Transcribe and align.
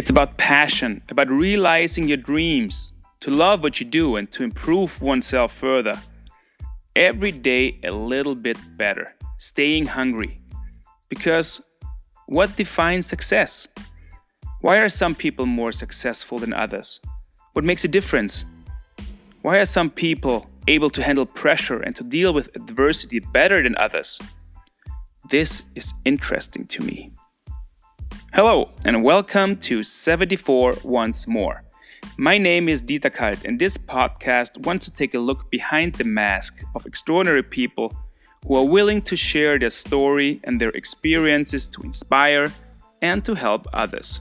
It's 0.00 0.08
about 0.08 0.38
passion, 0.38 1.02
about 1.10 1.28
realizing 1.28 2.08
your 2.08 2.16
dreams, 2.16 2.94
to 3.20 3.30
love 3.30 3.62
what 3.62 3.80
you 3.80 3.84
do, 3.84 4.16
and 4.16 4.32
to 4.32 4.42
improve 4.42 5.02
oneself 5.02 5.52
further. 5.52 6.00
Every 6.96 7.30
day 7.30 7.78
a 7.84 7.90
little 7.90 8.34
bit 8.34 8.56
better, 8.78 9.14
staying 9.36 9.84
hungry. 9.84 10.38
Because 11.10 11.62
what 12.28 12.56
defines 12.56 13.04
success? 13.04 13.68
Why 14.62 14.78
are 14.78 14.88
some 14.88 15.14
people 15.14 15.44
more 15.44 15.70
successful 15.70 16.38
than 16.38 16.54
others? 16.54 16.98
What 17.52 17.66
makes 17.66 17.84
a 17.84 17.88
difference? 17.88 18.46
Why 19.42 19.58
are 19.58 19.66
some 19.66 19.90
people 19.90 20.48
able 20.66 20.88
to 20.88 21.02
handle 21.02 21.26
pressure 21.26 21.80
and 21.80 21.94
to 21.96 22.04
deal 22.04 22.32
with 22.32 22.56
adversity 22.56 23.18
better 23.18 23.62
than 23.62 23.76
others? 23.76 24.18
This 25.28 25.64
is 25.74 25.92
interesting 26.06 26.64
to 26.68 26.82
me. 26.82 27.12
Hello, 28.32 28.70
and 28.84 29.02
welcome 29.02 29.56
to 29.56 29.82
74 29.82 30.76
Once 30.84 31.26
More. 31.26 31.64
My 32.16 32.38
name 32.38 32.68
is 32.68 32.80
Dieter 32.80 33.12
Kalt, 33.12 33.44
and 33.44 33.58
this 33.58 33.76
podcast 33.76 34.56
wants 34.64 34.84
to 34.84 34.92
take 34.92 35.14
a 35.14 35.18
look 35.18 35.50
behind 35.50 35.94
the 35.94 36.04
mask 36.04 36.62
of 36.76 36.86
extraordinary 36.86 37.42
people 37.42 37.92
who 38.46 38.54
are 38.54 38.64
willing 38.64 39.02
to 39.02 39.16
share 39.16 39.58
their 39.58 39.68
story 39.68 40.40
and 40.44 40.60
their 40.60 40.70
experiences 40.70 41.66
to 41.66 41.82
inspire 41.82 42.52
and 43.02 43.24
to 43.24 43.34
help 43.34 43.66
others. 43.72 44.20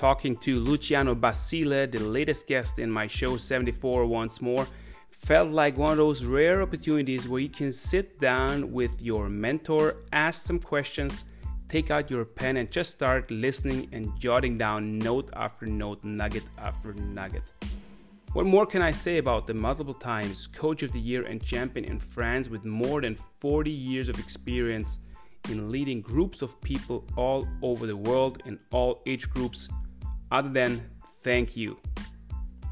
Talking 0.00 0.34
to 0.34 0.60
Luciano 0.60 1.14
Basile, 1.14 1.86
the 1.86 2.00
latest 2.00 2.46
guest 2.46 2.78
in 2.78 2.90
my 2.90 3.06
show 3.06 3.36
74 3.36 4.06
once 4.06 4.40
more, 4.40 4.66
felt 5.10 5.50
like 5.50 5.76
one 5.76 5.90
of 5.90 5.98
those 5.98 6.24
rare 6.24 6.62
opportunities 6.62 7.28
where 7.28 7.42
you 7.42 7.50
can 7.50 7.70
sit 7.70 8.18
down 8.18 8.72
with 8.72 8.98
your 9.02 9.28
mentor, 9.28 9.96
ask 10.10 10.46
some 10.46 10.58
questions, 10.58 11.24
take 11.68 11.90
out 11.90 12.10
your 12.10 12.24
pen, 12.24 12.56
and 12.56 12.70
just 12.70 12.90
start 12.90 13.30
listening 13.30 13.90
and 13.92 14.18
jotting 14.18 14.56
down 14.56 14.98
note 15.00 15.28
after 15.34 15.66
note, 15.66 16.02
nugget 16.02 16.44
after 16.56 16.94
nugget. 16.94 17.42
What 18.32 18.46
more 18.46 18.64
can 18.64 18.80
I 18.80 18.92
say 18.92 19.18
about 19.18 19.46
the 19.46 19.52
multiple 19.52 19.92
times 19.92 20.46
Coach 20.46 20.82
of 20.82 20.92
the 20.92 21.00
Year 21.00 21.26
and 21.26 21.44
champion 21.44 21.84
in 21.84 22.00
France 22.00 22.48
with 22.48 22.64
more 22.64 23.02
than 23.02 23.18
40 23.40 23.70
years 23.70 24.08
of 24.08 24.18
experience 24.18 24.98
in 25.50 25.70
leading 25.70 26.00
groups 26.00 26.40
of 26.40 26.58
people 26.62 27.04
all 27.16 27.46
over 27.60 27.86
the 27.86 27.96
world 27.96 28.42
in 28.46 28.58
all 28.70 29.02
age 29.04 29.28
groups 29.28 29.68
other 30.30 30.48
than 30.48 30.82
thank 31.22 31.56
you. 31.56 31.76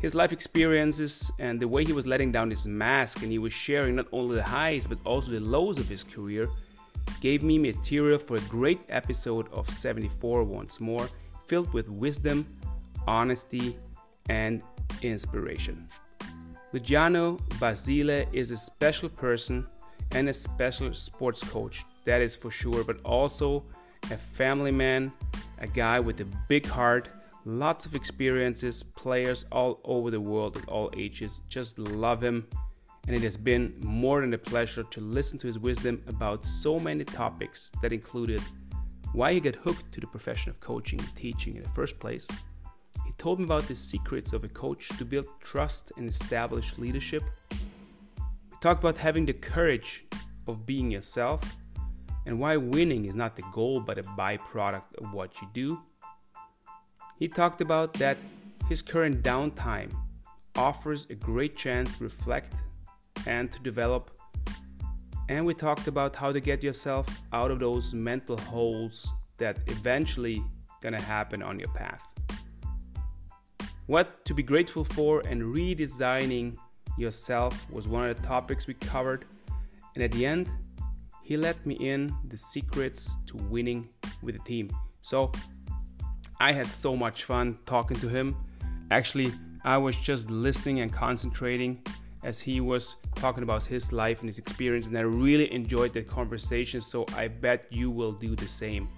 His 0.00 0.14
life 0.14 0.32
experiences 0.32 1.30
and 1.40 1.58
the 1.58 1.66
way 1.66 1.84
he 1.84 1.92
was 1.92 2.06
letting 2.06 2.30
down 2.30 2.50
his 2.50 2.66
mask 2.66 3.22
and 3.22 3.32
he 3.32 3.38
was 3.38 3.52
sharing 3.52 3.96
not 3.96 4.06
only 4.12 4.36
the 4.36 4.42
highs 4.42 4.86
but 4.86 4.98
also 5.04 5.32
the 5.32 5.40
lows 5.40 5.78
of 5.78 5.88
his 5.88 6.04
career 6.04 6.48
gave 7.20 7.42
me 7.42 7.58
material 7.58 8.18
for 8.18 8.36
a 8.36 8.40
great 8.42 8.80
episode 8.88 9.52
of 9.52 9.68
74 9.68 10.44
once 10.44 10.78
more, 10.78 11.08
filled 11.46 11.72
with 11.72 11.88
wisdom, 11.88 12.46
honesty, 13.06 13.74
and 14.28 14.62
inspiration. 15.02 15.88
Luciano 16.72 17.38
Basile 17.58 18.26
is 18.32 18.50
a 18.50 18.56
special 18.56 19.08
person 19.08 19.66
and 20.12 20.28
a 20.28 20.32
special 20.32 20.92
sports 20.94 21.42
coach, 21.42 21.84
that 22.04 22.20
is 22.20 22.36
for 22.36 22.50
sure, 22.50 22.84
but 22.84 23.00
also 23.04 23.64
a 24.04 24.16
family 24.16 24.70
man, 24.70 25.12
a 25.60 25.66
guy 25.66 25.98
with 25.98 26.20
a 26.20 26.26
big 26.48 26.66
heart 26.66 27.08
Lots 27.50 27.86
of 27.86 27.94
experiences, 27.94 28.82
players 28.82 29.46
all 29.50 29.80
over 29.84 30.10
the 30.10 30.20
world 30.20 30.58
at 30.58 30.68
all 30.68 30.90
ages 30.94 31.44
just 31.48 31.78
love 31.78 32.22
him, 32.22 32.46
and 33.06 33.16
it 33.16 33.22
has 33.22 33.38
been 33.38 33.74
more 33.80 34.20
than 34.20 34.34
a 34.34 34.38
pleasure 34.38 34.82
to 34.82 35.00
listen 35.00 35.38
to 35.38 35.46
his 35.46 35.58
wisdom 35.58 36.02
about 36.08 36.44
so 36.44 36.78
many 36.78 37.04
topics 37.04 37.72
that 37.80 37.90
included 37.90 38.42
why 39.14 39.32
he 39.32 39.40
got 39.40 39.54
hooked 39.54 39.90
to 39.92 40.00
the 40.00 40.06
profession 40.06 40.50
of 40.50 40.60
coaching 40.60 41.00
and 41.00 41.16
teaching 41.16 41.56
in 41.56 41.62
the 41.62 41.70
first 41.70 41.98
place. 41.98 42.28
He 43.06 43.12
told 43.16 43.38
me 43.38 43.46
about 43.46 43.66
the 43.66 43.74
secrets 43.74 44.34
of 44.34 44.44
a 44.44 44.48
coach 44.48 44.90
to 44.98 45.06
build 45.06 45.28
trust 45.40 45.90
and 45.96 46.06
establish 46.06 46.76
leadership. 46.76 47.22
We 47.50 48.58
talked 48.60 48.82
about 48.82 48.98
having 48.98 49.24
the 49.24 49.32
courage 49.32 50.04
of 50.46 50.66
being 50.66 50.90
yourself 50.90 51.56
and 52.26 52.38
why 52.38 52.58
winning 52.58 53.06
is 53.06 53.16
not 53.16 53.36
the 53.36 53.44
goal 53.54 53.80
but 53.80 53.96
a 53.96 54.02
byproduct 54.02 54.96
of 54.98 55.14
what 55.14 55.40
you 55.40 55.48
do. 55.54 55.78
He 57.18 57.26
talked 57.26 57.60
about 57.60 57.94
that 57.94 58.16
his 58.68 58.80
current 58.80 59.24
downtime 59.24 59.92
offers 60.54 61.06
a 61.10 61.14
great 61.14 61.56
chance 61.56 61.98
to 61.98 62.04
reflect 62.04 62.52
and 63.26 63.50
to 63.50 63.58
develop. 63.58 64.12
And 65.28 65.44
we 65.44 65.54
talked 65.54 65.88
about 65.88 66.14
how 66.14 66.32
to 66.32 66.40
get 66.40 66.62
yourself 66.62 67.06
out 67.32 67.50
of 67.50 67.58
those 67.58 67.92
mental 67.92 68.38
holes 68.38 69.08
that 69.36 69.58
eventually 69.66 70.44
gonna 70.80 71.00
happen 71.00 71.42
on 71.42 71.58
your 71.58 71.68
path. 71.70 72.02
What 73.86 74.24
to 74.26 74.34
be 74.34 74.42
grateful 74.42 74.84
for 74.84 75.20
and 75.20 75.42
redesigning 75.42 76.56
yourself 76.96 77.68
was 77.70 77.88
one 77.88 78.08
of 78.08 78.20
the 78.20 78.26
topics 78.26 78.66
we 78.66 78.74
covered. 78.74 79.24
And 79.94 80.04
at 80.04 80.12
the 80.12 80.24
end, 80.24 80.48
he 81.24 81.36
let 81.36 81.64
me 81.66 81.74
in 81.74 82.14
the 82.28 82.36
secrets 82.36 83.10
to 83.26 83.36
winning 83.36 83.88
with 84.22 84.36
a 84.36 84.40
team. 84.40 84.70
So 85.00 85.32
I 86.40 86.52
had 86.52 86.66
so 86.66 86.96
much 86.96 87.24
fun 87.24 87.58
talking 87.66 87.98
to 88.00 88.08
him. 88.08 88.36
Actually, 88.90 89.32
I 89.64 89.76
was 89.76 89.96
just 89.96 90.30
listening 90.30 90.80
and 90.80 90.92
concentrating 90.92 91.82
as 92.22 92.40
he 92.40 92.60
was 92.60 92.96
talking 93.14 93.42
about 93.42 93.64
his 93.64 93.92
life 93.92 94.20
and 94.20 94.28
his 94.28 94.38
experience, 94.38 94.86
and 94.86 94.96
I 94.96 95.02
really 95.02 95.52
enjoyed 95.52 95.92
that 95.94 96.08
conversation. 96.08 96.80
So 96.80 97.06
I 97.16 97.28
bet 97.28 97.66
you 97.70 97.90
will 97.90 98.12
do 98.12 98.34
the 98.34 98.48
same. 98.48 98.88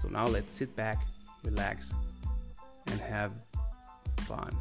So 0.00 0.08
now 0.08 0.26
let's 0.26 0.54
sit 0.54 0.74
back, 0.76 1.06
relax, 1.44 1.92
and 2.86 3.00
have 3.00 3.32
fun. 4.20 4.56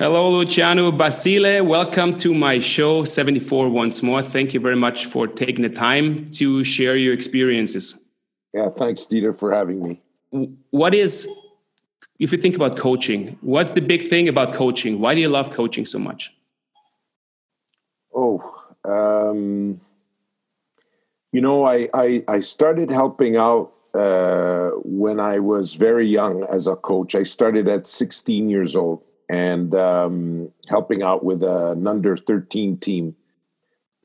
Hello, 0.00 0.30
Luciano 0.30 0.92
Basile. 0.92 1.60
Welcome 1.60 2.16
to 2.18 2.32
my 2.32 2.60
show 2.60 3.02
74 3.02 3.68
once 3.68 4.00
more. 4.00 4.22
Thank 4.22 4.54
you 4.54 4.60
very 4.60 4.76
much 4.76 5.06
for 5.06 5.26
taking 5.26 5.62
the 5.62 5.74
time 5.74 6.30
to 6.34 6.62
share 6.62 6.96
your 6.96 7.12
experiences. 7.12 8.06
Yeah, 8.54 8.68
thanks, 8.68 9.06
Dieter, 9.06 9.36
for 9.36 9.52
having 9.52 9.82
me. 9.82 10.00
What 10.70 10.94
is, 10.94 11.28
if 12.20 12.30
you 12.30 12.38
think 12.38 12.54
about 12.54 12.76
coaching, 12.76 13.36
what's 13.40 13.72
the 13.72 13.80
big 13.80 14.02
thing 14.02 14.28
about 14.28 14.54
coaching? 14.54 15.00
Why 15.00 15.16
do 15.16 15.20
you 15.20 15.28
love 15.28 15.50
coaching 15.50 15.84
so 15.84 15.98
much? 15.98 16.32
Oh, 18.14 18.40
um, 18.84 19.80
you 21.32 21.40
know, 21.40 21.64
I, 21.64 21.88
I, 21.92 22.22
I 22.28 22.38
started 22.38 22.92
helping 22.92 23.36
out 23.36 23.72
uh, 23.94 24.70
when 24.84 25.18
I 25.18 25.40
was 25.40 25.74
very 25.74 26.06
young 26.06 26.44
as 26.44 26.68
a 26.68 26.76
coach. 26.76 27.16
I 27.16 27.24
started 27.24 27.66
at 27.66 27.84
16 27.84 28.48
years 28.48 28.76
old 28.76 29.02
and 29.28 29.74
um, 29.74 30.50
helping 30.68 31.02
out 31.02 31.24
with 31.24 31.42
an 31.42 31.86
under 31.86 32.16
13 32.16 32.78
team. 32.78 33.14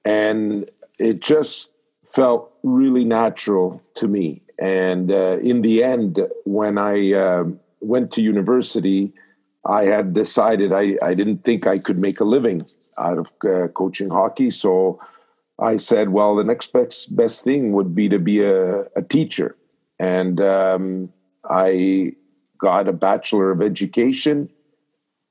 And 0.03 0.69
it 1.00 1.22
just 1.22 1.69
felt 2.03 2.53
really 2.63 3.06
natural 3.06 3.81
to 3.95 4.07
me. 4.07 4.41
And 4.59 5.12
uh, 5.12 5.38
in 5.41 5.62
the 5.62 5.83
end, 5.83 6.19
when 6.45 6.78
I 6.78 7.13
uh, 7.13 7.45
went 7.81 8.12
to 8.12 8.22
university, 8.22 9.13
I 9.66 9.83
had 9.83 10.13
decided 10.13 10.73
I, 10.73 10.97
I 11.01 11.13
didn't 11.13 11.44
think 11.44 11.66
I 11.66 11.79
could 11.79 11.97
make 11.97 12.19
a 12.19 12.25
living 12.25 12.65
out 12.97 13.18
of 13.18 13.31
uh, 13.45 13.69
coaching 13.69 14.09
hockey. 14.09 14.50
So 14.50 15.00
I 15.59 15.77
said, 15.77 16.09
well, 16.09 16.36
the 16.36 16.44
next 16.44 16.74
best, 16.74 17.15
best 17.15 17.44
thing 17.44 17.71
would 17.71 17.95
be 17.95 18.09
to 18.09 18.19
be 18.19 18.44
a, 18.44 18.81
a 18.95 19.01
teacher. 19.01 19.56
And 20.00 20.42
um, 20.42 21.13
I 21.50 22.13
got 22.57 22.88
a 22.88 22.94
Bachelor 22.94 23.51
of 23.51 23.62
Education 23.62 24.50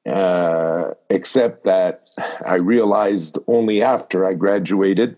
uh, 0.07 0.91
except 1.11 1.65
that 1.65 2.09
I 2.47 2.57
realized 2.57 3.39
only 3.47 3.83
after 3.83 4.27
I 4.27 4.35
graduated 4.35 5.17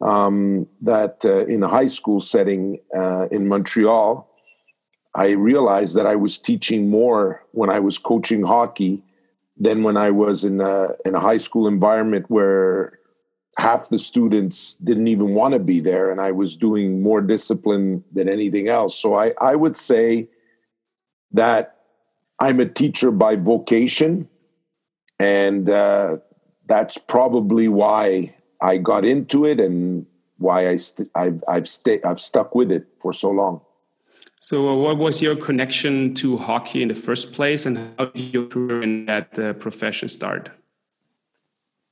um, 0.00 0.66
that 0.82 1.24
uh, 1.24 1.46
in 1.46 1.62
a 1.62 1.68
high 1.68 1.86
school 1.86 2.20
setting 2.20 2.78
uh, 2.96 3.28
in 3.28 3.48
Montreal, 3.48 4.28
I 5.14 5.30
realized 5.30 5.96
that 5.96 6.06
I 6.06 6.16
was 6.16 6.38
teaching 6.38 6.90
more 6.90 7.44
when 7.52 7.70
I 7.70 7.80
was 7.80 7.98
coaching 7.98 8.44
hockey 8.44 9.02
than 9.56 9.82
when 9.82 9.96
I 9.96 10.10
was 10.10 10.44
in 10.44 10.60
a, 10.60 10.88
in 11.04 11.14
a 11.14 11.20
high 11.20 11.38
school 11.38 11.66
environment 11.66 12.26
where 12.28 12.98
half 13.56 13.88
the 13.88 13.98
students 13.98 14.74
didn't 14.74 15.08
even 15.08 15.34
want 15.34 15.54
to 15.54 15.58
be 15.58 15.80
there 15.80 16.12
and 16.12 16.20
I 16.20 16.30
was 16.30 16.56
doing 16.56 17.02
more 17.02 17.20
discipline 17.20 18.04
than 18.12 18.28
anything 18.28 18.68
else. 18.68 18.96
So 18.96 19.16
I, 19.18 19.32
I 19.40 19.56
would 19.56 19.74
say 19.74 20.28
that 21.32 21.77
I'm 22.40 22.60
a 22.60 22.66
teacher 22.66 23.10
by 23.10 23.36
vocation, 23.36 24.28
and 25.18 25.68
uh, 25.68 26.18
that's 26.66 26.98
probably 26.98 27.68
why 27.68 28.34
I 28.60 28.78
got 28.78 29.04
into 29.04 29.44
it. 29.44 29.60
And 29.60 30.06
why 30.38 30.68
I 30.68 30.76
st- 30.76 31.10
I've 31.14 31.42
I've 31.48 31.68
stayed 31.68 32.04
I've 32.04 32.20
stuck 32.20 32.54
with 32.54 32.72
it 32.72 32.86
for 32.98 33.12
so 33.12 33.30
long. 33.30 33.60
So, 34.40 34.68
uh, 34.68 34.76
what 34.76 34.98
was 34.98 35.20
your 35.20 35.34
connection 35.34 36.14
to 36.14 36.36
hockey 36.36 36.82
in 36.82 36.88
the 36.88 36.94
first 36.94 37.32
place, 37.32 37.66
and 37.66 37.76
how 37.98 38.06
did 38.06 38.32
your 38.32 38.46
career 38.46 38.82
in 38.82 39.06
that 39.06 39.36
uh, 39.38 39.52
profession 39.54 40.08
start? 40.08 40.50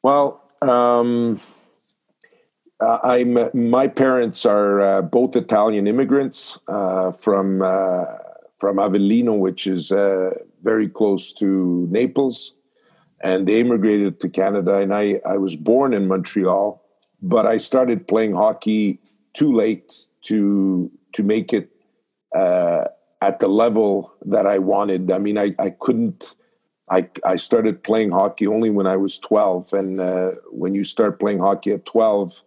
Well, 0.02 0.42
um, 0.62 1.40
I'm 2.80 3.36
my 3.52 3.88
parents 3.88 4.46
are 4.46 4.80
uh, 4.80 5.02
both 5.02 5.34
Italian 5.34 5.86
immigrants 5.86 6.58
uh, 6.68 7.10
from 7.10 7.62
uh, 7.62 8.04
from 8.58 8.76
Avellino, 8.76 9.38
which 9.38 9.66
is 9.66 9.92
uh, 9.92 10.30
very 10.62 10.88
close 10.88 11.32
to 11.34 11.86
Naples, 11.90 12.54
and 13.22 13.46
they 13.46 13.60
immigrated 13.60 14.20
to 14.20 14.28
Canada. 14.28 14.76
And 14.76 14.94
I 14.94 15.20
I 15.26 15.36
was 15.36 15.56
born 15.56 15.94
in 15.94 16.08
Montreal, 16.08 16.82
but 17.22 17.46
I 17.46 17.56
started 17.56 18.08
playing 18.08 18.34
hockey 18.34 19.00
too 19.32 19.52
late 19.52 19.92
to 20.22 20.90
to 21.12 21.22
make 21.22 21.52
it 21.52 21.70
uh, 22.34 22.84
at 23.20 23.40
the 23.40 23.48
level 23.48 24.12
that 24.24 24.46
I 24.46 24.58
wanted. 24.58 25.10
I 25.10 25.18
mean, 25.18 25.38
I, 25.38 25.54
I 25.58 25.70
couldn't. 25.70 26.34
I, 26.90 27.08
I 27.24 27.36
started 27.36 27.82
playing 27.82 28.12
hockey 28.12 28.46
only 28.46 28.70
when 28.70 28.86
I 28.86 28.96
was 28.96 29.18
12. 29.18 29.72
And 29.72 30.00
uh, 30.00 30.32
when 30.50 30.74
you 30.74 30.84
start 30.84 31.18
playing 31.18 31.40
hockey 31.40 31.72
at 31.72 31.84
12 31.84 32.44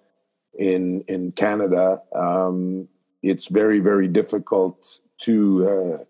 in, 0.58 1.02
in 1.10 1.34
Canada, 1.34 2.02
um, 2.16 2.88
it's 3.22 3.48
very, 3.48 3.80
very 3.80 4.08
difficult 4.08 5.02
to, 5.20 5.70
uh, 5.70 6.04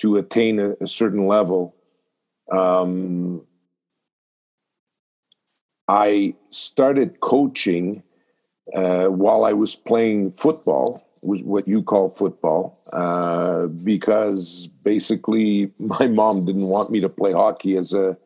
to 0.00 0.16
attain 0.16 0.58
a, 0.58 0.74
a 0.80 0.86
certain 0.86 1.26
level. 1.26 1.74
Um, 2.50 3.46
I 5.88 6.34
started 6.50 7.20
coaching 7.20 8.02
uh, 8.74 9.06
while 9.06 9.44
I 9.44 9.52
was 9.52 9.76
playing 9.76 10.32
football 10.32 11.06
was 11.22 11.42
what 11.42 11.66
you 11.66 11.82
call 11.82 12.08
football 12.08 12.78
uh, 12.92 13.66
because 13.66 14.68
basically 14.84 15.72
my 15.78 16.06
mom 16.08 16.46
didn't 16.46 16.68
want 16.68 16.90
me 16.90 17.00
to 17.00 17.08
play 17.08 17.32
hockey 17.32 17.76
as 17.76 17.92
a 17.92 18.16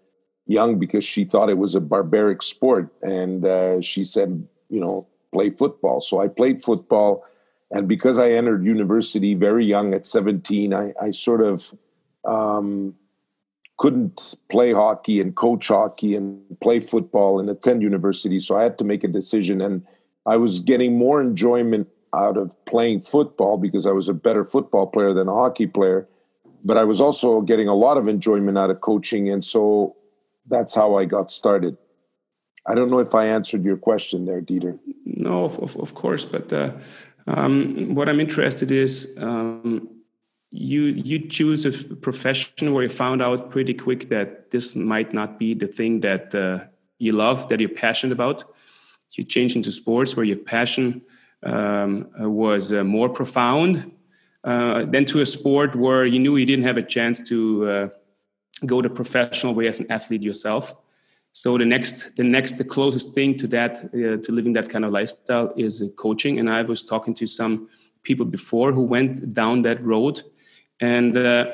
young 0.46 0.78
because 0.78 1.04
she 1.04 1.24
thought 1.24 1.48
it 1.48 1.58
was 1.58 1.74
a 1.74 1.80
barbaric 1.80 2.42
sport 2.42 2.92
and 3.02 3.44
uh, 3.44 3.80
she 3.80 4.04
said 4.04 4.46
you 4.68 4.80
know 4.80 5.06
play 5.32 5.48
football 5.48 6.00
so 6.00 6.20
i 6.20 6.26
played 6.26 6.62
football 6.62 7.24
and 7.70 7.88
because 7.88 8.18
i 8.18 8.30
entered 8.30 8.64
university 8.64 9.34
very 9.34 9.64
young 9.64 9.94
at 9.94 10.06
17 10.06 10.74
i, 10.74 10.92
I 11.00 11.10
sort 11.10 11.42
of 11.42 11.74
um, 12.24 12.94
couldn't 13.78 14.34
play 14.50 14.72
hockey 14.72 15.20
and 15.20 15.34
coach 15.34 15.68
hockey 15.68 16.14
and 16.14 16.42
play 16.60 16.80
football 16.80 17.40
and 17.40 17.48
attend 17.48 17.82
university 17.82 18.38
so 18.38 18.56
i 18.56 18.62
had 18.62 18.78
to 18.78 18.84
make 18.84 19.04
a 19.04 19.08
decision 19.08 19.60
and 19.60 19.86
i 20.26 20.36
was 20.36 20.60
getting 20.60 20.98
more 20.98 21.20
enjoyment 21.20 21.88
out 22.14 22.36
of 22.36 22.52
playing 22.64 23.00
football 23.00 23.56
because 23.56 23.86
I 23.86 23.92
was 23.92 24.08
a 24.08 24.14
better 24.14 24.44
football 24.44 24.86
player 24.86 25.12
than 25.12 25.28
a 25.28 25.34
hockey 25.34 25.66
player. 25.66 26.08
But 26.64 26.76
I 26.76 26.84
was 26.84 27.00
also 27.00 27.40
getting 27.40 27.68
a 27.68 27.74
lot 27.74 27.96
of 27.96 28.08
enjoyment 28.08 28.58
out 28.58 28.70
of 28.70 28.80
coaching. 28.80 29.28
And 29.28 29.42
so 29.44 29.96
that's 30.48 30.74
how 30.74 30.96
I 30.96 31.04
got 31.04 31.30
started. 31.30 31.76
I 32.66 32.74
don't 32.74 32.90
know 32.90 32.98
if 32.98 33.14
I 33.14 33.26
answered 33.26 33.64
your 33.64 33.78
question 33.78 34.26
there, 34.26 34.42
Dieter. 34.42 34.78
No, 35.06 35.44
of, 35.44 35.58
of, 35.60 35.76
of 35.76 35.94
course. 35.94 36.24
But 36.24 36.52
uh, 36.52 36.72
um, 37.26 37.94
what 37.94 38.08
I'm 38.08 38.20
interested 38.20 38.70
is 38.70 39.16
um, 39.20 39.88
you 40.50 40.82
you 40.82 41.28
choose 41.28 41.64
a 41.64 41.72
profession 41.96 42.74
where 42.74 42.82
you 42.82 42.88
found 42.88 43.22
out 43.22 43.50
pretty 43.50 43.74
quick 43.74 44.08
that 44.08 44.50
this 44.50 44.74
might 44.74 45.12
not 45.12 45.38
be 45.38 45.54
the 45.54 45.66
thing 45.66 46.00
that 46.00 46.34
uh, 46.34 46.64
you 46.98 47.12
love, 47.12 47.48
that 47.48 47.60
you're 47.60 47.68
passionate 47.68 48.12
about. 48.12 48.44
You 49.12 49.24
change 49.24 49.56
into 49.56 49.72
sports 49.72 50.16
where 50.16 50.24
your 50.24 50.36
passion 50.36 51.02
um, 51.42 52.08
was 52.16 52.72
uh, 52.72 52.84
more 52.84 53.08
profound 53.08 53.92
uh, 54.44 54.84
than 54.84 55.04
to 55.06 55.20
a 55.20 55.26
sport 55.26 55.74
where 55.76 56.06
you 56.06 56.18
knew 56.18 56.36
you 56.36 56.46
didn't 56.46 56.64
have 56.64 56.76
a 56.76 56.82
chance 56.82 57.20
to 57.28 57.68
uh, 57.68 57.88
go 58.66 58.80
the 58.80 58.90
professional 58.90 59.54
way 59.54 59.66
as 59.66 59.80
an 59.80 59.90
athlete 59.90 60.22
yourself. 60.22 60.74
So 61.32 61.56
the 61.56 61.64
next, 61.64 62.16
the 62.16 62.24
next, 62.24 62.58
the 62.58 62.64
closest 62.64 63.14
thing 63.14 63.36
to 63.36 63.46
that, 63.48 63.78
uh, 63.78 64.20
to 64.22 64.32
living 64.32 64.52
that 64.54 64.68
kind 64.68 64.84
of 64.84 64.92
lifestyle, 64.92 65.52
is 65.56 65.82
coaching. 65.96 66.38
And 66.38 66.50
I 66.50 66.62
was 66.62 66.82
talking 66.82 67.14
to 67.14 67.26
some 67.26 67.68
people 68.02 68.26
before 68.26 68.72
who 68.72 68.82
went 68.82 69.34
down 69.34 69.62
that 69.62 69.82
road. 69.84 70.22
And 70.80 71.16
uh, 71.16 71.46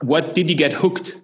what 0.00 0.34
did 0.34 0.48
you 0.48 0.56
get 0.56 0.72
hooked? 0.72 1.18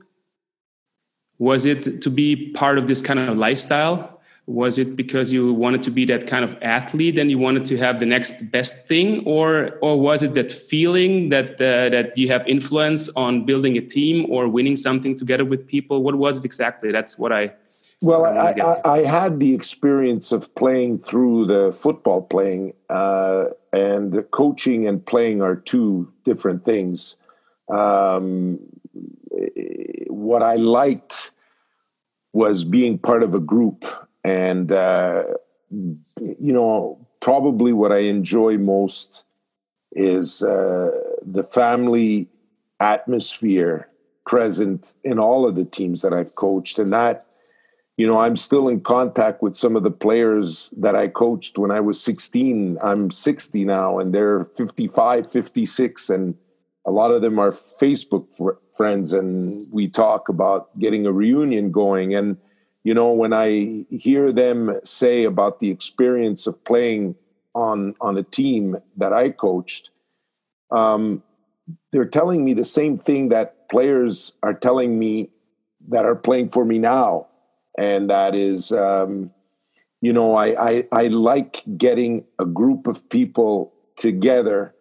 Was 1.39 1.67
it 1.67 2.03
to 2.03 2.11
be 2.11 2.53
part 2.53 2.79
of 2.79 2.87
this 2.87 3.01
kind 3.01 3.19
of 3.19 3.39
lifestyle? 3.39 4.21
Was 4.47 4.79
it 4.79 4.97
because 4.97 5.33
you 5.33 5.55
wanted 5.55 5.83
to 5.85 5.91
be 5.91 6.05
that 6.07 6.27
kind 6.27 6.45
of 6.45 6.57
athlete 6.63 7.17
and 7.17 7.31
you 7.31 7.39
wanted 7.39 7.65
to 7.67 7.77
have 7.79 8.01
the 8.01 8.07
next 8.07 8.51
best 8.51 8.87
thing? 8.87 9.25
Or 9.25 9.79
or 9.81 10.01
was 10.01 10.23
it 10.23 10.35
that 10.35 10.51
feeling 10.51 11.29
that 11.29 11.55
uh, 11.61 11.91
that 11.91 12.19
you 12.19 12.29
have 12.29 12.47
influence 12.49 13.09
on 13.11 13.45
building 13.45 13.77
a 13.77 13.81
team 13.81 14.27
or 14.29 14.49
winning 14.49 14.77
something 14.77 15.15
together 15.15 15.45
with 15.45 15.67
people? 15.67 16.03
What 16.03 16.17
was 16.17 16.39
it 16.39 16.45
exactly? 16.45 16.91
That's 16.91 17.19
what 17.19 17.33
i 17.33 17.53
well 18.01 18.25
I, 18.25 18.55
I, 18.61 18.99
I, 18.99 18.99
had 19.05 19.39
the 19.39 19.55
experience 19.55 20.33
of 20.33 20.53
playing 20.57 20.99
through 20.99 21.47
the 21.47 21.71
football 21.71 22.21
playing 22.21 22.73
uh, 22.91 23.45
and 23.73 24.13
the 24.13 24.25
coaching 24.25 24.89
and 24.89 25.07
playing 25.07 25.41
are 25.41 25.55
two 25.55 26.13
different 26.25 26.65
things. 26.65 27.17
Um, 27.69 28.59
what 30.09 30.43
i 30.43 30.57
liked 30.57 31.31
was 32.33 32.65
being 32.65 32.99
part 32.99 33.23
of 33.23 33.35
a 33.35 33.41
group 33.41 33.85
and 34.25 34.71
uh, 34.73 35.25
you 35.71 36.53
know 36.53 37.07
probably 37.21 37.73
what 37.73 37.93
i 37.93 37.99
enjoy 37.99 38.59
most 38.59 39.25
is 39.93 40.43
uh, 40.43 40.91
the 41.23 41.43
family 41.43 42.29
atmosphere 42.81 43.89
present 44.25 44.95
in 45.05 45.19
all 45.19 45.47
of 45.47 45.55
the 45.55 45.65
teams 45.65 46.03
that 46.03 46.13
i've 46.13 46.35
coached. 46.37 46.79
And 46.79 46.93
that 46.93 47.27
you 47.97 48.07
know 48.07 48.21
i'm 48.21 48.37
still 48.37 48.69
in 48.69 48.81
contact 48.81 49.43
with 49.43 49.55
some 49.55 49.77
of 49.77 49.83
the 49.83 49.91
players 49.91 50.73
that 50.79 50.97
i 50.97 51.09
coached 51.09 51.59
when 51.59 51.71
i 51.71 51.79
was 51.79 52.03
16 52.03 52.79
i'm 52.83 53.11
60 53.11 53.65
now 53.67 53.99
and 53.99 54.15
they're 54.15 54.47
55 54.47 55.31
56 55.31 56.09
and 56.09 56.35
a 56.87 56.91
lot 56.91 57.11
of 57.11 57.21
them 57.21 57.39
are 57.39 57.51
facebook 57.51 58.35
fr- 58.35 58.59
friends 58.77 59.13
and 59.13 59.67
we 59.73 59.89
talk 59.89 60.29
about 60.29 60.77
getting 60.79 61.07
a 61.07 61.13
reunion 61.13 61.71
going. 61.71 62.15
And 62.15 62.37
you 62.85 62.95
know 62.95 63.13
when 63.13 63.33
i 63.33 63.85
hear 63.91 64.33
them 64.33 64.79
say 64.85 65.25
about 65.25 65.59
the 65.59 65.71
experience 65.71 66.47
of 66.47 66.63
playing 66.65 67.15
on 67.55 67.95
on 68.01 68.17
a 68.19 68.23
team 68.23 68.77
that 68.97 69.13
i 69.13 69.29
coached 69.31 69.91
um, 70.71 71.23
they're 71.93 72.07
telling 72.07 72.45
me 72.45 72.55
the 72.55 72.65
same 72.65 72.99
thing 72.99 73.29
that 73.29 73.69
players 73.69 74.33
are 74.43 74.55
telling 74.55 74.99
me 74.99 75.31
that 75.89 76.07
are 76.07 76.17
playing 76.17 76.49
for 76.49 76.65
me 76.65 76.79
now. 76.79 77.29
And 77.79 78.11
that 78.11 78.35
is 78.35 78.73
um, 78.73 79.31
you 80.01 80.13
know 80.13 80.37
I, 80.37 80.71
I 80.71 80.89
i 80.93 81.07
like 81.07 81.63
getting 81.77 82.25
a 82.39 82.45
group 82.45 82.87
of 82.87 83.09
people 83.09 83.73
together 83.97 84.75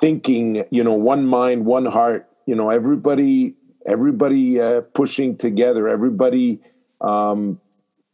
thinking 0.00 0.64
you 0.70 0.82
know 0.84 0.94
one 0.94 1.26
mind 1.26 1.66
one 1.66 1.84
heart 1.84 2.28
you 2.46 2.54
know 2.54 2.70
everybody 2.70 3.54
everybody 3.86 4.60
uh, 4.60 4.82
pushing 4.82 5.36
together, 5.36 5.88
everybody 5.88 6.60
um, 7.00 7.60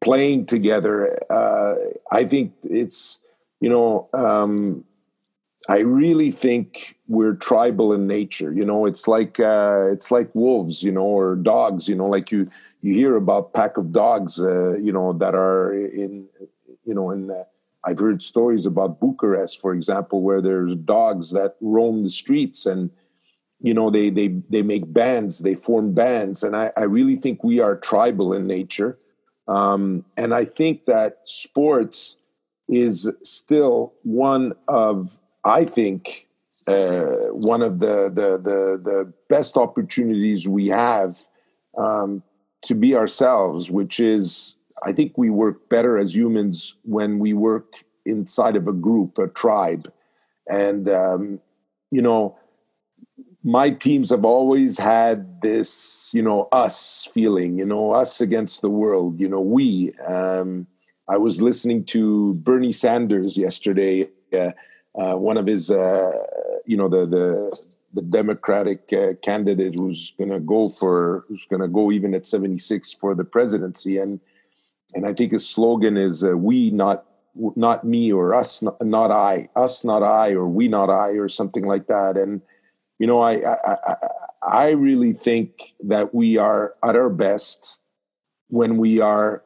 playing 0.03 0.47
together. 0.47 1.19
Uh, 1.31 1.75
I 2.13 2.25
think 2.25 2.53
it's 2.63 3.21
you 3.61 3.69
know 3.69 4.09
um, 4.13 4.85
I 5.69 5.79
really 5.79 6.31
think 6.31 6.99
we're 7.09 7.35
tribal 7.35 7.93
in 7.93 8.07
nature. 8.07 8.53
You 8.53 8.65
know, 8.65 8.87
it's 8.87 9.09
like 9.09 9.41
uh, 9.41 9.89
it's 9.93 10.11
like 10.11 10.31
wolves, 10.35 10.83
you 10.83 10.93
know, 10.93 11.05
or 11.05 11.37
dogs. 11.37 11.89
You 11.89 11.95
know, 11.95 12.07
like 12.07 12.31
you 12.31 12.51
you 12.81 12.93
hear 12.93 13.17
about 13.17 13.55
pack 13.55 13.79
of 13.79 13.93
dogs, 13.93 14.41
uh, 14.41 14.77
you 14.77 14.93
know, 14.93 15.13
that 15.15 15.35
are 15.35 15.73
in 15.73 16.27
you 16.85 16.95
know 16.95 17.11
in. 17.11 17.31
Uh, 17.31 17.45
I've 17.87 17.99
heard 17.99 18.23
stories 18.23 18.65
about 18.65 18.99
Bucharest, 18.99 19.61
for 19.61 19.75
example, 19.75 20.23
where 20.23 20.41
there's 20.41 20.75
dogs 20.75 21.33
that 21.33 21.57
roam 21.61 22.03
the 22.03 22.09
streets 22.09 22.65
and 22.65 22.91
you 23.65 23.73
know 23.73 23.89
they 23.89 24.11
they 24.11 24.29
they 24.51 24.63
make 24.63 24.93
bands 24.93 25.39
they 25.41 25.55
form 25.55 25.95
bands 25.95 26.43
and 26.43 26.55
i, 26.55 26.71
I 26.77 26.83
really 26.83 27.17
think 27.17 27.43
we 27.43 27.61
are 27.61 27.77
tribal 27.77 28.35
in 28.35 28.47
nature. 28.47 28.99
Um, 29.49 30.05
and 30.17 30.35
i 30.35 30.45
think 30.45 30.87
that 30.87 31.19
sports 31.25 32.19
is 32.69 33.11
still 33.23 33.95
one 34.03 34.53
of 34.69 35.19
i 35.45 35.65
think 35.65 36.29
uh, 36.67 37.29
one 37.33 37.61
of 37.61 37.79
the, 37.81 38.09
the, 38.09 38.39
the 38.49 38.61
the 38.91 39.13
best 39.29 39.59
opportunities 39.59 40.49
we 40.49 40.69
have 40.69 41.19
um, 41.77 42.23
to 42.63 42.75
be 42.75 42.95
ourselves 42.95 43.71
which 43.71 44.01
is 44.01 44.57
i 44.83 44.93
think 44.93 45.19
we 45.19 45.31
work 45.31 45.69
better 45.69 45.99
as 45.99 46.17
humans 46.17 46.77
when 46.85 47.19
we 47.19 47.33
work 47.35 47.85
inside 48.07 48.57
of 48.57 48.69
a 48.69 48.73
group 48.73 49.19
a 49.19 49.29
tribe. 49.29 49.93
And 50.49 50.89
um, 50.89 51.41
you 51.91 52.03
know 52.03 52.37
my 53.45 53.71
teams 53.71 54.09
have 54.09 54.25
always 54.25 54.79
had 54.79 55.43
this, 55.43 56.11
you 56.15 56.23
know, 56.23 56.49
us 56.51 57.09
feeling, 57.13 57.59
you 57.59 57.67
know, 57.67 57.93
us 57.93 58.23
against 58.23 58.63
the 58.63 58.71
world, 58.71 59.21
you 59.21 59.29
know, 59.29 59.41
we. 59.41 59.93
Um, 60.07 60.67
I 61.09 61.19
was 61.19 61.43
listening 61.43 61.85
to 61.87 62.33
Bernie 62.37 62.73
Sanders 62.73 63.37
yesterday. 63.37 64.09
Uh, 64.35 64.53
uh, 64.99 65.17
one 65.17 65.37
of 65.37 65.47
his, 65.47 65.71
uh, 65.71 66.13
you 66.65 66.79
know, 66.79 66.89
the 66.89 67.05
the 67.05 67.65
the 67.93 68.03
Democratic 68.03 68.91
uh, 68.93 69.13
candidate 69.23 69.75
who's 69.79 70.15
going 70.17 70.31
to 70.31 70.41
go 70.41 70.71
for 70.71 71.25
who's 71.29 71.47
going 71.47 71.61
to 71.61 71.69
go 71.69 71.93
even 71.93 72.15
at 72.15 72.25
76 72.25 72.95
for 72.95 73.15
the 73.15 73.25
presidency, 73.25 73.99
and 73.99 74.21
and 74.95 75.07
I 75.07 75.13
think 75.13 75.33
his 75.33 75.47
slogan 75.47 75.99
is 75.99 76.25
uh, 76.25 76.37
"We 76.37 76.71
not 76.71 77.05
not 77.35 77.85
me 77.85 78.11
or 78.11 78.35
us 78.35 78.63
not, 78.63 78.83
not, 78.83 79.11
I 79.11 79.51
us 79.55 79.85
not 79.85 80.03
I 80.03 80.33
or 80.33 80.49
we 80.49 80.69
not 80.69 80.89
I 80.89 81.11
or 81.11 81.29
something 81.29 81.67
like 81.67 81.89
that." 81.89 82.17
And 82.17 82.41
you 83.05 83.09
know, 83.09 83.21
I 83.21 83.35
I, 83.35 83.77
I, 83.87 83.97
I 84.65 84.71
really 84.71 85.13
think 85.13 85.75
that 85.81 86.15
we 86.15 86.39
are 86.39 86.75
at 86.83 86.97
our 86.97 87.11
best 87.11 87.79
when 88.49 88.79
we 88.79 88.99
are 88.99 89.43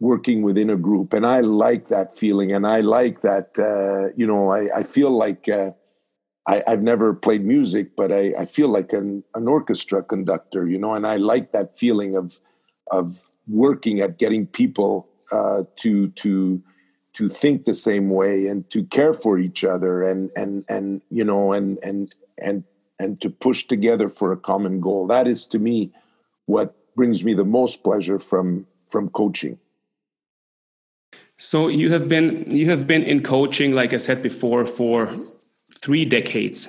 working 0.00 0.40
within 0.40 0.70
a 0.70 0.78
group. 0.78 1.12
And 1.12 1.26
i 1.26 1.40
like 1.40 1.88
that 1.88 2.16
feeling. 2.16 2.52
And 2.52 2.66
i 2.66 2.80
like 2.80 3.20
that 3.20 3.48
uh, 3.58 4.14
you 4.16 4.26
know 4.26 4.50
i, 4.50 4.62
I 4.74 4.82
feel 4.82 5.10
like 5.10 5.46
uh, 5.46 5.72
I, 6.46 6.62
have 6.66 6.82
never 6.82 7.12
played 7.12 7.44
music 7.44 7.96
but 8.00 8.10
I, 8.10 8.32
I 8.42 8.46
feel 8.46 8.68
like 8.68 8.94
an, 8.94 9.24
an, 9.34 9.46
orchestra 9.46 10.02
conductor 10.02 10.66
you 10.66 10.78
know 10.78 10.94
and 10.94 11.06
i 11.06 11.16
like 11.16 11.52
that 11.52 11.76
feeling 11.76 12.16
of 12.16 12.40
of 12.90 13.30
working 13.46 14.00
at 14.00 14.18
getting 14.18 14.46
people 14.46 15.06
uh, 15.30 15.64
to 15.82 16.08
to 16.22 16.62
to 17.18 17.28
think 17.28 17.64
the 17.64 17.74
same 17.74 18.08
way 18.08 18.46
and 18.46 18.70
to 18.70 18.84
care 18.84 19.12
for 19.12 19.38
each 19.38 19.64
other 19.64 20.02
and 20.02 20.30
and 20.34 20.64
and 20.70 21.02
you 21.10 21.24
know 21.24 21.52
and 21.52 21.78
and 21.82 22.16
and 22.38 22.64
and 23.02 23.20
to 23.20 23.28
push 23.28 23.64
together 23.64 24.08
for 24.08 24.32
a 24.32 24.36
common 24.36 24.80
goal 24.80 25.06
that 25.06 25.26
is 25.26 25.46
to 25.46 25.58
me 25.58 25.90
what 26.46 26.68
brings 26.94 27.24
me 27.24 27.34
the 27.34 27.50
most 27.58 27.82
pleasure 27.82 28.18
from 28.18 28.66
from 28.86 29.08
coaching 29.08 29.58
so 31.42 31.66
you 31.66 31.90
have 31.90 32.08
been 32.08 32.48
you 32.48 32.70
have 32.70 32.86
been 32.86 33.02
in 33.02 33.20
coaching, 33.20 33.72
like 33.72 33.92
I 33.92 33.96
said 33.96 34.22
before, 34.22 34.64
for 34.64 35.12
three 35.80 36.04
decades. 36.04 36.68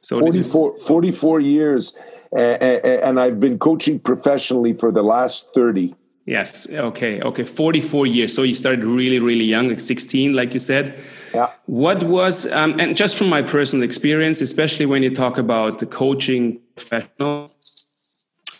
So 0.00 0.18
44, 0.20 0.76
is... 0.76 0.84
44 0.84 1.40
years, 1.40 1.96
uh, 2.34 2.38
and 2.38 3.20
I've 3.20 3.40
been 3.40 3.58
coaching 3.58 3.98
professionally 3.98 4.72
for 4.72 4.90
the 4.90 5.02
last 5.02 5.54
30. 5.54 5.94
Yes. 6.26 6.70
Okay. 6.70 7.20
Okay. 7.20 7.44
44 7.44 8.06
years. 8.06 8.34
So 8.34 8.42
you 8.42 8.54
started 8.54 8.84
really, 8.84 9.18
really 9.18 9.44
young, 9.44 9.68
like 9.68 9.80
16, 9.80 10.32
like 10.32 10.54
you 10.54 10.58
said. 10.58 10.98
Yeah. 11.34 11.50
What 11.66 12.02
was, 12.04 12.50
um, 12.52 12.80
and 12.80 12.96
just 12.96 13.16
from 13.16 13.28
my 13.28 13.42
personal 13.42 13.84
experience, 13.84 14.40
especially 14.40 14.86
when 14.86 15.02
you 15.02 15.14
talk 15.14 15.36
about 15.36 15.80
the 15.80 15.86
coaching 15.86 16.60
professional, 16.76 17.50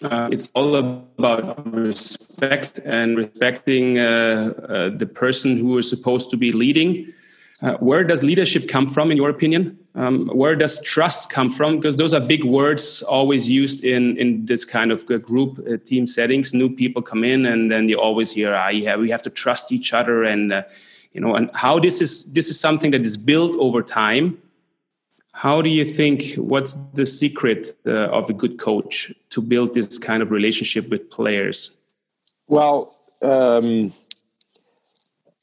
uh, 0.02 0.28
it's 0.30 0.50
all 0.54 0.76
about 0.76 1.74
respect 1.74 2.78
and 2.84 3.16
respecting 3.16 3.98
uh, 3.98 4.52
uh, 4.68 4.90
the 4.90 5.06
person 5.06 5.56
who 5.56 5.78
is 5.78 5.88
supposed 5.88 6.28
to 6.30 6.36
be 6.36 6.52
leading. 6.52 7.06
Uh, 7.62 7.76
where 7.78 8.02
does 8.02 8.24
leadership 8.24 8.68
come 8.68 8.86
from, 8.86 9.10
in 9.10 9.16
your 9.16 9.30
opinion? 9.30 9.78
Um, 9.94 10.28
where 10.28 10.56
does 10.56 10.82
trust 10.82 11.30
come 11.30 11.48
from? 11.48 11.76
Because 11.76 11.96
those 11.96 12.12
are 12.12 12.20
big 12.20 12.44
words 12.44 13.02
always 13.02 13.48
used 13.48 13.84
in, 13.84 14.16
in 14.18 14.44
this 14.44 14.64
kind 14.64 14.90
of 14.90 15.06
group 15.06 15.58
uh, 15.60 15.76
team 15.84 16.04
settings. 16.06 16.52
New 16.52 16.68
people 16.68 17.00
come 17.00 17.22
in, 17.22 17.46
and 17.46 17.70
then 17.70 17.88
you 17.88 17.98
always 18.00 18.32
hear, 18.32 18.54
ah, 18.54 18.68
yeah, 18.68 18.96
we 18.96 19.08
have 19.10 19.22
to 19.22 19.30
trust 19.30 19.72
each 19.72 19.92
other, 19.92 20.24
and 20.24 20.52
uh, 20.52 20.62
you 21.12 21.20
know, 21.20 21.34
and 21.36 21.48
how 21.54 21.78
this 21.78 22.00
is 22.00 22.32
this 22.32 22.48
is 22.48 22.58
something 22.58 22.90
that 22.90 23.02
is 23.02 23.16
built 23.16 23.54
over 23.56 23.82
time 23.82 24.36
how 25.34 25.60
do 25.60 25.68
you 25.68 25.84
think, 25.84 26.34
what's 26.36 26.74
the 26.92 27.04
secret 27.04 27.76
uh, 27.86 28.06
of 28.18 28.30
a 28.30 28.32
good 28.32 28.56
coach 28.58 29.12
to 29.30 29.42
build 29.42 29.74
this 29.74 29.98
kind 29.98 30.22
of 30.22 30.30
relationship 30.30 30.88
with 30.88 31.10
players? 31.10 31.72
Well, 32.46 32.96
um, 33.20 33.92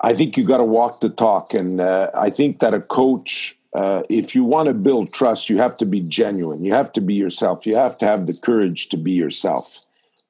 I 0.01 0.13
think 0.13 0.38
you 0.38 0.43
got 0.43 0.58
to 0.58 0.63
walk 0.63 1.00
the 1.00 1.10
talk. 1.10 1.53
And 1.53 1.79
uh, 1.79 2.10
I 2.15 2.29
think 2.29 2.60
that 2.60 2.74
a 2.74 2.81
coach, 2.81 3.58
uh, 3.74 4.03
if 4.10 4.36
you 4.36 4.43
want 4.43 4.67
to 4.67 4.74
build 4.74 5.13
trust, 5.13 5.50
you 5.50 5.58
have 5.58 5.77
to 5.77 5.86
be 5.86 6.01
genuine. 6.01 6.63
You 6.63 6.74
have 6.74 6.91
to 6.93 7.01
be 7.01 7.13
yourself. 7.13 7.65
You 7.65 7.75
have 7.75 7.98
to 8.00 8.05
have 8.05 8.27
the 8.27 8.34
courage 8.34 8.89
to 8.89 8.98
be 8.98 9.12
yourself. 9.12 9.86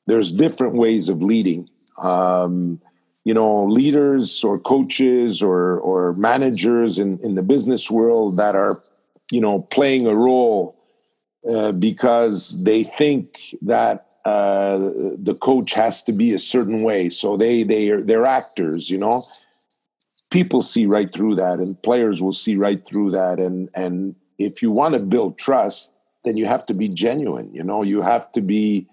There's 0.07 0.31
different 0.31 0.75
ways 0.75 1.09
of 1.09 1.23
leading. 1.23 1.69
Um, 2.01 2.81
you 3.23 3.33
know, 3.33 3.65
leaders 3.65 4.43
or 4.43 4.57
coaches 4.59 5.43
or, 5.43 5.79
or 5.79 6.13
managers 6.13 6.97
in, 6.97 7.19
in 7.19 7.35
the 7.35 7.43
business 7.43 7.91
world 7.91 8.37
that 8.37 8.55
are 8.55 8.81
you 9.31 9.41
know, 9.41 9.61
playing 9.71 10.05
a 10.05 10.15
role 10.15 10.77
uh, 11.49 11.71
because 11.71 12.63
they 12.63 12.83
think 12.83 13.55
that 13.61 14.05
uh, 14.25 14.77
the 14.77 15.35
coach 15.41 15.73
has 15.73 16.03
to 16.03 16.11
be 16.11 16.33
a 16.33 16.37
certain 16.37 16.83
way. 16.83 17.09
So 17.09 17.37
they 17.37 17.63
they 17.63 17.89
are 17.89 18.03
they're 18.03 18.25
actors, 18.25 18.89
you 18.89 18.99
know. 18.99 19.23
People 20.31 20.61
see 20.61 20.85
right 20.85 21.11
through 21.11 21.35
that, 21.35 21.59
and 21.59 21.81
players 21.83 22.21
will 22.21 22.33
see 22.33 22.55
right 22.55 22.83
through 22.85 23.11
that. 23.11 23.39
And 23.39 23.69
and 23.73 24.15
if 24.37 24.61
you 24.61 24.71
want 24.71 24.95
to 24.95 25.03
build 25.03 25.37
trust, 25.37 25.93
then 26.23 26.37
you 26.37 26.45
have 26.45 26.65
to 26.67 26.73
be 26.73 26.87
genuine. 26.87 27.53
You 27.53 27.63
know, 27.63 27.83
you 27.83 28.01
have 28.01 28.31
to 28.31 28.41
be 28.41 28.87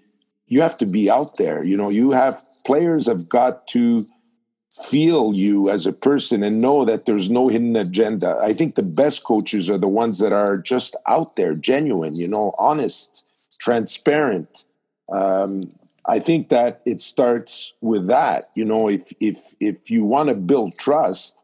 you 0.47 0.61
have 0.63 0.77
to 0.79 0.87
be 0.87 1.11
out 1.11 1.37
there. 1.37 1.65
You 1.65 1.77
know, 1.77 1.91
you 1.91 2.11
have 2.11 2.43
players 2.67 3.07
have 3.07 3.29
got 3.29 3.67
to 3.69 4.07
feel 4.85 5.35
you 5.35 5.69
as 5.71 5.87
a 5.87 5.93
person 5.93 6.43
and 6.43 6.61
know 6.61 6.85
that 6.85 7.07
there's 7.07 7.31
no 7.31 7.49
hidden 7.49 7.77
agenda. 7.77 8.39
I 8.43 8.53
think 8.53 8.75
the 8.75 8.83
best 8.83 9.25
coaches 9.25 9.69
are 9.69 9.79
the 9.79 9.89
ones 9.89 10.19
that 10.21 10.33
are 10.33 10.57
just 10.57 10.97
out 11.07 11.37
there, 11.37 11.55
genuine, 11.55 12.15
you 12.15 12.29
know, 12.29 12.55
honest, 12.59 13.31
transparent. 13.61 14.65
Um, 15.11 15.73
I 16.09 16.19
think 16.19 16.49
that 16.49 16.81
it 16.87 17.01
starts 17.01 17.75
with 17.83 18.09
that. 18.09 18.45
You 18.55 18.65
know, 18.65 18.89
if 18.89 19.13
if 19.21 19.55
if 19.61 19.91
you 19.91 20.05
want 20.05 20.31
to 20.31 20.35
build 20.35 20.79
trust, 20.79 21.39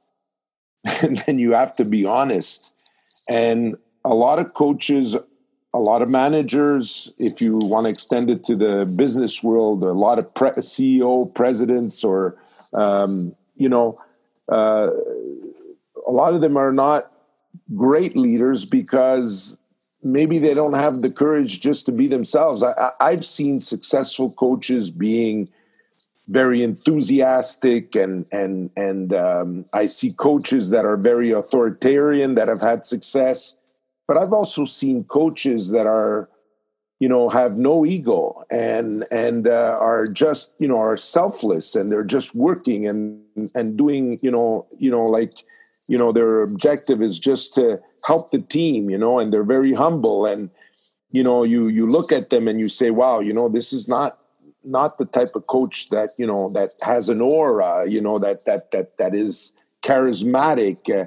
then 1.27 1.39
you 1.39 1.53
have 1.53 1.77
to 1.77 1.85
be 1.85 2.07
honest. 2.07 2.91
And 3.29 3.77
a 4.05 4.15
lot 4.15 4.39
of 4.39 4.55
coaches, 4.55 5.17
a 5.75 5.79
lot 5.79 6.03
of 6.03 6.09
managers, 6.09 7.13
if 7.19 7.41
you 7.41 7.59
want 7.59 7.85
to 7.85 7.91
extend 7.91 8.31
it 8.31 8.45
to 8.45 8.57
the 8.57 8.87
business 8.87 9.43
world, 9.43 9.85
a 9.85 9.93
lot 9.93 10.19
of 10.19 10.33
pre- 10.35 10.51
CEO 10.51 11.35
presidents 11.35 12.03
or 12.03 12.37
um, 12.73 13.35
you 13.57 13.69
know, 13.69 14.01
uh, 14.51 14.91
a 16.07 16.11
lot 16.11 16.35
of 16.35 16.41
them 16.41 16.57
are 16.57 16.73
not 16.73 17.13
great 17.75 18.17
leaders 18.17 18.65
because 18.65 19.57
maybe 20.05 20.39
they 20.39 20.55
don't 20.55 20.75
have 20.75 21.03
the 21.03 21.11
courage 21.11 21.61
just 21.61 21.87
to 21.87 21.93
be 21.93 22.07
themselves. 22.07 22.63
I, 22.63 22.93
have 23.01 23.25
seen 23.25 23.61
successful 23.61 24.31
coaches 24.33 24.91
being 24.91 25.49
very 26.29 26.63
enthusiastic 26.63 27.95
and 27.95 28.27
and 28.33 28.71
and 28.77 29.13
um, 29.13 29.65
I 29.73 29.87
see 29.87 30.13
coaches 30.13 30.71
that 30.71 30.85
are 30.85 30.97
very 30.97 31.31
authoritarian 31.33 32.35
that 32.35 32.49
have 32.49 32.61
had 32.61 32.85
success, 32.85 33.57
but 34.07 34.17
I've 34.17 34.33
also 34.33 34.65
seen 34.65 35.05
coaches 35.05 35.71
that 35.71 35.87
are 35.87 36.29
you 37.01 37.09
know 37.09 37.29
have 37.29 37.57
no 37.57 37.85
ego 37.85 38.45
and 38.51 39.05
and 39.11 39.49
uh, 39.49 39.77
are 39.81 40.07
just 40.07 40.55
you 40.59 40.69
know 40.69 40.79
are 40.79 40.97
selfless 40.97 41.75
and 41.75 41.91
they're 41.91 42.05
just 42.05 42.35
working 42.35 42.87
and 42.87 43.51
and 43.55 43.77
doing 43.77 44.19
you 44.23 44.31
know 44.31 44.67
you 44.79 44.91
know 44.91 45.05
like 45.05 45.35
you 45.87 45.99
know 45.99 46.13
their 46.13 46.43
objective 46.43 47.03
is 47.03 47.19
just 47.19 47.55
to 47.55 47.81
help 48.05 48.31
the 48.31 48.41
team 48.41 48.91
you 48.91 48.99
know 48.99 49.19
and 49.19 49.33
they're 49.33 49.45
very 49.45 49.73
humble. 49.73 50.27
And 50.27 50.51
you 51.11 51.23
know 51.23 51.45
you 51.45 51.69
you 51.69 51.87
look 51.87 52.11
at 52.13 52.31
them 52.31 52.49
and 52.49 52.59
you 52.59 52.69
say 52.69 52.91
wow 52.91 53.21
you 53.21 53.33
know 53.33 53.49
this 53.49 53.73
is 53.73 53.89
not 53.89 54.19
not 54.65 54.99
the 54.99 55.05
type 55.05 55.31
of 55.35 55.47
coach 55.47 55.89
that 55.91 56.11
you 56.19 56.27
know 56.27 56.51
that 56.51 56.71
has 56.83 57.09
an 57.09 57.21
aura 57.21 57.89
you 57.89 58.01
know 58.01 58.19
that 58.19 58.45
that 58.47 58.71
that 58.73 58.99
that 58.99 59.15
is 59.15 59.55
charismatic. 59.83 60.79
Uh, 60.91 61.07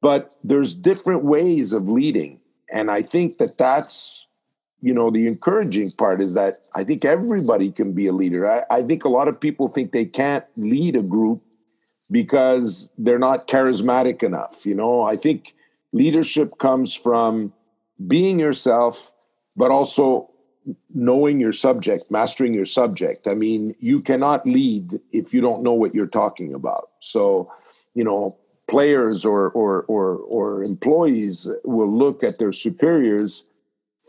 but 0.00 0.34
there's 0.42 0.74
different 0.74 1.24
ways 1.24 1.72
of 1.72 1.88
leading. 1.88 2.40
And 2.72 2.90
i 2.90 3.02
think 3.02 3.38
that 3.38 3.58
that's 3.58 4.26
you 4.80 4.92
know 4.92 5.10
the 5.10 5.26
encouraging 5.26 5.90
part 5.92 6.20
is 6.20 6.34
that 6.34 6.54
i 6.74 6.82
think 6.84 7.04
everybody 7.04 7.70
can 7.70 7.92
be 7.92 8.06
a 8.08 8.12
leader. 8.12 8.50
I, 8.50 8.64
I, 8.70 8.82
think 8.82 9.04
a 9.04 9.08
lot 9.08 9.28
of 9.28 9.40
people 9.40 9.68
think 9.68 9.92
they 9.92 10.04
can't 10.04 10.44
lead 10.56 10.96
a 10.96 11.02
group 11.02 11.42
because 12.10 12.92
they're 12.98 13.18
not 13.18 13.48
charismatic 13.48 14.22
enough 14.22 14.64
you 14.66 14.74
know? 14.74 15.02
I 15.02 15.16
think 15.16 15.54
leadership 15.92 16.58
comes 16.58 16.94
from 16.94 17.52
being 18.06 18.38
yourself 18.38 19.12
but 19.56 19.70
also 19.70 20.30
knowing 20.94 21.38
your 21.40 21.52
subject 21.52 22.10
mastering 22.10 22.52
your 22.52 22.66
subject. 22.66 23.26
I 23.28 23.34
mean 23.34 23.74
you 23.80 24.00
cannot 24.00 24.46
lead 24.46 24.94
if 25.12 25.32
you 25.32 25.40
don't 25.40 25.62
know 25.62 25.74
what 25.74 25.94
you're 25.94 26.06
talking 26.06 26.54
about. 26.54 26.90
So 27.00 27.50
you 27.94 28.04
know 28.04 28.36
players 28.68 29.24
or 29.24 29.50
or 29.50 29.82
or, 29.82 30.16
or 30.16 30.62
employees 30.62 31.48
will 31.64 31.92
look 31.92 32.22
at 32.22 32.38
their 32.38 32.52
superiors 32.52 33.48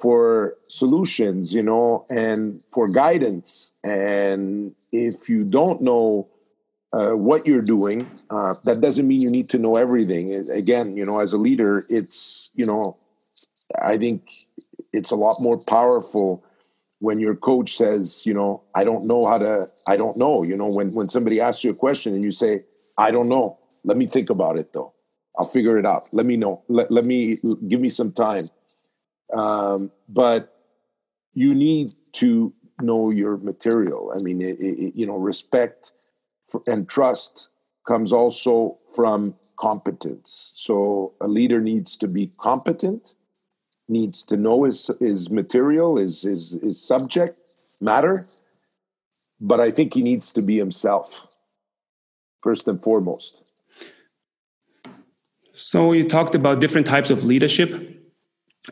for 0.01 0.56
solutions, 0.68 1.54
you 1.54 1.63
know, 1.63 2.06
and 2.10 2.63
for 2.72 2.88
guidance. 2.88 3.74
And 3.84 4.74
if 4.92 5.27
you 5.27 5.44
don't 5.44 5.82
know 5.82 6.30
uh, 6.94 7.12
what 7.12 7.46
you're 7.46 7.62
doing, 7.62 8.10
uh, 8.29 8.56
that 8.63 8.82
doesn't 8.82 9.08
mean 9.08 9.22
you 9.22 9.29
need 9.29 9.50
to 9.50 9.58
know 9.58 9.75
everything. 9.75 10.34
Again, 10.50 10.96
you 10.96 11.06
know, 11.06 11.20
as 11.20 11.34
a 11.34 11.38
leader, 11.38 11.86
it's, 11.89 12.50
you 12.56 12.65
know, 12.65 12.98
I 13.82 13.98
think 13.98 14.32
it's 14.94 15.12
a 15.12 15.15
lot 15.15 15.41
more 15.41 15.58
powerful 15.58 16.44
when 17.00 17.20
your 17.20 17.36
coach 17.36 17.75
says, 17.75 18.25
you 18.25 18.34
know, 18.34 18.63
I 18.74 18.84
don't 18.84 19.06
know 19.06 19.27
how 19.27 19.38
to, 19.38 19.67
I 19.88 19.98
don't 19.98 20.17
know, 20.17 20.44
you 20.44 20.56
know, 20.56 20.67
when, 20.67 20.94
when 20.94 21.10
somebody 21.10 21.39
asks 21.39 21.63
you 21.63 21.72
a 21.72 21.75
question 21.75 22.13
and 22.13 22.24
you 22.24 22.32
say, 22.32 22.63
I 22.98 23.12
don't 23.12 23.29
know. 23.29 23.60
Let 23.84 23.98
me 23.98 24.08
think 24.08 24.29
about 24.29 24.58
it 24.58 24.74
though. 24.74 24.94
I'll 25.38 25.46
figure 25.46 25.77
it 25.77 25.86
out. 25.86 26.08
Let 26.12 26.25
me 26.25 26.38
know. 26.38 26.63
Let, 26.67 26.89
let 26.89 27.06
me 27.06 27.38
give 27.67 27.79
me 27.79 27.89
some 27.89 28.12
time. 28.12 28.50
Um, 29.34 29.91
but 30.10 30.56
you 31.34 31.53
need 31.53 31.91
to 32.13 32.53
know 32.82 33.12
your 33.12 33.38
material. 33.38 34.12
I 34.15 34.24
mean, 34.24 34.41
it, 34.41 34.60
it, 34.60 34.96
you 34.96 35.06
know, 35.06 35.17
respect 35.17 35.91
and 36.66 36.88
trust 36.88 37.50
comes 37.88 38.12
also 38.12 38.77
from 38.96 39.36
competence. 39.58 40.51
So 40.56 41.13
a 41.22 41.27
leader 41.27 41.62
needs 41.62 41.98
to 41.98 42.08
be 42.08 42.32
competent, 42.38 43.16
needs 43.88 44.24
to 44.25 44.38
know 44.38 44.63
his 44.63 44.92
his 45.00 45.30
material, 45.30 45.98
his 45.98 46.24
his, 46.24 46.60
his 46.62 46.82
subject 46.82 47.42
matter, 47.80 48.25
but 49.39 49.60
I 49.60 49.72
think 49.72 49.94
he 49.94 50.01
needs 50.01 50.32
to 50.34 50.42
be 50.42 50.58
himself 50.58 51.27
first 52.42 52.68
and 52.68 52.82
foremost. 52.82 53.44
So 55.54 55.92
you 55.92 56.04
talked 56.04 56.36
about 56.36 56.62
different 56.62 56.86
types 56.86 57.10
of 57.10 57.24
leadership 57.24 57.97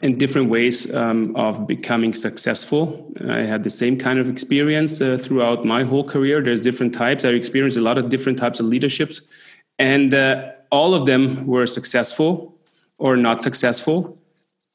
and 0.02 0.20
different 0.20 0.50
ways 0.50 0.94
um, 0.94 1.36
of 1.36 1.68
becoming 1.68 2.14
successful. 2.14 3.12
I 3.30 3.42
had 3.42 3.64
the 3.64 3.70
same 3.70 3.98
kind 3.98 4.20
of 4.20 4.30
experience 4.30 5.02
uh, 5.02 5.18
throughout 5.18 5.64
my 5.64 5.84
whole 5.84 6.04
career. 6.04 6.42
There's 6.42 6.62
different 6.62 6.94
types. 6.94 7.24
I 7.24 7.30
experienced 7.30 7.78
a 7.78 7.82
lot 7.82 7.98
of 7.98 8.10
different 8.10 8.38
types 8.38 8.60
of 8.60 8.66
leaderships, 8.66 9.22
and 9.80 10.14
uh, 10.14 10.52
all 10.72 10.94
of 10.94 11.06
them 11.06 11.46
were 11.48 11.66
successful 11.66 12.58
or 12.98 13.16
not 13.16 13.42
successful. 13.42 14.18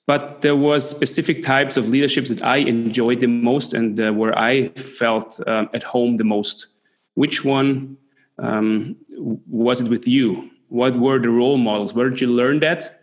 But 0.06 0.42
there 0.42 0.56
was 0.56 0.88
specific 0.88 1.44
types 1.44 1.76
of 1.76 1.88
leaderships 1.88 2.30
that 2.30 2.42
I 2.42 2.56
enjoyed 2.56 3.20
the 3.20 3.28
most 3.28 3.74
and 3.74 4.00
uh, 4.00 4.12
where 4.12 4.36
I 4.36 4.66
felt 4.66 5.38
um, 5.46 5.68
at 5.72 5.82
home 5.82 6.16
the 6.16 6.24
most. 6.24 6.66
Which 7.14 7.44
one 7.44 7.96
um, 8.38 8.96
was 9.16 9.82
it 9.82 9.88
with 9.88 10.08
you? 10.08 10.50
What 10.68 10.98
were 10.98 11.18
the 11.18 11.28
role 11.28 11.58
models? 11.58 11.94
Where 11.94 12.08
did 12.08 12.20
you 12.20 12.28
learn 12.28 12.60
that? 12.60 12.99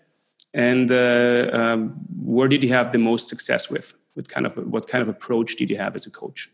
And 0.54 0.92
uh, 0.92 1.50
um, 1.54 1.90
where 2.24 2.48
did 2.48 2.64
you 2.64 2.70
have 2.70 2.92
the 2.92 3.00
most 3.00 3.30
success 3.30 3.70
with? 3.70 3.94
What 4.14 4.30
kind 4.30 4.46
of 4.46 4.58
what 4.58 4.88
kind 4.88 5.02
of 5.02 5.10
approach 5.10 5.56
did 5.56 5.70
you 5.70 5.78
have 5.78 5.96
as 5.96 6.08
a 6.08 6.12
coach? 6.12 6.50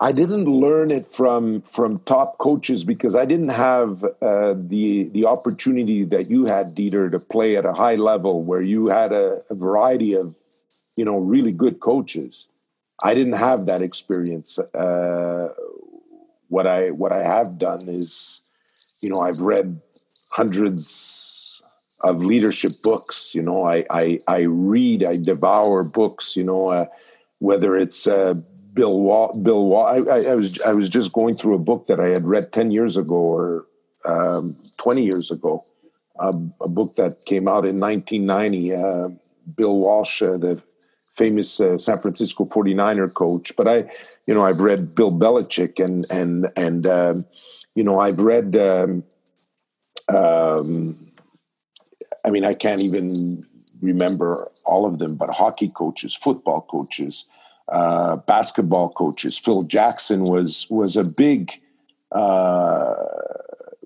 I 0.00 0.10
didn't 0.10 0.46
learn 0.46 0.90
it 0.90 1.06
from 1.06 1.62
from 1.62 2.00
top 2.00 2.38
coaches 2.38 2.82
because 2.82 3.14
I 3.14 3.24
didn't 3.24 3.52
have 3.52 4.02
uh, 4.20 4.54
the 4.56 5.04
the 5.12 5.26
opportunity 5.26 6.04
that 6.04 6.28
you 6.28 6.44
had, 6.46 6.74
Dieter, 6.74 7.08
to 7.12 7.20
play 7.20 7.56
at 7.56 7.64
a 7.64 7.72
high 7.72 7.94
level 7.94 8.42
where 8.42 8.62
you 8.62 8.88
had 8.88 9.12
a, 9.12 9.42
a 9.48 9.54
variety 9.54 10.14
of 10.14 10.36
you 10.96 11.04
know 11.04 11.18
really 11.18 11.52
good 11.52 11.78
coaches. 11.78 12.48
I 13.04 13.14
didn't 13.14 13.34
have 13.34 13.66
that 13.66 13.80
experience. 13.80 14.58
Uh, 14.58 15.50
what 16.48 16.66
I 16.66 16.90
what 16.90 17.12
I 17.12 17.22
have 17.22 17.56
done 17.58 17.88
is, 17.88 18.42
you 19.00 19.08
know, 19.08 19.20
I've 19.20 19.40
read 19.40 19.80
hundreds 20.32 21.21
of 22.02 22.24
leadership 22.24 22.72
books. 22.82 23.34
You 23.34 23.42
know, 23.42 23.64
I 23.64 23.84
I, 23.90 24.18
I 24.28 24.40
read, 24.42 25.04
I 25.04 25.16
devour 25.16 25.84
books. 25.84 26.36
You 26.36 26.44
know, 26.44 26.68
uh, 26.68 26.86
whether 27.38 27.76
it's 27.76 28.06
uh, 28.06 28.34
Bill 28.74 28.98
Wall, 29.00 29.38
Bill 29.40 29.66
Wall. 29.66 29.86
I, 29.86 30.12
I, 30.12 30.20
I, 30.30 30.34
was 30.34 30.60
I 30.62 30.72
was 30.72 30.88
just 30.88 31.12
going 31.12 31.34
through 31.34 31.54
a 31.54 31.58
book 31.58 31.86
that 31.86 32.00
I 32.00 32.08
had 32.08 32.26
read 32.26 32.52
ten 32.52 32.70
years 32.70 32.96
ago 32.96 33.14
or 33.14 33.66
um, 34.06 34.56
twenty 34.78 35.04
years 35.04 35.30
ago, 35.30 35.64
um, 36.18 36.52
a 36.60 36.68
book 36.68 36.96
that 36.96 37.24
came 37.26 37.48
out 37.48 37.66
in 37.66 37.78
1990. 37.78 38.74
Uh, 38.74 39.08
Bill 39.56 39.76
Walsh, 39.76 40.22
uh, 40.22 40.36
the 40.36 40.62
famous 41.14 41.60
uh, 41.60 41.76
San 41.76 42.00
Francisco 42.00 42.44
49er 42.44 43.12
coach. 43.12 43.54
But 43.56 43.68
I, 43.68 43.90
you 44.26 44.34
know, 44.34 44.44
I've 44.44 44.60
read 44.60 44.94
Bill 44.94 45.10
Belichick 45.10 45.84
and 45.84 46.06
and 46.10 46.46
and 46.56 46.86
um, 46.86 47.24
you 47.74 47.84
know 47.84 48.00
I've 48.00 48.20
read. 48.20 48.56
Um, 48.56 49.04
um, 50.08 50.98
I 52.24 52.30
mean, 52.30 52.44
I 52.44 52.54
can't 52.54 52.82
even 52.82 53.46
remember 53.80 54.48
all 54.64 54.86
of 54.86 54.98
them, 54.98 55.16
but 55.16 55.30
hockey 55.30 55.68
coaches, 55.68 56.14
football 56.14 56.62
coaches, 56.62 57.26
uh, 57.68 58.16
basketball 58.16 58.90
coaches. 58.90 59.38
Phil 59.38 59.62
Jackson 59.64 60.24
was 60.24 60.66
was 60.70 60.96
a 60.96 61.04
big 61.04 61.52
uh, 62.12 62.94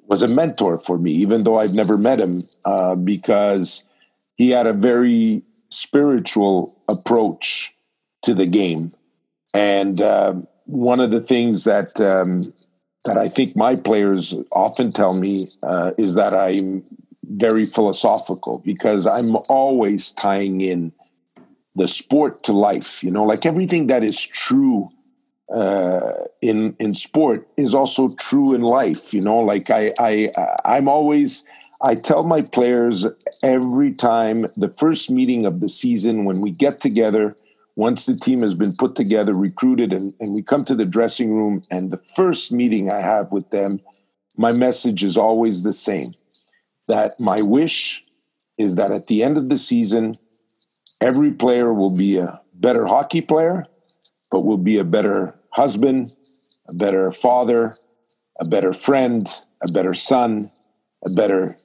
was 0.07 0.22
a 0.22 0.29
mentor 0.29 0.79
for 0.79 0.99
me, 0.99 1.12
even 1.12 1.44
though 1.44 1.59
I've 1.59 1.75
never 1.75 1.96
met 1.96 2.20
him, 2.20 2.40
uh, 2.64 2.94
because 2.94 3.87
he 4.37 4.51
had 4.51 4.66
a 4.66 4.72
very 4.72 5.42
spiritual 5.70 6.79
approach 6.88 7.75
to 8.22 8.35
the 8.35 8.46
game. 8.46 8.92
And 9.55 10.01
uh, 10.01 10.35
one 10.64 11.01
of 11.01 11.11
the 11.11 11.20
things 11.20 11.64
that 11.64 12.01
um, 12.01 12.53
that 13.05 13.16
I 13.16 13.29
think 13.29 13.57
my 13.57 13.77
players 13.77 14.35
often 14.53 14.92
tell 14.92 15.14
me 15.14 15.49
uh, 15.62 15.92
is 15.96 16.14
that 16.14 16.35
I'm 16.35 16.85
very 17.28 17.66
philosophical 17.66 18.62
because 18.64 19.06
I'm 19.06 19.36
always 19.48 20.10
tying 20.10 20.60
in 20.60 20.92
the 21.74 21.88
sport 21.88 22.42
to 22.44 22.52
life. 22.52 23.02
You 23.02 23.10
know, 23.10 23.24
like 23.24 23.46
everything 23.46 23.86
that 23.86 24.02
is 24.02 24.20
true 24.20 24.90
uh, 25.54 26.12
in 26.42 26.74
in 26.78 26.94
sport 26.94 27.48
is 27.56 27.74
also 27.74 28.14
true 28.16 28.54
in 28.54 28.62
life. 28.62 29.12
You 29.12 29.20
know, 29.20 29.38
like 29.38 29.70
I 29.70 29.92
I 29.98 30.30
I'm 30.64 30.88
always 30.88 31.44
I 31.82 31.94
tell 31.94 32.24
my 32.24 32.42
players 32.42 33.06
every 33.42 33.92
time 33.92 34.46
the 34.56 34.72
first 34.76 35.10
meeting 35.10 35.44
of 35.46 35.60
the 35.60 35.68
season 35.68 36.24
when 36.24 36.40
we 36.40 36.50
get 36.50 36.80
together, 36.80 37.36
once 37.74 38.06
the 38.06 38.16
team 38.16 38.40
has 38.40 38.54
been 38.54 38.74
put 38.74 38.94
together, 38.94 39.32
recruited, 39.34 39.92
and, 39.92 40.14
and 40.18 40.34
we 40.34 40.42
come 40.42 40.64
to 40.64 40.74
the 40.74 40.86
dressing 40.86 41.36
room, 41.36 41.62
and 41.70 41.90
the 41.90 41.98
first 41.98 42.50
meeting 42.50 42.90
I 42.90 43.00
have 43.00 43.30
with 43.30 43.50
them, 43.50 43.80
my 44.38 44.52
message 44.52 45.04
is 45.04 45.18
always 45.18 45.62
the 45.62 45.72
same 45.72 46.14
that 46.88 47.12
my 47.18 47.40
wish 47.42 48.05
is 48.59 48.77
that 48.77 48.90
at 48.90 49.07
the 49.07 49.22
end 49.22 49.37
of 49.37 49.49
the 49.49 49.57
season, 49.57 50.16
every 51.01 51.33
player 51.33 51.72
will 51.72 51.94
be 51.94 52.16
a 52.16 52.40
better 52.55 52.87
hockey 52.87 53.20
player, 53.20 53.66
but 54.31 54.44
will 54.44 54.59
be 54.59 54.79
a 54.79 54.85
better 54.85 55.38
husband, 55.51 56.12
a 56.68 56.75
better 56.75 57.11
father, 57.11 57.75
a 58.40 58.44
better 58.44 58.72
friend, 58.72 59.29
a 59.62 59.72
better 59.72 59.94
son, 59.94 60.51
a 61.05 61.11
better 61.11 61.57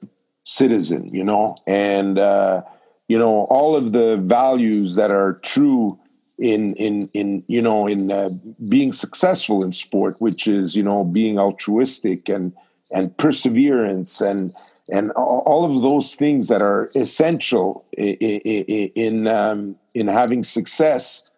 citizen, 0.44 1.08
you 1.12 1.24
know, 1.24 1.56
and 1.66 2.18
uh, 2.18 2.62
you 3.08 3.18
know 3.18 3.46
all 3.50 3.76
of 3.76 3.92
the 3.92 4.16
values 4.18 4.94
that 4.94 5.10
are 5.10 5.34
true 5.42 5.98
in 6.38 6.74
in 6.74 7.08
in 7.14 7.44
you 7.46 7.62
know 7.62 7.86
in 7.86 8.10
uh, 8.10 8.28
being 8.68 8.92
successful 8.92 9.64
in 9.64 9.72
sport, 9.72 10.16
which 10.18 10.46
is 10.46 10.76
you 10.76 10.82
know 10.82 11.04
being 11.04 11.38
altruistic 11.38 12.28
and 12.28 12.54
and 12.92 13.16
perseverance 13.16 14.20
and 14.20 14.52
and 14.90 15.10
all 15.12 15.64
of 15.64 15.82
those 15.82 16.14
things 16.14 16.48
that 16.48 16.62
are 16.62 16.90
essential 16.94 17.86
in 17.96 18.14
in, 18.16 19.28
um, 19.28 19.76
in 19.94 20.08
having 20.08 20.42
success. 20.42 21.30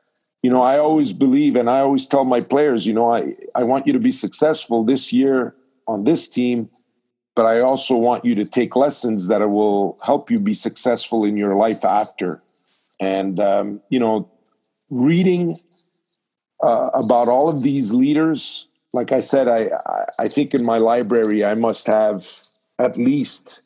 You 0.42 0.50
know, 0.50 0.60
I 0.60 0.78
always 0.78 1.14
believe, 1.14 1.56
and 1.56 1.70
I 1.70 1.80
always 1.80 2.06
tell 2.06 2.24
my 2.24 2.40
players, 2.40 2.86
you 2.86 2.92
know, 2.92 3.10
I, 3.10 3.32
I 3.54 3.64
want 3.64 3.86
you 3.86 3.94
to 3.94 3.98
be 3.98 4.12
successful 4.12 4.84
this 4.84 5.10
year 5.10 5.54
on 5.86 6.04
this 6.04 6.28
team 6.28 6.68
but 7.34 7.46
I 7.46 7.60
also 7.60 7.96
want 7.96 8.24
you 8.24 8.34
to 8.36 8.44
take 8.44 8.76
lessons 8.76 9.26
that 9.28 9.48
will 9.48 9.98
help 10.02 10.30
you 10.30 10.38
be 10.38 10.54
successful 10.54 11.24
in 11.24 11.36
your 11.36 11.56
life 11.56 11.84
after. 11.84 12.42
And, 13.00 13.40
um, 13.40 13.82
you 13.88 13.98
know, 13.98 14.28
reading 14.88 15.58
uh, 16.62 16.90
about 16.94 17.28
all 17.28 17.48
of 17.48 17.62
these 17.62 17.92
leaders, 17.92 18.68
like 18.92 19.10
I 19.10 19.18
said, 19.18 19.48
I, 19.48 19.70
I 20.18 20.28
think 20.28 20.54
in 20.54 20.64
my 20.64 20.78
library, 20.78 21.44
I 21.44 21.54
must 21.54 21.88
have 21.88 22.24
at 22.78 22.96
least 22.96 23.62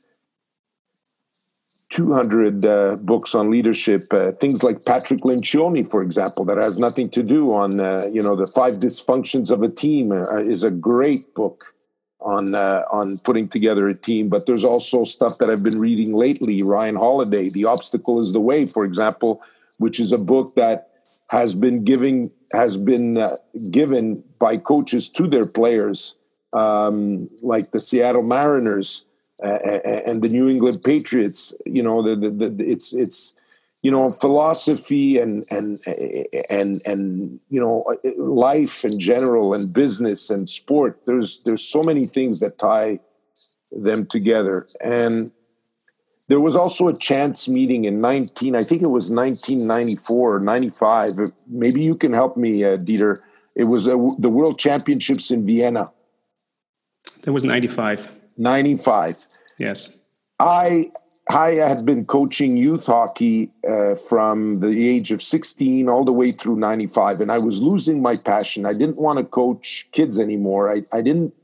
200 1.91 2.65
uh, 2.67 2.97
books 3.01 3.35
on 3.35 3.51
leadership, 3.51 4.13
uh, 4.13 4.31
things 4.31 4.63
like 4.63 4.85
Patrick 4.85 5.23
Lencioni, 5.23 5.89
for 5.89 6.03
example, 6.03 6.45
that 6.45 6.59
has 6.59 6.79
nothing 6.79 7.09
to 7.11 7.23
do 7.23 7.53
on, 7.53 7.81
uh, 7.81 8.07
you 8.13 8.23
know, 8.23 8.37
the 8.37 8.47
five 8.47 8.75
dysfunctions 8.75 9.51
of 9.51 9.63
a 9.63 9.69
team 9.69 10.13
uh, 10.13 10.37
is 10.37 10.65
a 10.65 10.71
great 10.71 11.35
book 11.35 11.75
on 12.21 12.55
uh, 12.55 12.83
on 12.91 13.19
putting 13.19 13.49
together 13.49 13.89
a 13.89 13.95
team. 13.95 14.29
But 14.29 14.47
there's 14.47 14.65
also 14.65 15.05
stuff 15.05 15.39
that 15.39 15.51
I've 15.51 15.63
been 15.63 15.79
reading 15.79 16.13
lately. 16.13 16.63
Ryan 16.63 16.97
Holiday, 16.97 17.49
"The 17.49 17.65
Obstacle 17.65 18.21
Is 18.21 18.33
the 18.33 18.41
Way," 18.41 18.67
for 18.67 18.85
example, 18.85 19.41
which 19.79 20.01
is 20.01 20.13
a 20.13 20.19
book 20.19 20.55
that 20.57 20.91
has 21.31 21.55
been 21.55 21.85
giving 21.85 22.33
has 22.53 22.77
been 22.77 23.19
uh, 23.19 23.37
given 23.71 24.25
by 24.39 24.57
coaches 24.57 25.09
to 25.11 25.27
their 25.27 25.47
players, 25.47 26.17
um, 26.53 27.29
like 27.43 27.71
the 27.71 27.81
Seattle 27.81 28.23
Mariners 28.23 29.05
uh, 29.45 29.59
and 30.07 30.23
the 30.23 30.29
New 30.29 30.49
England 30.49 30.83
Patriots. 30.85 31.55
You 31.67 31.83
know, 31.83 32.03
the, 32.03 32.17
the, 32.17 32.51
the, 32.51 32.65
it's 32.65 32.93
it's 32.93 33.35
you 33.83 33.91
know 33.91 34.11
philosophy 34.11 35.19
and 35.19 35.45
and 35.51 35.81
and 36.51 36.83
and 36.87 37.41
you 37.49 37.61
know 37.61 37.85
life 38.17 38.85
in 38.85 38.99
general 38.99 39.55
and 39.55 39.73
business 39.73 40.31
and 40.31 40.49
sport. 40.49 41.01
There's 41.07 41.41
there's 41.45 41.63
so 41.63 41.83
many 41.83 42.07
things 42.07 42.41
that 42.41 42.59
tie 42.59 43.01
them 43.71 44.07
together. 44.07 44.67
And 44.81 45.31
there 46.29 46.41
was 46.41 46.57
also 46.57 46.89
a 46.89 46.99
chance 46.99 47.49
meeting 47.49 47.85
in 47.87 48.03
19 48.03 48.55
i 48.55 48.63
think 48.63 48.83
it 48.83 48.89
was 48.89 49.11
1994 49.11 50.37
or 50.37 50.41
95 50.41 51.19
maybe 51.47 51.81
you 51.81 51.95
can 51.95 52.13
help 52.13 52.37
me 52.37 52.65
uh, 52.65 52.77
dieter. 52.77 53.21
It 53.55 53.65
was 53.65 53.87
the 53.87 54.31
world 54.31 54.59
championships 54.59 55.31
in 55.31 55.45
vienna 55.45 55.91
that 57.29 57.33
was 57.33 57.45
95 57.45 58.11
95. 58.39 59.27
Yes. 59.59 59.91
I 60.41 60.91
I 61.31 61.57
had 61.57 61.85
been 61.85 62.07
coaching 62.07 62.57
youth 62.57 62.87
hockey 62.87 63.51
uh, 63.69 63.97
from 63.97 64.61
the 64.61 64.89
age 64.89 65.11
of 65.11 65.21
16 65.21 65.91
all 65.91 66.07
the 66.07 66.13
way 66.13 66.33
through 66.33 66.57
95, 66.57 67.21
and 67.21 67.31
I 67.31 67.39
was 67.39 67.63
losing 67.63 68.01
my 68.01 68.17
passion. 68.17 68.65
I 68.65 68.73
didn't 68.73 68.97
want 68.97 69.19
to 69.19 69.25
coach 69.25 69.89
kids 69.93 70.19
anymore. 70.19 70.73
I, 70.73 70.85
I 70.91 71.03
didn't 71.03 71.35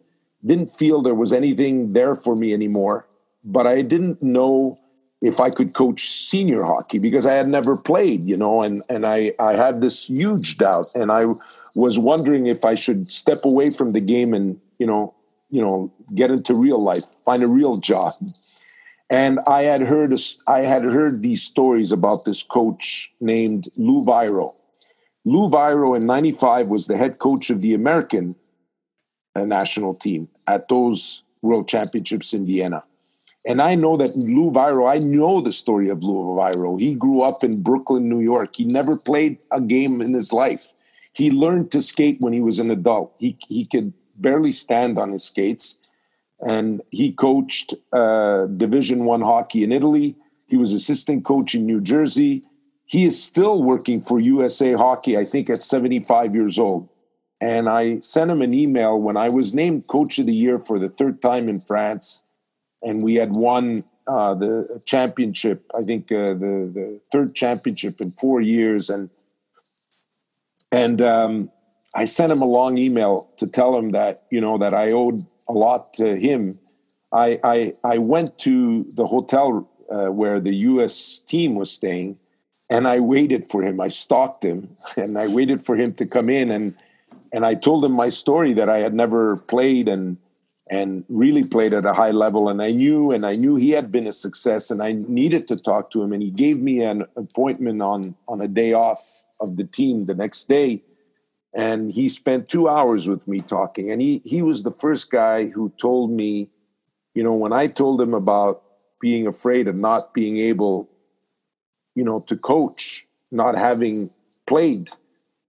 didn't 0.42 0.74
feel 0.74 1.02
there 1.02 1.14
was 1.14 1.34
anything 1.34 1.92
there 1.92 2.14
for 2.14 2.34
me 2.34 2.54
anymore. 2.54 3.06
But 3.44 3.66
I 3.66 3.82
didn't 3.82 4.22
know 4.22 4.78
if 5.20 5.38
I 5.38 5.50
could 5.50 5.74
coach 5.74 6.08
senior 6.08 6.62
hockey 6.62 6.98
because 6.98 7.26
I 7.26 7.34
had 7.34 7.48
never 7.48 7.76
played, 7.76 8.26
you 8.26 8.38
know, 8.38 8.62
and, 8.62 8.82
and 8.88 9.04
I, 9.04 9.34
I 9.38 9.54
had 9.54 9.82
this 9.82 10.08
huge 10.08 10.56
doubt. 10.56 10.86
And 10.94 11.12
I 11.12 11.26
was 11.74 11.98
wondering 11.98 12.46
if 12.46 12.64
I 12.64 12.74
should 12.74 13.10
step 13.10 13.44
away 13.44 13.70
from 13.70 13.92
the 13.92 14.00
game 14.00 14.32
and, 14.32 14.58
you 14.78 14.86
know, 14.86 15.14
you 15.54 15.60
know, 15.60 15.92
get 16.16 16.32
into 16.32 16.52
real 16.52 16.82
life, 16.82 17.04
find 17.24 17.44
a 17.44 17.46
real 17.46 17.76
job. 17.76 18.12
And 19.08 19.38
I 19.46 19.62
had 19.62 19.82
heard 19.82 20.12
I 20.48 20.62
had 20.62 20.82
heard 20.82 21.22
these 21.22 21.44
stories 21.44 21.92
about 21.92 22.24
this 22.24 22.42
coach 22.42 23.12
named 23.20 23.68
Lou 23.76 24.04
Vairo. 24.04 24.52
Lou 25.24 25.48
Vairo 25.48 25.96
in 25.96 26.06
95 26.06 26.66
was 26.66 26.88
the 26.88 26.96
head 26.96 27.20
coach 27.20 27.50
of 27.50 27.60
the 27.60 27.72
American 27.72 28.34
uh, 29.36 29.44
national 29.44 29.94
team 29.94 30.28
at 30.48 30.68
those 30.68 31.22
world 31.40 31.68
championships 31.68 32.32
in 32.32 32.44
Vienna. 32.44 32.82
And 33.46 33.62
I 33.62 33.76
know 33.76 33.96
that 33.96 34.16
Lou 34.16 34.50
Vairo, 34.50 34.90
I 34.90 34.98
know 34.98 35.40
the 35.40 35.52
story 35.52 35.88
of 35.88 36.02
Lou 36.02 36.34
Vairo. 36.34 36.80
He 36.80 36.94
grew 36.94 37.20
up 37.20 37.44
in 37.44 37.62
Brooklyn, 37.62 38.08
New 38.08 38.20
York. 38.20 38.56
He 38.56 38.64
never 38.64 38.96
played 38.96 39.38
a 39.52 39.60
game 39.60 40.00
in 40.00 40.14
his 40.14 40.32
life. 40.32 40.72
He 41.12 41.30
learned 41.30 41.70
to 41.70 41.80
skate 41.80 42.16
when 42.18 42.32
he 42.32 42.40
was 42.40 42.58
an 42.58 42.72
adult. 42.72 43.14
He, 43.20 43.38
he 43.46 43.66
could 43.66 43.92
barely 44.16 44.52
stand 44.52 44.98
on 44.98 45.12
his 45.12 45.24
skates. 45.24 45.78
And 46.40 46.82
he 46.90 47.12
coached 47.12 47.74
uh, 47.92 48.46
Division 48.46 49.04
One 49.04 49.22
hockey 49.22 49.64
in 49.64 49.72
Italy. 49.72 50.16
He 50.48 50.56
was 50.56 50.72
assistant 50.72 51.24
coach 51.24 51.54
in 51.54 51.64
New 51.64 51.80
Jersey. 51.80 52.42
He 52.86 53.04
is 53.04 53.22
still 53.22 53.62
working 53.62 54.02
for 54.02 54.20
USA 54.20 54.74
Hockey, 54.74 55.16
I 55.16 55.24
think, 55.24 55.48
at 55.48 55.62
75 55.62 56.34
years 56.34 56.58
old. 56.58 56.88
And 57.40 57.68
I 57.68 58.00
sent 58.00 58.30
him 58.30 58.42
an 58.42 58.52
email 58.52 59.00
when 59.00 59.16
I 59.16 59.30
was 59.30 59.54
named 59.54 59.88
Coach 59.88 60.18
of 60.18 60.26
the 60.26 60.34
Year 60.34 60.58
for 60.58 60.78
the 60.78 60.88
third 60.88 61.22
time 61.22 61.48
in 61.48 61.60
France 61.60 62.24
and 62.84 63.02
we 63.02 63.14
had 63.14 63.34
won 63.34 63.82
uh, 64.06 64.34
the 64.34 64.80
championship. 64.84 65.62
I 65.74 65.82
think 65.82 66.12
uh, 66.12 66.28
the 66.28 66.70
the 66.72 67.00
third 67.10 67.34
championship 67.34 68.00
in 68.00 68.12
four 68.12 68.40
years, 68.40 68.90
and 68.90 69.10
and 70.70 71.00
um, 71.00 71.50
I 71.94 72.04
sent 72.06 72.32
him 72.32 72.42
a 72.42 72.46
long 72.46 72.76
email 72.76 73.30
to 73.36 73.46
tell 73.46 73.76
him 73.76 73.90
that 73.90 74.24
you 74.30 74.40
know 74.40 74.58
that 74.58 74.74
I 74.74 74.90
owed 74.90 75.24
a 75.48 75.52
lot 75.52 75.94
to 75.94 76.16
him. 76.16 76.58
I 77.12 77.38
I, 77.44 77.72
I 77.84 77.98
went 77.98 78.38
to 78.40 78.84
the 78.94 79.06
hotel 79.06 79.70
uh, 79.90 80.06
where 80.06 80.40
the 80.40 80.54
U.S. 80.72 81.20
team 81.20 81.54
was 81.54 81.70
staying, 81.70 82.18
and 82.70 82.88
I 82.88 83.00
waited 83.00 83.48
for 83.50 83.62
him. 83.62 83.80
I 83.80 83.88
stalked 83.88 84.44
him, 84.44 84.76
and 84.96 85.18
I 85.18 85.28
waited 85.28 85.64
for 85.64 85.76
him 85.76 85.92
to 85.94 86.06
come 86.06 86.28
in, 86.28 86.50
and 86.50 86.74
and 87.32 87.46
I 87.46 87.54
told 87.54 87.84
him 87.84 87.92
my 87.92 88.08
story 88.08 88.52
that 88.54 88.68
I 88.68 88.78
had 88.78 88.94
never 88.94 89.36
played 89.36 89.88
and 89.88 90.16
and 90.70 91.04
really 91.08 91.44
played 91.44 91.74
at 91.74 91.84
a 91.84 91.92
high 91.92 92.10
level. 92.10 92.48
And 92.48 92.62
I 92.62 92.70
knew, 92.70 93.10
and 93.10 93.26
I 93.26 93.32
knew 93.32 93.54
he 93.54 93.70
had 93.70 93.92
been 93.92 94.06
a 94.06 94.12
success, 94.12 94.70
and 94.70 94.82
I 94.82 94.92
needed 94.92 95.46
to 95.48 95.56
talk 95.56 95.90
to 95.90 96.02
him. 96.02 96.12
And 96.12 96.22
he 96.22 96.30
gave 96.30 96.58
me 96.58 96.82
an 96.82 97.04
appointment 97.16 97.82
on 97.82 98.16
on 98.26 98.40
a 98.40 98.48
day 98.48 98.72
off 98.72 99.22
of 99.40 99.56
the 99.56 99.64
team 99.64 100.06
the 100.06 100.14
next 100.14 100.48
day, 100.48 100.82
and 101.54 101.92
he 101.92 102.08
spent 102.08 102.48
two 102.48 102.68
hours 102.68 103.08
with 103.08 103.26
me 103.28 103.40
talking. 103.40 103.90
And 103.90 104.02
he 104.02 104.20
he 104.24 104.42
was 104.42 104.62
the 104.62 104.70
first 104.70 105.10
guy 105.10 105.46
who 105.46 105.72
told 105.78 106.10
me, 106.10 106.50
you 107.14 107.22
know, 107.22 107.34
when 107.34 107.52
I 107.52 107.66
told 107.66 108.00
him 108.00 108.14
about 108.14 108.62
being 109.00 109.26
afraid 109.26 109.68
of 109.68 109.76
not 109.76 110.14
being 110.14 110.38
able, 110.38 110.88
you 111.94 112.04
know, 112.04 112.18
to 112.20 112.36
coach, 112.36 113.06
not 113.30 113.56
having 113.56 114.10
played 114.46 114.90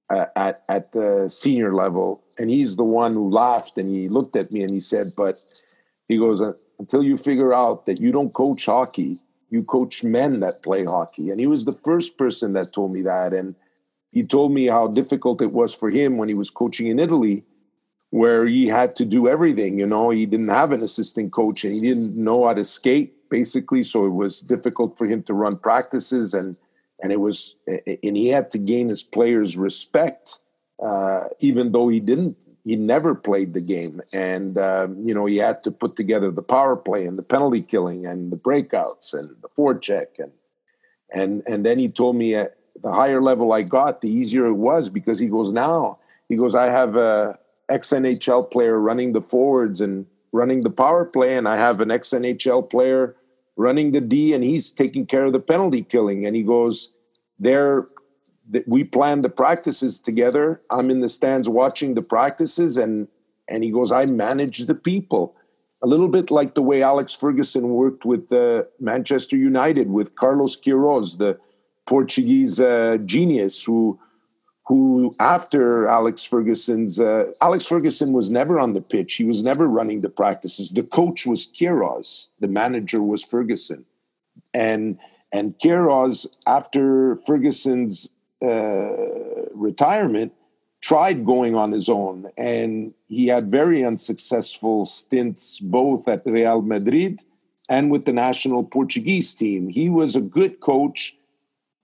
uh, 0.09 0.25
at 0.35 0.63
at 0.69 0.91
the 0.91 1.29
senior 1.29 1.73
level 1.73 2.21
and 2.37 2.49
he's 2.49 2.75
the 2.75 2.83
one 2.83 3.13
who 3.13 3.29
laughed 3.29 3.77
and 3.77 3.95
he 3.95 4.09
looked 4.09 4.35
at 4.35 4.51
me 4.51 4.61
and 4.61 4.71
he 4.71 4.79
said, 4.79 5.07
"But 5.15 5.41
he 6.07 6.17
goes 6.17 6.41
uh, 6.41 6.53
until 6.79 7.03
you 7.03 7.17
figure 7.17 7.53
out 7.53 7.85
that 7.85 7.99
you 7.99 8.11
don't 8.11 8.33
coach 8.33 8.65
hockey, 8.65 9.17
you 9.49 9.63
coach 9.63 10.03
men 10.03 10.39
that 10.41 10.63
play 10.63 10.85
hockey." 10.85 11.29
And 11.29 11.39
he 11.39 11.47
was 11.47 11.65
the 11.65 11.79
first 11.83 12.17
person 12.17 12.53
that 12.53 12.73
told 12.73 12.93
me 12.93 13.01
that, 13.03 13.33
and 13.33 13.55
he 14.15 14.25
told 14.25 14.53
me 14.53 14.65
how 14.67 14.87
difficult 14.87 15.41
it 15.41 15.51
was 15.51 15.75
for 15.75 15.89
him 15.89 16.15
when 16.15 16.29
he 16.29 16.33
was 16.33 16.49
coaching 16.49 16.87
in 16.87 16.99
Italy, 16.99 17.43
where 18.11 18.47
he 18.47 18.65
had 18.65 18.95
to 18.95 19.05
do 19.05 19.27
everything. 19.27 19.77
You 19.77 19.85
know, 19.85 20.09
he 20.09 20.25
didn't 20.25 20.47
have 20.47 20.71
an 20.71 20.81
assistant 20.81 21.33
coach 21.33 21.65
and 21.65 21.75
he 21.75 21.81
didn't 21.81 22.15
know 22.15 22.47
how 22.47 22.53
to 22.53 22.63
skate 22.63 23.29
basically, 23.29 23.83
so 23.83 24.05
it 24.05 24.13
was 24.13 24.39
difficult 24.39 24.97
for 24.97 25.05
him 25.05 25.21
to 25.23 25.33
run 25.33 25.57
practices 25.59 26.33
and 26.33 26.57
and 27.03 27.11
it 27.11 27.19
was 27.19 27.57
and 27.67 28.15
he 28.15 28.29
had 28.29 28.49
to 28.51 28.57
gain 28.57 28.87
his 28.87 29.03
players' 29.03 29.57
respect 29.57 30.39
uh, 30.81 31.25
even 31.41 31.73
though 31.73 31.89
he 31.89 31.99
didn't 31.99 32.37
he 32.63 32.77
never 32.77 33.13
played 33.13 33.53
the 33.53 33.61
game 33.61 33.99
and 34.13 34.57
um, 34.57 34.97
you 35.05 35.13
know 35.13 35.25
he 35.25 35.35
had 35.35 35.61
to 35.65 35.71
put 35.71 35.97
together 35.97 36.31
the 36.31 36.41
power 36.41 36.77
play 36.77 37.05
and 37.05 37.17
the 37.17 37.23
penalty 37.23 37.61
killing 37.61 38.05
and 38.05 38.31
the 38.31 38.37
breakouts 38.37 39.13
and 39.13 39.35
the 39.41 39.49
forecheck 39.49 40.07
and 40.19 40.31
and 41.13 41.43
and 41.47 41.65
then 41.65 41.77
he 41.77 41.89
told 41.89 42.15
me 42.15 42.33
the 42.81 42.91
higher 42.91 43.21
level 43.21 43.53
i 43.53 43.61
got 43.61 44.01
the 44.01 44.09
easier 44.09 44.45
it 44.45 44.53
was 44.53 44.89
because 44.89 45.19
he 45.19 45.27
goes 45.27 45.53
now 45.53 45.97
he 46.29 46.35
goes 46.35 46.55
i 46.55 46.69
have 46.69 46.95
a 46.95 47.37
ex 47.69 47.89
nhl 47.91 48.49
player 48.49 48.79
running 48.79 49.13
the 49.13 49.21
forwards 49.21 49.81
and 49.81 50.05
running 50.31 50.61
the 50.61 50.69
power 50.69 51.05
play 51.05 51.37
and 51.37 51.47
i 51.47 51.57
have 51.57 51.81
an 51.81 51.91
ex 51.91 52.09
nhl 52.09 52.69
player 52.69 53.15
running 53.55 53.91
the 53.91 54.01
d 54.01 54.33
and 54.33 54.43
he's 54.43 54.71
taking 54.71 55.05
care 55.05 55.23
of 55.23 55.33
the 55.33 55.39
penalty 55.39 55.81
killing 55.81 56.25
and 56.25 56.35
he 56.35 56.43
goes 56.43 56.93
they're 57.39 57.87
we 58.67 58.83
plan 58.83 59.21
the 59.21 59.29
practices 59.29 59.99
together. 59.99 60.61
I'm 60.69 60.91
in 60.91 61.01
the 61.01 61.09
stands 61.09 61.49
watching 61.49 61.93
the 61.93 62.01
practices, 62.01 62.77
and 62.77 63.07
and 63.47 63.63
he 63.63 63.71
goes, 63.71 63.91
I 63.91 64.05
manage 64.05 64.65
the 64.65 64.75
people. 64.75 65.35
A 65.83 65.87
little 65.87 66.07
bit 66.07 66.31
like 66.31 66.55
the 66.55 66.63
way 66.63 66.81
Alex 66.81 67.13
Ferguson 67.13 67.69
worked 67.69 68.05
with 68.05 68.31
uh, 68.31 68.63
Manchester 68.79 69.37
United 69.37 69.91
with 69.91 70.15
Carlos 70.15 70.55
Queiroz, 70.59 71.17
the 71.17 71.37
Portuguese 71.85 72.59
uh, 72.59 72.97
genius 73.05 73.63
who 73.63 73.99
who 74.67 75.13
after 75.19 75.87
Alex 75.87 76.25
Ferguson's 76.25 76.99
uh, 76.99 77.31
Alex 77.41 77.65
Ferguson 77.67 78.13
was 78.13 78.31
never 78.31 78.59
on 78.59 78.73
the 78.73 78.81
pitch. 78.81 79.15
He 79.15 79.23
was 79.23 79.43
never 79.43 79.67
running 79.67 80.01
the 80.01 80.09
practices. 80.09 80.71
The 80.71 80.83
coach 80.83 81.25
was 81.25 81.45
Queiroz. 81.45 82.29
The 82.39 82.47
manager 82.47 83.01
was 83.01 83.23
Ferguson. 83.23 83.85
And 84.53 84.99
and 85.31 85.57
Queiroz, 85.59 86.27
after 86.47 87.17
Ferguson's 87.27 88.09
uh, 88.41 88.93
retirement, 89.53 90.33
tried 90.81 91.25
going 91.25 91.55
on 91.55 91.71
his 91.71 91.89
own, 91.89 92.29
and 92.37 92.93
he 93.07 93.27
had 93.27 93.51
very 93.51 93.83
unsuccessful 93.83 94.85
stints 94.85 95.59
both 95.59 96.07
at 96.07 96.25
Real 96.25 96.61
Madrid 96.61 97.21
and 97.69 97.89
with 97.89 98.05
the 98.05 98.13
national 98.13 98.63
Portuguese 98.63 99.33
team. 99.33 99.67
He 99.67 99.89
was 99.89 100.15
a 100.15 100.21
good 100.21 100.59
coach, 100.59 101.17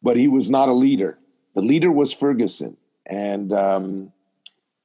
but 0.02 0.18
he 0.18 0.28
was 0.28 0.50
not 0.50 0.70
a 0.70 0.74
leader. 0.74 1.18
The 1.56 1.62
leader 1.62 1.92
was 1.92 2.14
Ferguson, 2.14 2.78
and 3.06 3.52
um, 3.52 4.12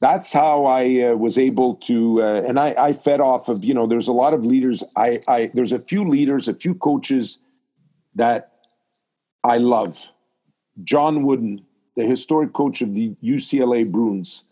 that's 0.00 0.32
how 0.32 0.64
I 0.64 1.02
uh, 1.02 1.14
was 1.14 1.38
able 1.38 1.76
to. 1.76 2.22
Uh, 2.22 2.42
and 2.42 2.58
I, 2.58 2.74
I, 2.78 2.92
fed 2.92 3.20
off 3.20 3.48
of 3.48 3.64
you 3.64 3.74
know. 3.74 3.86
There's 3.86 4.08
a 4.08 4.12
lot 4.12 4.34
of 4.34 4.44
leaders. 4.44 4.82
I, 4.96 5.20
I 5.28 5.50
there's 5.54 5.72
a 5.72 5.78
few 5.78 6.04
leaders, 6.04 6.48
a 6.48 6.54
few 6.54 6.74
coaches 6.74 7.38
that 8.14 8.52
I 9.44 9.58
love. 9.58 10.12
John 10.84 11.22
Wooden, 11.22 11.64
the 11.94 12.04
historic 12.04 12.52
coach 12.52 12.82
of 12.82 12.94
the 12.94 13.14
UCLA 13.22 13.90
Bruins, 13.90 14.44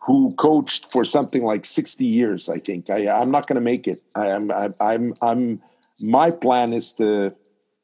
who 0.00 0.34
coached 0.34 0.90
for 0.90 1.04
something 1.04 1.42
like 1.42 1.64
60 1.64 2.04
years, 2.04 2.48
I 2.48 2.58
think. 2.58 2.90
I, 2.90 3.20
am 3.20 3.30
not 3.30 3.46
going 3.46 3.56
to 3.56 3.60
make 3.60 3.86
it. 3.86 3.98
I, 4.16 4.28
am, 4.28 4.50
I, 4.50 4.70
I'm, 4.80 5.14
I'm, 5.22 5.60
my 6.00 6.30
plan 6.30 6.72
is 6.72 6.92
to 6.94 7.32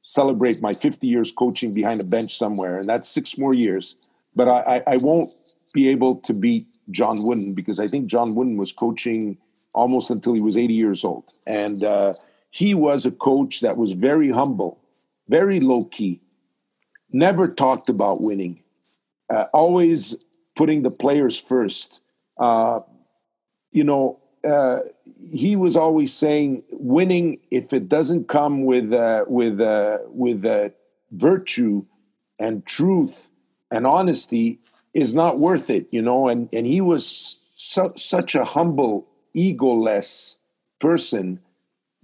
celebrate 0.05 0.61
my 0.61 0.73
50 0.73 1.07
years 1.07 1.33
coaching 1.33 1.75
behind 1.75 2.01
a 2.01 2.05
bench 2.05 2.37
somewhere, 2.37 2.79
and 2.79 2.89
that's 2.89 3.09
six 3.09 3.37
more 3.37 3.55
years. 3.55 4.09
But 4.37 4.49
I, 4.49 4.77
I, 4.77 4.83
I 4.95 4.97
won't 4.99 5.29
be 5.73 5.89
able 5.89 6.21
to 6.21 6.33
beat 6.33 6.67
John 6.91 7.25
Wooden 7.25 7.55
because 7.55 7.81
I 7.81 7.89
think 7.89 8.07
John 8.07 8.35
Wooden 8.35 8.57
was 8.57 8.71
coaching 8.71 9.39
almost 9.75 10.11
until 10.11 10.35
he 10.35 10.41
was 10.41 10.57
80 10.57 10.75
years 10.75 11.05
old. 11.05 11.33
And 11.47 11.83
uh, 11.83 12.15
he 12.51 12.75
was 12.75 13.07
a 13.07 13.11
coach 13.11 13.61
that 13.61 13.77
was 13.77 13.93
very 13.93 14.31
humble, 14.31 14.79
very 15.29 15.59
low 15.59 15.87
key, 15.87 16.21
never 17.11 17.49
talked 17.49 17.89
about 17.89 18.21
winning, 18.21 18.61
uh, 19.31 19.47
always 19.55 20.17
putting 20.55 20.83
the 20.83 20.91
players 20.91 21.41
first. 21.41 22.01
Uh, 22.39 22.81
you 23.73 23.85
know, 23.85 24.21
uh, 24.47 24.81
he 25.23 25.57
was 25.57 25.77
always 25.77 26.13
saying, 26.13 26.65
winning 26.71 27.41
if 27.51 27.73
it 27.73 27.89
doesn't 27.89 28.29
come 28.29 28.65
with 28.65 28.93
uh, 28.93 29.25
with 29.29 29.61
uh, 29.61 29.99
with 30.09 30.45
uh, 30.45 30.71
virtue 31.13 31.85
and 32.39 32.65
truth 32.67 33.31
and 33.71 33.87
honesty 33.87 34.59
is 34.93 35.15
not 35.15 35.39
worth 35.39 35.71
it. 35.71 35.87
You 35.93 36.03
know, 36.03 36.29
and 36.29 36.49
and 36.53 36.67
he 36.67 36.81
was 36.81 37.41
su- 37.55 37.93
such 37.97 38.35
a 38.35 38.45
humble, 38.45 39.07
egoless 39.37 40.37
person 40.79 41.41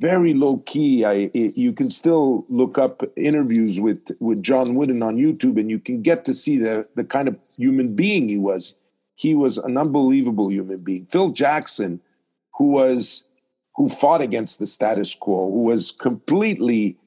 very 0.01 0.33
low 0.33 0.59
key. 0.65 1.05
I 1.05 1.31
it, 1.35 1.57
you 1.57 1.73
can 1.73 1.91
still 1.91 2.45
look 2.49 2.79
up 2.79 3.03
interviews 3.17 3.79
with 3.79 4.01
with 4.21 4.43
John 4.43 4.75
Wooden 4.75 5.03
on 5.03 5.17
YouTube, 5.17 5.61
and 5.61 5.71
you 5.71 5.79
can 5.79 6.03
get 6.03 6.25
to 6.25 6.35
see 6.35 6.57
the 6.59 6.89
the 6.97 7.05
kind 7.05 7.29
of 7.29 7.39
human 7.57 7.95
being 7.95 8.29
he 8.29 8.39
was. 8.39 8.75
He 9.15 9.35
was 9.35 9.59
an 9.59 9.77
unbelievable 9.77 10.51
human 10.51 10.83
being. 10.83 11.05
Phil 11.07 11.31
Jackson, 11.31 12.01
who 12.61 12.73
was 12.73 13.25
who 13.75 13.89
fought 13.89 14.21
against 14.21 14.59
the 14.59 14.67
status 14.67 15.15
quo, 15.15 15.51
who 15.51 15.65
was 15.65 15.93
completely 15.93 16.99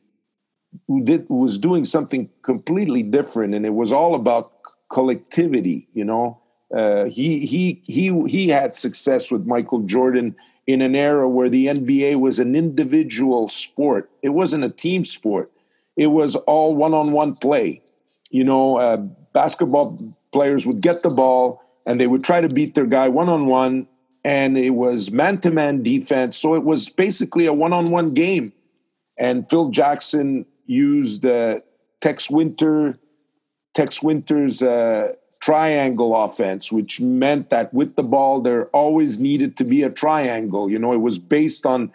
who 0.88 1.04
did 1.04 1.26
who 1.28 1.38
was 1.38 1.60
doing 1.60 1.86
something 1.86 2.28
completely 2.42 3.04
different, 3.04 3.54
and 3.54 3.64
it 3.64 3.76
was 3.76 3.92
all 3.92 4.16
about 4.16 4.52
collectivity. 4.92 5.88
You 5.94 6.06
know, 6.06 6.42
uh, 6.76 7.06
he 7.06 7.46
he 7.46 7.84
he 7.86 8.06
he 8.28 8.50
had 8.50 8.76
success 8.76 9.30
with 9.30 9.46
Michael 9.46 9.84
Jordan 9.84 10.36
in 10.66 10.82
an 10.82 10.96
era 10.96 11.30
where 11.30 11.50
the 11.50 11.68
NBA 11.68 12.16
was 12.16 12.40
an 12.40 12.56
individual 12.56 13.48
sport. 13.48 14.10
It 14.24 14.30
wasn't 14.30 14.64
a 14.64 14.72
team 14.72 15.06
sport. 15.06 15.52
It 15.96 16.08
was 16.08 16.36
all 16.36 16.76
one-on-one 16.76 17.36
play. 17.36 17.84
You 18.32 18.44
know, 18.44 18.78
uh, 18.78 18.98
basketball 19.34 20.00
players 20.32 20.66
would 20.66 20.82
get 20.82 21.04
the 21.04 21.12
ball 21.12 21.62
and 21.86 22.00
they 22.00 22.08
would 22.08 22.24
try 22.24 22.42
to 22.42 22.50
beat 22.50 22.74
their 22.74 22.88
guy 22.88 23.08
one-on-one, 23.10 23.88
and 24.24 24.58
it 24.58 24.72
was 24.72 25.12
man-to-man 25.12 25.84
defense. 25.84 26.38
So 26.38 26.56
it 26.56 26.64
was 26.64 26.90
basically 26.90 27.46
a 27.46 27.54
one-on-one 27.54 28.14
game. 28.14 28.54
And 29.20 29.50
Phil 29.50 29.70
Jackson 29.70 30.46
used 30.66 31.26
uh, 31.26 31.60
Tex 32.02 32.30
Winter, 32.30 32.98
Tex 33.74 34.02
Winter's 34.02 34.62
uh, 34.62 35.14
triangle 35.42 36.16
offense, 36.16 36.72
which 36.72 37.02
meant 37.02 37.50
that 37.50 37.74
with 37.74 37.96
the 37.96 38.04
ball, 38.04 38.40
there 38.40 38.68
always 38.68 39.20
needed 39.20 39.58
to 39.58 39.66
be 39.66 39.84
a 39.84 39.92
triangle. 39.92 40.70
You 40.70 40.80
know, 40.80 40.94
it 40.94 41.02
was 41.02 41.20
based 41.20 41.66
on 41.66 41.92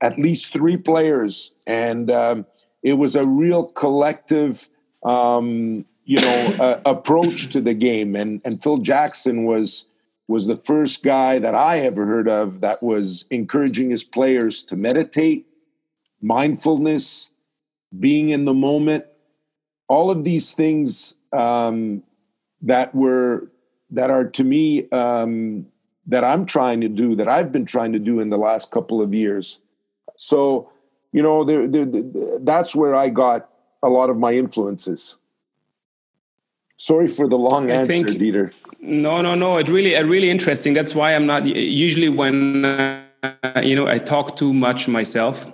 at 0.00 0.18
least 0.18 0.52
three 0.52 0.76
players, 0.76 1.54
and 1.66 2.10
um, 2.10 2.46
it 2.82 2.94
was 2.94 3.16
a 3.16 3.26
real 3.26 3.66
collective, 3.66 4.68
um, 5.04 5.84
you 6.04 6.20
know, 6.20 6.54
uh, 6.60 6.80
approach 6.86 7.52
to 7.52 7.60
the 7.60 7.74
game. 7.74 8.14
And 8.14 8.40
and 8.44 8.62
Phil 8.62 8.78
Jackson 8.78 9.44
was 9.44 9.88
was 10.28 10.46
the 10.46 10.56
first 10.56 11.02
guy 11.02 11.38
that 11.38 11.54
I 11.54 11.80
ever 11.80 12.06
heard 12.06 12.28
of 12.28 12.60
that 12.60 12.82
was 12.82 13.26
encouraging 13.30 13.90
his 13.90 14.04
players 14.04 14.62
to 14.64 14.76
meditate, 14.76 15.46
mindfulness, 16.20 17.30
being 17.98 18.30
in 18.30 18.44
the 18.44 18.54
moment, 18.54 19.04
all 19.88 20.10
of 20.10 20.24
these 20.24 20.54
things 20.54 21.16
um, 21.32 22.02
that 22.62 22.94
were 22.94 23.50
that 23.90 24.10
are 24.10 24.26
to 24.26 24.44
me 24.44 24.88
um, 24.90 25.66
that 26.06 26.24
I'm 26.24 26.46
trying 26.46 26.80
to 26.80 26.88
do 26.88 27.14
that 27.16 27.28
I've 27.28 27.52
been 27.52 27.66
trying 27.66 27.92
to 27.92 27.98
do 27.98 28.20
in 28.20 28.30
the 28.30 28.38
last 28.38 28.70
couple 28.70 29.02
of 29.02 29.12
years. 29.12 29.60
So 30.16 30.70
you 31.12 31.22
know, 31.22 31.44
that's 32.40 32.74
where 32.74 32.94
I 32.94 33.10
got 33.10 33.50
a 33.82 33.88
lot 33.88 34.08
of 34.08 34.16
my 34.16 34.32
influences. 34.32 35.18
Sorry 36.82 37.06
for 37.06 37.28
the 37.28 37.38
long 37.38 37.70
I 37.70 37.74
answer, 37.74 37.92
think, 37.92 38.08
Dieter. 38.08 38.52
No, 38.80 39.22
no, 39.22 39.36
no. 39.36 39.56
It 39.56 39.68
really, 39.68 39.94
it 39.94 40.04
really 40.04 40.28
interesting. 40.28 40.74
That's 40.74 40.96
why 40.96 41.14
I'm 41.14 41.26
not 41.26 41.46
usually 41.46 42.08
when 42.08 42.64
uh, 42.64 43.04
you 43.62 43.76
know 43.76 43.86
I 43.86 43.98
talk 43.98 44.34
too 44.34 44.52
much 44.52 44.88
myself. 44.88 45.46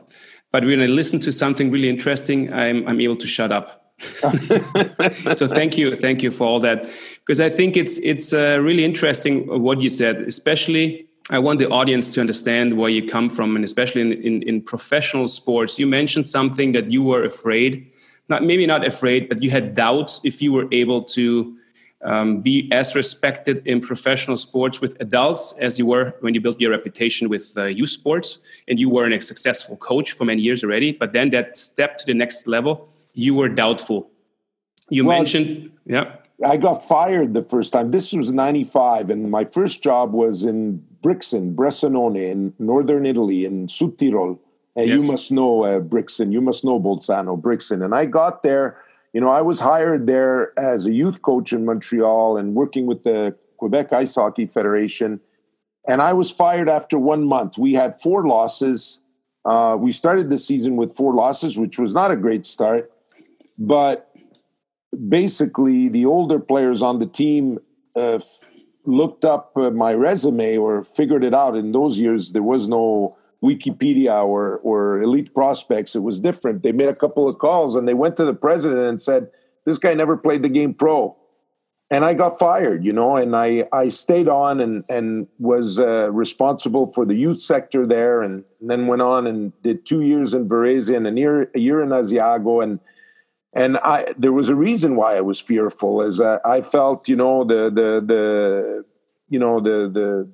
But 0.53 0.65
when 0.65 0.81
I 0.81 0.87
listen 0.87 1.21
to 1.21 1.31
something 1.31 1.71
really 1.71 1.91
interesting, 1.91 2.51
I'm 2.55 2.89
I'm 2.89 2.99
able 2.99 3.17
to 3.17 3.27
shut 3.27 3.53
up. 3.53 3.93
so 4.01 5.47
thank 5.47 5.77
you, 5.77 5.95
thank 5.95 6.23
you 6.23 6.31
for 6.31 6.47
all 6.47 6.61
that, 6.61 6.87
because 7.19 7.43
I 7.43 7.51
think 7.51 7.77
it's 7.77 7.99
it's 7.99 8.33
uh, 8.33 8.59
really 8.63 8.87
interesting 8.87 9.35
what 9.63 9.83
you 9.83 9.91
said. 9.91 10.23
Especially, 10.23 11.09
I 11.29 11.41
want 11.41 11.59
the 11.59 11.69
audience 11.69 12.09
to 12.15 12.23
understand 12.23 12.79
where 12.79 12.89
you 12.89 13.07
come 13.07 13.29
from, 13.29 13.55
and 13.55 13.67
especially 13.67 14.01
in, 14.01 14.13
in, 14.13 14.43
in 14.45 14.63
professional 14.63 15.29
sports. 15.29 15.79
You 15.79 15.89
mentioned 15.89 16.27
something 16.27 16.73
that 16.73 16.91
you 16.91 17.03
were 17.03 17.23
afraid, 17.23 17.87
not 18.29 18.45
maybe 18.45 18.67
not 18.67 18.87
afraid, 18.87 19.29
but 19.29 19.43
you 19.43 19.51
had 19.51 19.75
doubts 19.75 20.21
if 20.25 20.43
you 20.43 20.53
were 20.53 20.69
able 20.73 21.03
to 21.03 21.57
um, 22.03 22.41
be 22.41 22.69
as 22.73 22.95
respected 22.95 23.67
in 23.67 23.81
professional 23.81 24.37
sports 24.37 24.81
with 24.81 24.97
adults 25.01 25.59
as 25.59 25.79
you 25.79 25.87
were 25.87 26.15
when 26.21 26.35
you 26.35 26.41
built 26.41 26.61
your 26.61 26.71
reputation 26.71 27.29
with 27.29 27.55
uh, 27.57 27.65
youth 27.65 27.91
sports, 27.91 28.41
and 28.69 28.79
you 28.79 28.89
were 28.89 29.11
a 29.11 29.21
successful 29.21 29.77
coach 29.77 30.13
for 30.13 30.25
many 30.25 30.43
years 30.43 30.63
already. 30.63 30.93
But 30.93 31.13
then 31.13 31.31
that 31.31 31.57
step 31.57 31.99
to 31.99 32.07
the 32.07 32.15
next 32.15 32.47
level 32.47 32.89
you 33.15 33.35
were 33.35 33.49
doubtful. 33.49 34.11
You 34.91 35.05
well, 35.05 35.19
mentioned, 35.19 35.73
yeah. 35.87 36.17
I 36.47 36.57
got 36.57 36.85
fired 36.85 37.35
the 37.35 37.43
first 37.43 37.73
time. 37.73 37.89
This 37.89 38.13
was 38.13 38.33
95, 38.33 39.11
and 39.11 39.29
my 39.29 39.45
first 39.45 39.83
job 39.83 40.13
was 40.13 40.45
in 40.45 40.85
Brixen, 41.03 41.57
Bressanone, 41.57 42.31
in 42.31 42.55
northern 42.61 43.07
Italy, 43.07 43.45
in 43.45 43.67
Südtirol. 43.67 44.39
And 44.79 44.87
yes. 44.87 45.03
you 45.03 45.11
must 45.11 45.33
know 45.33 45.65
uh, 45.65 45.81
Brixen, 45.81 46.31
you 46.31 46.41
must 46.41 46.65
know 46.65 46.79
Bolzano, 46.79 47.37
Brixen. 47.37 47.83
And 47.83 47.97
I 47.97 48.05
got 48.05 48.45
there, 48.45 48.81
you 49.13 49.21
know, 49.21 49.29
I 49.29 49.41
was 49.41 49.59
hired 49.59 50.07
there 50.07 50.57
as 50.57 50.87
a 50.87 50.93
youth 50.93 51.21
coach 51.21 51.53
in 51.53 51.65
Montreal 51.65 52.37
and 52.37 52.55
working 52.55 52.87
with 52.87 53.03
the 53.03 53.37
Quebec 53.57 53.93
Ice 53.93 54.15
Hockey 54.15 54.47
Federation. 54.47 55.19
And 55.89 56.01
I 56.01 56.13
was 56.13 56.31
fired 56.31 56.69
after 56.69 56.97
one 56.97 57.27
month. 57.27 57.59
We 57.59 57.73
had 57.73 58.01
four 58.01 58.25
losses. 58.29 59.01
Uh, 59.45 59.77
we 59.77 59.91
started 59.91 60.31
the 60.31 60.39
season 60.39 60.77
with 60.77 60.95
four 60.95 61.13
losses, 61.13 61.59
which 61.59 61.77
was 61.77 61.93
not 61.93 62.13
a 62.13 62.17
great 62.17 62.47
start. 62.47 62.93
But 63.59 64.15
basically, 65.09 65.89
the 65.89 66.07
older 66.07 66.39
players 66.39 66.83
on 66.83 67.01
the 67.01 67.07
team 67.07 67.59
uh, 67.97 68.21
f- 68.23 68.53
looked 68.85 69.25
up 69.25 69.57
uh, 69.57 69.71
my 69.71 69.93
resume 69.93 70.57
or 70.57 70.85
figured 70.85 71.25
it 71.25 71.35
out. 71.35 71.57
In 71.57 71.73
those 71.73 71.99
years, 71.99 72.31
there 72.31 72.45
was 72.45 72.69
no 72.69 73.18
Wikipedia 73.43 74.25
or, 74.25 74.59
or 74.59 75.01
Elite 75.03 75.35
Prospects. 75.35 75.95
It 75.95 76.03
was 76.03 76.21
different. 76.21 76.63
They 76.63 76.73
made 76.73 76.89
a 76.89 76.95
couple 76.95 77.29
of 77.29 77.39
calls 77.39 77.77
and 77.77 77.87
they 77.87 77.95
went 77.95 78.17
to 78.17 78.25
the 78.25 78.35
president 78.35 78.81
and 78.81 79.01
said, 79.01 79.31
This 79.65 79.79
guy 79.79 79.95
never 79.95 80.17
played 80.17 80.43
the 80.43 80.49
game 80.49 80.75
pro. 80.75 81.17
And 81.91 82.05
I 82.05 82.13
got 82.13 82.39
fired, 82.39 82.85
you 82.85 82.93
know, 82.93 83.17
and 83.17 83.35
I, 83.35 83.65
I 83.73 83.89
stayed 83.89 84.29
on 84.29 84.61
and, 84.61 84.85
and 84.91 85.27
was 85.39 85.79
uh, 85.79 86.11
responsible 86.13 86.85
for 86.85 87.07
the 87.07 87.15
youth 87.15 87.41
sector 87.41 87.87
there 87.87 88.21
and, 88.21 88.45
and, 88.61 88.69
then 88.69 88.89
went 88.89 89.01
on 89.01 89.27
and 89.27 89.55
did 89.63 89.87
two 89.87 90.03
years 90.03 90.35
in 90.35 90.47
Varese 90.47 90.95
and 90.95 91.07
a 91.07 91.13
year, 91.19 91.51
a 91.55 91.59
year 91.59 91.83
in 91.83 91.89
Asiago. 91.89 92.63
And 92.63 92.79
and 93.55 93.79
I 93.79 94.13
there 94.19 94.33
was 94.33 94.49
a 94.49 94.55
reason 94.55 94.97
why 94.97 95.17
I 95.17 95.21
was 95.23 95.41
fearful, 95.41 96.03
is 96.03 96.19
that 96.19 96.41
I 96.45 96.61
felt 96.61 97.09
you 97.09 97.17
know 97.17 97.45
the 97.45 97.71
the 97.71 98.03
the 98.05 98.85
you 99.31 99.39
know 99.39 99.61
the 99.61 99.89
the 99.89 100.31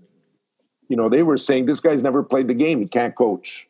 you 0.89 0.97
know 0.97 1.09
they 1.09 1.23
were 1.23 1.37
saying 1.37 1.67
this 1.67 1.81
guy's 1.81 2.03
never 2.03 2.23
played 2.23 2.49
the 2.49 2.55
game, 2.55 2.81
he 2.81 2.89
can't 2.89 3.15
coach. 3.15 3.69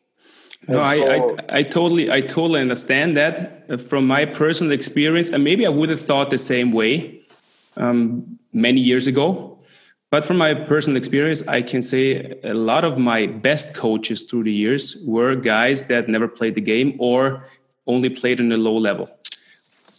no, 0.67 0.75
so, 0.75 0.81
I, 0.81 0.95
I, 0.95 1.59
I 1.59 1.63
totally 1.63 2.11
I 2.11 2.21
totally 2.21 2.61
understand 2.61 3.17
that 3.17 3.65
uh, 3.69 3.77
from 3.77 4.07
my 4.07 4.25
personal 4.25 4.71
experience, 4.71 5.29
and 5.29 5.43
maybe 5.43 5.65
I 5.65 5.69
would 5.69 5.89
have 5.89 6.01
thought 6.01 6.29
the 6.29 6.37
same 6.37 6.71
way 6.71 7.21
um, 7.77 8.39
many 8.53 8.81
years 8.81 9.07
ago. 9.07 9.51
But 10.11 10.25
from 10.25 10.37
my 10.37 10.53
personal 10.53 10.97
experience, 10.97 11.45
I 11.47 11.61
can 11.61 11.81
say 11.81 12.39
a 12.43 12.53
lot 12.53 12.85
of 12.85 12.97
my 12.97 13.25
best 13.25 13.75
coaches 13.75 14.21
through 14.23 14.43
the 14.43 14.53
years 14.53 14.95
were 15.05 15.35
guys 15.35 15.87
that 15.87 16.07
never 16.07 16.27
played 16.27 16.55
the 16.55 16.61
game 16.61 16.95
or 16.99 17.45
only 17.87 18.09
played 18.09 18.39
on 18.39 18.51
a 18.51 18.57
low 18.57 18.77
level 18.77 19.09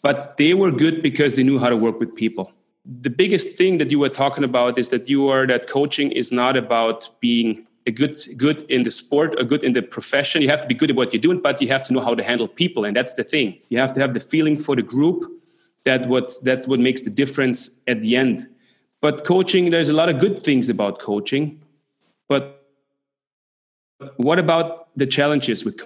but 0.06 0.36
they 0.36 0.54
were 0.54 0.70
good 0.70 1.02
because 1.02 1.34
they 1.34 1.42
knew 1.42 1.58
how 1.58 1.68
to 1.68 1.76
work 1.76 1.98
with 1.98 2.14
people 2.14 2.52
the 2.86 3.10
biggest 3.10 3.56
thing 3.56 3.78
that 3.78 3.90
you 3.90 3.98
were 3.98 4.08
talking 4.08 4.44
about 4.44 4.78
is 4.78 4.90
that 4.90 5.08
you 5.08 5.28
are 5.28 5.46
that 5.46 5.68
coaching 5.68 6.12
is 6.12 6.30
not 6.30 6.56
about 6.56 7.08
being 7.20 7.66
a 7.86 7.90
good 7.90 8.18
good 8.36 8.62
in 8.70 8.82
the 8.84 8.90
sport 8.90 9.34
or 9.38 9.44
good 9.44 9.64
in 9.64 9.72
the 9.72 9.82
profession. 9.82 10.42
You 10.42 10.48
have 10.50 10.62
to 10.62 10.68
be 10.68 10.74
good 10.74 10.90
at 10.90 10.96
what 10.96 11.12
you're 11.12 11.20
doing 11.20 11.40
but 11.40 11.60
you 11.60 11.68
have 11.68 11.82
to 11.84 11.92
know 11.92 12.00
how 12.00 12.14
to 12.14 12.22
handle 12.22 12.46
people 12.46 12.84
and 12.84 12.96
that's 12.96 13.14
the 13.14 13.24
thing. 13.24 13.58
You 13.70 13.78
have 13.78 13.92
to 13.94 14.00
have 14.00 14.14
the 14.14 14.20
feeling 14.20 14.58
for 14.58 14.76
the 14.76 14.82
group. 14.82 15.24
That 15.84 16.08
what 16.08 16.34
that's 16.42 16.66
what 16.66 16.80
makes 16.80 17.02
the 17.02 17.10
difference 17.10 17.80
at 17.86 18.02
the 18.02 18.16
end. 18.16 18.46
But 19.00 19.24
coaching 19.24 19.70
there's 19.70 19.88
a 19.88 19.94
lot 19.94 20.08
of 20.08 20.18
good 20.20 20.42
things 20.42 20.68
about 20.68 21.00
coaching 21.00 21.62
but 22.28 22.64
what 24.16 24.38
about 24.38 24.88
the 24.96 25.06
challenges 25.06 25.64
with 25.64 25.78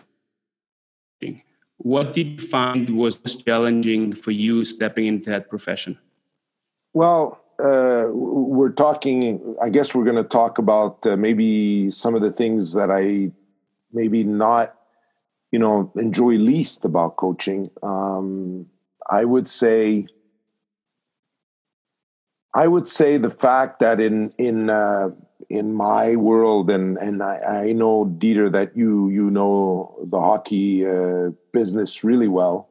coaching? 1.20 1.42
What 1.78 2.12
did 2.12 2.40
you 2.40 2.46
find 2.46 2.90
was 2.90 3.18
challenging 3.36 4.12
for 4.12 4.32
you 4.32 4.64
stepping 4.64 5.06
into 5.06 5.30
that 5.30 5.48
profession? 5.48 5.98
Well, 6.92 7.40
uh, 7.62 8.06
we're 8.10 8.72
talking, 8.72 9.56
I 9.62 9.68
guess 9.68 9.94
we're 9.94 10.04
going 10.04 10.16
to 10.16 10.24
talk 10.24 10.58
about 10.58 11.06
uh, 11.06 11.16
maybe 11.16 11.90
some 11.90 12.14
of 12.14 12.20
the 12.20 12.30
things 12.30 12.72
that 12.74 12.90
I 12.90 13.30
maybe 13.92 14.24
not, 14.24 14.74
you 15.52 15.58
know, 15.58 15.92
enjoy 15.96 16.34
least 16.34 16.84
about 16.84 17.16
coaching. 17.16 17.70
Um, 17.82 18.66
I 19.08 19.24
would 19.24 19.46
say, 19.48 20.06
I 22.54 22.66
would 22.66 22.88
say 22.88 23.16
the 23.18 23.30
fact 23.30 23.80
that 23.80 24.00
in, 24.00 24.32
in, 24.38 24.70
uh, 24.70 25.10
in 25.48 25.74
my 25.74 26.14
world, 26.14 26.70
and 26.70 26.96
and 26.98 27.22
I, 27.22 27.38
I, 27.38 27.72
know 27.72 28.06
Dieter 28.06 28.52
that 28.52 28.76
you 28.76 29.08
you 29.08 29.30
know 29.30 29.98
the 30.04 30.20
hockey 30.20 30.86
uh, 30.86 31.30
business 31.52 32.04
really 32.04 32.28
well, 32.28 32.68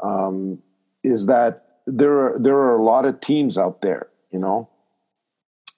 um, 0.00 0.62
is 1.04 1.26
that 1.26 1.65
there 1.86 2.18
are 2.26 2.38
there 2.38 2.56
are 2.56 2.76
a 2.76 2.82
lot 2.82 3.04
of 3.04 3.20
teams 3.20 3.56
out 3.56 3.80
there, 3.80 4.08
you 4.30 4.38
know, 4.38 4.68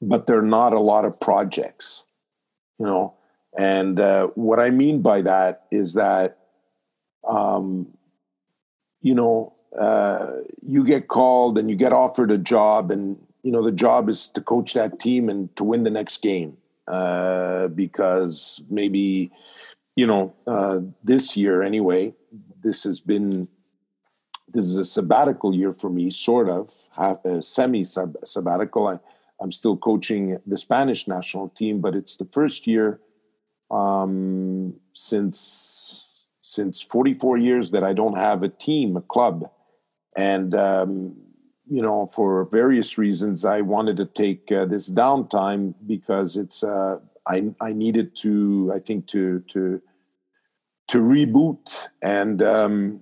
but 0.00 0.26
there 0.26 0.38
are 0.38 0.42
not 0.42 0.72
a 0.72 0.80
lot 0.80 1.04
of 1.04 1.20
projects, 1.20 2.06
you 2.78 2.86
know. 2.86 3.14
And 3.56 3.98
uh, 4.00 4.28
what 4.34 4.60
I 4.60 4.70
mean 4.70 5.02
by 5.02 5.22
that 5.22 5.64
is 5.70 5.94
that, 5.94 6.38
um, 7.26 7.88
you 9.00 9.14
know, 9.14 9.54
uh, 9.78 10.32
you 10.62 10.84
get 10.84 11.08
called 11.08 11.58
and 11.58 11.68
you 11.68 11.76
get 11.76 11.92
offered 11.92 12.30
a 12.30 12.38
job, 12.38 12.90
and 12.90 13.18
you 13.42 13.52
know 13.52 13.62
the 13.62 13.72
job 13.72 14.08
is 14.08 14.28
to 14.28 14.40
coach 14.40 14.74
that 14.74 14.98
team 14.98 15.28
and 15.28 15.54
to 15.56 15.64
win 15.64 15.82
the 15.82 15.90
next 15.90 16.22
game. 16.22 16.56
Uh, 16.86 17.68
because 17.68 18.62
maybe, 18.70 19.30
you 19.94 20.06
know, 20.06 20.34
uh, 20.46 20.80
this 21.04 21.36
year 21.36 21.62
anyway, 21.62 22.14
this 22.62 22.84
has 22.84 22.98
been 22.98 23.46
this 24.52 24.64
is 24.64 24.76
a 24.76 24.84
sabbatical 24.84 25.54
year 25.54 25.72
for 25.72 25.90
me, 25.90 26.10
sort 26.10 26.48
of, 26.48 26.88
a 27.24 27.42
semi 27.42 27.84
sabbatical. 27.84 28.88
I, 28.88 28.98
I'm 29.40 29.52
still 29.52 29.76
coaching 29.76 30.38
the 30.46 30.56
Spanish 30.56 31.06
national 31.06 31.50
team, 31.50 31.80
but 31.80 31.94
it's 31.94 32.16
the 32.16 32.24
first 32.26 32.66
year 32.66 33.00
um, 33.70 34.74
since 34.92 36.24
since 36.40 36.80
44 36.80 37.36
years 37.36 37.72
that 37.72 37.84
I 37.84 37.92
don't 37.92 38.16
have 38.16 38.42
a 38.42 38.48
team, 38.48 38.96
a 38.96 39.02
club, 39.02 39.50
and 40.16 40.54
um, 40.54 41.14
you 41.70 41.82
know, 41.82 42.06
for 42.06 42.48
various 42.50 42.96
reasons, 42.96 43.44
I 43.44 43.60
wanted 43.60 43.98
to 43.98 44.06
take 44.06 44.50
uh, 44.50 44.64
this 44.64 44.90
downtime 44.90 45.74
because 45.86 46.36
it's 46.36 46.64
uh, 46.64 46.98
I 47.26 47.50
I 47.60 47.72
needed 47.72 48.16
to 48.22 48.72
I 48.74 48.78
think 48.78 49.06
to 49.08 49.40
to 49.48 49.82
to 50.88 50.98
reboot 50.98 51.88
and 52.00 52.42
um, 52.42 53.00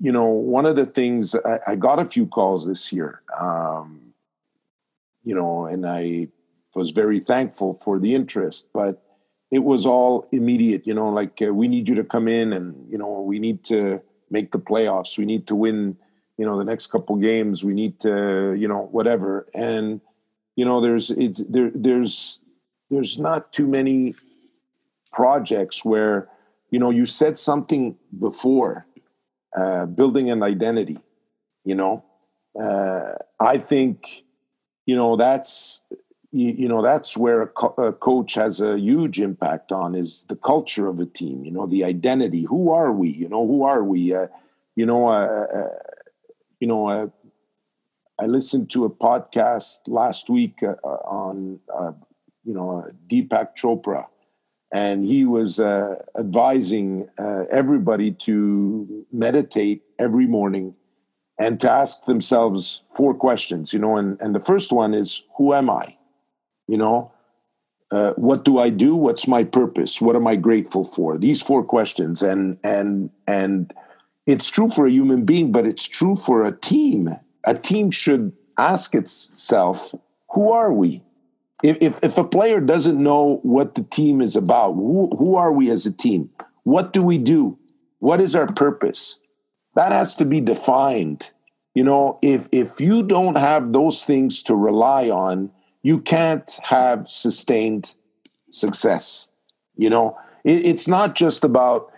you 0.00 0.12
know 0.12 0.26
one 0.26 0.66
of 0.66 0.76
the 0.76 0.86
things 0.86 1.34
I, 1.34 1.60
I, 1.66 1.76
got 1.76 2.00
a 2.00 2.04
few 2.04 2.26
calls 2.26 2.66
this 2.66 2.92
year, 2.92 3.22
um, 3.38 4.14
you 5.24 5.34
know, 5.34 5.66
and 5.66 5.86
I 5.86 6.28
was 6.74 6.90
very 6.90 7.20
thankful 7.20 7.74
for 7.74 7.98
the 7.98 8.14
interest, 8.14 8.70
but 8.72 9.02
it 9.50 9.60
was 9.60 9.86
all 9.86 10.28
immediate. 10.32 10.86
You 10.86 10.94
know, 10.94 11.08
like 11.08 11.42
uh, 11.42 11.52
we 11.52 11.68
need 11.68 11.88
you 11.88 11.94
to 11.96 12.04
come 12.04 12.28
in, 12.28 12.52
and 12.52 12.90
you 12.90 12.98
know 12.98 13.20
we 13.22 13.38
need 13.38 13.64
to 13.64 14.00
make 14.30 14.50
the 14.50 14.58
playoffs. 14.58 15.18
We 15.18 15.24
need 15.24 15.46
to 15.48 15.54
win 15.54 15.96
you 16.38 16.46
know 16.46 16.56
the 16.56 16.64
next 16.64 16.86
couple 16.86 17.16
games 17.16 17.64
we 17.64 17.74
need 17.74 17.98
to 18.00 18.54
you 18.54 18.68
know 18.68 18.88
whatever 18.92 19.46
and 19.52 20.00
you 20.56 20.64
know 20.64 20.80
there's 20.80 21.10
it's 21.10 21.42
there 21.48 21.70
there's 21.74 22.40
there's 22.88 23.18
not 23.18 23.52
too 23.52 23.66
many 23.66 24.14
projects 25.12 25.84
where 25.84 26.28
you 26.70 26.78
know 26.78 26.90
you 26.90 27.04
said 27.04 27.36
something 27.36 27.98
before 28.18 28.86
uh, 29.56 29.86
building 29.86 30.30
an 30.30 30.42
identity 30.42 30.98
you 31.64 31.74
know? 31.74 32.04
Uh, 32.60 33.14
i 33.40 33.58
think 33.58 34.24
you 34.86 34.96
know 34.96 35.14
that's 35.16 35.82
you, 36.32 36.50
you 36.50 36.68
know 36.68 36.82
that's 36.82 37.16
where 37.16 37.42
a, 37.42 37.46
co- 37.46 37.74
a, 37.78 37.92
coach 37.92 38.34
has 38.34 38.60
a 38.60 38.78
huge 38.78 39.20
impact 39.20 39.70
on 39.70 39.94
is 39.94 40.24
the 40.28 40.36
culture 40.36 40.88
of 40.88 40.98
a 40.98 41.06
team 41.06 41.44
you 41.44 41.50
know 41.50 41.66
the 41.66 41.84
identity. 41.84 42.44
Who 42.44 42.70
are 42.70 42.92
we 42.92 43.10
you 43.10 43.28
know? 43.28 43.46
Who 43.46 43.62
are 43.64 43.84
we? 43.84 44.14
Uh, 44.14 44.26
you 44.74 44.86
know 44.86 45.08
uh, 45.08 45.46
uh, 45.54 45.88
you 46.60 46.66
know, 46.66 46.88
I, 46.88 47.06
I 48.20 48.26
listened 48.26 48.70
to 48.70 48.84
a 48.84 48.90
podcast 48.90 49.80
last 49.86 50.28
week 50.28 50.62
uh, 50.62 50.74
uh 50.84 51.02
on, 51.06 51.60
uh, 51.72 51.92
you 52.44 52.54
know, 52.54 52.80
uh, 52.80 52.90
Deepak 53.06 53.56
Chopra, 53.56 54.06
and 54.72 55.04
he 55.04 55.24
was 55.24 55.58
uh, 55.58 55.96
advising 56.18 57.08
uh, 57.18 57.44
everybody 57.50 58.12
to 58.12 59.06
meditate 59.12 59.82
every 59.98 60.26
morning 60.26 60.74
and 61.38 61.60
to 61.60 61.70
ask 61.70 62.04
themselves 62.04 62.82
four 62.94 63.14
questions, 63.14 63.72
you 63.72 63.78
know, 63.78 63.96
and, 63.96 64.20
and 64.20 64.34
the 64.34 64.40
first 64.40 64.72
one 64.72 64.92
is, 64.92 65.22
who 65.36 65.54
am 65.54 65.70
I? 65.70 65.96
You 66.66 66.78
know, 66.78 67.12
what 68.16 68.44
do 68.44 68.58
I 68.58 68.70
do? 68.70 68.94
What's 68.94 69.26
my 69.26 69.44
purpose? 69.44 70.00
What 70.00 70.16
am 70.16 70.26
I 70.26 70.36
grateful 70.36 70.84
for? 70.84 71.16
These 71.16 71.40
four 71.42 71.64
questions, 71.64 72.22
and 72.22 72.58
and 72.62 73.10
and 73.26 73.72
it's 74.26 74.50
true 74.50 74.68
for 74.68 74.86
a 74.86 74.90
human 74.90 75.24
being, 75.24 75.52
but 75.52 75.66
it's 75.66 75.88
true 75.88 76.14
for 76.14 76.44
a 76.44 76.52
team. 76.52 77.08
A 77.44 77.54
team 77.54 77.90
should 77.90 78.32
ask 78.58 78.94
itself, 78.94 79.94
who 80.32 80.52
are 80.52 80.72
we? 80.72 81.02
If, 81.62 82.02
if, 82.02 82.18
a 82.18 82.24
player 82.24 82.60
doesn't 82.60 83.02
know 83.02 83.40
what 83.42 83.74
the 83.74 83.82
team 83.82 84.20
is 84.20 84.36
about, 84.36 84.74
who, 84.74 85.08
who 85.16 85.34
are 85.34 85.52
we 85.52 85.70
as 85.70 85.86
a 85.86 85.92
team? 85.92 86.30
What 86.62 86.92
do 86.92 87.02
we 87.02 87.18
do? 87.18 87.58
What 87.98 88.20
is 88.20 88.36
our 88.36 88.46
purpose? 88.52 89.18
That 89.74 89.90
has 89.90 90.14
to 90.16 90.24
be 90.24 90.40
defined. 90.40 91.32
You 91.74 91.84
know, 91.84 92.18
if, 92.22 92.48
if 92.52 92.80
you 92.80 93.02
don't 93.02 93.36
have 93.36 93.72
those 93.72 94.04
things 94.04 94.42
to 94.44 94.54
rely 94.54 95.10
on, 95.10 95.50
you 95.82 96.00
can't 96.00 96.48
have 96.62 97.08
sustained 97.08 97.94
success. 98.50 99.30
You 99.76 99.90
know, 99.90 100.16
it, 100.44 100.64
it's 100.64 100.86
not 100.86 101.16
just 101.16 101.44
about, 101.44 101.90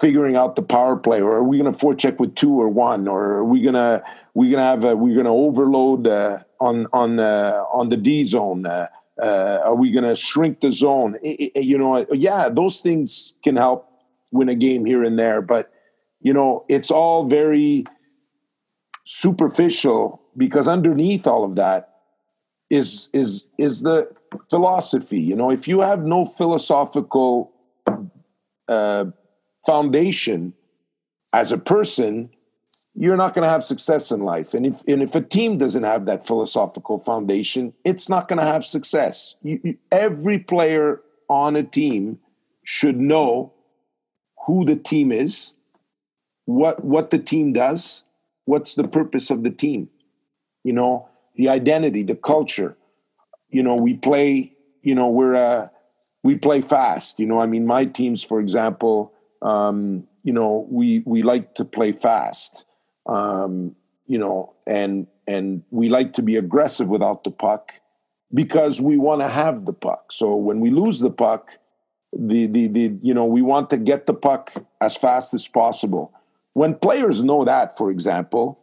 figuring 0.00 0.36
out 0.36 0.56
the 0.56 0.62
power 0.62 0.96
play, 0.96 1.20
or 1.20 1.34
are 1.34 1.44
we 1.44 1.58
going 1.58 1.72
to 1.72 1.78
forecheck 1.78 2.18
with 2.18 2.34
two 2.34 2.60
or 2.60 2.68
one, 2.68 3.06
or 3.06 3.36
are 3.36 3.44
we 3.44 3.60
going 3.60 3.74
to 3.74 4.02
we 4.34 4.50
going 4.50 4.58
to 4.58 4.64
have 4.64 4.84
a, 4.84 4.96
we're 4.96 5.14
going 5.14 5.26
to 5.26 5.30
overload 5.30 6.06
uh, 6.06 6.38
on 6.60 6.86
on 6.92 7.20
uh, 7.20 7.64
on 7.72 7.88
the 7.88 7.96
D 7.96 8.24
zone? 8.24 8.66
Uh, 8.66 8.88
uh 9.22 9.60
are 9.64 9.76
we 9.76 9.92
going 9.92 10.04
to 10.04 10.14
shrink 10.14 10.60
the 10.60 10.72
zone? 10.72 11.16
It, 11.22 11.52
it, 11.54 11.64
you 11.64 11.78
know, 11.78 12.06
yeah, 12.12 12.48
those 12.48 12.80
things 12.80 13.36
can 13.44 13.56
help 13.56 13.88
win 14.32 14.48
a 14.48 14.54
game 14.54 14.84
here 14.84 15.04
and 15.04 15.18
there, 15.18 15.40
but 15.40 15.70
you 16.20 16.32
know, 16.32 16.64
it's 16.68 16.90
all 16.90 17.28
very 17.28 17.84
superficial 19.04 20.22
because 20.36 20.66
underneath 20.66 21.26
all 21.26 21.44
of 21.44 21.54
that 21.56 21.90
is 22.70 23.10
is 23.12 23.46
is 23.58 23.82
the 23.82 24.10
philosophy. 24.50 25.20
You 25.20 25.36
know, 25.36 25.50
if 25.50 25.68
you 25.68 25.80
have 25.80 26.04
no 26.04 26.24
philosophical 26.24 27.52
uh, 28.68 29.06
foundation 29.66 30.54
as 31.32 31.52
a 31.52 31.58
person, 31.58 32.30
you're 32.94 33.16
not 33.16 33.34
going 33.34 33.42
to 33.42 33.48
have 33.48 33.64
success 33.64 34.10
in 34.10 34.20
life. 34.20 34.54
And 34.54 34.64
if 34.64 34.82
and 34.86 35.02
if 35.02 35.14
a 35.14 35.20
team 35.20 35.58
doesn't 35.58 35.82
have 35.82 36.06
that 36.06 36.26
philosophical 36.26 36.98
foundation, 36.98 37.72
it's 37.84 38.08
not 38.08 38.28
going 38.28 38.38
to 38.38 38.44
have 38.44 38.64
success. 38.64 39.36
You, 39.42 39.60
you, 39.62 39.78
every 39.90 40.38
player 40.38 41.00
on 41.28 41.56
a 41.56 41.62
team 41.62 42.18
should 42.62 42.98
know 42.98 43.52
who 44.46 44.64
the 44.64 44.76
team 44.76 45.10
is, 45.10 45.52
what 46.44 46.84
what 46.84 47.10
the 47.10 47.18
team 47.18 47.52
does, 47.52 48.04
what's 48.44 48.74
the 48.74 48.86
purpose 48.86 49.30
of 49.30 49.42
the 49.42 49.50
team. 49.50 49.88
You 50.62 50.72
know, 50.72 51.08
the 51.36 51.48
identity, 51.48 52.02
the 52.02 52.16
culture. 52.16 52.76
You 53.48 53.62
know, 53.62 53.74
we 53.74 53.94
play. 53.94 54.52
You 54.82 54.94
know, 54.94 55.08
we're 55.08 55.34
uh, 55.34 55.68
we 56.22 56.36
play 56.36 56.60
fast. 56.60 57.18
You 57.18 57.26
know, 57.26 57.40
I 57.40 57.46
mean, 57.46 57.66
my 57.66 57.86
teams, 57.86 58.22
for 58.22 58.38
example 58.40 59.14
um, 59.44 60.06
you 60.22 60.32
know, 60.32 60.66
we 60.70 61.02
we 61.04 61.22
like 61.22 61.54
to 61.56 61.64
play 61.64 61.92
fast, 61.92 62.64
um, 63.06 63.74
you 64.06 64.18
know, 64.18 64.54
and 64.66 65.06
and 65.26 65.62
we 65.70 65.88
like 65.88 66.12
to 66.14 66.22
be 66.22 66.36
aggressive 66.36 66.88
without 66.88 67.24
the 67.24 67.30
puck 67.30 67.80
because 68.32 68.80
we 68.80 68.96
want 68.98 69.20
to 69.20 69.28
have 69.28 69.64
the 69.64 69.72
puck. 69.72 70.12
So 70.12 70.34
when 70.34 70.60
we 70.60 70.70
lose 70.70 71.00
the 71.00 71.10
puck, 71.10 71.58
the 72.12 72.46
the 72.46 72.68
the 72.68 72.98
you 73.02 73.14
know 73.14 73.26
we 73.26 73.42
want 73.42 73.70
to 73.70 73.76
get 73.76 74.06
the 74.06 74.14
puck 74.14 74.52
as 74.80 74.96
fast 74.96 75.34
as 75.34 75.48
possible. 75.48 76.12
When 76.52 76.74
players 76.74 77.24
know 77.24 77.44
that, 77.44 77.76
for 77.76 77.90
example, 77.90 78.60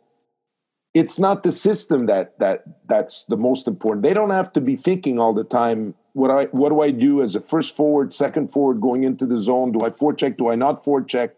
it's 0.94 1.20
not 1.20 1.44
the 1.44 1.52
system 1.52 2.06
that 2.06 2.40
that 2.40 2.64
that's 2.88 3.24
the 3.26 3.38
most 3.38 3.68
important. 3.68 4.04
They 4.04 4.14
don't 4.14 4.30
have 4.30 4.54
to 4.54 4.62
be 4.62 4.76
thinking 4.76 5.20
all 5.20 5.34
the 5.34 5.44
time 5.44 5.96
what 6.14 6.32
I 6.32 6.46
what 6.46 6.70
do 6.70 6.82
I 6.82 6.92
do 6.92 7.22
as 7.22 7.36
a 7.36 7.42
first 7.42 7.76
forward, 7.76 8.14
second 8.14 8.52
forward 8.52 8.82
going 8.82 9.04
into 9.04 9.26
the 9.26 9.38
zone? 9.38 9.72
Do 9.72 9.82
I 9.86 9.90
forecheck? 9.90 10.38
Do 10.38 10.50
I 10.50 10.56
not 10.56 10.84
forecheck? 10.84 11.32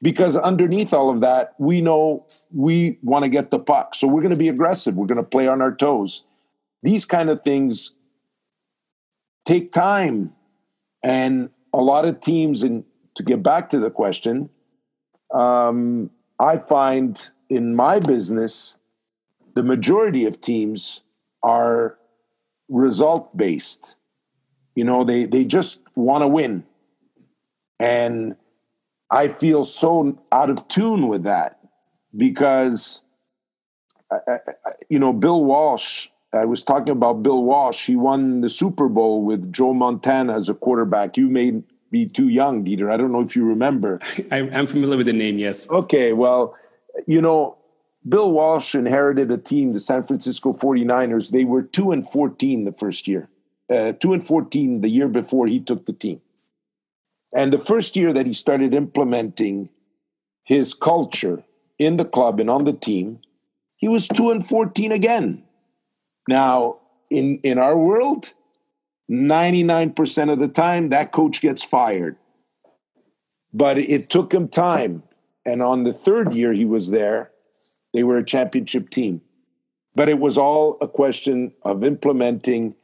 Because 0.00 0.36
underneath 0.36 0.94
all 0.94 1.10
of 1.10 1.20
that, 1.20 1.54
we 1.58 1.80
know 1.80 2.26
we 2.52 2.98
want 3.02 3.24
to 3.24 3.28
get 3.28 3.50
the 3.50 3.58
puck, 3.58 3.94
so 3.94 4.06
we're 4.06 4.20
going 4.20 4.32
to 4.32 4.38
be 4.38 4.48
aggressive. 4.48 4.94
We're 4.94 5.06
going 5.06 5.16
to 5.16 5.24
play 5.24 5.48
on 5.48 5.60
our 5.60 5.74
toes. 5.74 6.24
These 6.82 7.04
kind 7.04 7.30
of 7.30 7.42
things 7.42 7.96
take 9.44 9.72
time, 9.72 10.32
and 11.02 11.50
a 11.72 11.78
lot 11.78 12.04
of 12.04 12.20
teams. 12.20 12.62
And 12.62 12.84
to 13.16 13.22
get 13.24 13.42
back 13.42 13.70
to 13.70 13.80
the 13.80 13.90
question, 13.90 14.50
um, 15.34 16.10
I 16.38 16.56
find 16.56 17.20
in 17.50 17.74
my 17.74 17.98
business, 17.98 18.76
the 19.54 19.64
majority 19.64 20.26
of 20.26 20.40
teams 20.40 21.02
are 21.42 21.98
result 22.68 23.36
based 23.36 23.96
you 24.78 24.84
know, 24.84 25.02
they 25.02 25.26
they 25.26 25.44
just 25.44 25.82
want 25.96 26.22
to 26.22 26.28
win, 26.28 26.62
and 27.80 28.36
I 29.10 29.28
feel 29.28 29.64
so 29.64 30.18
out 30.32 30.50
of 30.50 30.68
tune 30.68 31.08
with 31.08 31.22
that 31.24 31.58
because, 32.16 33.02
I, 34.10 34.16
I, 34.26 34.38
you 34.88 34.98
know, 34.98 35.12
Bill 35.12 35.44
Walsh. 35.44 36.08
I 36.34 36.44
was 36.44 36.62
talking 36.62 36.90
about 36.90 37.22
Bill 37.22 37.42
Walsh. 37.42 37.86
He 37.86 37.96
won 37.96 38.42
the 38.42 38.50
Super 38.50 38.88
Bowl 38.88 39.24
with 39.24 39.50
Joe 39.50 39.72
Montana 39.72 40.34
as 40.34 40.50
a 40.50 40.54
quarterback. 40.54 41.16
You 41.16 41.28
may 41.28 41.62
be 41.90 42.06
too 42.06 42.28
young, 42.28 42.66
Dieter. 42.66 42.92
I 42.92 42.98
don't 42.98 43.12
know 43.12 43.22
if 43.22 43.34
you 43.34 43.46
remember. 43.46 43.98
I'm 44.30 44.66
familiar 44.66 44.98
with 44.98 45.06
the 45.06 45.14
name, 45.14 45.38
yes. 45.38 45.70
Okay, 45.70 46.12
well, 46.12 46.54
you 47.06 47.22
know, 47.22 47.56
Bill 48.06 48.30
Walsh 48.30 48.74
inherited 48.74 49.30
a 49.30 49.38
team, 49.38 49.72
the 49.72 49.80
San 49.80 50.04
Francisco 50.04 50.52
49ers. 50.52 51.30
They 51.30 51.46
were 51.46 51.62
2 51.62 51.92
and 51.92 52.06
14 52.06 52.66
the 52.66 52.72
first 52.72 53.08
year 53.08 53.30
uh, 53.70 53.92
two 53.92 54.12
and 54.12 54.26
fourteen 54.26 54.80
the 54.80 54.88
year 54.88 55.08
before 55.08 55.46
he 55.46 55.60
took 55.60 55.86
the 55.86 55.92
team. 55.92 56.20
And 57.34 57.52
the 57.52 57.58
first 57.58 57.96
year 57.96 58.12
that 58.12 58.26
he 58.26 58.32
started 58.32 58.74
implementing 58.74 59.68
his 60.44 60.74
culture 60.74 61.44
in 61.78 61.96
the 61.96 62.04
club 62.04 62.40
and 62.40 62.48
on 62.48 62.64
the 62.64 62.72
team, 62.72 63.20
he 63.76 63.88
was 63.88 64.08
2 64.08 64.30
and 64.30 64.46
14 64.46 64.92
again. 64.92 65.44
Now, 66.26 66.78
in, 67.10 67.38
in 67.42 67.58
our 67.58 67.76
world, 67.76 68.32
99% 69.10 70.32
of 70.32 70.38
the 70.38 70.48
time, 70.48 70.88
that 70.90 71.12
coach 71.12 71.40
gets 71.40 71.62
fired. 71.62 72.16
But 73.52 73.78
it 73.78 74.10
took 74.10 74.32
him 74.32 74.48
time. 74.48 75.02
And 75.44 75.62
on 75.62 75.84
the 75.84 75.92
third 75.92 76.34
year 76.34 76.52
he 76.52 76.64
was 76.64 76.90
there, 76.90 77.30
they 77.94 78.02
were 78.02 78.18
a 78.18 78.24
championship 78.24 78.90
team. 78.90 79.22
But 79.94 80.08
it 80.08 80.18
was 80.18 80.36
all 80.36 80.76
a 80.80 80.88
question 80.88 81.52
of 81.62 81.82
implementing 81.82 82.74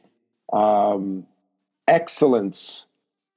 um, 0.51 1.27
excellence 1.87 2.87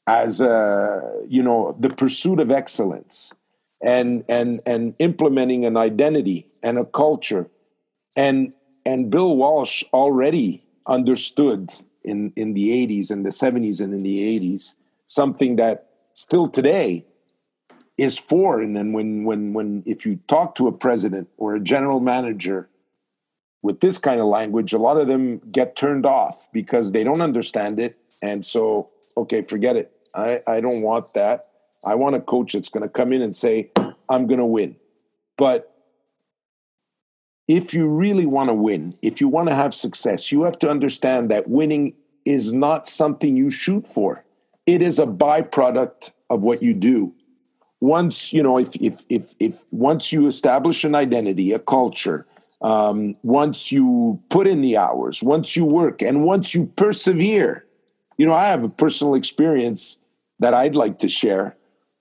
as 0.09 0.41
a, 0.41 1.23
you 1.29 1.43
know, 1.43 1.77
the 1.79 1.91
pursuit 1.91 2.41
of 2.41 2.51
excellence 2.51 3.35
and, 3.83 4.25
and, 4.29 4.61
and 4.65 4.97
implementing 4.99 5.67
an 5.67 5.77
identity 5.77 6.49
and 6.63 6.79
a 6.79 6.87
culture. 6.87 7.49
And, 8.17 8.57
and 8.87 9.11
Bill 9.11 9.37
Walsh 9.37 9.85
already 9.93 10.65
understood 10.87 11.75
in, 12.03 12.33
in 12.37 12.55
the 12.55 12.71
80s 12.87 13.11
and 13.11 13.25
the 13.27 13.31
70s 13.31 13.83
and 13.83 13.93
in 13.93 14.03
the 14.03 14.41
80s 14.41 14.77
something 15.05 15.57
that 15.57 15.91
still 16.15 16.49
today 16.49 17.05
is 17.99 18.17
foreign 18.17 18.77
And 18.77 18.95
when 18.95 19.25
when 19.25 19.53
when 19.53 19.83
if 19.85 20.07
you 20.07 20.21
talk 20.29 20.55
to 20.55 20.69
a 20.69 20.73
president 20.73 21.29
or 21.37 21.57
a 21.57 21.61
general 21.61 21.99
manager 21.99 22.69
with 23.61 23.81
this 23.81 23.99
kind 23.99 24.21
of 24.21 24.29
language, 24.29 24.73
a 24.73 24.79
lot 24.79 24.99
of 24.99 25.09
them 25.09 25.41
get 25.51 25.75
turned 25.75 26.07
off 26.07 26.49
because 26.53 26.93
they 26.93 27.03
don't 27.03 27.21
understand 27.21 27.81
it. 27.81 27.99
And 28.23 28.45
so, 28.45 28.91
okay, 29.17 29.43
forget 29.43 29.75
it. 29.75 29.98
I, 30.15 30.41
I 30.47 30.61
don't 30.61 30.83
want 30.83 31.15
that. 31.15 31.45
I 31.85 31.95
want 31.95 32.17
a 32.17 32.21
coach 32.21 32.55
that's 32.55 32.69
going 32.69 32.83
to 32.83 32.89
come 32.89 33.13
in 33.13 33.23
and 33.23 33.35
say, 33.35 33.71
I'm 34.09 34.27
going 34.27 34.41
to 34.41 34.47
win. 34.47 34.77
But 35.37 35.73
if 37.47 37.73
you 37.73 37.89
really 37.89 38.27
want 38.27 38.49
to 38.49 38.55
win, 38.55 38.95
if 39.01 39.21
you 39.21 39.29
want 39.29 39.49
to 39.49 39.55
have 39.55 39.73
success, 39.73 40.33
you 40.33 40.43
have 40.43 40.59
to 40.61 40.71
understand 40.71 41.31
that 41.31 41.49
winning 41.49 41.95
is 42.25 42.53
not 42.53 42.87
something 42.89 43.37
you 43.37 43.51
shoot 43.51 43.87
for. 43.87 44.25
It 44.67 44.83
is 44.83 44.99
a 44.99 45.07
byproduct 45.07 46.13
of 46.29 46.43
what 46.43 46.63
you 46.63 46.75
do 46.75 47.15
once 47.81 48.33
you 48.33 48.43
know 48.43 48.59
if 48.59 48.75
if 48.77 49.03
if, 49.09 49.35
if 49.39 49.63
once 49.71 50.13
you 50.13 50.27
establish 50.27 50.85
an 50.85 50.95
identity 50.95 51.53
a 51.53 51.59
culture 51.59 52.27
um, 52.61 53.15
once 53.23 53.71
you 53.71 54.21
put 54.31 54.47
in 54.47 54.63
the 54.63 54.77
hours 54.77 55.23
once 55.23 55.55
you 55.55 55.65
work 55.65 56.03
and 56.03 56.25
once 56.25 56.55
you 56.55 56.67
persevere 56.77 57.65
you 58.19 58.27
know 58.27 58.35
i 58.35 58.49
have 58.49 58.65
a 58.65 58.69
personal 58.69 59.15
experience 59.15 60.01
that 60.39 60.55
i'd 60.55 60.77
like 60.77 60.99
to 60.99 61.09
share. 61.09 61.57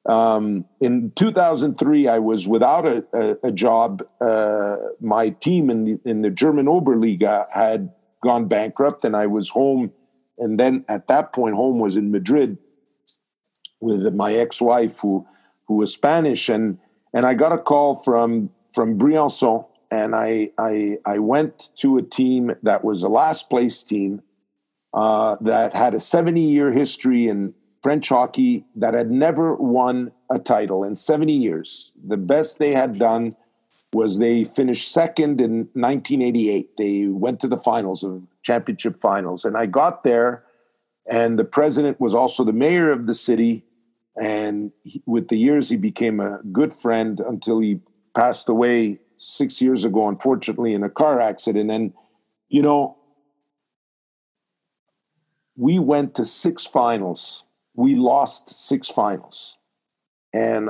Um, 0.06 0.66
in 0.80 1.12
2003 1.16 2.08
i 2.08 2.20
was 2.20 2.48
without 2.48 2.86
a, 2.86 3.06
a, 3.14 3.48
a 3.48 3.52
job 3.52 4.04
uh, 4.22 4.78
my 5.02 5.30
team 5.30 5.70
in 5.70 5.86
the 5.86 6.00
in 6.06 6.22
the 6.22 6.30
german 6.30 6.66
oberliga 6.66 7.46
had 7.54 7.92
gone 8.24 8.48
bankrupt 8.48 9.06
and 9.06 9.16
i 9.16 9.26
was 9.26 9.50
home. 9.50 9.92
And 10.40 10.60
then 10.60 10.86
at 10.88 11.08
that 11.08 11.34
point 11.34 11.56
home 11.56 11.80
was 11.80 11.98
in 11.98 12.12
madrid 12.12 12.60
with 13.80 14.14
my 14.14 14.34
ex-wife 14.34 15.00
who 15.00 15.26
who 15.68 15.76
was 15.76 15.94
Spanish, 15.94 16.50
and 16.50 16.80
and 17.14 17.26
I 17.26 17.34
got 17.34 17.52
a 17.52 17.58
call 17.58 17.96
from 17.96 18.50
from 18.74 18.98
Briançon, 18.98 19.66
and 19.92 20.16
I 20.16 20.52
I 20.58 20.98
I 21.06 21.20
went 21.20 21.72
to 21.78 21.98
a 21.98 22.02
team 22.02 22.56
that 22.64 22.84
was 22.84 23.04
a 23.04 23.10
last 23.10 23.50
place 23.50 23.84
team 23.84 24.22
uh, 24.98 25.38
that 25.42 25.76
had 25.76 25.94
a 25.94 26.00
70 26.00 26.42
year 26.42 26.72
history 26.72 27.28
in 27.28 27.54
French 27.84 28.10
hockey 28.10 28.66
that 28.76 28.96
had 28.96 29.12
never 29.12 29.56
won 29.56 30.12
a 30.32 30.40
title 30.40 30.84
in 30.84 30.96
70 30.96 31.32
years. 31.32 31.92
The 32.04 32.18
best 32.18 32.58
they 32.58 32.74
had 32.74 32.98
done 32.98 33.36
was 33.94 34.18
they 34.18 34.44
finished 34.44 34.92
second 34.92 35.40
in 35.40 35.70
1988. 35.74 36.72
They 36.78 37.08
went 37.08 37.40
to 37.42 37.48
the 37.48 37.58
finals 37.58 38.04
of 38.04 38.24
championship 38.42 38.96
finals, 38.96 39.46
and 39.46 39.56
I 39.56 39.68
got 39.68 40.04
there, 40.04 40.44
and 41.06 41.38
the 41.38 41.46
president 41.46 42.00
was 42.00 42.16
also 42.16 42.44
the 42.44 42.52
mayor 42.52 42.92
of 42.92 43.06
the 43.06 43.14
city 43.14 43.68
and 44.18 44.72
he, 44.84 45.02
with 45.06 45.28
the 45.28 45.38
years, 45.38 45.70
he 45.70 45.78
became 45.78 46.20
a 46.20 46.40
good 46.52 46.74
friend 46.74 47.20
until 47.20 47.60
he 47.60 47.82
passed 48.16 48.50
away 48.50 48.98
six 49.18 49.62
years 49.62 49.86
ago, 49.86 50.08
unfortunately, 50.08 50.74
in 50.74 50.84
a 50.84 50.90
car 50.90 51.22
accident. 51.22 51.70
And, 51.70 51.94
you 52.50 52.64
know, 52.64 52.97
we 55.58 55.80
went 55.80 56.16
to 56.16 56.26
six 56.26 56.66
finals. 56.66 57.44
We 57.76 57.96
lost 57.96 58.50
six 58.50 58.88
finals. 58.88 59.58
And, 60.34 60.70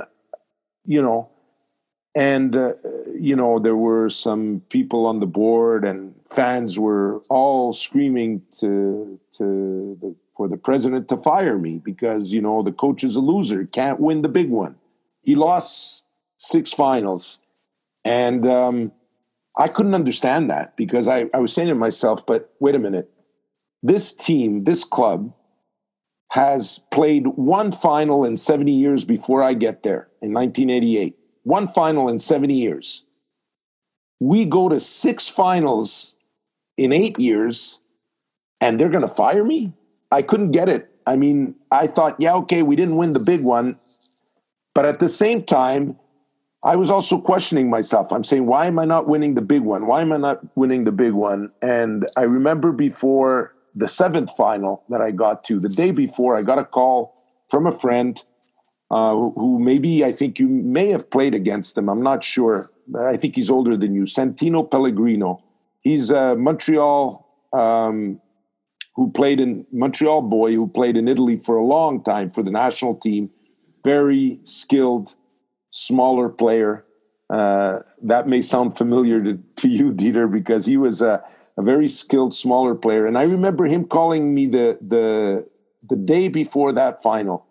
you 0.86 1.02
know, 1.02 1.30
and, 2.16 2.56
uh, 2.56 2.72
you 3.14 3.36
know, 3.36 3.60
there 3.60 3.76
were 3.76 4.10
some 4.10 4.64
people 4.70 5.06
on 5.06 5.20
the 5.20 5.28
board 5.28 5.86
and 5.86 6.16
fans 6.26 6.80
were 6.80 7.22
all 7.30 7.74
screaming 7.74 8.42
to, 8.60 9.20
to 9.34 9.98
the 10.02 10.16
for 10.38 10.48
the 10.48 10.56
president 10.56 11.10
to 11.10 11.18
fire 11.18 11.58
me 11.58 11.80
because 11.84 12.32
you 12.32 12.42
know 12.42 12.62
the 12.62 12.72
coach 12.72 13.04
is 13.04 13.16
a 13.16 13.20
loser, 13.20 13.66
can't 13.66 14.00
win 14.00 14.22
the 14.22 14.30
big 14.30 14.52
one. 14.52 14.76
He 15.24 15.36
lost 15.36 16.06
six 16.38 16.72
finals, 16.72 17.40
and 18.06 18.46
um, 18.46 18.92
I 19.58 19.68
couldn't 19.68 19.96
understand 19.96 20.52
that 20.52 20.78
because 20.78 21.08
I, 21.08 21.26
I 21.34 21.40
was 21.40 21.52
saying 21.52 21.70
to 21.70 21.76
myself, 21.76 22.24
but 22.26 22.54
wait 22.60 22.76
a 22.76 22.80
minute, 22.80 23.10
this 23.88 24.12
team, 24.12 24.66
this 24.66 24.84
club, 24.84 25.34
has 26.32 26.84
played 26.92 27.26
one 27.28 27.72
final 27.72 28.26
in 28.26 28.36
70 28.36 28.72
years 28.72 29.06
before 29.06 29.42
I 29.42 29.54
get 29.54 29.84
there 29.84 30.10
in 30.22 30.34
1988. 30.34 31.16
One 31.44 31.68
final 31.68 32.10
in 32.10 32.20
70 32.20 32.54
years. 32.54 33.06
We 34.20 34.46
go 34.46 34.68
to 34.68 34.80
six 34.80 35.30
finals 35.30 36.16
in 36.76 36.92
eight 36.92 37.18
years, 37.18 37.82
and 38.60 38.80
they're 38.80 38.90
going 38.90 39.08
to 39.08 39.08
fire 39.08 39.44
me? 39.44 39.74
I 40.12 40.22
couldn't 40.22 40.52
get 40.52 40.68
it. 40.68 40.92
I 41.06 41.16
mean, 41.16 41.56
I 41.72 41.88
thought, 41.88 42.18
yeah, 42.20 42.36
okay, 42.36 42.64
we 42.64 42.76
didn't 42.76 42.98
win 42.98 43.14
the 43.14 43.20
big 43.20 43.42
one. 43.42 43.80
But 44.76 44.86
at 44.86 45.00
the 45.00 45.10
same 45.10 45.42
time, 45.42 45.98
I 46.64 46.76
was 46.76 46.90
also 46.90 47.20
questioning 47.20 47.70
myself. 47.70 48.12
I'm 48.12 48.24
saying, 48.24 48.46
why 48.46 48.66
am 48.66 48.80
I 48.80 48.86
not 48.86 49.08
winning 49.08 49.36
the 49.36 49.42
big 49.42 49.62
one? 49.62 49.88
Why 49.88 50.02
am 50.02 50.12
I 50.12 50.18
not 50.18 50.42
winning 50.58 50.84
the 50.84 50.92
big 50.92 51.14
one? 51.14 51.52
And 51.62 52.06
I 52.18 52.24
remember 52.24 52.72
before 52.72 53.54
the 53.78 53.88
seventh 53.88 54.36
final 54.36 54.84
that 54.90 55.02
I 55.02 55.12
got 55.12 55.44
to, 55.46 55.60
the 55.60 55.70
day 55.70 55.92
before, 55.92 56.36
I 56.36 56.42
got 56.42 56.58
a 56.58 56.66
call 56.66 57.14
from 57.48 57.68
a 57.68 57.72
friend 57.72 58.22
uh, 58.90 59.14
who, 59.14 59.60
maybe 59.60 60.04
I 60.04 60.12
think 60.12 60.40
you 60.40 60.50
may 60.50 60.88
have 60.90 61.12
played 61.12 61.36
against 61.36 61.78
him. 61.78 61.88
I'm 61.88 62.02
not 62.02 62.24
sure. 62.24 62.72
I 62.98 63.18
think 63.18 63.36
he's 63.36 63.50
older 63.50 63.78
than 63.78 63.94
you. 63.94 64.04
Santino 64.04 64.70
Pellegrino. 64.70 65.44
He's 65.82 66.10
a 66.10 66.36
Montreal 66.36 67.26
um, 67.54 68.20
who 68.96 69.12
played 69.12 69.40
in 69.40 69.66
Montreal 69.72 70.24
boy, 70.24 70.54
who 70.54 70.68
played 70.68 70.98
in 70.98 71.08
Italy 71.08 71.38
for 71.38 71.56
a 71.56 71.64
long 71.64 72.04
time 72.04 72.32
for 72.32 72.42
the 72.42 72.52
national 72.52 72.96
team. 72.96 73.30
Very 73.84 74.40
skilled, 74.44 75.16
smaller 75.70 76.30
player. 76.30 76.84
Uh, 77.30 77.80
that 78.02 78.28
may 78.28 78.42
sound 78.42 78.78
familiar 78.78 79.22
to, 79.22 79.40
to 79.58 79.68
you, 79.68 79.92
Dieter, 79.92 80.32
because 80.32 80.66
he 80.66 80.78
was 80.78 81.02
a, 81.02 81.24
a 81.58 81.64
very 81.64 81.88
skilled, 81.88 82.34
smaller 82.34 82.76
player. 82.76 83.05
And 83.05 83.18
I 83.18 83.24
remember 83.24 83.66
him 83.66 83.86
calling 83.86 84.34
me 84.34 84.45
the 84.45 84.78
the 84.82 85.49
the 85.88 85.95
day 85.95 86.28
before 86.28 86.72
that 86.74 87.01
final, 87.01 87.45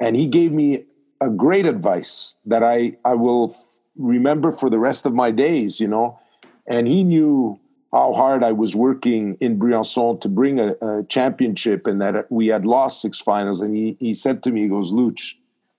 and 0.00 0.16
he 0.16 0.28
gave 0.28 0.52
me 0.52 0.86
a 1.20 1.30
great 1.30 1.66
advice 1.66 2.36
that 2.44 2.62
I 2.62 2.94
I 3.04 3.14
will 3.14 3.54
remember 3.96 4.52
for 4.52 4.68
the 4.68 4.78
rest 4.78 5.06
of 5.06 5.14
my 5.14 5.30
days. 5.30 5.80
You 5.80 5.88
know, 5.88 6.18
and 6.66 6.88
he 6.88 7.04
knew 7.04 7.60
how 7.92 8.12
hard 8.12 8.42
I 8.42 8.52
was 8.52 8.74
working 8.74 9.36
in 9.40 9.58
Briançon 9.58 10.20
to 10.20 10.28
bring 10.28 10.58
a, 10.60 10.74
a, 10.82 11.04
championship 11.04 11.86
and 11.86 12.00
that 12.02 12.30
we 12.30 12.48
had 12.48 12.66
lost 12.66 13.00
six 13.00 13.20
finals. 13.20 13.62
And 13.62 13.74
he, 13.74 13.96
he 13.98 14.12
said 14.12 14.42
to 14.42 14.52
me, 14.52 14.62
he 14.62 14.68
goes, 14.68 14.92
Luch, 14.92 15.34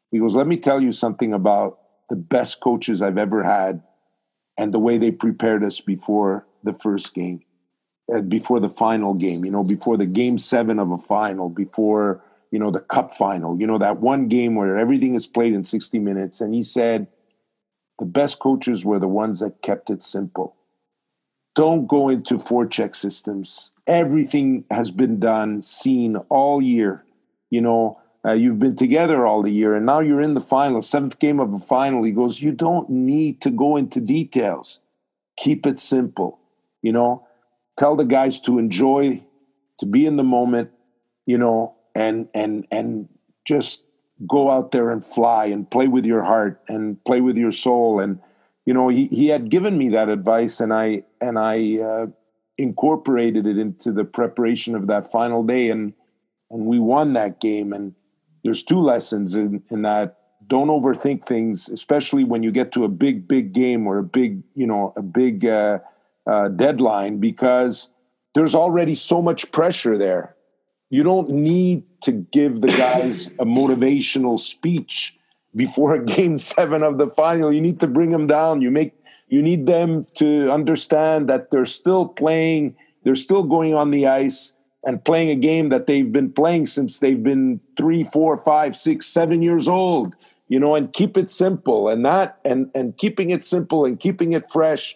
he 0.09 0.19
goes, 0.19 0.35
let 0.35 0.47
me 0.47 0.57
tell 0.57 0.81
you 0.81 0.91
something 0.91 1.33
about 1.33 1.79
the 2.09 2.15
best 2.15 2.61
coaches 2.61 3.01
I've 3.01 3.17
ever 3.17 3.43
had 3.43 3.83
and 4.57 4.73
the 4.73 4.79
way 4.79 4.97
they 4.97 5.11
prepared 5.11 5.63
us 5.63 5.79
before 5.79 6.47
the 6.63 6.73
first 6.73 7.13
game, 7.13 7.41
before 8.27 8.59
the 8.59 8.69
final 8.69 9.13
game, 9.13 9.43
you 9.43 9.51
know, 9.51 9.63
before 9.63 9.97
the 9.97 10.05
game 10.05 10.37
seven 10.37 10.79
of 10.79 10.91
a 10.91 10.97
final, 10.97 11.49
before, 11.49 12.23
you 12.51 12.59
know, 12.59 12.71
the 12.71 12.79
cup 12.79 13.11
final, 13.11 13.59
you 13.59 13.67
know, 13.67 13.77
that 13.77 13.99
one 13.99 14.27
game 14.27 14.55
where 14.55 14.77
everything 14.77 15.15
is 15.15 15.27
played 15.27 15.53
in 15.53 15.63
60 15.63 15.99
minutes. 15.99 16.39
And 16.39 16.53
he 16.53 16.61
said, 16.61 17.07
the 17.99 18.05
best 18.05 18.39
coaches 18.39 18.85
were 18.85 18.99
the 18.99 19.07
ones 19.07 19.39
that 19.39 19.61
kept 19.61 19.89
it 19.89 20.01
simple 20.01 20.57
don't 21.57 21.87
go 21.87 22.07
into 22.07 22.35
forecheck 22.35 22.95
systems. 22.95 23.73
Everything 23.87 24.63
has 24.69 24.91
been 24.91 25.19
done, 25.19 25.63
seen 25.63 26.15
all 26.29 26.61
year. 26.61 27.03
You 27.49 27.61
know, 27.61 27.99
uh, 28.23 28.33
you've 28.33 28.59
been 28.59 28.75
together 28.75 29.25
all 29.25 29.41
the 29.41 29.51
year, 29.51 29.73
and 29.73 29.83
now 29.83 29.99
you're 29.99 30.21
in 30.21 30.35
the 30.35 30.39
final, 30.39 30.83
seventh 30.83 31.17
game 31.17 31.39
of 31.39 31.51
a 31.51 31.57
final. 31.57 32.03
He 32.03 32.11
goes, 32.11 32.43
You 32.43 32.51
don't 32.51 32.87
need 32.91 33.41
to 33.41 33.49
go 33.49 33.75
into 33.75 33.99
details. 33.99 34.81
Keep 35.35 35.65
it 35.65 35.79
simple. 35.79 36.37
You 36.83 36.91
know, 36.91 37.26
tell 37.77 37.95
the 37.95 38.05
guys 38.05 38.41
to 38.41 38.59
enjoy, 38.59 39.23
to 39.79 39.85
be 39.85 40.05
in 40.05 40.17
the 40.17 40.23
moment, 40.23 40.71
you 41.25 41.37
know, 41.37 41.75
and 41.95 42.27
and 42.33 42.67
and 42.71 43.09
just 43.45 43.85
go 44.27 44.49
out 44.49 44.71
there 44.71 44.89
and 44.89 45.05
fly 45.05 45.45
and 45.45 45.69
play 45.69 45.87
with 45.87 46.05
your 46.05 46.23
heart 46.23 46.61
and 46.67 47.03
play 47.05 47.21
with 47.21 47.37
your 47.37 47.51
soul. 47.51 47.99
And 47.99 48.19
you 48.65 48.73
know 48.73 48.89
he, 48.89 49.05
he 49.05 49.27
had 49.27 49.49
given 49.49 49.77
me 49.77 49.89
that 49.89 50.09
advice 50.09 50.59
and 50.59 50.73
i 50.73 51.03
and 51.21 51.39
i 51.39 51.77
uh, 51.77 52.07
incorporated 52.57 53.45
it 53.47 53.57
into 53.57 53.91
the 53.91 54.03
preparation 54.03 54.75
of 54.75 54.87
that 54.87 55.11
final 55.11 55.43
day. 55.43 55.69
And 55.69 55.93
and 56.49 56.65
we 56.65 56.79
won 56.79 57.13
that 57.13 57.39
game. 57.39 57.73
And 57.73 57.93
there's 58.43 58.63
two 58.63 58.79
lessons 58.79 59.35
in, 59.35 59.63
in 59.69 59.81
that. 59.83 60.17
Don't 60.47 60.69
overthink 60.69 61.25
things 61.25 61.67
especially 61.67 62.23
when 62.23 62.41
you 62.41 62.51
get 62.51 62.71
to 62.71 62.85
a 62.85 62.89
big 62.89 63.27
big 63.27 63.51
game 63.51 63.85
or 63.85 63.97
a 63.97 64.03
big 64.03 64.43
you 64.55 64.65
know 64.65 64.93
a 64.95 65.01
big 65.01 65.45
uh, 65.45 65.79
uh, 66.27 66.49
deadline 66.49 67.19
because 67.19 67.89
there's 68.35 68.55
already 68.55 68.95
so 68.95 69.21
much 69.21 69.51
pressure 69.51 69.97
there 69.97 70.37
you 70.89 71.03
don't 71.03 71.29
need 71.29 71.83
to 72.01 72.11
give 72.11 72.61
the 72.61 72.69
guys 72.69 73.27
a 73.39 73.45
motivational 73.45 74.39
speech 74.39 75.17
before 75.55 75.95
a 75.95 76.03
game 76.15 76.37
seven 76.37 76.83
of 76.83 76.97
the 76.97 77.07
final. 77.07 77.51
You 77.51 77.61
need 77.61 77.79
to 77.81 77.87
bring 77.87 78.11
them 78.11 78.27
down. 78.27 78.61
You 78.61 78.71
make 78.71 78.93
you 79.29 79.41
need 79.41 79.65
them 79.65 80.07
to 80.15 80.49
understand 80.49 81.27
that 81.27 81.51
they're 81.51 81.65
still 81.65 82.07
playing, 82.07 82.77
they're 83.03 83.15
still 83.15 83.43
going 83.43 83.75
on 83.75 83.91
the 83.91 84.07
ice 84.07 84.57
and 84.85 85.03
playing 85.03 85.29
a 85.29 85.35
game 85.35 85.67
that 85.67 85.85
they've 85.85 86.13
been 86.13 86.31
playing 86.31 86.65
since 86.65 86.99
they've 86.99 87.21
been 87.21 87.59
three, 87.75 88.05
four, 88.05 88.37
five, 88.37 88.73
six, 88.73 89.05
seven 89.05 89.41
years 89.41 89.67
old. 89.67 90.15
You 90.47 90.61
know, 90.61 90.75
and 90.75 90.93
keep 90.93 91.17
it 91.17 91.29
simple 91.29 91.89
and 91.89 92.05
that 92.05 92.39
and 92.45 92.71
and 92.73 92.95
keeping 92.95 93.31
it 93.31 93.43
simple 93.43 93.83
and 93.83 93.99
keeping 93.99 94.31
it 94.31 94.49
fresh 94.49 94.95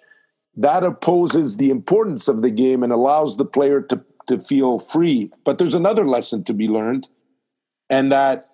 that 0.55 0.83
opposes 0.83 1.57
the 1.57 1.69
importance 1.69 2.27
of 2.27 2.41
the 2.41 2.51
game 2.51 2.83
and 2.83 2.91
allows 2.91 3.37
the 3.37 3.45
player 3.45 3.81
to 3.81 4.03
to 4.27 4.39
feel 4.39 4.77
free. 4.79 5.31
But 5.43 5.57
there's 5.57 5.73
another 5.73 6.05
lesson 6.05 6.43
to 6.45 6.53
be 6.53 6.67
learned, 6.67 7.09
and 7.89 8.11
that 8.11 8.45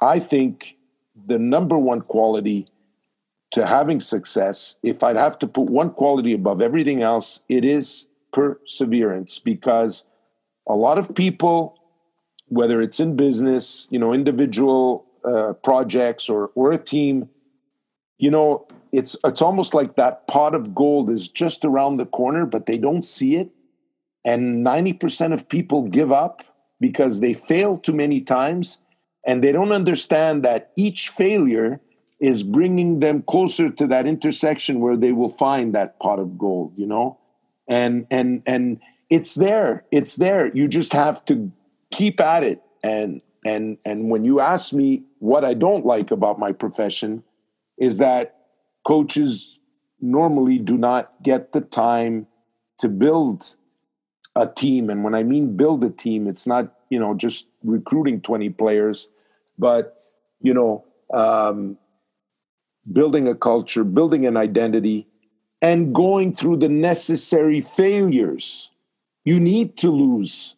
I 0.00 0.18
think 0.18 0.76
the 1.14 1.38
number 1.38 1.78
one 1.78 2.00
quality 2.00 2.66
to 3.52 3.66
having 3.66 4.00
success, 4.00 4.78
if 4.82 5.02
I'd 5.02 5.16
have 5.16 5.38
to 5.38 5.46
put 5.46 5.70
one 5.70 5.90
quality 5.90 6.32
above 6.32 6.60
everything 6.60 7.02
else, 7.02 7.44
it 7.48 7.64
is 7.64 8.08
perseverance 8.32 9.38
because 9.38 10.06
a 10.68 10.74
lot 10.74 10.98
of 10.98 11.14
people, 11.14 11.78
whether 12.48 12.82
it's 12.82 13.00
in 13.00 13.16
business, 13.16 13.86
you 13.90 13.98
know, 13.98 14.12
individual 14.12 15.06
uh, 15.24 15.52
projects 15.54 16.28
or, 16.28 16.50
or 16.54 16.72
a 16.72 16.78
team, 16.78 17.28
you 18.18 18.30
know, 18.30 18.66
it's 18.96 19.14
it's 19.24 19.42
almost 19.42 19.74
like 19.74 19.96
that 19.96 20.26
pot 20.26 20.54
of 20.54 20.74
gold 20.74 21.10
is 21.10 21.28
just 21.28 21.66
around 21.66 21.96
the 21.96 22.06
corner, 22.06 22.46
but 22.46 22.64
they 22.64 22.78
don't 22.78 23.04
see 23.04 23.36
it. 23.36 23.50
And 24.24 24.66
90% 24.66 25.34
of 25.34 25.48
people 25.48 25.82
give 25.82 26.10
up 26.10 26.42
because 26.80 27.20
they 27.20 27.34
fail 27.34 27.76
too 27.76 27.92
many 27.92 28.22
times. 28.22 28.80
And 29.26 29.44
they 29.44 29.52
don't 29.52 29.72
understand 29.72 30.44
that 30.44 30.72
each 30.76 31.10
failure 31.10 31.80
is 32.20 32.42
bringing 32.42 33.00
them 33.00 33.22
closer 33.22 33.68
to 33.68 33.86
that 33.88 34.06
intersection 34.06 34.80
where 34.80 34.96
they 34.96 35.12
will 35.12 35.28
find 35.28 35.74
that 35.74 36.00
pot 36.00 36.18
of 36.18 36.38
gold 36.38 36.72
you 36.76 36.86
know? 36.86 37.18
And 37.68 38.06
and 38.10 38.42
and 38.46 38.80
it's 39.10 39.34
there 39.34 39.84
it's 39.90 40.16
there. 40.16 40.50
You 40.56 40.68
just 40.68 40.94
have 40.94 41.22
to 41.26 41.52
keep 41.90 42.18
at 42.18 42.44
it. 42.44 42.62
And 42.82 43.20
and 43.44 43.76
and 43.84 44.10
when 44.10 44.24
you 44.24 44.40
ask 44.40 44.72
me 44.72 45.04
what 45.20 45.44
i 45.44 45.54
don't 45.54 45.86
like 45.86 46.10
about 46.10 46.38
my 46.38 46.52
profession 46.52 47.22
is 47.78 47.98
that 47.98 48.35
coaches 48.86 49.58
normally 50.00 50.58
do 50.58 50.78
not 50.78 51.12
get 51.22 51.52
the 51.52 51.60
time 51.60 52.26
to 52.78 52.88
build 52.88 53.56
a 54.36 54.46
team. 54.46 54.88
And 54.90 55.02
when 55.02 55.14
I 55.14 55.24
mean 55.24 55.56
build 55.56 55.82
a 55.82 55.90
team, 55.90 56.28
it's 56.28 56.46
not, 56.46 56.72
you 56.88 57.00
know, 57.00 57.14
just 57.14 57.48
recruiting 57.64 58.20
20 58.20 58.50
players, 58.50 59.08
but, 59.58 60.04
you 60.40 60.54
know, 60.54 60.84
um, 61.12 61.76
building 62.92 63.26
a 63.26 63.34
culture, 63.34 63.82
building 63.82 64.24
an 64.24 64.36
identity, 64.36 65.08
and 65.60 65.92
going 65.92 66.36
through 66.36 66.58
the 66.58 66.68
necessary 66.68 67.60
failures. 67.60 68.70
You 69.24 69.40
need 69.40 69.76
to 69.78 69.90
lose 69.90 70.54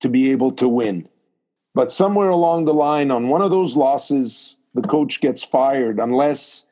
to 0.00 0.08
be 0.08 0.32
able 0.32 0.50
to 0.52 0.68
win. 0.68 1.08
But 1.74 1.92
somewhere 1.92 2.30
along 2.30 2.64
the 2.64 2.74
line, 2.74 3.12
on 3.12 3.28
one 3.28 3.42
of 3.42 3.52
those 3.52 3.76
losses, 3.76 4.56
the 4.74 4.82
coach 4.82 5.20
gets 5.20 5.44
fired 5.44 6.00
unless 6.00 6.67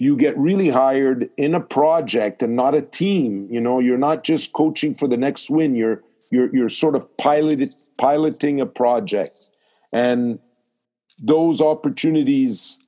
you 0.00 0.16
get 0.16 0.36
really 0.38 0.70
hired 0.70 1.28
in 1.36 1.54
a 1.54 1.60
project 1.60 2.42
and 2.42 2.56
not 2.56 2.74
a 2.74 2.80
team. 2.80 3.46
You 3.50 3.60
know 3.60 3.78
you're 3.80 3.98
not 3.98 4.24
just 4.24 4.54
coaching 4.54 4.94
for 4.94 5.06
the 5.06 5.18
next 5.18 5.50
win. 5.50 5.76
You're 5.76 6.02
you're 6.30 6.48
you're 6.56 6.70
sort 6.70 6.96
of 6.96 7.04
piloted 7.18 7.74
piloting 7.98 8.62
a 8.62 8.66
project. 8.66 9.50
And 9.92 10.38
those 11.18 11.60
opportunities 11.60 12.78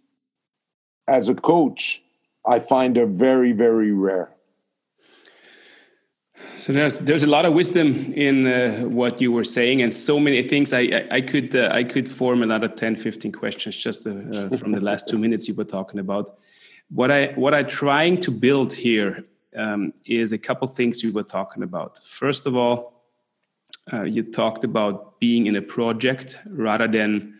as 1.07 1.29
a 1.29 1.35
coach 1.35 2.03
i 2.47 2.59
find 2.59 2.97
are 2.97 3.07
very 3.07 3.53
very 3.53 3.93
rare. 3.93 4.31
So 6.57 6.73
there's 6.73 7.01
there's 7.01 7.25
a 7.25 7.31
lot 7.37 7.45
of 7.45 7.53
wisdom 7.53 7.89
in 8.15 8.47
uh, 8.47 8.89
what 9.01 9.21
you 9.21 9.33
were 9.33 9.45
saying 9.45 9.83
and 9.83 9.93
so 9.93 10.19
many 10.19 10.43
things. 10.43 10.73
I 10.73 10.81
i, 10.81 11.03
I 11.19 11.21
could 11.21 11.55
uh, 11.55 11.81
i 11.81 11.85
could 11.85 12.09
form 12.09 12.43
another 12.43 12.69
10 12.69 12.97
15 12.97 13.33
questions 13.33 13.77
just 13.77 14.07
uh, 14.07 14.11
uh 14.11 14.57
from 14.57 14.73
the 14.73 14.81
last 14.81 15.09
two 15.09 15.19
minutes 15.19 15.47
you 15.47 15.55
were 15.55 15.71
talking 15.79 16.01
about 16.01 16.31
what 16.95 17.11
I 17.11 17.27
what 17.35 17.55
I'm 17.55 17.69
trying 17.69 18.19
to 18.19 18.31
build 18.31 18.73
here 18.73 19.25
um, 19.57 19.93
is 20.05 20.33
a 20.33 20.39
couple 20.39 20.67
things 20.69 21.03
you 21.03 21.13
were 21.13 21.23
talking 21.23 21.63
about. 21.63 21.99
First 21.99 22.47
of 22.47 22.57
all, 22.57 23.05
uh, 23.93 24.03
you 24.03 24.23
talked 24.23 24.65
about 24.65 25.19
being 25.19 25.47
in 25.47 25.57
a 25.57 25.63
project 25.63 26.39
rather 26.51 26.87
than 26.87 27.35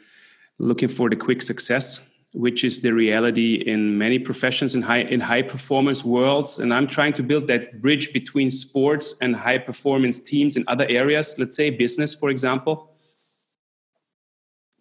looking 0.59 0.89
for 0.89 1.11
the 1.11 1.17
quick 1.17 1.43
success, 1.43 2.11
which 2.35 2.65
is 2.65 2.81
the 2.81 2.93
reality 2.93 3.55
in 3.55 3.99
many 3.99 4.19
professions 4.19 4.75
in 4.75 4.83
high 4.83 5.03
in 5.03 5.21
high 5.21 5.43
performance 5.43 6.05
worlds. 6.05 6.59
And 6.59 6.73
I'm 6.73 6.87
trying 6.87 7.13
to 7.15 7.23
build 7.23 7.47
that 7.49 7.81
bridge 7.83 8.13
between 8.13 8.51
sports 8.51 9.17
and 9.21 9.37
high 9.37 9.59
performance 9.59 10.19
teams 10.19 10.57
in 10.57 10.65
other 10.67 10.87
areas. 10.89 11.37
Let's 11.39 11.57
say 11.57 11.69
business, 11.71 12.15
for 12.15 12.31
example. 12.31 12.89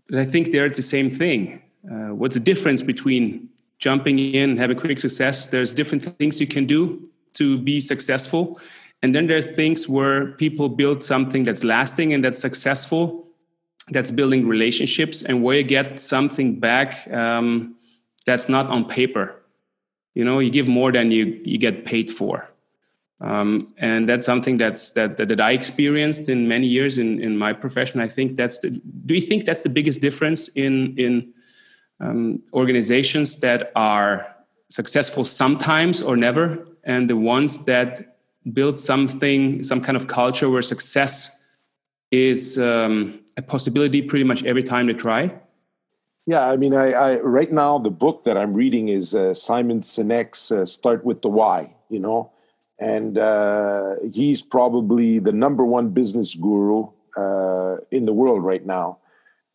But 0.09 0.19
I 0.19 0.25
think 0.25 0.51
there 0.51 0.65
it's 0.65 0.77
the 0.77 0.83
same 0.83 1.09
thing. 1.09 1.61
Uh, 1.89 2.13
what's 2.13 2.35
the 2.35 2.41
difference 2.41 2.83
between 2.83 3.49
jumping 3.81 4.19
in, 4.19 4.51
and 4.51 4.59
having 4.59 4.77
quick 4.77 4.99
success. 4.99 5.47
There's 5.47 5.73
different 5.73 6.03
things 6.17 6.39
you 6.39 6.47
can 6.47 6.65
do 6.65 7.09
to 7.33 7.57
be 7.57 7.79
successful. 7.79 8.59
And 9.01 9.13
then 9.13 9.27
there's 9.27 9.47
things 9.47 9.89
where 9.89 10.33
people 10.33 10.69
build 10.69 11.03
something 11.03 11.43
that's 11.43 11.63
lasting 11.63 12.13
and 12.13 12.23
that's 12.23 12.39
successful, 12.39 13.27
that's 13.89 14.11
building 14.11 14.47
relationships, 14.47 15.23
and 15.23 15.43
where 15.43 15.57
you 15.57 15.63
get 15.63 15.99
something 15.99 16.59
back 16.59 17.11
um, 17.11 17.75
that's 18.25 18.47
not 18.47 18.67
on 18.67 18.85
paper. 18.85 19.35
You 20.13 20.23
know, 20.23 20.39
you 20.39 20.51
give 20.51 20.67
more 20.67 20.91
than 20.91 21.09
you 21.11 21.41
you 21.43 21.57
get 21.57 21.85
paid 21.85 22.11
for. 22.11 22.47
Um, 23.21 23.73
and 23.77 24.09
that's 24.09 24.25
something 24.25 24.57
that's 24.57 24.91
that, 24.91 25.17
that, 25.17 25.29
that 25.29 25.39
I 25.39 25.51
experienced 25.51 26.27
in 26.27 26.47
many 26.47 26.67
years 26.67 26.97
in, 26.97 27.21
in 27.21 27.37
my 27.37 27.53
profession. 27.53 28.01
I 28.01 28.07
think 28.07 28.35
that's 28.35 28.59
the. 28.59 28.69
Do 29.05 29.13
you 29.13 29.21
think 29.21 29.45
that's 29.45 29.63
the 29.63 29.69
biggest 29.69 30.01
difference 30.01 30.49
in 30.49 30.95
in 30.97 31.33
um, 32.01 32.41
organizations 32.53 33.39
that 33.39 33.71
are 33.75 34.35
successful 34.69 35.23
sometimes 35.23 36.01
or 36.01 36.17
never, 36.17 36.67
and 36.83 37.09
the 37.09 37.15
ones 37.17 37.65
that 37.65 38.17
build 38.53 38.77
something, 38.77 39.63
some 39.63 39.81
kind 39.81 39.95
of 39.95 40.07
culture 40.07 40.49
where 40.49 40.61
success 40.61 41.45
is 42.11 42.59
um, 42.59 43.19
a 43.37 43.41
possibility 43.41 44.01
pretty 44.01 44.25
much 44.25 44.43
every 44.43 44.63
time 44.63 44.87
they 44.87 44.93
try? 44.93 45.31
Yeah, 46.27 46.47
I 46.47 46.57
mean, 46.57 46.73
I, 46.73 46.91
I 46.91 47.19
right 47.19 47.51
now 47.51 47.79
the 47.79 47.89
book 47.89 48.23
that 48.23 48.37
I'm 48.37 48.53
reading 48.53 48.89
is 48.89 49.15
uh, 49.15 49.33
Simon 49.33 49.81
Sinek's 49.81 50.51
uh, 50.51 50.65
"Start 50.65 51.03
with 51.03 51.21
the 51.21 51.29
Why." 51.29 51.75
You 51.89 51.99
know, 51.99 52.31
and 52.79 53.17
uh, 53.17 53.95
he's 54.13 54.41
probably 54.41 55.19
the 55.19 55.31
number 55.31 55.65
one 55.65 55.89
business 55.89 56.35
guru 56.35 56.89
uh, 57.17 57.77
in 57.89 58.05
the 58.05 58.13
world 58.13 58.43
right 58.43 58.65
now. 58.65 58.99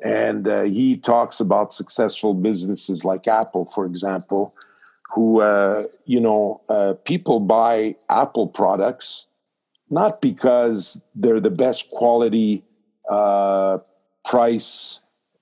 And 0.03 0.47
uh, 0.47 0.63
he 0.63 0.97
talks 0.99 1.41
about 1.41 1.73
successful 1.73 2.35
businesses 2.35 3.05
like 3.05 3.27
Apple, 3.27 3.65
for 3.65 3.87
example, 3.87 4.55
who, 5.15 5.41
uh, 5.41 5.85
you 6.05 6.21
know, 6.21 6.61
uh, 6.69 6.95
people 7.05 7.41
buy 7.41 7.95
Apple 8.11 8.49
products 8.49 9.27
not 9.89 10.21
because 10.21 11.01
they're 11.15 11.41
the 11.41 11.51
best 11.51 11.91
quality 11.91 12.65
uh, 13.11 13.79
price 14.25 15.01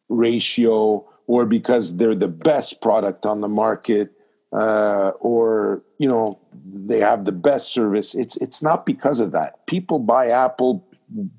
ratio 0.09 1.05
or 1.27 1.47
because 1.47 1.97
they're 1.97 2.15
the 2.15 2.29
best 2.29 2.83
product 2.83 3.25
on 3.25 3.41
the 3.41 3.49
market 3.49 4.13
uh, 4.53 5.11
or, 5.21 5.83
you 5.99 6.09
know, 6.09 6.39
they 6.63 7.01
have 7.01 7.25
the 7.25 7.33
best 7.33 7.73
service. 7.73 8.15
It's, 8.15 8.37
it's 8.37 8.63
not 8.63 8.87
because 8.87 9.21
of 9.21 9.33
that. 9.33 9.67
People 9.67 9.99
buy 9.99 10.29
Apple 10.29 10.87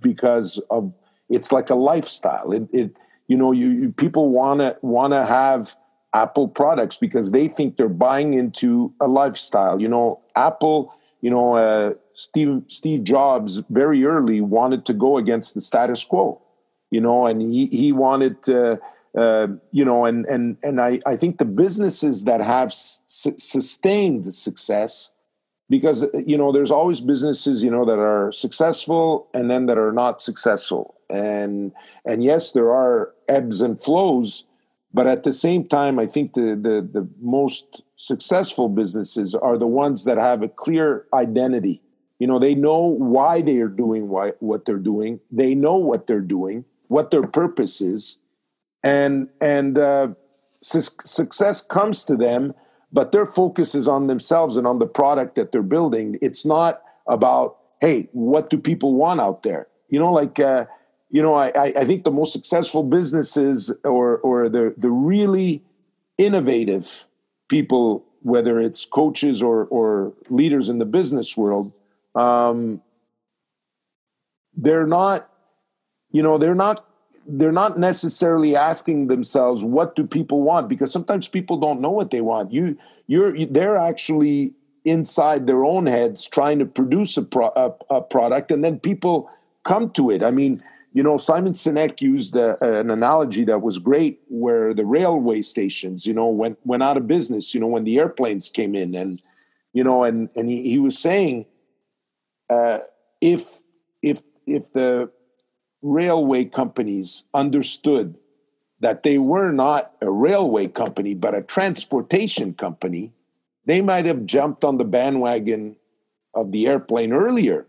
because 0.01 0.59
of 0.69 0.93
it's 1.29 1.51
like 1.51 1.69
a 1.69 1.75
lifestyle. 1.75 2.51
It, 2.51 2.67
it 2.71 2.95
you 3.27 3.37
know 3.37 3.51
you, 3.51 3.69
you 3.69 3.91
people 3.91 4.29
want 4.29 4.59
to 4.59 4.77
want 4.81 5.13
to 5.13 5.25
have 5.25 5.75
apple 6.13 6.47
products 6.47 6.97
because 6.97 7.31
they 7.31 7.47
think 7.47 7.77
they're 7.77 7.89
buying 7.89 8.33
into 8.33 8.93
a 9.01 9.07
lifestyle. 9.07 9.81
You 9.81 9.87
know 9.87 10.21
apple 10.35 10.93
you 11.21 11.29
know 11.29 11.55
uh, 11.55 11.93
steve 12.13 12.63
steve 12.67 13.03
jobs 13.03 13.63
very 13.69 14.05
early 14.05 14.41
wanted 14.41 14.85
to 14.85 14.93
go 14.93 15.17
against 15.17 15.53
the 15.53 15.61
status 15.61 16.03
quo 16.03 16.41
you 16.91 17.01
know 17.01 17.25
and 17.25 17.41
he, 17.41 17.65
he 17.67 17.91
wanted 17.91 18.43
to 18.43 18.79
uh, 19.15 19.47
you 19.71 19.85
know, 19.85 20.05
and 20.05 20.25
and 20.25 20.57
and 20.61 20.81
I 20.81 20.99
I 21.05 21.15
think 21.15 21.37
the 21.37 21.45
businesses 21.45 22.25
that 22.25 22.41
have 22.41 22.73
sustained 22.73 24.33
success, 24.33 25.13
because 25.69 26.05
you 26.25 26.37
know, 26.37 26.51
there's 26.51 26.71
always 26.71 26.99
businesses 26.99 27.63
you 27.63 27.71
know 27.71 27.85
that 27.85 27.99
are 27.99 28.31
successful 28.33 29.29
and 29.33 29.49
then 29.49 29.67
that 29.67 29.77
are 29.77 29.93
not 29.93 30.21
successful, 30.21 30.95
and 31.09 31.71
and 32.05 32.23
yes, 32.23 32.51
there 32.51 32.73
are 32.73 33.13
ebbs 33.27 33.61
and 33.61 33.79
flows, 33.79 34.47
but 34.93 35.07
at 35.07 35.23
the 35.23 35.33
same 35.33 35.67
time, 35.67 35.99
I 35.99 36.05
think 36.05 36.33
the 36.33 36.55
the 36.55 36.81
the 36.81 37.07
most 37.21 37.83
successful 37.97 38.69
businesses 38.69 39.35
are 39.35 39.57
the 39.57 39.67
ones 39.67 40.05
that 40.05 40.17
have 40.17 40.41
a 40.41 40.49
clear 40.49 41.05
identity. 41.13 41.81
You 42.19 42.27
know, 42.27 42.39
they 42.39 42.55
know 42.55 42.79
why 42.79 43.41
they 43.41 43.57
are 43.57 43.67
doing 43.67 44.07
why, 44.07 44.33
what 44.39 44.65
they're 44.65 44.77
doing. 44.77 45.19
They 45.31 45.53
know 45.53 45.75
what 45.75 46.07
they're 46.07 46.21
doing, 46.21 46.63
what 46.87 47.11
their 47.11 47.27
purpose 47.27 47.81
is 47.81 48.19
and 48.85 49.27
and 49.41 49.77
uh, 49.77 50.09
su- 50.61 50.95
success 51.03 51.61
comes 51.61 52.05
to 52.05 52.15
them 52.15 52.53
but 52.93 53.11
their 53.11 53.25
focus 53.25 53.75
is 53.75 53.89
on 53.89 54.07
themselves 54.07 54.55
and 54.55 54.65
on 54.65 54.79
the 54.79 54.87
product 54.87 55.35
that 55.35 55.51
they're 55.51 55.63
building 55.63 56.17
it's 56.21 56.45
not 56.45 56.81
about 57.07 57.57
hey 57.81 58.07
what 58.13 58.49
do 58.49 58.57
people 58.57 58.93
want 58.93 59.19
out 59.19 59.43
there 59.43 59.67
you 59.89 59.99
know 59.99 60.11
like 60.11 60.39
uh, 60.39 60.65
you 61.09 61.21
know 61.21 61.35
I, 61.35 61.73
I 61.75 61.85
think 61.85 62.03
the 62.03 62.11
most 62.11 62.33
successful 62.33 62.83
businesses 62.83 63.71
or 63.83 64.19
or 64.19 64.49
the 64.49 64.73
the 64.77 64.91
really 64.91 65.63
innovative 66.17 67.05
people 67.47 68.05
whether 68.21 68.59
it's 68.59 68.85
coaches 68.85 69.41
or 69.41 69.65
or 69.65 70.13
leaders 70.29 70.69
in 70.69 70.77
the 70.77 70.85
business 70.85 71.37
world 71.37 71.71
um, 72.15 72.81
they're 74.55 74.87
not 74.87 75.29
you 76.11 76.23
know 76.23 76.37
they're 76.37 76.55
not 76.55 76.85
they're 77.27 77.51
not 77.51 77.77
necessarily 77.79 78.55
asking 78.55 79.07
themselves 79.07 79.63
what 79.63 79.95
do 79.95 80.05
people 80.05 80.41
want? 80.41 80.69
Because 80.69 80.91
sometimes 80.91 81.27
people 81.27 81.57
don't 81.57 81.81
know 81.81 81.91
what 81.91 82.11
they 82.11 82.21
want. 82.21 82.51
You 82.51 82.77
you're 83.07 83.45
they're 83.45 83.77
actually 83.77 84.53
inside 84.83 85.47
their 85.47 85.65
own 85.65 85.87
heads 85.87 86.27
trying 86.27 86.59
to 86.59 86.65
produce 86.65 87.17
a, 87.17 87.23
pro, 87.23 87.47
a, 87.55 87.73
a 87.89 88.01
product 88.01 88.51
and 88.51 88.63
then 88.63 88.79
people 88.79 89.29
come 89.63 89.89
to 89.91 90.11
it. 90.11 90.23
I 90.23 90.31
mean 90.31 90.63
you 90.95 91.03
know 91.03 91.17
simon 91.17 91.53
sinek 91.53 92.01
used 92.01 92.35
a, 92.35 92.57
an 92.65 92.89
analogy 92.89 93.43
that 93.43 93.61
was 93.61 93.77
great 93.77 94.19
where 94.29 94.73
the 94.73 94.85
railway 94.85 95.41
stations 95.43 96.07
you 96.07 96.13
know 96.13 96.27
went 96.27 96.57
went 96.65 96.81
out 96.81 96.97
of 96.97 97.07
business 97.07 97.53
you 97.53 97.59
know 97.59 97.67
when 97.67 97.83
the 97.83 97.99
airplanes 97.99 98.49
came 98.49 98.73
in 98.73 98.95
and 98.95 99.21
you 99.73 99.83
know 99.83 100.03
and 100.03 100.29
and 100.35 100.49
he, 100.49 100.63
he 100.63 100.79
was 100.79 100.97
saying 100.97 101.45
uh, 102.49 102.79
if 103.21 103.61
if 104.01 104.23
if 104.47 104.73
the 104.73 105.11
railway 105.81 106.45
companies 106.45 107.23
understood 107.33 108.15
that 108.79 109.03
they 109.03 109.17
were 109.17 109.51
not 109.51 109.93
a 110.01 110.11
railway 110.11 110.67
company, 110.67 111.13
but 111.13 111.33
a 111.33 111.41
transportation 111.41 112.53
company, 112.53 113.13
they 113.65 113.81
might 113.81 114.05
have 114.05 114.25
jumped 114.25 114.63
on 114.63 114.77
the 114.77 114.85
bandwagon 114.85 115.75
of 116.33 116.51
the 116.51 116.67
airplane 116.67 117.13
earlier. 117.13 117.65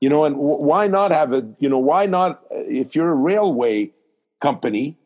You 0.00 0.10
know, 0.10 0.24
and 0.24 0.34
w- 0.36 0.60
why 0.60 0.86
not 0.86 1.10
have 1.12 1.32
a, 1.32 1.48
you 1.58 1.68
know, 1.68 1.78
why 1.78 2.06
not, 2.06 2.42
if 2.50 2.94
you're 2.94 3.10
a 3.10 3.14
railway 3.14 3.92
company, 4.40 4.98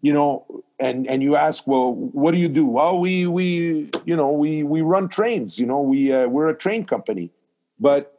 you 0.00 0.12
know, 0.12 0.64
and, 0.78 1.06
and 1.08 1.22
you 1.22 1.34
ask, 1.34 1.66
well, 1.66 1.94
what 1.94 2.32
do 2.32 2.36
you 2.38 2.48
do? 2.48 2.66
Well, 2.66 2.98
we, 2.98 3.26
we, 3.26 3.90
you 4.04 4.16
know, 4.16 4.30
we, 4.30 4.62
we 4.62 4.82
run 4.82 5.08
trains, 5.08 5.58
you 5.58 5.66
know, 5.66 5.80
we, 5.80 6.12
uh, 6.12 6.28
we're 6.28 6.48
a 6.48 6.56
train 6.56 6.84
company. 6.84 7.30
But 7.80 8.16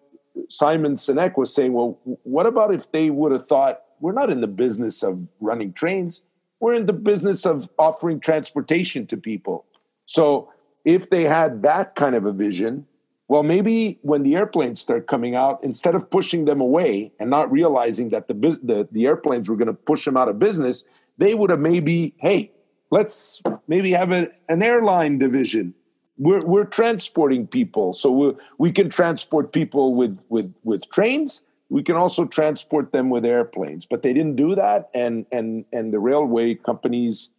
Simon 0.49 0.95
Sinek 0.95 1.37
was 1.37 1.53
saying, 1.53 1.73
well, 1.73 1.99
what 2.23 2.45
about 2.45 2.73
if 2.73 2.91
they 2.91 3.09
would 3.09 3.31
have 3.31 3.47
thought, 3.47 3.83
we're 3.99 4.11
not 4.11 4.29
in 4.29 4.41
the 4.41 4.47
business 4.47 5.03
of 5.03 5.31
running 5.39 5.71
trains, 5.73 6.23
we're 6.59 6.73
in 6.73 6.85
the 6.85 6.93
business 6.93 7.45
of 7.45 7.69
offering 7.77 8.19
transportation 8.19 9.05
to 9.07 9.17
people. 9.17 9.65
So 10.05 10.51
if 10.83 11.09
they 11.09 11.23
had 11.23 11.61
that 11.63 11.95
kind 11.95 12.15
of 12.15 12.25
a 12.25 12.33
vision, 12.33 12.87
well, 13.27 13.43
maybe 13.43 13.99
when 14.01 14.23
the 14.23 14.35
airplanes 14.35 14.79
start 14.79 15.07
coming 15.07 15.35
out, 15.35 15.63
instead 15.63 15.95
of 15.95 16.09
pushing 16.09 16.45
them 16.45 16.61
away 16.61 17.11
and 17.19 17.29
not 17.29 17.51
realizing 17.51 18.09
that 18.09 18.27
the 18.27 18.33
the, 18.33 18.87
the 18.91 19.05
airplanes 19.05 19.49
were 19.49 19.55
going 19.55 19.67
to 19.67 19.73
push 19.73 20.05
them 20.05 20.17
out 20.17 20.29
of 20.29 20.39
business, 20.39 20.83
they 21.17 21.33
would 21.33 21.49
have 21.49 21.59
maybe, 21.59 22.13
hey, 22.17 22.51
let's 22.91 23.41
maybe 23.67 23.91
have 23.91 24.11
a, 24.11 24.27
an 24.49 24.61
airline 24.61 25.17
division 25.17 25.73
we're 26.17 26.45
we're 26.45 26.65
transporting 26.65 27.47
people, 27.47 27.93
so 27.93 28.11
we 28.11 28.33
we 28.57 28.71
can 28.71 28.89
transport 28.89 29.51
people 29.51 29.95
with 29.95 30.21
with 30.29 30.55
with 30.63 30.89
trains. 30.89 31.45
We 31.69 31.83
can 31.83 31.95
also 31.95 32.25
transport 32.25 32.91
them 32.91 33.09
with 33.09 33.25
airplanes, 33.25 33.85
but 33.85 34.03
they 34.03 34.13
didn't 34.13 34.35
do 34.35 34.55
that, 34.55 34.89
and 34.93 35.25
and 35.31 35.65
and 35.73 35.93
the 35.93 35.99
railway 35.99 36.55
companies, 36.55 37.31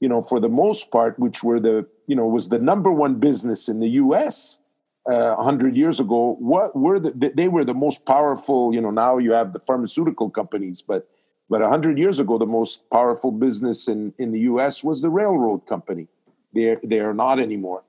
you 0.00 0.08
know, 0.08 0.22
for 0.22 0.40
the 0.40 0.48
most 0.48 0.90
part, 0.90 1.18
which 1.18 1.42
were 1.42 1.60
the 1.60 1.86
you 2.06 2.16
know 2.16 2.26
was 2.26 2.48
the 2.48 2.58
number 2.58 2.92
one 2.92 3.16
business 3.16 3.68
in 3.68 3.80
the 3.80 3.88
U.S. 3.90 4.60
Uh, 5.06 5.34
100 5.36 5.76
years 5.76 6.00
ago 6.00 6.36
what 6.40 6.74
were 6.74 6.98
the 6.98 7.12
they 7.40 7.46
were 7.46 7.64
the 7.64 7.78
most 7.86 8.04
powerful 8.04 8.74
you 8.74 8.80
know 8.80 8.90
now 8.90 9.18
you 9.18 9.30
have 9.30 9.52
the 9.52 9.60
pharmaceutical 9.60 10.28
companies 10.28 10.82
but 10.82 11.08
but 11.48 11.60
100 11.60 11.96
years 11.96 12.18
ago 12.18 12.38
the 12.38 12.52
most 12.58 12.90
powerful 12.90 13.30
business 13.30 13.86
in 13.86 14.12
in 14.18 14.32
the 14.32 14.40
US 14.52 14.82
was 14.82 15.02
the 15.02 15.12
railroad 15.20 15.60
company 15.66 16.08
they 16.52 16.76
they 16.82 16.98
are 16.98 17.14
not 17.14 17.38
anymore 17.38 17.82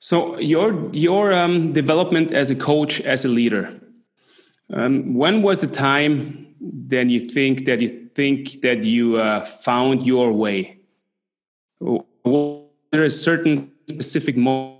so 0.00 0.38
your 0.38 0.88
your 0.92 1.30
um, 1.32 1.72
development 1.74 2.32
as 2.32 2.50
a 2.50 2.56
coach, 2.56 3.02
as 3.02 3.26
a 3.26 3.28
leader, 3.28 3.70
um, 4.72 5.14
when 5.14 5.42
was 5.42 5.60
the 5.60 5.66
time 5.66 6.46
then 6.60 7.10
you 7.10 7.20
think 7.20 7.66
that 7.66 7.80
you 7.82 8.08
think 8.14 8.62
that 8.62 8.84
you 8.84 9.16
uh, 9.16 9.44
found 9.44 10.06
your 10.06 10.32
way? 10.32 10.78
Was 11.80 12.64
there 12.92 13.04
a 13.04 13.10
certain 13.10 13.56
specific 13.86 14.38
moment? 14.38 14.79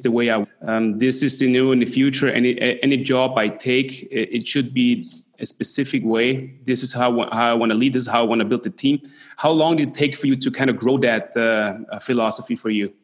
The 0.00 0.10
way 0.10 0.30
I 0.30 0.44
um, 0.62 0.98
this 0.98 1.22
is 1.22 1.38
the 1.38 1.50
new 1.50 1.72
in 1.72 1.80
the 1.80 1.84
future. 1.84 2.30
Any 2.30 2.58
any 2.82 2.96
job 2.96 3.38
I 3.38 3.48
take, 3.48 4.08
it 4.10 4.46
should 4.46 4.72
be 4.72 5.06
a 5.38 5.44
specific 5.44 6.02
way. 6.04 6.54
This 6.64 6.82
is 6.82 6.94
how, 6.94 7.28
how 7.30 7.50
I 7.50 7.54
want 7.54 7.72
to 7.72 7.78
lead. 7.78 7.92
This 7.92 8.02
is 8.02 8.08
how 8.08 8.20
I 8.20 8.26
want 8.26 8.40
to 8.40 8.44
build 8.44 8.62
the 8.62 8.70
team. 8.70 9.02
How 9.36 9.50
long 9.50 9.76
did 9.76 9.88
it 9.88 9.94
take 9.94 10.16
for 10.16 10.28
you 10.28 10.36
to 10.36 10.50
kind 10.50 10.70
of 10.70 10.76
grow 10.76 10.96
that 10.98 11.36
uh, 11.36 11.98
philosophy 11.98 12.54
for 12.54 12.70
you? 12.70 12.94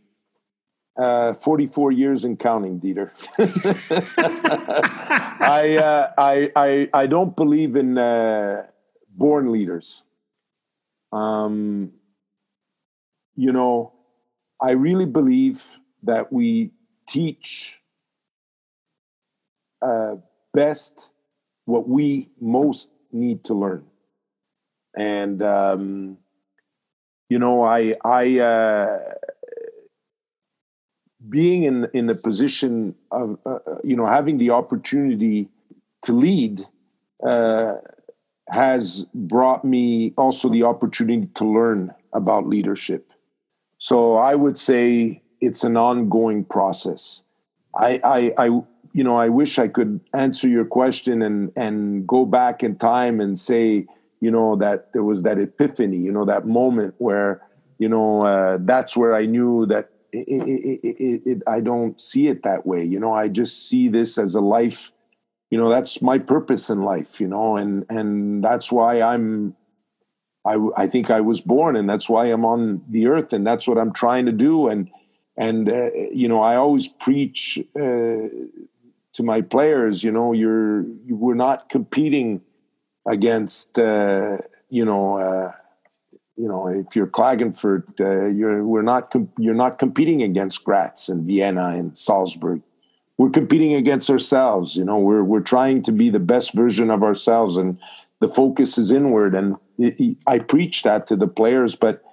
Uh, 0.96 1.34
44 1.34 1.92
years 1.92 2.24
and 2.24 2.38
counting, 2.38 2.80
Dieter. 2.80 3.10
I, 5.40 5.76
uh, 5.76 6.12
I, 6.16 6.50
I, 6.56 6.88
I 6.94 7.06
don't 7.06 7.36
believe 7.36 7.76
in 7.76 7.98
uh, 7.98 8.66
born 9.10 9.52
leaders. 9.52 10.04
Um, 11.12 11.92
you 13.36 13.52
know, 13.52 13.92
I 14.60 14.70
really 14.70 15.06
believe 15.06 15.78
that 16.02 16.32
we 16.32 16.72
teach 17.08 17.80
uh, 19.82 20.16
best 20.52 21.10
what 21.64 21.88
we 21.88 22.30
most 22.40 22.92
need 23.12 23.44
to 23.44 23.54
learn. 23.54 23.84
And 24.96 25.42
um, 25.42 26.18
you 27.28 27.38
know, 27.38 27.62
I 27.62 27.94
I 28.04 28.38
uh, 28.40 28.98
being 31.28 31.64
in 31.64 31.86
in 31.92 32.08
a 32.10 32.14
position 32.14 32.94
of 33.10 33.38
uh, 33.44 33.58
uh, 33.66 33.78
you 33.84 33.96
know 33.96 34.06
having 34.06 34.38
the 34.38 34.50
opportunity 34.50 35.48
to 36.02 36.12
lead 36.12 36.62
uh, 37.24 37.74
has 38.48 39.04
brought 39.14 39.64
me 39.64 40.14
also 40.16 40.48
the 40.48 40.62
opportunity 40.62 41.26
to 41.34 41.44
learn 41.44 41.94
about 42.12 42.46
leadership. 42.46 43.12
So 43.78 44.16
I 44.16 44.34
would 44.34 44.56
say 44.56 45.22
it's 45.40 45.64
an 45.64 45.76
ongoing 45.76 46.44
process. 46.44 47.24
I 47.74 48.00
I, 48.04 48.32
I 48.38 48.60
you 48.92 49.04
know, 49.04 49.16
I 49.16 49.28
wish 49.28 49.58
I 49.58 49.68
could 49.68 50.00
answer 50.12 50.48
your 50.48 50.64
question 50.64 51.22
and 51.22 51.52
and 51.56 52.06
go 52.06 52.24
back 52.24 52.62
in 52.62 52.76
time 52.76 53.20
and 53.20 53.38
say, 53.38 53.86
you 54.20 54.30
know, 54.30 54.56
that 54.56 54.92
there 54.92 55.04
was 55.04 55.22
that 55.22 55.38
epiphany, 55.38 55.98
you 55.98 56.12
know, 56.12 56.24
that 56.24 56.46
moment 56.46 56.94
where, 56.98 57.42
you 57.78 57.88
know, 57.88 58.22
uh, 58.26 58.58
that's 58.60 58.96
where 58.96 59.14
I 59.14 59.26
knew 59.26 59.66
that 59.66 59.90
it, 60.12 60.26
it, 60.84 61.22
it, 61.26 61.42
I 61.46 61.60
don't 61.60 62.00
see 62.00 62.28
it 62.28 62.42
that 62.42 62.66
way. 62.66 62.82
You 62.82 62.98
know, 62.98 63.12
I 63.12 63.28
just 63.28 63.68
see 63.68 63.88
this 63.88 64.18
as 64.18 64.34
a 64.34 64.40
life. 64.40 64.92
You 65.50 65.58
know, 65.58 65.68
that's 65.68 66.02
my 66.02 66.18
purpose 66.18 66.70
in 66.70 66.82
life. 66.82 67.20
You 67.20 67.28
know, 67.28 67.56
and 67.56 67.84
and 67.88 68.42
that's 68.42 68.72
why 68.72 69.00
I'm. 69.00 69.54
I 70.44 70.56
I 70.76 70.86
think 70.86 71.10
I 71.10 71.20
was 71.20 71.40
born, 71.40 71.76
and 71.76 71.88
that's 71.88 72.08
why 72.08 72.26
I'm 72.26 72.44
on 72.44 72.82
the 72.88 73.06
earth, 73.06 73.32
and 73.32 73.46
that's 73.46 73.68
what 73.68 73.78
I'm 73.78 73.92
trying 73.92 74.26
to 74.26 74.32
do. 74.32 74.68
And 74.68 74.90
and 75.38 75.70
uh, 75.70 75.90
you 76.12 76.28
know, 76.28 76.42
I 76.42 76.56
always 76.56 76.88
preach. 76.88 77.58
Uh, 77.74 78.28
to 79.14 79.24
my 79.24 79.40
players, 79.40 80.04
you 80.04 80.12
know, 80.12 80.32
you're 80.32 80.84
we're 81.08 81.34
not 81.34 81.68
competing 81.68 82.40
against, 83.04 83.76
uh, 83.76 84.38
you 84.70 84.84
know, 84.84 85.18
uh, 85.18 85.50
you 86.36 86.46
know, 86.46 86.68
if 86.68 86.94
you're 86.94 87.08
Klagenfurt, 87.08 87.98
uh, 88.00 88.28
you're 88.28 88.64
we're 88.64 88.82
not 88.82 89.12
you're 89.36 89.56
not 89.56 89.80
competing 89.80 90.22
against 90.22 90.62
Graz 90.62 91.08
and 91.08 91.26
Vienna 91.26 91.70
and 91.70 91.98
Salzburg. 91.98 92.62
We're 93.16 93.30
competing 93.30 93.74
against 93.74 94.08
ourselves. 94.08 94.76
You 94.76 94.84
know, 94.84 94.98
we're 94.98 95.24
we're 95.24 95.40
trying 95.40 95.82
to 95.82 95.90
be 95.90 96.10
the 96.10 96.20
best 96.20 96.54
version 96.54 96.88
of 96.88 97.02
ourselves 97.02 97.56
and 97.56 97.76
the 98.20 98.28
focus 98.28 98.78
is 98.78 98.92
inward. 98.92 99.34
And 99.34 99.56
I 100.28 100.38
preach 100.38 100.84
that 100.84 101.08
to 101.08 101.16
the 101.16 101.26
players, 101.26 101.74
but 101.74 102.04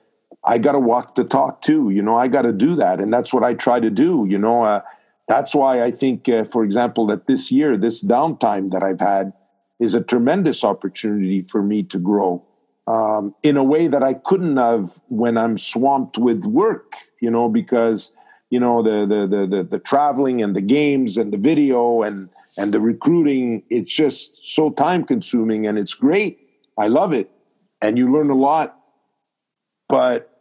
I 0.46 0.58
got 0.58 0.74
to 0.74 0.80
walk 0.80 1.16
the 1.16 1.24
talk 1.24 1.62
too. 1.62 1.90
You 1.90 2.02
know, 2.02 2.16
I 2.18 2.28
got 2.28 2.44
to 2.44 2.54
do 2.54 2.76
that. 2.76 3.00
And 3.00 3.14
that's 3.14 3.34
what 3.34 3.44
I 3.44 3.54
try 3.54 3.80
to 3.80 3.90
do. 3.90 4.26
You 4.30 4.38
know, 4.38 4.64
uh, 4.64 4.82
that's 5.28 5.56
why 5.56 5.84
I 5.84 5.92
think, 5.92 6.30
uh, 6.30 6.44
for 6.44 6.64
example, 6.64 7.08
that 7.08 7.28
this 7.28 7.52
year, 7.52 7.76
this 7.78 8.04
downtime 8.04 8.70
that 8.70 8.84
I've 8.84 9.00
had 9.00 9.34
is 9.80 9.96
a 9.96 10.02
tremendous 10.02 10.64
opportunity 10.64 11.42
for 11.42 11.64
me 11.64 11.84
to 11.84 12.00
grow 12.00 12.46
um, 12.88 13.34
in 13.44 13.58
a 13.58 13.64
way 13.64 13.88
that 13.88 14.04
I 14.04 14.14
couldn't 14.14 14.58
have 14.58 15.02
when 15.08 15.38
I'm 15.38 15.58
swamped 15.58 16.18
with 16.18 16.46
work, 16.46 16.94
you 17.20 17.32
know, 17.32 17.50
because 17.50 18.14
you 18.50 18.60
know 18.60 18.84
the, 18.84 19.06
the 19.06 19.28
the 19.28 19.48
the 19.48 19.64
the, 19.64 19.80
traveling 19.80 20.42
and 20.42 20.56
the 20.56 20.62
games 20.62 21.18
and 21.18 21.34
the 21.34 21.38
video 21.38 22.04
and 22.04 22.30
and 22.58 22.74
the 22.74 22.80
recruiting 22.80 23.64
it's 23.70 23.94
just 23.94 24.46
so 24.46 24.70
time 24.70 25.04
consuming 25.04 25.66
and 25.66 25.80
it's 25.80 25.96
great 25.96 26.40
i 26.78 26.88
love 26.88 27.12
it 27.12 27.32
and 27.82 27.98
you 27.98 28.12
learn 28.14 28.30
a 28.30 28.36
lot 28.36 28.78
but 29.90 30.35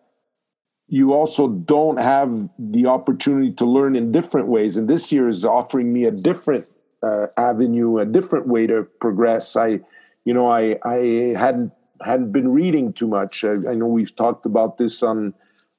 you 0.89 1.15
also 1.15 1.49
don't 1.49 1.99
have 1.99 2.49
the 2.59 2.87
opportunity 2.87 3.51
to 3.51 3.65
learn 3.65 3.97
in 3.97 4.13
different 4.13 4.49
ways 4.49 4.77
and 4.77 4.89
this 4.89 5.11
year 5.11 5.29
is 5.29 5.45
offering 5.45 5.93
me 5.93 6.05
a 6.05 6.11
different 6.11 6.67
uh, 7.03 7.27
avenue 7.37 7.99
a 7.99 8.05
different 8.05 8.47
way 8.47 8.67
to 8.67 8.85
progress 9.01 9.57
i 9.57 9.81
you 10.25 10.35
know 10.35 10.49
i 10.49 10.77
i 10.85 11.33
hadn't 11.37 11.73
hadn't 12.05 12.33
been 12.33 12.49
reading 12.49 12.93
too 12.93 13.07
much. 13.07 13.45
I, 13.45 13.55
I 13.71 13.75
know 13.75 13.87
we've 13.87 14.15
talked 14.15 14.47
about 14.47 14.79
this 14.79 15.03
on, 15.03 15.35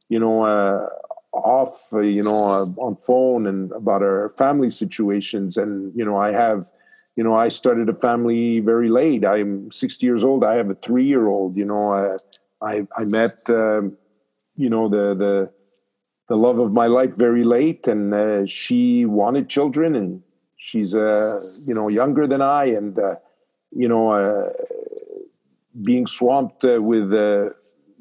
you 0.09 0.19
know, 0.19 0.43
uh, 0.43 0.87
off, 1.33 1.89
uh, 1.93 1.99
you 1.99 2.23
know, 2.23 2.45
uh, 2.45 2.65
on 2.81 2.95
phone 2.95 3.45
and 3.45 3.71
about 3.73 4.01
our 4.01 4.29
family 4.29 4.69
situations. 4.69 5.57
And 5.57 5.91
you 5.95 6.05
know, 6.05 6.17
I 6.17 6.31
have, 6.31 6.65
you 7.15 7.23
know, 7.23 7.35
I 7.35 7.49
started 7.49 7.89
a 7.89 7.93
family 7.93 8.59
very 8.59 8.89
late. 8.89 9.25
I'm 9.25 9.71
60 9.71 10.05
years 10.05 10.23
old. 10.23 10.43
I 10.43 10.55
have 10.55 10.69
a 10.69 10.75
three 10.75 11.05
year 11.05 11.27
old. 11.27 11.57
You 11.57 11.65
know, 11.65 11.93
I 11.93 12.15
I, 12.61 12.87
I 12.97 13.03
met, 13.03 13.37
um, 13.49 13.97
you 14.55 14.69
know, 14.69 14.89
the 14.89 15.13
the 15.15 15.51
the 16.27 16.35
love 16.35 16.59
of 16.59 16.71
my 16.73 16.87
life 16.87 17.15
very 17.15 17.43
late, 17.43 17.87
and 17.87 18.13
uh, 18.13 18.45
she 18.45 19.05
wanted 19.05 19.49
children, 19.49 19.95
and 19.95 20.23
she's 20.57 20.95
uh, 20.95 21.39
you 21.65 21.73
know 21.73 21.87
younger 21.87 22.27
than 22.27 22.41
I, 22.41 22.65
and 22.65 22.97
uh, 22.97 23.15
you 23.71 23.87
know 23.87 24.11
uh, 24.11 24.51
being 25.83 26.07
swamped 26.07 26.63
uh, 26.63 26.81
with 26.81 27.13
uh, 27.13 27.49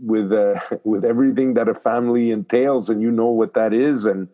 with 0.00 0.32
with 0.84 1.04
everything 1.04 1.54
that 1.54 1.68
a 1.68 1.74
family 1.74 2.30
entails, 2.30 2.88
and 2.88 3.02
you 3.02 3.10
know 3.10 3.30
what 3.30 3.54
that 3.54 3.72
is, 3.72 4.06
and 4.06 4.28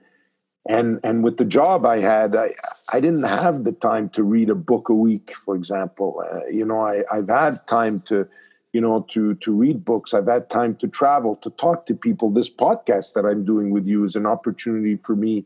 and 0.68 1.00
and 1.02 1.24
with 1.24 1.38
the 1.38 1.44
job 1.44 1.86
I 1.86 2.00
had, 2.00 2.36
I 2.36 2.54
I 2.92 3.00
didn't 3.00 3.24
have 3.24 3.64
the 3.64 3.72
time 3.72 4.08
to 4.10 4.22
read 4.22 4.50
a 4.50 4.54
book 4.54 4.88
a 4.88 4.94
week, 4.94 5.32
for 5.34 5.56
example. 5.56 6.22
You 6.50 6.64
know, 6.66 6.80
I 6.80 7.02
I've 7.10 7.28
had 7.28 7.66
time 7.66 8.02
to 8.06 8.28
you 8.72 8.80
know 8.80 9.04
to 9.08 9.34
to 9.36 9.52
read 9.52 9.84
books 9.84 10.14
i've 10.14 10.28
had 10.28 10.48
time 10.50 10.74
to 10.76 10.88
travel 10.88 11.34
to 11.34 11.50
talk 11.50 11.86
to 11.86 11.94
people 11.94 12.30
this 12.30 12.52
podcast 12.52 13.14
that 13.14 13.24
i'm 13.24 13.44
doing 13.44 13.70
with 13.70 13.86
you 13.86 14.04
is 14.04 14.16
an 14.16 14.26
opportunity 14.26 14.96
for 14.96 15.16
me 15.16 15.44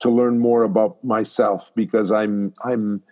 to 0.00 0.10
learn 0.10 0.38
more 0.38 0.62
about 0.62 1.02
myself 1.02 1.72
because 1.74 2.10
i'm 2.10 2.52
i'm 2.64 3.02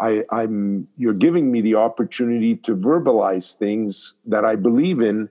I, 0.00 0.24
I'm 0.30 0.86
you're 0.96 1.14
giving 1.14 1.50
me 1.50 1.60
the 1.60 1.74
opportunity 1.74 2.56
to 2.56 2.76
verbalize 2.76 3.54
things 3.54 4.14
that 4.26 4.44
I 4.44 4.56
believe 4.56 5.00
in, 5.00 5.28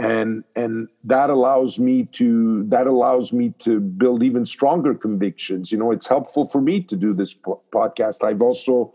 and 0.00 0.44
and 0.56 0.88
that 1.04 1.30
allows 1.30 1.78
me 1.78 2.04
to 2.12 2.64
that 2.64 2.86
allows 2.86 3.32
me 3.32 3.54
to 3.60 3.80
build 3.80 4.22
even 4.22 4.44
stronger 4.46 4.94
convictions. 4.94 5.70
You 5.72 5.78
know, 5.78 5.90
it's 5.90 6.08
helpful 6.08 6.46
for 6.46 6.60
me 6.60 6.80
to 6.82 6.96
do 6.96 7.12
this 7.12 7.34
po- 7.34 7.62
podcast. 7.72 8.24
I've 8.24 8.42
also 8.42 8.92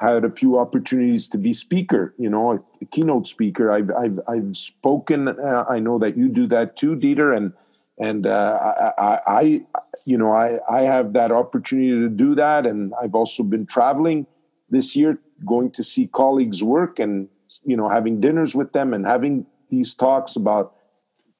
had 0.00 0.24
a 0.24 0.30
few 0.30 0.58
opportunities 0.58 1.28
to 1.30 1.38
be 1.38 1.52
speaker. 1.52 2.14
You 2.18 2.30
know, 2.30 2.52
a, 2.52 2.54
a 2.80 2.84
keynote 2.86 3.26
speaker. 3.26 3.72
I've 3.72 3.90
I've 3.90 4.20
I've 4.28 4.56
spoken. 4.56 5.28
Uh, 5.28 5.64
I 5.68 5.78
know 5.78 5.98
that 5.98 6.16
you 6.16 6.28
do 6.28 6.46
that 6.48 6.76
too, 6.76 6.96
Dieter, 6.96 7.36
and 7.36 7.52
and 7.98 8.26
uh, 8.26 8.92
I, 8.96 9.18
I, 9.26 9.60
you 10.06 10.16
know, 10.16 10.32
I 10.32 10.58
I 10.70 10.82
have 10.82 11.12
that 11.14 11.32
opportunity 11.32 11.90
to 11.90 12.08
do 12.08 12.34
that, 12.36 12.66
and 12.66 12.92
I've 13.00 13.14
also 13.14 13.42
been 13.42 13.66
traveling 13.66 14.26
this 14.70 14.94
year 14.94 15.18
going 15.44 15.70
to 15.72 15.82
see 15.82 16.06
colleagues 16.06 16.62
work 16.62 16.98
and 16.98 17.28
you 17.64 17.76
know 17.76 17.88
having 17.88 18.20
dinners 18.20 18.54
with 18.54 18.72
them 18.72 18.92
and 18.92 19.06
having 19.06 19.46
these 19.70 19.94
talks 19.94 20.36
about 20.36 20.74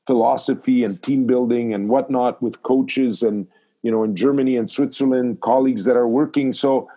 philosophy 0.06 0.84
and 0.84 1.02
team 1.02 1.26
building 1.26 1.74
and 1.74 1.88
whatnot 1.88 2.40
with 2.40 2.62
coaches 2.62 3.22
and 3.22 3.46
you 3.82 3.90
know 3.90 4.02
in 4.02 4.16
Germany 4.16 4.56
and 4.56 4.70
Switzerland 4.70 5.40
colleagues 5.40 5.84
that 5.84 5.96
are 5.96 6.08
working 6.08 6.52
so 6.52 6.88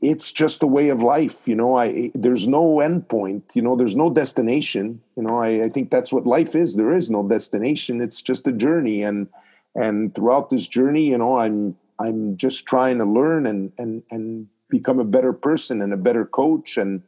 it's 0.00 0.30
just 0.30 0.62
a 0.62 0.66
way 0.66 0.90
of 0.90 1.02
life 1.02 1.48
you 1.48 1.56
know 1.56 1.76
i 1.76 2.10
there's 2.14 2.46
no 2.46 2.80
end 2.80 3.08
point 3.08 3.44
you 3.54 3.62
know 3.62 3.74
there's 3.74 3.96
no 3.96 4.08
destination 4.08 5.00
you 5.16 5.22
know 5.22 5.38
I, 5.38 5.64
I 5.64 5.68
think 5.68 5.90
that's 5.90 6.12
what 6.12 6.26
life 6.26 6.54
is 6.54 6.76
there 6.76 6.94
is 6.94 7.10
no 7.10 7.26
destination 7.26 8.00
it's 8.00 8.22
just 8.22 8.46
a 8.46 8.52
journey 8.52 9.02
and 9.02 9.26
and 9.74 10.14
throughout 10.14 10.50
this 10.50 10.68
journey 10.68 11.10
you 11.10 11.18
know 11.18 11.36
i'm 11.36 11.76
I'm 11.98 12.36
just 12.36 12.66
trying 12.66 12.98
to 12.98 13.04
learn 13.04 13.46
and 13.46 13.72
and 13.78 14.02
and 14.10 14.48
become 14.70 14.98
a 14.98 15.04
better 15.04 15.32
person 15.32 15.82
and 15.82 15.92
a 15.92 15.96
better 15.96 16.24
coach 16.24 16.76
and 16.76 17.02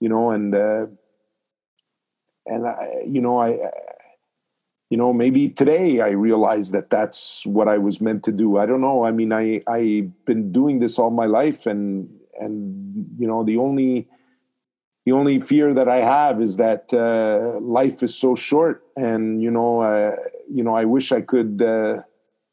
you 0.00 0.08
know 0.08 0.30
and 0.30 0.54
uh, 0.54 0.86
and 2.46 2.66
I 2.66 3.02
you 3.06 3.20
know 3.20 3.38
I 3.38 3.58
you 4.88 4.96
know 4.96 5.12
maybe 5.12 5.48
today 5.48 6.00
I 6.00 6.10
realized 6.10 6.72
that 6.74 6.90
that's 6.90 7.44
what 7.44 7.66
I 7.66 7.78
was 7.78 8.00
meant 8.00 8.22
to 8.24 8.32
do. 8.32 8.56
I 8.58 8.66
don't 8.66 8.80
know. 8.80 9.04
I 9.04 9.10
mean 9.10 9.32
I 9.32 9.62
I've 9.66 10.24
been 10.24 10.52
doing 10.52 10.78
this 10.78 10.98
all 10.98 11.10
my 11.10 11.26
life 11.26 11.66
and 11.66 12.08
and 12.40 13.06
you 13.18 13.26
know 13.26 13.44
the 13.44 13.56
only 13.56 14.08
the 15.04 15.12
only 15.12 15.38
fear 15.40 15.72
that 15.72 15.88
I 15.88 15.96
have 15.96 16.42
is 16.42 16.56
that 16.56 16.92
uh, 16.92 17.60
life 17.60 18.02
is 18.02 18.14
so 18.16 18.34
short 18.34 18.82
and 18.96 19.42
you 19.42 19.50
know 19.50 19.80
uh, 19.80 20.16
you 20.52 20.62
know 20.62 20.74
I 20.74 20.84
wish 20.84 21.12
I 21.12 21.20
could 21.20 21.62
uh, 21.62 22.02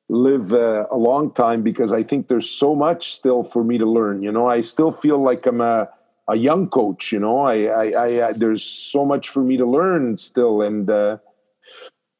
live 0.09 0.53
uh, 0.53 0.85
a 0.91 0.97
long 0.97 1.31
time 1.31 1.63
because 1.63 1.91
I 1.91 2.03
think 2.03 2.27
there's 2.27 2.49
so 2.49 2.75
much 2.75 3.11
still 3.11 3.43
for 3.43 3.63
me 3.63 3.77
to 3.77 3.85
learn. 3.85 4.21
You 4.21 4.31
know, 4.31 4.47
I 4.47 4.61
still 4.61 4.91
feel 4.91 5.21
like 5.21 5.45
I'm 5.45 5.61
a, 5.61 5.89
a 6.27 6.35
young 6.35 6.69
coach. 6.69 7.11
You 7.11 7.19
know, 7.19 7.39
I, 7.41 7.63
I, 7.63 7.91
I, 7.91 8.27
I 8.27 8.33
there's 8.33 8.63
so 8.63 9.05
much 9.05 9.29
for 9.29 9.43
me 9.43 9.57
to 9.57 9.65
learn 9.65 10.17
still, 10.17 10.61
and 10.61 10.89
uh, 10.89 11.17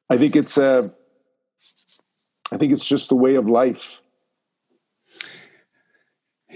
I 0.09 0.17
think 0.17 0.35
it's 0.35 0.57
uh, 0.57 0.89
I 2.51 2.57
think 2.57 2.71
it's 2.71 2.87
just 2.87 3.09
the 3.09 3.15
way 3.15 3.35
of 3.35 3.47
life. 3.47 4.02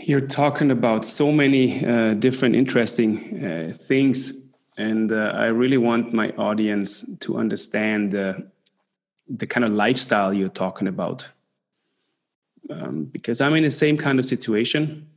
You're 0.08 0.22
talking 0.22 0.72
about 0.72 1.04
so 1.04 1.34
many 1.34 1.86
uh, 1.86 2.14
different 2.14 2.56
interesting 2.56 3.18
uh, 3.44 3.74
things, 3.74 4.32
and 4.78 5.12
uh, 5.12 5.34
I 5.36 5.48
really 5.48 5.76
want 5.76 6.14
my 6.14 6.30
audience 6.38 7.04
to 7.18 7.38
understand 7.38 8.14
the 8.14 9.48
kind 9.50 9.66
of 9.66 9.74
lifestyle 9.74 10.34
you're 10.34 10.48
talking 10.48 10.88
about. 10.88 11.30
Um, 12.70 13.04
because 13.12 13.42
I'm 13.42 13.54
in 13.56 13.64
the 13.64 13.70
same 13.70 13.98
kind 13.98 14.18
of 14.18 14.24
situation. 14.24 15.10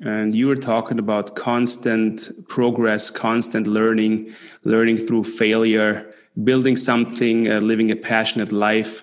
And 0.00 0.34
you 0.34 0.48
were 0.48 0.56
talking 0.56 0.98
about 0.98 1.36
constant 1.36 2.30
progress, 2.48 3.10
constant 3.10 3.66
learning, 3.66 4.34
learning 4.64 4.96
through 4.96 5.24
failure, 5.24 6.10
building 6.42 6.76
something, 6.76 7.52
uh, 7.52 7.60
living 7.60 7.90
a 7.90 7.96
passionate 7.96 8.50
life. 8.50 9.02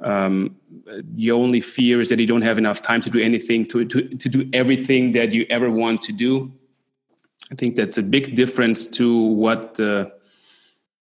Um, 0.00 0.56
the 1.02 1.30
only 1.30 1.60
fear 1.60 2.00
is 2.00 2.08
that 2.08 2.18
you 2.18 2.26
don't 2.26 2.42
have 2.42 2.58
enough 2.58 2.82
time 2.82 3.00
to 3.00 3.10
do 3.10 3.20
anything, 3.20 3.64
to, 3.66 3.84
to, 3.84 4.02
to 4.02 4.28
do 4.28 4.48
everything 4.52 5.12
that 5.12 5.32
you 5.32 5.46
ever 5.50 5.70
want 5.70 6.02
to 6.02 6.12
do. 6.12 6.50
I 7.52 7.54
think 7.54 7.76
that's 7.76 7.98
a 7.98 8.02
big 8.02 8.34
difference 8.34 8.86
to 8.98 9.16
what 9.16 9.74
the 9.74 10.12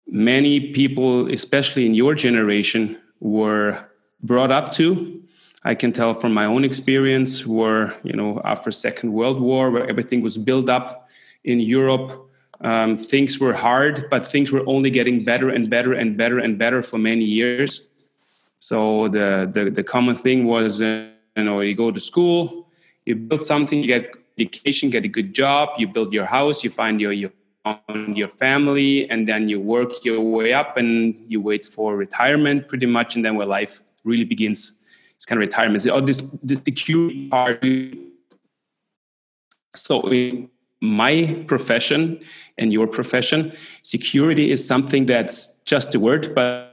many 0.07 0.73
people, 0.73 1.31
especially 1.31 1.87
in 1.87 1.95
your 1.95 2.15
generation, 2.15 3.01
were 3.21 3.79
brought 4.23 4.51
up 4.51 4.73
to. 4.73 5.23
I 5.65 5.75
can 5.75 5.93
tell 5.93 6.13
from 6.13 6.35
my 6.35 6.45
own 6.45 6.65
experience, 6.65 7.47
where 7.47 7.95
you 8.03 8.13
know 8.13 8.41
after 8.45 8.71
Second 8.71 9.13
World 9.13 9.41
War, 9.41 9.71
where 9.71 9.89
everything 9.89 10.23
was 10.23 10.37
built 10.37 10.69
up 10.69 11.09
in 11.45 11.61
Europe, 11.61 12.31
um, 12.61 12.97
things 12.97 13.39
were 13.39 13.55
hard, 13.55 14.05
but 14.11 14.27
things 14.27 14.53
were 14.53 14.63
only 14.67 14.91
getting 14.91 15.25
better 15.25 15.49
and 15.49 15.71
better 15.71 15.93
and 15.93 16.17
better 16.17 16.39
and 16.39 16.59
better 16.59 16.83
for 16.83 16.99
many 16.99 17.25
years. 17.25 17.89
So 18.65 19.09
the 19.09 19.47
the, 19.53 19.71
the 19.71 19.85
common 19.85 20.15
thing 20.15 20.47
was, 20.47 20.81
uh, 20.81 21.09
you 21.37 21.45
know, 21.45 21.61
you 21.61 21.75
go 21.75 21.91
to 21.91 22.01
school, 22.01 22.71
you 23.05 23.15
build 23.15 23.43
something, 23.43 23.79
you 23.83 23.87
get 23.87 24.17
education, 24.39 24.89
get 24.89 25.05
a 25.05 25.09
good 25.19 25.35
job, 25.35 25.69
you 25.77 25.87
build 25.87 26.15
your 26.15 26.25
house, 26.25 26.65
you 26.65 26.71
find 26.71 26.99
your 26.99 27.13
your 27.13 27.31
your 28.09 28.29
family 28.29 29.09
and 29.11 29.29
then 29.29 29.51
you 29.51 29.61
work 29.61 29.91
your 30.03 30.19
way 30.19 30.55
up 30.55 30.79
and 30.79 31.15
you 31.29 31.43
wait 31.43 31.67
for 31.67 31.95
retirement 31.95 32.67
pretty 32.67 32.87
much 32.87 33.17
and 33.17 33.23
then 33.23 33.35
where 33.37 33.47
life 33.47 33.83
really 34.03 34.25
begins. 34.25 34.81
It's 35.15 35.27
kind 35.27 35.39
of 35.39 35.47
retirement. 35.47 35.83
So, 35.83 35.91
oh, 35.97 36.01
this 36.01 36.23
this 36.43 36.61
security 36.61 37.29
part 37.29 37.63
so 39.75 40.09
in 40.09 40.49
my 40.81 41.45
profession 41.47 42.19
and 42.57 42.73
your 42.73 42.87
profession 42.87 43.53
security 43.83 44.51
is 44.51 44.67
something 44.67 45.05
that's 45.05 45.61
just 45.67 45.95
a 45.95 46.01
word 46.01 46.35
but 46.35 46.64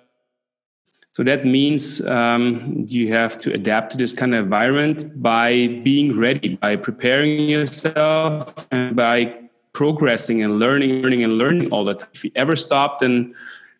so 1.13 1.23
that 1.23 1.45
means 1.45 2.05
um, 2.07 2.85
you 2.87 3.13
have 3.13 3.37
to 3.39 3.53
adapt 3.53 3.91
to 3.91 3.97
this 3.97 4.13
kind 4.13 4.33
of 4.33 4.45
environment 4.45 5.21
by 5.21 5.67
being 5.83 6.17
ready 6.17 6.55
by 6.55 6.77
preparing 6.77 7.49
yourself 7.49 8.67
and 8.71 8.95
by 8.95 9.37
progressing 9.73 10.41
and 10.41 10.57
learning, 10.57 11.01
learning 11.01 11.23
and 11.23 11.37
learning 11.37 11.69
all 11.71 11.83
the 11.83 11.95
time. 11.95 12.09
If 12.13 12.23
you 12.23 12.31
ever 12.35 12.55
stop, 12.55 13.01
then 13.01 13.35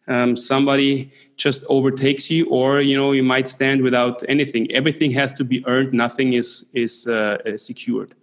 um, 0.07 0.36
somebody 0.36 1.11
just 1.38 1.63
overtakes 1.69 2.29
you, 2.29 2.49
or 2.49 2.82
you 2.82 2.97
know 2.97 3.13
you 3.13 3.23
might 3.23 3.47
stand 3.47 3.82
without 3.82 4.23
anything. 4.27 4.69
Everything 4.73 5.11
has 5.11 5.32
to 5.34 5.45
be 5.45 5.65
earned. 5.67 5.93
Nothing 5.93 6.34
is 6.34 6.69
is 6.73 7.07
uh, 7.07 7.38
secured. 7.55 8.13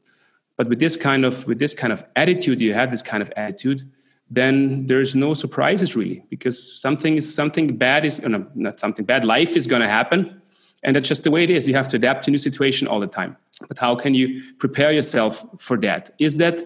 But 0.59 0.69
with 0.69 0.81
this 0.81 0.99
kind 0.99 1.25
of 1.25 1.47
with 1.47 1.59
this 1.59 1.75
kind 1.75 1.95
of 1.95 2.05
attitude, 2.15 2.61
you 2.61 2.75
have 2.75 2.91
this 2.91 3.03
kind 3.03 3.23
of 3.23 3.33
attitude, 3.37 3.91
then 4.31 4.87
there's 4.87 5.17
no 5.17 5.35
surprises 5.35 5.97
really, 5.97 6.25
because 6.29 6.81
something 6.81 7.17
is 7.17 7.35
something 7.35 7.77
bad 7.77 8.05
is 8.05 8.23
no, 8.23 8.47
not 8.55 8.79
something 8.79 9.05
bad. 9.05 9.25
Life 9.25 9.57
is 9.57 9.67
going 9.67 9.83
to 9.83 9.89
happen, 9.89 10.41
and 10.83 10.95
that's 10.95 11.09
just 11.09 11.25
the 11.25 11.31
way 11.31 11.45
it 11.45 11.51
is. 11.51 11.69
You 11.69 11.75
have 11.75 11.89
to 11.89 11.97
adapt 11.97 12.25
to 12.25 12.31
new 12.31 12.39
situation 12.39 12.87
all 12.89 13.01
the 13.01 13.07
time. 13.07 13.37
But 13.67 13.79
how 13.79 13.97
can 13.97 14.15
you 14.15 14.43
prepare 14.59 14.93
yourself 14.93 15.45
for 15.59 15.77
that? 15.79 16.11
Is 16.19 16.37
that 16.37 16.61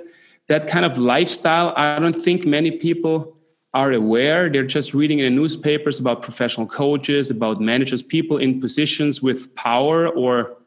that 0.48 0.66
kind 0.66 0.84
of 0.84 0.98
lifestyle? 0.98 1.72
I 1.76 1.98
don't 1.98 2.16
think 2.16 2.44
many 2.44 2.72
people 2.72 3.36
are 3.74 3.92
aware. 3.92 4.50
They're 4.50 4.66
just 4.66 4.92
reading 4.92 5.20
in 5.20 5.24
the 5.24 5.40
newspapers 5.40 5.98
about 5.98 6.20
professional 6.20 6.66
coaches, 6.66 7.30
about 7.30 7.60
managers, 7.60 8.02
people 8.02 8.36
in 8.38 8.60
positions 8.60 9.22
with 9.22 9.54
power 9.54 10.08
or 10.08 10.58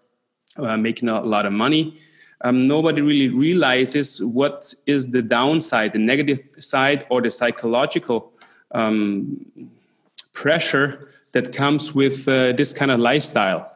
uh, 0.57 0.77
making 0.77 1.09
a 1.09 1.21
lot 1.21 1.45
of 1.45 1.53
money. 1.53 1.97
Um, 2.45 2.67
nobody 2.67 3.01
really 3.01 3.29
realizes 3.29 4.23
what 4.23 4.71
is 4.85 5.09
the 5.09 5.23
downside, 5.23 5.93
the 5.93 5.99
negative 5.99 6.41
side, 6.59 7.07
or 7.09 7.19
the 7.19 7.31
psychological 7.31 8.31
um, 8.71 9.43
pressure 10.31 11.09
that 11.33 11.55
comes 11.55 11.95
with 11.95 12.27
uh, 12.27 12.51
this 12.51 12.71
kind 12.71 12.91
of 12.91 12.99
lifestyle. 12.99 13.71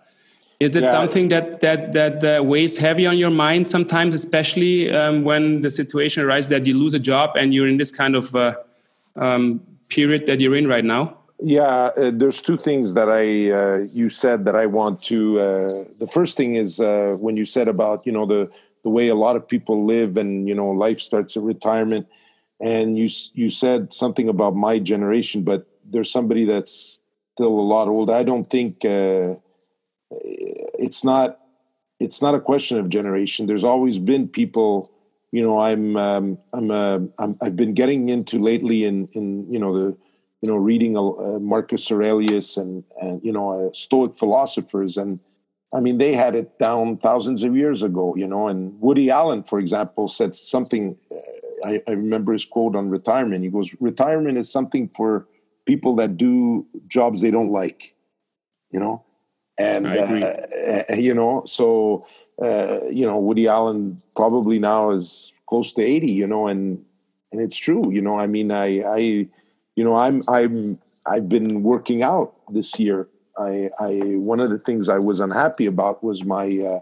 Is 0.59 0.75
it 0.75 0.83
yeah. 0.83 0.91
something 0.91 1.29
that 1.29 1.61
that 1.61 1.93
that 1.93 2.23
uh, 2.23 2.43
weighs 2.43 2.77
heavy 2.77 3.07
on 3.07 3.17
your 3.17 3.31
mind 3.31 3.67
sometimes, 3.67 4.13
especially 4.13 4.91
um, 4.91 5.23
when 5.23 5.61
the 5.61 5.71
situation 5.71 6.23
arises 6.23 6.49
that 6.49 6.67
you 6.67 6.77
lose 6.77 6.93
a 6.93 6.99
job 6.99 7.35
and 7.35 7.55
you're 7.55 7.67
in 7.67 7.77
this 7.77 7.91
kind 7.91 8.15
of 8.15 8.35
uh, 8.35 8.53
um, 9.15 9.61
period 9.87 10.27
that 10.27 10.39
you're 10.39 10.55
in 10.55 10.67
right 10.67 10.85
now? 10.85 11.17
Yeah, 11.41 11.91
uh, 11.95 12.11
there's 12.13 12.41
two 12.41 12.57
things 12.57 12.95
that 12.95 13.09
I 13.09 13.51
uh, 13.51 13.85
you 13.93 14.09
said 14.09 14.43
that 14.45 14.55
I 14.55 14.65
want 14.65 15.01
to. 15.03 15.39
Uh, 15.39 15.67
the 15.97 16.09
first 16.11 16.35
thing 16.35 16.55
is 16.55 16.81
uh, 16.81 17.15
when 17.17 17.37
you 17.37 17.45
said 17.45 17.69
about 17.69 18.05
you 18.05 18.11
know 18.11 18.25
the 18.25 18.51
the 18.83 18.89
way 18.89 19.07
a 19.07 19.15
lot 19.15 19.37
of 19.37 19.47
people 19.47 19.85
live 19.85 20.17
and 20.17 20.49
you 20.49 20.55
know 20.55 20.69
life 20.69 20.99
starts 20.99 21.37
at 21.37 21.43
retirement, 21.43 22.07
and 22.59 22.97
you 22.97 23.07
you 23.33 23.47
said 23.49 23.93
something 23.93 24.27
about 24.27 24.53
my 24.55 24.79
generation, 24.79 25.43
but 25.43 25.65
there's 25.85 26.11
somebody 26.11 26.43
that's 26.43 27.01
still 27.35 27.57
a 27.57 27.67
lot 27.75 27.87
older. 27.87 28.13
I 28.13 28.23
don't 28.23 28.45
think 28.45 28.83
uh, 28.83 29.35
it's 30.11 31.03
not 31.03 31.39
it's 31.99 32.21
not 32.21 32.35
a 32.35 32.39
question 32.41 32.77
of 32.79 32.89
generation. 32.89 33.45
There's 33.45 33.63
always 33.63 33.99
been 33.99 34.27
people 34.27 34.91
you 35.31 35.43
know 35.43 35.59
i'm 35.59 35.95
um, 35.95 36.39
i'm 36.53 36.71
uh, 36.71 36.99
I'm 37.19 37.37
i've 37.41 37.55
been 37.55 37.75
getting 37.75 38.09
into 38.09 38.39
lately 38.39 38.83
in 38.83 39.07
in 39.13 39.45
you 39.51 39.59
know 39.59 39.77
the 39.77 39.97
you 40.41 40.49
know 40.49 40.57
reading 40.57 40.97
uh, 40.97 41.39
marcus 41.39 41.91
aurelius 41.91 42.57
and 42.57 42.83
and 43.01 43.21
you 43.23 43.31
know 43.31 43.67
uh, 43.67 43.69
stoic 43.73 44.15
philosophers 44.15 44.97
and 44.97 45.19
i 45.73 45.79
mean 45.79 45.97
they 45.97 46.13
had 46.13 46.35
it 46.35 46.57
down 46.59 46.97
thousands 46.97 47.43
of 47.43 47.55
years 47.55 47.83
ago 47.83 48.15
you 48.15 48.27
know 48.27 48.47
and 48.47 48.79
woody 48.79 49.09
allen 49.09 49.43
for 49.43 49.59
example 49.59 50.07
said 50.07 50.33
something 50.33 50.97
uh, 51.11 51.15
I, 51.67 51.81
I 51.89 51.91
remember 51.91 52.31
his 52.31 52.45
quote 52.45 52.73
on 52.77 52.89
retirement. 52.89 53.43
He 53.43 53.49
goes 53.49 53.75
retirement 53.81 54.37
is 54.37 54.49
something 54.49 54.87
for 54.95 55.27
people 55.65 55.93
that 55.97 56.15
do 56.15 56.65
jobs 56.87 57.19
they 57.19 57.31
don't 57.31 57.51
like 57.51 57.95
you 58.71 58.79
know? 58.79 59.03
And 59.57 59.85
uh, 59.85 59.91
uh, 60.89 60.95
you 60.95 61.13
know 61.13 61.43
so 61.43 62.05
uh, 62.41 62.79
you 62.89 63.05
know, 63.05 63.17
Woody 63.17 63.47
Allen 63.47 64.01
probably 64.15 64.59
now 64.59 64.91
is 64.91 65.33
close 65.47 65.73
to 65.73 65.83
80, 65.83 66.09
you 66.09 66.27
know, 66.27 66.47
and, 66.47 66.83
and 67.31 67.41
it's 67.41 67.57
true, 67.57 67.91
you 67.91 68.01
know, 68.01 68.17
I 68.17 68.27
mean, 68.27 68.51
I, 68.51 68.81
I, 68.81 69.27
you 69.79 69.85
know, 69.85 69.97
I'm, 69.97 70.21
I'm, 70.27 70.77
I've 71.07 71.29
been 71.29 71.63
working 71.63 72.03
out 72.03 72.33
this 72.51 72.77
year. 72.77 73.07
I, 73.37 73.69
I, 73.79 73.91
one 74.31 74.41
of 74.41 74.49
the 74.49 74.59
things 74.59 74.89
I 74.89 74.99
was 74.99 75.21
unhappy 75.21 75.67
about 75.67 76.03
was 76.03 76.25
my, 76.25 76.47
uh, 76.71 76.79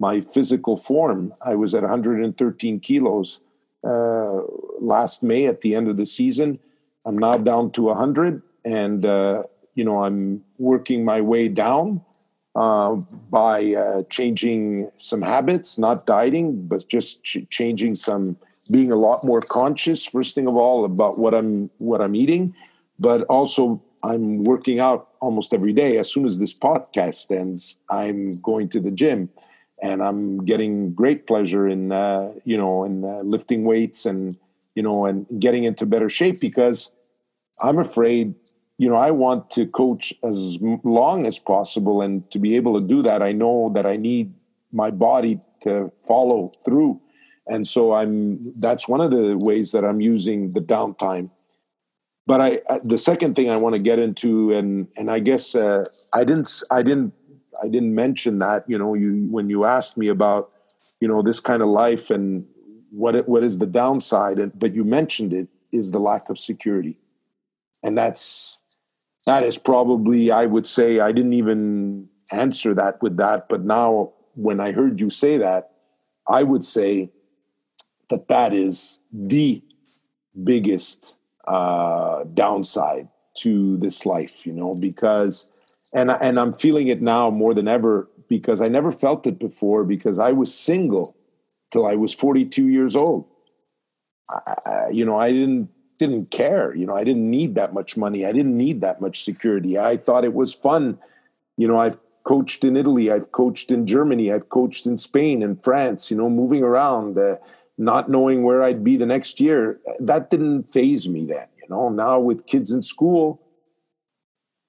my 0.00 0.20
physical 0.20 0.76
form. 0.76 1.32
I 1.40 1.54
was 1.54 1.76
at 1.76 1.82
113 1.82 2.80
kilos 2.80 3.40
uh, 3.86 4.40
last 4.80 5.22
May 5.22 5.46
at 5.46 5.60
the 5.60 5.76
end 5.76 5.86
of 5.86 5.96
the 5.96 6.06
season. 6.06 6.58
I'm 7.06 7.16
now 7.16 7.34
down 7.34 7.70
to 7.76 7.82
100, 7.82 8.42
and 8.64 9.06
uh, 9.06 9.44
you 9.76 9.84
know 9.84 10.02
I'm 10.02 10.42
working 10.58 11.04
my 11.04 11.20
way 11.20 11.46
down 11.46 12.04
uh, 12.56 12.96
by 13.30 13.74
uh, 13.74 14.02
changing 14.10 14.90
some 14.96 15.22
habits, 15.22 15.78
not 15.78 16.04
dieting, 16.04 16.66
but 16.66 16.88
just 16.88 17.22
ch- 17.22 17.48
changing 17.48 17.94
some, 17.94 18.36
being 18.70 18.92
a 18.92 18.96
lot 18.96 19.24
more 19.24 19.40
conscious. 19.40 20.06
First 20.06 20.34
thing 20.34 20.46
of 20.46 20.56
all, 20.56 20.84
about 20.84 21.18
what 21.18 21.34
I'm 21.34 21.70
what 21.78 22.00
I'm 22.00 22.14
eating, 22.14 22.54
but 22.98 23.22
also 23.24 23.82
I'm 24.02 24.44
working 24.44 24.80
out 24.80 25.08
almost 25.20 25.52
every 25.52 25.72
day. 25.72 25.98
As 25.98 26.10
soon 26.10 26.24
as 26.24 26.38
this 26.38 26.56
podcast 26.56 27.30
ends, 27.30 27.78
I'm 27.90 28.40
going 28.40 28.68
to 28.70 28.80
the 28.80 28.90
gym, 28.90 29.28
and 29.82 30.02
I'm 30.02 30.44
getting 30.44 30.94
great 30.94 31.26
pleasure 31.26 31.68
in 31.68 31.92
uh, 31.92 32.32
you 32.44 32.56
know 32.56 32.84
in 32.84 33.04
uh, 33.04 33.20
lifting 33.22 33.64
weights 33.64 34.06
and 34.06 34.36
you 34.74 34.82
know 34.82 35.06
and 35.06 35.26
getting 35.38 35.64
into 35.64 35.86
better 35.86 36.08
shape 36.08 36.40
because 36.40 36.92
I'm 37.62 37.78
afraid 37.78 38.34
you 38.80 38.88
know, 38.88 38.96
I 38.96 39.10
want 39.10 39.50
to 39.50 39.66
coach 39.66 40.14
as 40.24 40.58
long 40.84 41.26
as 41.26 41.38
possible. 41.38 42.00
And 42.00 42.28
to 42.30 42.38
be 42.38 42.56
able 42.56 42.80
to 42.80 42.86
do 42.86 43.02
that, 43.02 43.22
I 43.22 43.30
know 43.30 43.70
that 43.74 43.84
I 43.84 43.96
need 43.96 44.32
my 44.72 44.90
body 44.90 45.38
to 45.64 45.92
follow 46.08 46.52
through. 46.64 46.98
And 47.46 47.66
so 47.66 47.94
I'm, 47.94 48.52
that's 48.60 48.88
one 48.88 49.00
of 49.00 49.10
the 49.10 49.36
ways 49.36 49.72
that 49.72 49.84
I'm 49.84 50.00
using 50.00 50.52
the 50.52 50.60
downtime. 50.60 51.30
But 52.26 52.40
I, 52.40 52.60
the 52.84 52.98
second 52.98 53.34
thing 53.34 53.50
I 53.50 53.56
want 53.56 53.74
to 53.74 53.80
get 53.80 53.98
into, 53.98 54.52
and, 54.52 54.86
and 54.96 55.10
I 55.10 55.18
guess 55.18 55.54
uh, 55.54 55.84
I 56.12 56.22
didn't, 56.24 56.62
I 56.70 56.82
didn't, 56.82 57.12
I 57.62 57.68
didn't 57.68 57.94
mention 57.94 58.38
that, 58.38 58.64
you 58.68 58.78
know, 58.78 58.94
you, 58.94 59.26
when 59.30 59.50
you 59.50 59.64
asked 59.64 59.96
me 59.96 60.08
about, 60.08 60.52
you 61.00 61.08
know, 61.08 61.22
this 61.22 61.40
kind 61.40 61.62
of 61.62 61.68
life 61.68 62.10
and 62.10 62.46
what, 62.90 63.16
it, 63.16 63.28
what 63.28 63.42
is 63.42 63.58
the 63.58 63.66
downside, 63.66 64.38
and, 64.38 64.56
but 64.56 64.74
you 64.74 64.84
mentioned 64.84 65.32
it 65.32 65.48
is 65.72 65.90
the 65.90 65.98
lack 65.98 66.28
of 66.28 66.38
security. 66.38 66.98
And 67.82 67.98
that's, 67.98 68.60
that 69.26 69.42
is 69.42 69.58
probably 69.58 70.30
i 70.30 70.46
would 70.46 70.66
say 70.66 71.00
i 71.00 71.12
didn't 71.12 71.34
even 71.34 72.08
answer 72.32 72.74
that 72.74 73.00
with 73.02 73.16
that 73.16 73.48
but 73.48 73.64
now 73.64 74.12
when 74.34 74.60
i 74.60 74.72
heard 74.72 75.00
you 75.00 75.10
say 75.10 75.36
that 75.36 75.72
i 76.28 76.42
would 76.42 76.64
say 76.64 77.10
that 78.10 78.28
that 78.28 78.52
is 78.52 79.00
the 79.12 79.62
biggest 80.44 81.16
uh, 81.46 82.24
downside 82.34 83.08
to 83.36 83.76
this 83.78 84.04
life 84.04 84.44
you 84.46 84.52
know 84.52 84.74
because 84.74 85.50
and 85.94 86.10
and 86.10 86.38
i'm 86.38 86.52
feeling 86.52 86.88
it 86.88 87.00
now 87.00 87.30
more 87.30 87.54
than 87.54 87.68
ever 87.68 88.08
because 88.28 88.60
i 88.60 88.66
never 88.66 88.92
felt 88.92 89.26
it 89.26 89.38
before 89.38 89.84
because 89.84 90.18
i 90.18 90.32
was 90.32 90.52
single 90.52 91.16
till 91.70 91.86
i 91.86 91.94
was 91.94 92.12
42 92.12 92.68
years 92.68 92.96
old 92.96 93.26
I, 94.28 94.88
you 94.90 95.04
know 95.04 95.18
i 95.18 95.30
didn't 95.30 95.70
didn't 96.00 96.30
care. 96.30 96.74
You 96.74 96.86
know, 96.86 96.96
I 96.96 97.04
didn't 97.04 97.30
need 97.30 97.54
that 97.54 97.74
much 97.74 97.96
money. 97.96 98.24
I 98.24 98.32
didn't 98.32 98.56
need 98.56 98.80
that 98.80 99.00
much 99.00 99.22
security. 99.22 99.78
I 99.78 99.96
thought 99.98 100.24
it 100.24 100.34
was 100.34 100.54
fun. 100.54 100.98
You 101.56 101.68
know, 101.68 101.78
I've 101.78 101.98
coached 102.24 102.64
in 102.64 102.76
Italy, 102.76 103.12
I've 103.12 103.32
coached 103.32 103.70
in 103.70 103.86
Germany, 103.86 104.32
I've 104.32 104.48
coached 104.48 104.86
in 104.86 104.98
Spain 104.98 105.42
and 105.42 105.62
France, 105.62 106.10
you 106.10 106.16
know, 106.16 106.30
moving 106.30 106.62
around, 106.62 107.18
uh, 107.18 107.36
not 107.80 108.10
knowing 108.10 108.42
where 108.42 108.62
I'd 108.62 108.84
be 108.84 108.96
the 108.96 109.06
next 109.06 109.40
year. 109.40 109.80
That 109.98 110.28
didn't 110.28 110.64
faze 110.64 111.08
me 111.08 111.24
then, 111.24 111.46
you 111.56 111.66
know. 111.70 111.88
Now 111.88 112.20
with 112.20 112.46
kids 112.46 112.70
in 112.70 112.82
school, 112.82 113.40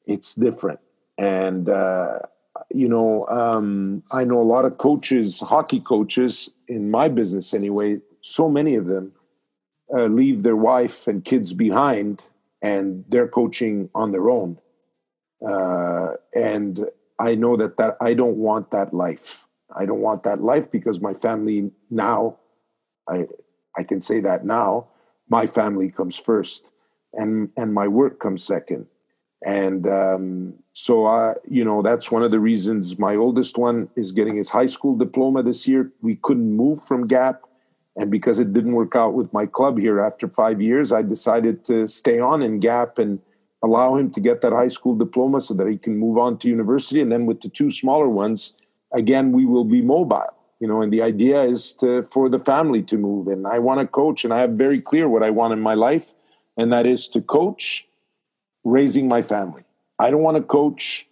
it's 0.07 0.33
different. 0.33 0.79
And, 1.17 1.67
uh, 1.69 2.19
you 2.73 2.87
know, 2.87 3.27
um, 3.27 4.01
I 4.13 4.23
know 4.23 4.37
a 4.37 4.49
lot 4.55 4.63
of 4.63 4.77
coaches, 4.77 5.41
hockey 5.41 5.81
coaches 5.81 6.49
in 6.69 6.89
my 6.89 7.09
business 7.09 7.53
anyway, 7.53 7.99
so 8.21 8.49
many 8.49 8.75
of 8.75 8.85
them 8.85 9.11
uh, 9.93 10.05
leave 10.05 10.43
their 10.43 10.55
wife 10.55 11.05
and 11.05 11.25
kids 11.25 11.53
behind 11.53 12.29
and 12.61 13.03
they're 13.09 13.27
coaching 13.27 13.89
on 13.93 14.11
their 14.11 14.29
own. 14.29 14.57
Uh, 15.45 16.11
and 16.33 16.79
I 17.19 17.35
know 17.35 17.57
that, 17.57 17.75
that 17.75 17.97
I 17.99 18.13
don't 18.13 18.37
want 18.37 18.71
that 18.71 18.93
life. 18.93 19.45
I 19.75 19.85
don't 19.85 19.99
want 19.99 20.23
that 20.23 20.41
life 20.41 20.71
because 20.71 21.01
my 21.01 21.13
family 21.13 21.71
now, 21.89 22.37
I, 23.11 23.27
I 23.77 23.83
can 23.83 24.01
say 24.01 24.19
that 24.21 24.45
now, 24.45 24.87
my 25.29 25.45
family 25.45 25.89
comes 25.89 26.17
first 26.17 26.71
and, 27.13 27.49
and 27.57 27.73
my 27.73 27.87
work 27.87 28.19
comes 28.19 28.43
second. 28.43 28.87
And 29.45 29.87
um, 29.87 30.59
so, 30.73 31.07
I, 31.07 31.33
you 31.47 31.65
know, 31.65 31.81
that's 31.81 32.11
one 32.11 32.23
of 32.23 32.31
the 32.31 32.39
reasons 32.39 32.99
my 32.99 33.15
oldest 33.15 33.57
one 33.57 33.89
is 33.95 34.11
getting 34.11 34.35
his 34.35 34.49
high 34.49 34.67
school 34.67 34.95
diploma 34.95 35.41
this 35.41 35.67
year. 35.67 35.91
We 36.01 36.17
couldn't 36.17 36.53
move 36.55 36.83
from 36.85 37.07
Gap 37.07 37.41
and 37.95 38.09
because 38.09 38.39
it 38.39 38.53
didn't 38.53 38.73
work 38.73 38.95
out 38.95 39.13
with 39.13 39.33
my 39.33 39.45
club 39.45 39.77
here 39.77 39.99
after 39.99 40.27
five 40.27 40.61
years, 40.61 40.93
I 40.93 41.01
decided 41.01 41.65
to 41.65 41.87
stay 41.87 42.19
on 42.19 42.41
in 42.41 42.59
Gap 42.59 42.97
and 42.97 43.19
allow 43.63 43.95
him 43.95 44.09
to 44.11 44.19
get 44.19 44.41
that 44.41 44.53
high 44.53 44.69
school 44.69 44.95
diploma 44.95 45.41
so 45.41 45.53
that 45.55 45.67
he 45.67 45.77
can 45.77 45.97
move 45.97 46.17
on 46.17 46.37
to 46.39 46.47
university. 46.47 47.01
And 47.01 47.11
then 47.11 47.25
with 47.25 47.41
the 47.41 47.49
two 47.49 47.69
smaller 47.69 48.07
ones, 48.07 48.57
again, 48.93 49.31
we 49.31 49.45
will 49.45 49.65
be 49.65 49.81
mobile. 49.81 50.33
You 50.61 50.67
know, 50.67 50.81
and 50.81 50.93
the 50.93 51.01
idea 51.01 51.43
is 51.43 51.73
to 51.73 52.03
for 52.03 52.29
the 52.29 52.39
family 52.39 52.81
to 52.83 52.97
move. 52.97 53.27
And 53.27 53.45
I 53.45 53.59
want 53.59 53.81
to 53.81 53.87
coach, 53.87 54.23
and 54.23 54.33
I 54.33 54.39
have 54.39 54.51
very 54.51 54.79
clear 54.79 55.09
what 55.09 55.23
I 55.23 55.29
want 55.29 55.51
in 55.51 55.59
my 55.59 55.73
life, 55.73 56.13
and 56.55 56.71
that 56.71 56.85
is 56.85 57.09
to 57.09 57.21
coach 57.21 57.87
raising 58.63 59.09
my 59.09 59.21
family. 59.21 59.63
I 59.99 60.11
don't 60.11 60.21
want 60.21 60.37
to 60.37 60.43
coach 60.43 61.07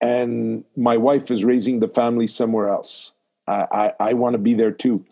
and 0.00 0.64
my 0.76 0.96
wife 0.96 1.30
is 1.30 1.44
raising 1.44 1.80
the 1.80 1.88
family 1.88 2.26
somewhere 2.26 2.68
else. 2.68 3.12
I, 3.46 3.66
I, 3.72 3.92
I 4.10 4.12
want 4.14 4.34
to 4.34 4.38
be 4.38 4.54
there 4.54 4.70
too. 4.70 5.04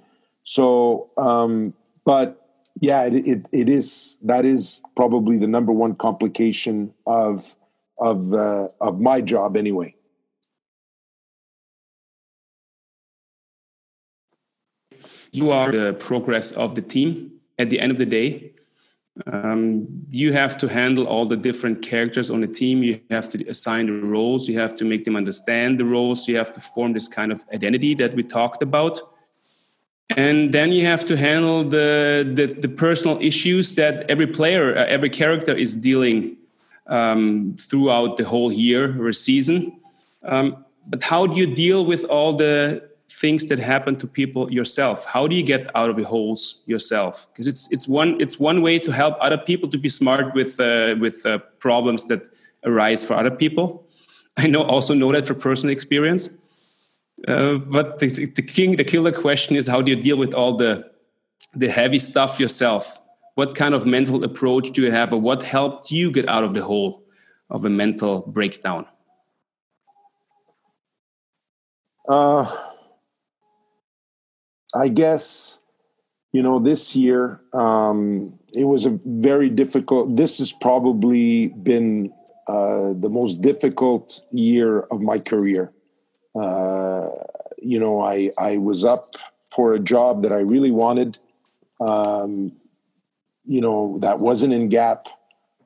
So, 0.44 1.08
um, 1.16 1.74
but 2.04 2.40
yeah, 2.80 3.02
it, 3.02 3.14
it, 3.26 3.46
it 3.52 3.68
is, 3.68 4.18
that 4.22 4.44
is 4.44 4.82
probably 4.94 5.38
the 5.38 5.46
number 5.46 5.72
one 5.72 5.94
complication 5.94 6.92
of, 7.06 7.56
of, 7.98 8.32
uh, 8.32 8.68
of 8.80 9.00
my 9.00 9.20
job 9.20 9.56
anyway. 9.56 9.94
You 15.32 15.50
are 15.50 15.72
the 15.72 15.94
progress 15.94 16.52
of 16.52 16.74
the 16.74 16.82
team 16.82 17.32
at 17.58 17.70
the 17.70 17.80
end 17.80 17.92
of 17.92 17.98
the 17.98 18.06
day. 18.06 18.52
Um, 19.26 19.86
you 20.10 20.32
have 20.32 20.56
to 20.58 20.68
handle 20.68 21.06
all 21.06 21.24
the 21.24 21.36
different 21.36 21.80
characters 21.80 22.30
on 22.30 22.42
the 22.42 22.46
team. 22.46 22.82
You 22.82 23.00
have 23.10 23.28
to 23.30 23.48
assign 23.48 23.86
the 23.86 23.92
roles. 23.92 24.46
You 24.48 24.58
have 24.58 24.74
to 24.76 24.84
make 24.84 25.04
them 25.04 25.16
understand 25.16 25.78
the 25.78 25.86
roles. 25.86 26.28
You 26.28 26.36
have 26.36 26.52
to 26.52 26.60
form 26.60 26.92
this 26.92 27.08
kind 27.08 27.32
of 27.32 27.44
identity 27.52 27.94
that 27.94 28.14
we 28.14 28.22
talked 28.22 28.62
about. 28.62 29.00
And 30.10 30.52
then 30.52 30.70
you 30.70 30.84
have 30.86 31.04
to 31.06 31.16
handle 31.16 31.64
the, 31.64 32.30
the, 32.34 32.46
the 32.46 32.68
personal 32.68 33.18
issues 33.20 33.72
that 33.72 34.08
every 34.08 34.26
player, 34.26 34.76
uh, 34.76 34.84
every 34.84 35.10
character 35.10 35.54
is 35.54 35.74
dealing 35.74 36.36
um, 36.86 37.56
throughout 37.58 38.16
the 38.16 38.24
whole 38.24 38.52
year 38.52 39.02
or 39.02 39.12
season. 39.12 39.80
Um, 40.22 40.64
but 40.86 41.02
how 41.02 41.26
do 41.26 41.36
you 41.36 41.52
deal 41.52 41.84
with 41.84 42.04
all 42.04 42.34
the 42.34 42.88
things 43.10 43.46
that 43.46 43.58
happen 43.58 43.96
to 43.96 44.06
people 44.06 44.52
yourself. 44.52 45.04
How 45.04 45.26
do 45.26 45.34
you 45.34 45.42
get 45.42 45.68
out 45.74 45.88
of 45.88 45.96
the 45.96 46.02
holes 46.04 46.62
yourself? 46.66 47.28
Because 47.32 47.46
it's 47.46 47.72
it's 47.72 47.88
one 47.88 48.20
it's 48.20 48.38
one 48.38 48.62
way 48.62 48.78
to 48.78 48.92
help 48.92 49.16
other 49.20 49.38
people 49.38 49.68
to 49.70 49.78
be 49.78 49.88
smart 49.88 50.34
with 50.34 50.60
uh, 50.60 50.96
with 51.00 51.24
uh, 51.24 51.38
problems 51.58 52.04
that 52.06 52.28
arise 52.64 53.06
for 53.06 53.14
other 53.14 53.30
people. 53.30 53.86
I 54.36 54.46
know 54.46 54.62
also 54.62 54.94
know 54.94 55.12
that 55.12 55.26
for 55.26 55.34
personal 55.34 55.72
experience. 55.72 56.36
Uh, 57.26 57.56
but 57.56 57.98
the, 57.98 58.08
the 58.08 58.42
king 58.42 58.76
the 58.76 58.84
killer 58.84 59.12
question 59.12 59.56
is 59.56 59.66
how 59.66 59.80
do 59.80 59.90
you 59.90 60.00
deal 60.00 60.18
with 60.18 60.34
all 60.34 60.56
the 60.56 60.90
the 61.54 61.68
heavy 61.68 61.98
stuff 61.98 62.38
yourself? 62.38 63.00
What 63.34 63.54
kind 63.54 63.74
of 63.74 63.86
mental 63.86 64.24
approach 64.24 64.70
do 64.72 64.82
you 64.82 64.90
have 64.90 65.12
or 65.12 65.20
what 65.20 65.42
helped 65.42 65.90
you 65.90 66.10
get 66.10 66.28
out 66.28 66.42
of 66.42 66.54
the 66.54 66.62
hole 66.62 67.04
of 67.50 67.64
a 67.64 67.70
mental 67.70 68.22
breakdown? 68.26 68.86
Uh 72.08 72.65
I 74.76 74.88
guess, 74.88 75.58
you 76.32 76.42
know, 76.42 76.58
this 76.58 76.94
year 76.94 77.40
um, 77.52 78.38
it 78.54 78.64
was 78.64 78.86
a 78.86 78.98
very 79.04 79.48
difficult. 79.48 80.16
This 80.16 80.38
has 80.38 80.52
probably 80.52 81.48
been 81.48 82.12
uh, 82.48 82.94
the 82.94 83.08
most 83.10 83.42
difficult 83.42 84.22
year 84.32 84.80
of 84.80 85.00
my 85.00 85.18
career. 85.18 85.72
Uh, 86.40 87.08
you 87.58 87.80
know, 87.80 88.02
I 88.02 88.30
I 88.38 88.58
was 88.58 88.84
up 88.84 89.04
for 89.50 89.74
a 89.74 89.80
job 89.80 90.22
that 90.22 90.32
I 90.32 90.38
really 90.38 90.70
wanted. 90.70 91.18
Um, 91.80 92.52
you 93.44 93.60
know, 93.60 93.98
that 94.00 94.18
wasn't 94.18 94.52
in 94.52 94.68
Gap, 94.68 95.06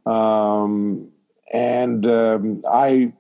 um, 0.07 1.11
and 1.53 2.07
um, 2.07 2.63
I 2.71 3.13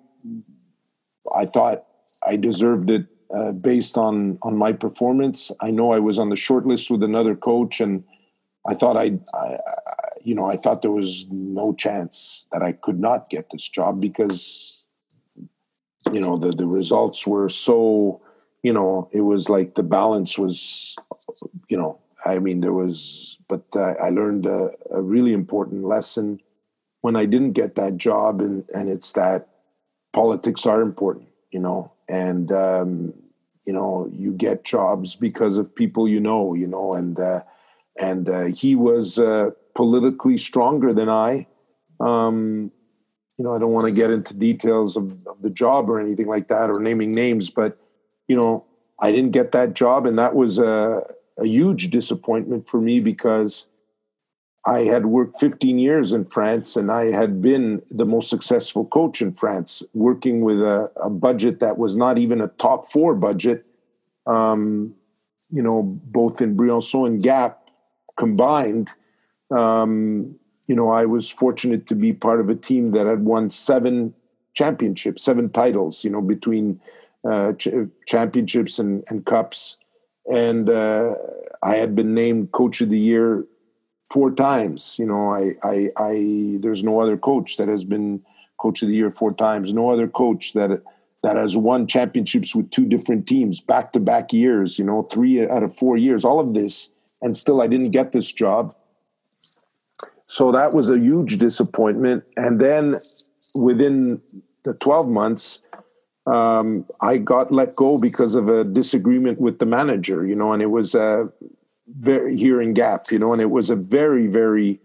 I 1.35 1.47
thought 1.47 1.85
I 2.27 2.37
deserved 2.37 2.91
it 2.91 3.07
uh, 3.35 3.53
based 3.53 3.97
on 3.97 4.39
on 4.43 4.57
my 4.57 4.73
performance. 4.73 5.53
I 5.61 5.71
know 5.71 5.93
I 5.93 5.99
was 5.99 6.19
on 6.19 6.31
the 6.31 6.37
short 6.37 6.67
list 6.67 6.91
with 6.91 7.03
another 7.03 7.37
coach, 7.37 7.81
and 7.81 8.05
I 8.69 8.75
thought 8.75 8.97
I, 8.97 9.19
I, 9.35 9.57
you 10.23 10.35
know, 10.35 10.47
I 10.47 10.57
thought 10.57 10.83
there 10.83 10.91
was 10.91 11.27
no 11.31 11.73
chance 11.75 12.47
that 12.53 12.63
I 12.63 12.73
could 12.73 12.99
not 12.99 13.31
get 13.31 13.51
this 13.51 13.69
job 13.69 14.01
because, 14.01 14.87
you 16.13 16.21
know, 16.21 16.37
the 16.37 16.51
the 16.51 16.67
results 16.67 17.27
were 17.27 17.49
so, 17.49 18.21
you 18.63 18.73
know, 18.73 19.09
it 19.13 19.23
was 19.23 19.49
like 19.49 19.75
the 19.75 19.83
balance 19.83 20.39
was, 20.39 20.97
you 21.69 21.77
know, 21.77 22.01
I 22.27 22.39
mean, 22.39 22.61
there 22.61 22.75
was, 22.75 23.39
but 23.49 23.65
uh, 23.75 23.95
I 24.03 24.11
learned 24.11 24.45
a, 24.45 24.73
a 24.91 25.01
really 25.01 25.33
important 25.33 25.85
lesson 25.85 26.41
when 27.01 27.17
I 27.17 27.25
didn't 27.25 27.53
get 27.53 27.77
that 27.77 27.97
job, 27.97 28.43
and 28.43 28.65
and 28.75 28.89
it's 28.89 29.13
that 29.13 29.49
politics 30.13 30.67
are 30.67 30.83
important, 30.83 31.29
you 31.51 31.61
know, 31.61 31.93
and 32.11 32.51
um, 32.51 33.15
you 33.65 33.73
know 33.73 34.11
you 34.13 34.33
get 34.33 34.65
jobs 34.65 35.15
because 35.15 35.57
of 35.57 35.75
people 35.75 36.09
you 36.09 36.21
know 36.21 36.55
you 36.55 36.67
know 36.67 36.95
and 36.95 37.19
uh, 37.19 37.43
and 37.99 38.29
uh, 38.29 38.45
he 38.45 38.75
was 38.75 39.19
uh, 39.19 39.51
politically 39.75 40.37
stronger 40.37 40.93
than 40.93 41.09
I. 41.09 41.47
Um, 42.01 42.73
you 43.39 43.45
know 43.45 43.55
I 43.55 43.59
don't 43.59 43.73
want 43.73 43.87
to 43.87 43.93
get 43.93 44.11
into 44.11 44.35
details 44.35 44.97
of, 44.97 45.13
of, 45.27 45.41
the 45.41 45.49
job 45.49 45.89
or 45.89 45.99
anything 45.99 46.27
like 46.27 46.49
that 46.49 46.69
or 46.69 46.79
naming 46.79 47.13
names 47.13 47.49
but 47.49 47.79
you 48.29 48.37
know 48.37 48.67
I 49.01 49.11
didn't 49.11 49.31
get 49.31 49.53
that 49.53 49.73
job 49.73 50.05
and 50.05 50.19
that 50.19 50.35
was 50.35 50.59
a, 50.59 51.03
a 51.39 51.47
huge 51.47 51.89
disappointment 51.89 52.69
for 52.69 52.83
me 52.83 53.01
because 53.01 53.70
I 54.67 54.81
had 54.81 55.07
worked 55.07 55.41
15 55.41 55.79
years 55.79 56.13
in 56.13 56.27
France 56.27 56.77
and 56.77 56.93
I 56.93 57.11
had 57.13 57.41
been 57.41 57.83
the 57.89 58.05
most 58.05 58.29
successful 58.29 58.85
coach 58.85 59.23
in 59.23 59.33
France, 59.33 59.83
working 59.95 60.43
with 60.43 60.61
a, 60.61 60.91
a 60.97 61.09
budget 61.09 61.61
that 61.61 61.79
was 61.79 61.97
not 61.97 62.19
even 62.19 62.41
a 62.41 62.49
top 62.49 62.85
four 62.85 63.15
budget, 63.15 63.65
um, 64.27 64.95
you 65.51 65.63
know, 65.63 65.83
both 65.83 66.43
in 66.43 66.57
Briançon 66.57 67.07
and 67.07 67.23
Gap 67.23 67.71
combined. 68.17 68.91
Um, 69.51 70.37
you 70.67 70.77
know, 70.77 70.91
I 70.91 71.07
was 71.07 71.31
fortunate 71.31 71.87
to 71.87 71.95
be 71.95 72.13
part 72.13 72.39
of 72.39 72.51
a 72.51 72.55
team 72.55 72.93
that 72.93 73.07
had 73.07 73.25
won 73.25 73.49
seven 73.49 74.15
championships, 74.53 75.25
seven 75.25 75.49
titles, 75.49 76.05
you 76.05 76.11
know, 76.11 76.21
between 76.21 76.81
uh, 77.29 77.55
ch- 77.55 77.89
championships 78.07 78.79
and, 78.79 79.05
and 79.09 79.25
cups. 79.25 79.79
And 80.31 80.69
uh, 80.69 81.15
I 81.63 81.77
had 81.77 81.97
been 81.97 82.15
named 82.15 82.53
coach 82.53 82.83
of 82.83 82.91
the 82.91 82.99
year 82.99 83.45
four 84.11 84.31
times. 84.31 84.97
You 84.99 85.07
know, 85.07 85.33
I, 85.33 85.55
I, 85.63 85.91
I, 85.97 86.59
there's 86.61 86.85
no 86.85 87.01
other 87.01 87.17
coach 87.17 87.57
that 87.57 87.69
has 87.69 87.85
been 87.85 88.23
coach 88.59 88.83
of 88.83 88.89
the 88.89 88.95
year 88.95 89.11
four 89.11 89.33
times. 89.33 89.73
No 89.73 89.91
other 89.91 90.09
coach 90.09 90.53
that 90.53 90.83
that 91.23 91.37
has 91.37 91.55
won 91.55 91.87
championships 91.87 92.55
with 92.57 92.71
two 92.71 92.87
different 92.87 93.27
teams 93.27 93.61
back 93.61 93.93
to 93.93 94.01
back 94.01 94.33
years. 94.33 94.79
You 94.79 94.85
know, 94.85 95.03
three 95.03 95.49
out 95.49 95.63
of 95.63 95.77
four 95.77 95.97
years. 95.97 96.25
All 96.25 96.41
of 96.41 96.55
this, 96.55 96.93
and 97.23 97.37
still 97.37 97.61
I 97.61 97.67
didn't 97.67 97.91
get 97.91 98.13
this 98.13 98.33
job. 98.33 98.75
So 100.31 100.53
that 100.53 100.73
was 100.73 100.89
a 100.89 100.99
huge 100.99 101.39
disappointment. 101.39 102.23
And 102.37 102.61
then 102.61 102.99
within 103.57 104.23
the 104.63 104.75
12 104.75 105.09
months, 105.09 105.63
um, 106.27 106.87
I 107.01 107.17
got 107.17 107.51
let 107.51 107.75
go 107.75 107.99
because 107.99 108.37
of 108.37 108.49
a 108.49 108.63
disagreement 108.63 109.41
with 109.41 109.59
the 109.59 109.67
manager, 109.67 110.25
you 110.25 110.37
know, 110.37 110.53
and 110.53 110.63
it 110.63 110.71
was 110.71 110.95
uh, 110.95 111.25
very 111.99 112.37
here 112.37 112.61
in 112.61 112.75
Gap, 112.75 113.11
you 113.11 113.19
know, 113.19 113.33
and 113.33 113.43
it 113.43 113.51
was 113.51 113.71
a 113.71 113.77
very, 113.77 114.27
very 114.27 114.81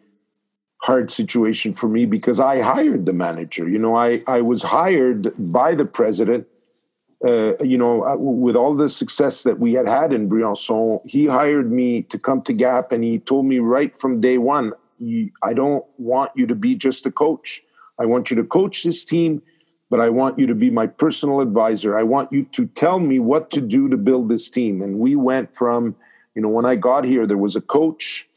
hard 0.82 1.10
situation 1.10 1.74
for 1.74 1.88
me 1.88 2.06
because 2.06 2.40
I 2.40 2.62
hired 2.62 3.06
the 3.06 3.14
manager. 3.14 3.68
You 3.68 3.80
know, 3.80 3.96
I 3.96 4.22
I 4.28 4.42
was 4.42 4.64
hired 4.64 5.34
by 5.38 5.76
the 5.76 5.86
president. 5.86 6.48
Uh, 7.26 7.56
you 7.64 7.78
know, 7.78 8.06
uh, 8.06 8.16
with 8.18 8.56
all 8.56 8.76
the 8.76 8.90
success 8.90 9.44
that 9.44 9.58
we 9.58 9.74
had 9.74 9.88
had 9.88 10.14
in 10.14 10.30
Briançon, 10.30 11.00
he 11.06 11.26
hired 11.26 11.72
me 11.72 12.04
to 12.04 12.20
come 12.20 12.42
to 12.44 12.54
Gap, 12.54 12.92
and 12.92 13.04
he 13.04 13.18
told 13.18 13.46
me 13.46 13.58
right 13.60 13.96
from 13.96 14.20
day 14.20 14.38
one, 14.38 14.74
"I 15.42 15.54
don't 15.54 15.86
want 15.98 16.32
you 16.36 16.46
to 16.48 16.56
be 16.56 16.76
just 16.76 17.06
a 17.06 17.12
coach. 17.12 17.64
I 17.98 18.06
want 18.06 18.30
you 18.30 18.36
to 18.38 18.44
coach 18.44 18.84
this 18.84 19.04
team." 19.06 19.42
But 19.88 20.02
I 20.02 20.10
want 20.10 20.40
you 20.40 20.48
to 20.48 20.56
be 20.56 20.72
my 20.72 20.88
personal 20.88 21.42
advisor. 21.42 21.96
I 21.98 22.02
want 22.02 22.32
you 22.32 22.44
to 22.54 22.66
tell 22.66 23.00
me 23.00 23.20
what 23.20 23.52
to 23.52 23.62
do 23.62 23.88
to 23.88 23.98
build 23.98 24.30
this 24.30 24.50
team. 24.50 24.82
And 24.82 24.98
we 24.98 25.16
went 25.16 25.56
from 25.56 25.96
you 26.36 26.42
know, 26.42 26.50
when 26.50 26.66
I 26.66 26.76
got 26.76 27.06
here, 27.06 27.26
there 27.26 27.38
was 27.38 27.56
a 27.56 27.62
coach, 27.62 28.28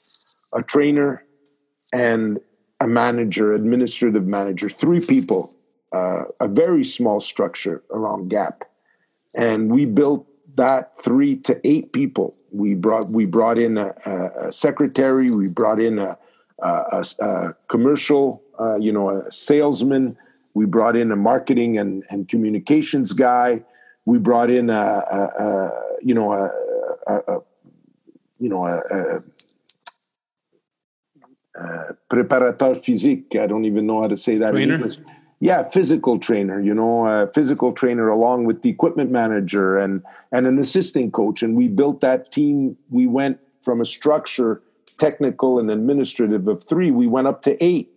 a 0.53 0.63
trainer, 0.63 1.25
and 1.93 2.39
a 2.81 2.87
manager, 2.87 3.53
administrative 3.53 4.27
manager, 4.27 4.69
three 4.69 5.05
people, 5.05 5.55
uh, 5.93 6.25
a 6.41 6.47
very 6.47 6.85
small 6.85 7.19
structure 7.19 7.83
around 7.91 8.29
Gap, 8.29 8.65
and 9.35 9.71
we 9.71 9.85
built 9.85 10.27
that 10.55 10.97
three 10.97 11.37
to 11.37 11.61
eight 11.65 11.93
people. 11.93 12.37
We 12.53 12.75
brought 12.75 13.09
we 13.09 13.27
brought 13.27 13.59
in 13.59 13.77
a, 13.79 13.95
a 14.47 14.53
secretary, 14.53 15.31
we 15.31 15.49
brought 15.49 15.81
in 15.81 15.99
a, 15.99 16.17
a, 16.61 17.05
a 17.21 17.55
commercial, 17.69 18.43
uh, 18.61 18.77
you 18.77 18.93
know, 18.93 19.11
a 19.11 19.31
salesman. 19.31 20.17
We 20.55 20.67
brought 20.67 20.97
in 20.97 21.11
a 21.13 21.17
marketing 21.17 21.79
and, 21.79 22.05
and 22.11 22.29
communications 22.29 23.13
guy. 23.13 23.63
We 24.07 24.19
brought 24.19 24.51
in 24.51 24.71
a, 24.71 25.71
you 26.03 26.15
know 26.15 26.33
a, 26.33 27.41
you 28.39 28.49
know, 28.49 28.67
a, 28.67 28.79
a, 28.79 29.23
a 31.61 31.97
preparateur 32.11 32.77
physique. 32.77 33.37
I 33.37 33.47
don't 33.47 33.65
even 33.65 33.87
know 33.87 34.03
how 34.03 34.09
to 34.09 34.17
say 34.17 34.37
that 34.39 34.53
trainer. 34.53 34.75
in 34.75 34.81
English. 34.81 34.99
yeah, 35.41 35.63
physical 35.63 36.19
trainer, 36.19 36.61
you 36.61 36.75
know, 36.75 37.07
a 37.07 37.29
physical 37.29 37.73
trainer 37.73 38.09
along 38.09 38.45
with 38.45 38.63
the 38.63 38.71
equipment 38.71 39.11
manager 39.11 39.79
and 39.79 40.03
and 40.33 40.47
an 40.47 40.59
assistant 40.59 41.13
coach, 41.13 41.43
and 41.43 41.57
we 41.57 41.69
built 41.69 42.01
that 42.01 42.33
team. 42.33 42.77
We 42.91 43.07
went 43.07 43.41
from 43.63 43.81
a 43.81 43.85
structure, 43.85 44.63
technical 44.99 45.59
and 45.59 45.71
administrative 45.71 46.49
of 46.49 46.63
three, 46.63 46.91
we 46.91 47.07
went 47.07 47.27
up 47.27 47.43
to 47.43 47.63
eight, 47.65 47.91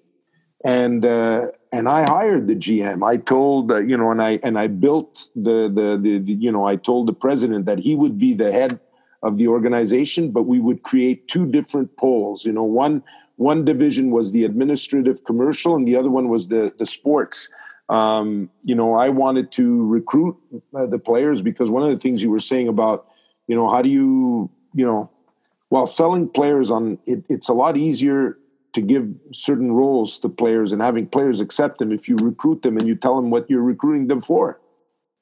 and 0.63 1.05
uh, 1.05 1.47
and 1.71 1.89
I 1.89 2.03
hired 2.03 2.47
the 2.47 2.55
GM. 2.55 3.05
I 3.05 3.17
told 3.17 3.71
uh, 3.71 3.77
you 3.77 3.97
know, 3.97 4.11
and 4.11 4.21
I 4.21 4.39
and 4.43 4.57
I 4.57 4.67
built 4.67 5.29
the, 5.35 5.69
the 5.69 5.99
the 6.01 6.19
the 6.19 6.33
you 6.33 6.51
know, 6.51 6.65
I 6.65 6.75
told 6.75 7.07
the 7.07 7.13
president 7.13 7.65
that 7.65 7.79
he 7.79 7.95
would 7.95 8.17
be 8.17 8.33
the 8.33 8.51
head 8.51 8.79
of 9.23 9.37
the 9.37 9.47
organization, 9.47 10.31
but 10.31 10.43
we 10.43 10.59
would 10.59 10.83
create 10.83 11.27
two 11.27 11.45
different 11.45 11.95
poles. 11.97 12.45
You 12.45 12.53
know, 12.53 12.63
one 12.63 13.03
one 13.41 13.65
division 13.65 14.11
was 14.11 14.31
the 14.31 14.45
administrative 14.45 15.23
commercial 15.23 15.75
and 15.75 15.87
the 15.87 15.95
other 15.95 16.11
one 16.11 16.29
was 16.29 16.49
the 16.49 16.71
the 16.77 16.85
sports 16.85 17.49
um, 17.89 18.49
you 18.61 18.75
know 18.75 18.93
i 18.93 19.09
wanted 19.09 19.51
to 19.51 19.85
recruit 19.87 20.37
uh, 20.75 20.85
the 20.85 20.99
players 20.99 21.41
because 21.41 21.71
one 21.71 21.81
of 21.83 21.89
the 21.89 21.97
things 21.97 22.21
you 22.21 22.29
were 22.29 22.39
saying 22.39 22.67
about 22.67 23.07
you 23.47 23.55
know 23.55 23.67
how 23.67 23.81
do 23.81 23.89
you 23.89 24.49
you 24.75 24.85
know 24.85 25.09
while 25.69 25.87
selling 25.87 26.29
players 26.29 26.69
on 26.69 26.99
it, 27.05 27.23
it's 27.29 27.49
a 27.49 27.53
lot 27.53 27.77
easier 27.77 28.37
to 28.73 28.81
give 28.81 29.09
certain 29.33 29.71
roles 29.71 30.19
to 30.19 30.29
players 30.29 30.71
and 30.71 30.81
having 30.81 31.07
players 31.07 31.39
accept 31.39 31.79
them 31.79 31.91
if 31.91 32.07
you 32.07 32.15
recruit 32.17 32.61
them 32.61 32.77
and 32.77 32.87
you 32.87 32.95
tell 32.95 33.15
them 33.15 33.31
what 33.31 33.49
you're 33.49 33.63
recruiting 33.63 34.05
them 34.05 34.21
for 34.21 34.61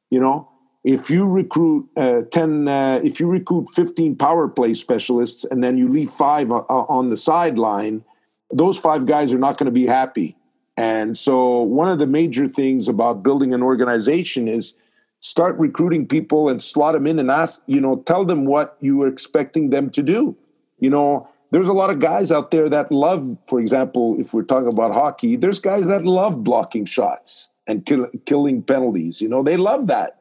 you 0.10 0.20
know 0.20 0.50
if 0.90 1.08
you 1.12 1.28
recruit 1.28 1.88
uh, 1.98 2.22
10 2.32 2.68
uh, 2.68 3.00
if 3.04 3.20
you 3.20 3.28
recruit 3.28 3.68
15 3.76 4.16
power 4.16 4.48
play 4.48 4.74
specialists 4.74 5.46
and 5.46 5.64
then 5.64 5.78
you 5.78 5.88
leave 5.88 6.10
five 6.10 6.52
uh, 6.52 6.64
on 6.68 7.10
the 7.10 7.18
sideline 7.18 8.04
those 8.52 8.80
five 8.80 9.06
guys 9.06 9.32
are 9.32 9.38
not 9.38 9.60
going 9.60 9.66
to 9.66 9.72
be 9.72 9.86
happy. 9.86 10.36
And 10.76 11.16
so 11.16 11.62
one 11.62 11.90
of 11.90 12.00
the 12.00 12.08
major 12.08 12.48
things 12.48 12.88
about 12.88 13.22
building 13.22 13.54
an 13.54 13.62
organization 13.62 14.48
is 14.48 14.78
start 15.20 15.56
recruiting 15.60 16.08
people 16.08 16.50
and 16.50 16.60
slot 16.60 16.96
them 16.96 17.06
in 17.06 17.20
and 17.20 17.30
ask 17.30 17.62
you 17.68 17.82
know 17.82 17.98
tell 18.08 18.26
them 18.26 18.46
what 18.46 18.76
you 18.80 19.04
are 19.04 19.08
expecting 19.08 19.70
them 19.70 19.92
to 19.92 20.02
do. 20.02 20.36
You 20.80 20.90
know 20.90 21.28
there's 21.52 21.68
a 21.68 21.74
lot 21.74 21.92
of 21.92 22.00
guys 22.00 22.32
out 22.32 22.50
there 22.50 22.68
that 22.70 22.92
love 22.92 23.38
for 23.48 23.60
example 23.60 24.16
if 24.18 24.34
we're 24.34 24.44
talking 24.44 24.72
about 24.72 24.94
hockey 24.94 25.36
there's 25.36 25.60
guys 25.60 25.88
that 25.88 26.06
love 26.06 26.44
blocking 26.44 26.86
shots 26.86 27.50
and 27.68 27.86
kill, 27.86 28.08
killing 28.26 28.62
penalties 28.62 29.20
you 29.20 29.28
know 29.28 29.42
they 29.44 29.58
love 29.58 29.88
that 29.88 30.19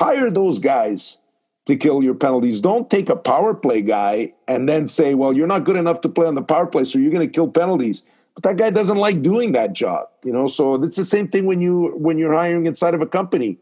Hire 0.00 0.30
those 0.30 0.58
guys 0.58 1.18
to 1.66 1.76
kill 1.76 2.02
your 2.02 2.14
penalties. 2.14 2.60
Don't 2.60 2.88
take 2.88 3.08
a 3.08 3.16
power 3.16 3.54
play 3.54 3.82
guy 3.82 4.34
and 4.48 4.68
then 4.68 4.86
say, 4.86 5.14
well, 5.14 5.36
you're 5.36 5.46
not 5.46 5.64
good 5.64 5.76
enough 5.76 6.00
to 6.02 6.08
play 6.08 6.26
on 6.26 6.34
the 6.34 6.42
power 6.42 6.66
play, 6.66 6.84
so 6.84 6.98
you're 6.98 7.12
going 7.12 7.26
to 7.26 7.32
kill 7.32 7.48
penalties. 7.48 8.02
But 8.34 8.44
that 8.44 8.56
guy 8.56 8.70
doesn't 8.70 8.96
like 8.96 9.22
doing 9.22 9.52
that 9.52 9.72
job, 9.72 10.08
you 10.24 10.32
know. 10.32 10.46
So 10.46 10.74
it's 10.82 10.96
the 10.96 11.04
same 11.04 11.28
thing 11.28 11.46
when 11.46 11.60
you 11.60 11.94
when 11.96 12.18
you're 12.18 12.32
hiring 12.32 12.66
inside 12.66 12.94
of 12.94 13.02
a 13.02 13.06
company. 13.06 13.58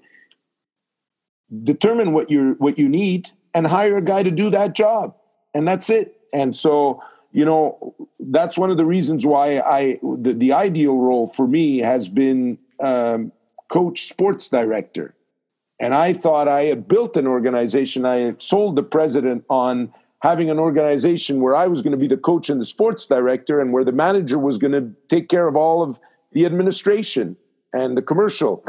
Determine 1.65 2.13
what 2.13 2.31
you 2.31 2.55
what 2.59 2.79
you 2.79 2.89
need 2.89 3.31
and 3.55 3.67
hire 3.67 3.97
a 3.97 4.03
guy 4.03 4.23
to 4.23 4.31
do 4.31 4.51
that 4.51 4.75
job, 4.75 5.17
and 5.55 5.67
that's 5.67 5.91
it. 5.91 6.21
And 6.33 6.55
so 6.55 7.03
you 7.33 7.45
know 7.45 7.95
that's 8.21 8.57
one 8.57 8.71
of 8.71 8.77
the 8.77 8.85
reasons 8.85 9.25
why 9.27 9.59
I 9.61 9.99
the, 10.03 10.35
the 10.35 10.53
ideal 10.53 10.97
role 10.97 11.27
for 11.27 11.49
me 11.49 11.79
has 11.79 12.09
been 12.09 12.59
um, 12.81 13.33
coach 13.69 14.05
sports 14.05 14.49
director 14.49 15.15
and 15.81 15.95
I 15.95 16.13
thought 16.13 16.49
I 16.49 16.65
had 16.65 16.89
built 16.89 17.17
an 17.17 17.27
organization. 17.27 18.05
I 18.05 18.19
had 18.19 18.43
sold 18.43 18.77
the 18.77 18.83
president 18.83 19.45
on 19.49 19.93
having 20.23 20.51
an 20.51 20.59
organization 20.59 21.41
where 21.41 21.55
I 21.55 21.67
was 21.67 21.83
going 21.83 21.93
to 21.93 21.99
be 21.99 22.09
the 22.09 22.17
coach 22.17 22.51
and 22.51 22.61
the 22.61 22.65
sports 22.65 23.07
director, 23.07 23.61
and 23.61 23.73
where 23.73 23.85
the 23.85 23.93
manager 23.93 24.39
was 24.39 24.59
going 24.59 24.73
to 24.73 24.93
take 25.09 25.29
care 25.29 25.47
of 25.47 25.57
all 25.57 25.83
of 25.83 26.01
the 26.33 26.45
administration 26.45 27.37
and 27.73 27.97
the 27.97 28.03
commercial. 28.03 28.65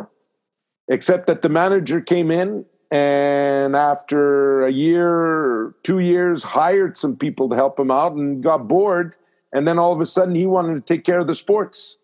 Except 0.88 1.28
that 1.28 1.41
the 1.41 1.49
manager 1.49 2.01
came 2.01 2.32
in 2.32 2.66
and 2.91 3.76
after 3.76 4.66
a 4.66 4.72
year, 4.72 5.76
two 5.84 5.99
years, 5.99 6.43
hired 6.43 6.97
some 6.97 7.16
people 7.16 7.49
to 7.49 7.55
help 7.55 7.80
him 7.80 7.91
out 7.91 8.14
and 8.14 8.41
got 8.41 8.68
bored. 8.68 9.16
And 9.53 9.68
then 9.68 9.78
all 9.78 9.93
of 9.93 10.01
a 10.01 10.05
sudden, 10.05 10.36
he 10.36 10.47
wanted 10.47 10.74
to 10.74 10.93
take 10.93 11.03
care 11.03 11.20
of 11.20 11.28
the 11.28 11.36
sports. 11.36 11.97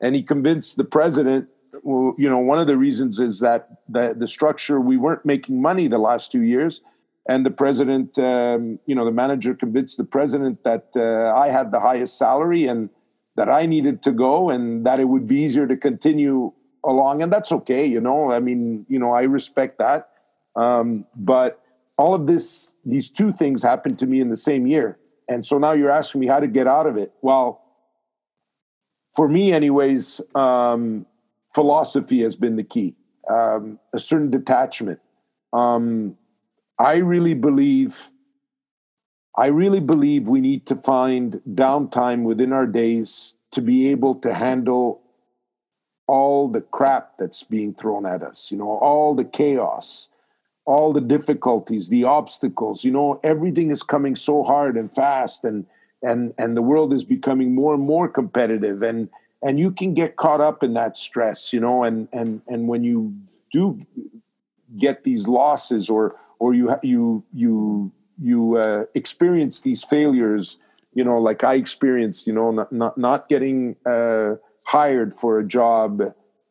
And 0.00 0.14
he 0.14 0.22
convinced 0.22 0.76
the 0.76 0.84
president 0.84 1.48
you 1.86 2.28
know, 2.28 2.38
one 2.38 2.58
of 2.58 2.66
the 2.66 2.76
reasons 2.76 3.20
is 3.20 3.38
that 3.40 3.68
the, 3.88 4.14
the 4.16 4.26
structure, 4.26 4.80
we 4.80 4.96
weren't 4.96 5.24
making 5.24 5.62
money 5.62 5.86
the 5.86 5.98
last 5.98 6.32
two 6.32 6.42
years. 6.42 6.80
And 7.28 7.46
the 7.46 7.50
president, 7.50 8.18
um, 8.18 8.78
you 8.86 8.94
know, 8.94 9.04
the 9.04 9.12
manager 9.12 9.54
convinced 9.54 9.96
the 9.96 10.04
president 10.04 10.64
that 10.64 10.88
uh, 10.96 11.32
I 11.34 11.48
had 11.48 11.72
the 11.72 11.80
highest 11.80 12.18
salary 12.18 12.66
and 12.66 12.90
that 13.36 13.48
I 13.48 13.66
needed 13.66 14.02
to 14.02 14.12
go 14.12 14.50
and 14.50 14.84
that 14.86 14.98
it 14.98 15.04
would 15.04 15.26
be 15.26 15.36
easier 15.36 15.66
to 15.66 15.76
continue 15.76 16.52
along. 16.84 17.22
And 17.22 17.32
that's 17.32 17.52
okay, 17.52 17.86
you 17.86 18.00
know, 18.00 18.32
I 18.32 18.40
mean, 18.40 18.86
you 18.88 18.98
know, 18.98 19.12
I 19.12 19.22
respect 19.22 19.78
that. 19.78 20.08
Um, 20.56 21.04
but 21.14 21.60
all 21.98 22.14
of 22.14 22.26
this, 22.26 22.76
these 22.84 23.10
two 23.10 23.32
things 23.32 23.62
happened 23.62 23.98
to 24.00 24.06
me 24.06 24.20
in 24.20 24.30
the 24.30 24.36
same 24.36 24.66
year. 24.66 24.98
And 25.28 25.44
so 25.44 25.58
now 25.58 25.72
you're 25.72 25.90
asking 25.90 26.20
me 26.20 26.26
how 26.26 26.40
to 26.40 26.46
get 26.46 26.66
out 26.66 26.86
of 26.86 26.96
it. 26.96 27.12
Well, 27.22 27.62
for 29.14 29.28
me, 29.28 29.52
anyways, 29.52 30.20
um, 30.34 31.06
philosophy 31.56 32.22
has 32.22 32.36
been 32.36 32.56
the 32.56 32.62
key, 32.62 32.94
um, 33.30 33.80
a 33.94 33.98
certain 33.98 34.30
detachment. 34.30 35.00
Um, 35.54 36.18
I 36.78 36.96
really 36.96 37.34
believe. 37.34 38.10
I 39.38 39.46
really 39.46 39.80
believe 39.80 40.28
we 40.28 40.40
need 40.40 40.64
to 40.66 40.76
find 40.76 41.42
downtime 41.46 42.22
within 42.22 42.52
our 42.54 42.66
days 42.66 43.34
to 43.50 43.60
be 43.60 43.88
able 43.88 44.14
to 44.16 44.32
handle 44.32 45.02
all 46.06 46.48
the 46.48 46.62
crap 46.62 47.18
that's 47.18 47.42
being 47.42 47.74
thrown 47.74 48.06
at 48.06 48.22
us, 48.22 48.50
you 48.50 48.56
know, 48.56 48.78
all 48.78 49.14
the 49.14 49.26
chaos, 49.26 50.08
all 50.64 50.94
the 50.94 51.02
difficulties, 51.02 51.90
the 51.90 52.04
obstacles, 52.04 52.82
you 52.82 52.90
know, 52.90 53.20
everything 53.22 53.70
is 53.70 53.82
coming 53.82 54.16
so 54.16 54.42
hard 54.42 54.76
and 54.76 54.94
fast 54.94 55.44
and 55.44 55.66
and 56.02 56.32
and 56.38 56.56
the 56.56 56.62
world 56.62 56.92
is 56.94 57.04
becoming 57.04 57.54
more 57.54 57.74
and 57.74 57.84
more 57.84 58.08
competitive 58.08 58.82
and 58.82 59.08
and 59.42 59.58
you 59.58 59.70
can 59.70 59.94
get 59.94 60.16
caught 60.16 60.40
up 60.40 60.62
in 60.62 60.74
that 60.74 60.96
stress 60.96 61.52
you 61.52 61.60
know 61.60 61.84
and 61.84 62.08
and 62.12 62.42
and 62.46 62.68
when 62.68 62.84
you 62.84 63.14
do 63.52 63.80
get 64.76 65.04
these 65.04 65.28
losses 65.28 65.88
or 65.88 66.16
or 66.38 66.54
you 66.54 66.74
you 66.82 67.24
you 67.32 67.92
you 68.20 68.56
uh, 68.56 68.84
experience 68.94 69.60
these 69.60 69.84
failures 69.84 70.58
you 70.94 71.04
know 71.04 71.18
like 71.18 71.44
i 71.44 71.54
experienced 71.54 72.26
you 72.26 72.32
know 72.32 72.50
not 72.50 72.72
not, 72.72 72.98
not 72.98 73.28
getting 73.28 73.76
uh, 73.86 74.34
hired 74.66 75.12
for 75.14 75.38
a 75.38 75.46
job 75.46 76.02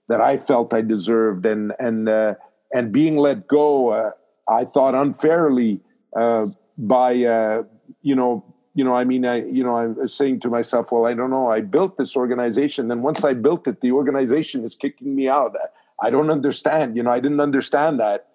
that 0.07 0.21
i 0.21 0.37
felt 0.37 0.73
i 0.73 0.81
deserved 0.81 1.45
and 1.45 1.73
and 1.79 2.07
uh, 2.07 2.33
and 2.73 2.91
being 2.91 3.17
let 3.17 3.47
go 3.47 3.89
uh, 3.89 4.11
i 4.47 4.63
thought 4.63 4.95
unfairly 4.95 5.81
uh, 6.15 6.45
by 6.77 7.23
uh, 7.23 7.63
you 8.01 8.15
know 8.15 8.43
you 8.75 8.83
know, 8.83 8.95
I 8.95 9.05
mean, 9.05 9.25
I, 9.25 9.43
you 9.45 9.63
know, 9.63 9.77
I'm 9.77 10.07
saying 10.09 10.41
to 10.41 10.49
myself, 10.49 10.91
well, 10.91 11.05
I 11.05 11.13
don't 11.13 11.29
know. 11.29 11.49
I 11.49 11.61
built 11.61 11.95
this 11.95 12.17
organization. 12.17 12.91
And 12.91 13.03
once 13.03 13.23
I 13.23 13.33
built 13.33 13.67
it, 13.67 13.79
the 13.79 13.93
organization 13.93 14.65
is 14.65 14.75
kicking 14.75 15.15
me 15.15 15.29
out. 15.29 15.55
I 16.03 16.09
don't 16.09 16.29
understand. 16.29 16.97
You 16.97 17.03
know, 17.03 17.11
I 17.11 17.21
didn't 17.21 17.39
understand 17.39 18.01
that. 18.01 18.27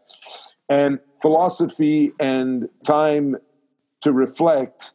And 0.70 0.98
philosophy 1.20 2.12
and 2.18 2.70
time 2.86 3.36
to 4.00 4.12
reflect 4.12 4.92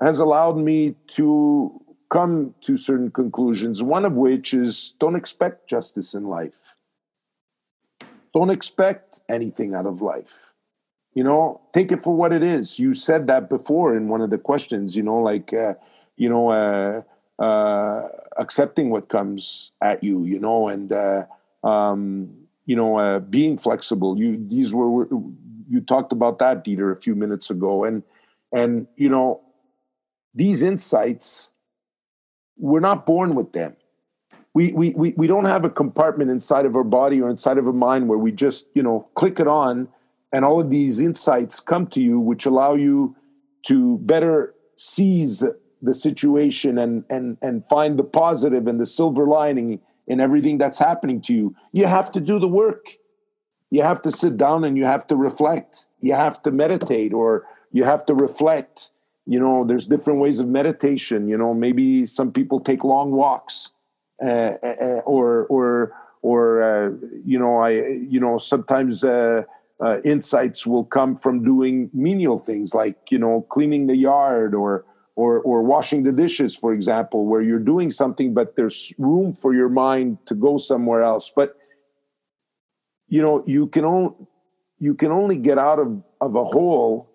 has 0.00 0.18
allowed 0.20 0.56
me 0.56 0.94
to 1.08 1.82
come 2.08 2.54
to 2.62 2.78
certain 2.78 3.10
conclusions, 3.10 3.82
one 3.82 4.06
of 4.06 4.14
which 4.14 4.54
is 4.54 4.94
don't 5.00 5.16
expect 5.16 5.68
justice 5.68 6.14
in 6.14 6.24
life. 6.24 6.76
Don't 8.32 8.50
expect 8.50 9.20
anything 9.28 9.74
out 9.74 9.86
of 9.86 10.00
life 10.00 10.53
you 11.14 11.24
know 11.24 11.60
take 11.72 11.92
it 11.92 12.02
for 12.02 12.14
what 12.14 12.32
it 12.32 12.42
is. 12.42 12.78
You 12.78 12.92
said 12.94 13.26
that 13.28 13.48
before 13.48 13.96
in 13.96 14.08
one 14.08 14.20
of 14.20 14.30
the 14.30 14.38
questions 14.38 14.96
you 14.96 15.02
know 15.02 15.18
like 15.18 15.52
uh, 15.52 15.74
you 16.16 16.28
know 16.28 16.50
uh, 16.50 17.02
uh, 17.42 18.08
accepting 18.36 18.90
what 18.90 19.08
comes 19.08 19.72
at 19.80 20.02
you 20.02 20.24
you 20.24 20.38
know 20.38 20.68
and 20.68 20.92
uh, 20.92 21.24
um, 21.62 22.30
you 22.66 22.76
know 22.76 22.98
uh, 22.98 23.18
being 23.20 23.56
flexible. 23.56 24.18
You 24.18 24.44
these 24.48 24.74
were 24.74 25.06
you 25.68 25.80
talked 25.80 26.12
about 26.12 26.38
that 26.38 26.64
Dieter 26.64 26.92
a 26.92 27.00
few 27.00 27.14
minutes 27.14 27.50
ago. 27.50 27.84
And 27.84 28.02
and 28.52 28.86
you 28.96 29.08
know 29.08 29.40
these 30.34 30.62
insights 30.62 31.52
we're 32.56 32.80
not 32.80 33.04
born 33.04 33.34
with 33.34 33.52
them. 33.52 33.76
We, 34.54 34.72
we, 34.72 34.94
we, 34.94 35.12
we 35.16 35.26
don't 35.26 35.46
have 35.46 35.64
a 35.64 35.70
compartment 35.70 36.30
inside 36.30 36.66
of 36.66 36.76
our 36.76 36.84
body 36.84 37.20
or 37.20 37.28
inside 37.28 37.58
of 37.58 37.66
our 37.66 37.72
mind 37.72 38.08
where 38.08 38.18
we 38.18 38.30
just 38.30 38.68
you 38.74 38.82
know 38.82 39.00
click 39.14 39.40
it 39.40 39.48
on 39.48 39.88
and 40.34 40.44
all 40.44 40.60
of 40.60 40.68
these 40.68 41.00
insights 41.00 41.60
come 41.60 41.86
to 41.86 42.02
you 42.02 42.18
which 42.18 42.44
allow 42.44 42.74
you 42.74 43.16
to 43.66 43.98
better 43.98 44.52
seize 44.76 45.44
the 45.80 45.94
situation 45.94 46.76
and 46.76 47.04
and 47.08 47.38
and 47.40 47.62
find 47.68 47.98
the 47.98 48.04
positive 48.04 48.66
and 48.66 48.80
the 48.80 48.86
silver 48.86 49.26
lining 49.26 49.80
in 50.08 50.20
everything 50.20 50.58
that's 50.58 50.78
happening 50.78 51.20
to 51.20 51.32
you. 51.32 51.54
You 51.72 51.86
have 51.86 52.10
to 52.12 52.20
do 52.20 52.38
the 52.38 52.48
work. 52.48 52.84
You 53.70 53.82
have 53.82 54.02
to 54.02 54.10
sit 54.10 54.36
down 54.36 54.64
and 54.64 54.76
you 54.76 54.84
have 54.84 55.06
to 55.06 55.16
reflect. 55.16 55.86
You 56.00 56.14
have 56.14 56.42
to 56.42 56.50
meditate 56.50 57.12
or 57.14 57.46
you 57.72 57.84
have 57.84 58.04
to 58.06 58.14
reflect. 58.14 58.90
You 59.26 59.38
know 59.38 59.64
there's 59.64 59.86
different 59.86 60.18
ways 60.18 60.40
of 60.40 60.48
meditation. 60.48 61.28
You 61.28 61.38
know 61.38 61.54
maybe 61.54 62.06
some 62.06 62.32
people 62.32 62.58
take 62.58 62.82
long 62.82 63.12
walks 63.12 63.72
uh, 64.20 64.54
uh, 64.62 65.00
or 65.06 65.46
or 65.46 65.94
or 66.22 66.62
uh, 66.62 66.90
you 67.24 67.38
know 67.38 67.58
I 67.58 67.70
you 68.14 68.18
know 68.18 68.38
sometimes 68.38 69.04
uh, 69.82 70.00
insights 70.02 70.66
will 70.66 70.84
come 70.84 71.16
from 71.16 71.44
doing 71.44 71.90
menial 71.92 72.38
things 72.38 72.74
like 72.74 73.10
you 73.10 73.18
know 73.18 73.46
cleaning 73.50 73.86
the 73.86 73.96
yard 73.96 74.54
or 74.54 74.84
or 75.16 75.40
or 75.40 75.62
washing 75.62 76.02
the 76.02 76.12
dishes, 76.12 76.56
for 76.56 76.72
example, 76.72 77.26
where 77.26 77.42
you're 77.42 77.58
doing 77.58 77.90
something 77.90 78.34
but 78.34 78.56
there's 78.56 78.92
room 78.98 79.32
for 79.32 79.54
your 79.54 79.68
mind 79.68 80.18
to 80.26 80.34
go 80.34 80.56
somewhere 80.58 81.02
else. 81.02 81.30
But 81.34 81.56
you 83.08 83.22
know 83.22 83.44
you 83.46 83.66
can 83.68 83.84
only 83.84 84.14
you 84.78 84.94
can 84.94 85.12
only 85.12 85.36
get 85.36 85.58
out 85.58 85.78
of 85.78 86.02
of 86.20 86.34
a 86.34 86.44
hole 86.44 87.10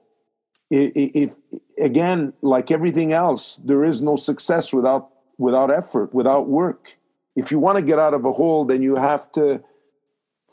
if, 0.70 0.92
if 0.96 1.36
again 1.78 2.34
like 2.42 2.72
everything 2.72 3.12
else 3.12 3.58
there 3.66 3.84
is 3.84 4.02
no 4.02 4.16
success 4.16 4.74
without 4.74 5.10
without 5.38 5.72
effort 5.72 6.14
without 6.14 6.48
work 6.48 6.98
if 7.36 7.52
you 7.52 7.60
want 7.60 7.78
to 7.78 7.84
get 7.84 8.00
out 8.00 8.14
of 8.14 8.24
a 8.26 8.32
hole 8.32 8.66
then 8.66 8.82
you 8.82 8.96
have 8.96 9.32
to 9.32 9.62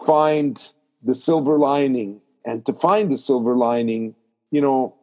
find 0.05 0.73
the 1.07 1.15
silver 1.15 1.59
lining. 1.59 2.21
And 2.45 2.65
to 2.67 2.73
find 2.73 3.11
the 3.11 3.17
silver 3.17 3.57
lining 3.57 4.15
you 4.53 4.61
know 4.61 4.95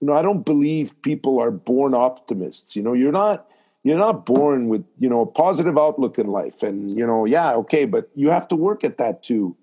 you 0.00 0.06
know 0.06 0.14
i 0.14 0.22
don't 0.22 0.46
believe 0.46 1.00
people 1.02 1.40
are 1.40 1.50
born 1.50 1.94
optimists. 1.94 2.76
You 2.76 2.82
know 2.82 2.92
you're 2.92 3.12
not 3.12 3.46
you're 3.84 3.98
not 3.98 4.26
born 4.26 4.68
with 4.68 4.84
you 4.98 5.08
know 5.08 5.22
a 5.22 5.26
positive 5.26 5.78
outlook 5.78 6.18
in 6.18 6.26
life. 6.26 6.62
And 6.62 6.90
you 6.90 7.06
know 7.06 7.24
yeah 7.24 7.54
okay 7.54 7.84
but 7.84 8.10
you 8.14 8.30
have 8.30 8.48
to 8.48 8.56
work 8.56 8.84
at 8.84 8.98
that 8.98 9.22
too. 9.22 9.56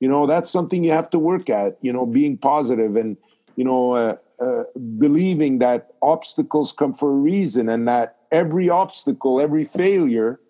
You 0.00 0.08
know 0.08 0.26
that's 0.26 0.50
something 0.50 0.84
you 0.84 0.92
have 0.92 1.10
to 1.10 1.18
work 1.18 1.48
at 1.48 1.78
you 1.80 1.92
know 1.92 2.06
being 2.06 2.36
positive 2.36 2.96
and 2.96 3.16
you 3.56 3.64
know 3.64 3.92
uh, 3.92 4.16
uh, 4.40 4.64
believing 4.98 5.58
that 5.58 5.90
obstacles 6.02 6.72
come 6.72 6.94
for 6.94 7.10
a 7.10 7.14
reason 7.14 7.68
and 7.68 7.86
that 7.86 8.16
every 8.32 8.70
obstacle 8.70 9.40
every 9.40 9.64
failure 9.64 10.40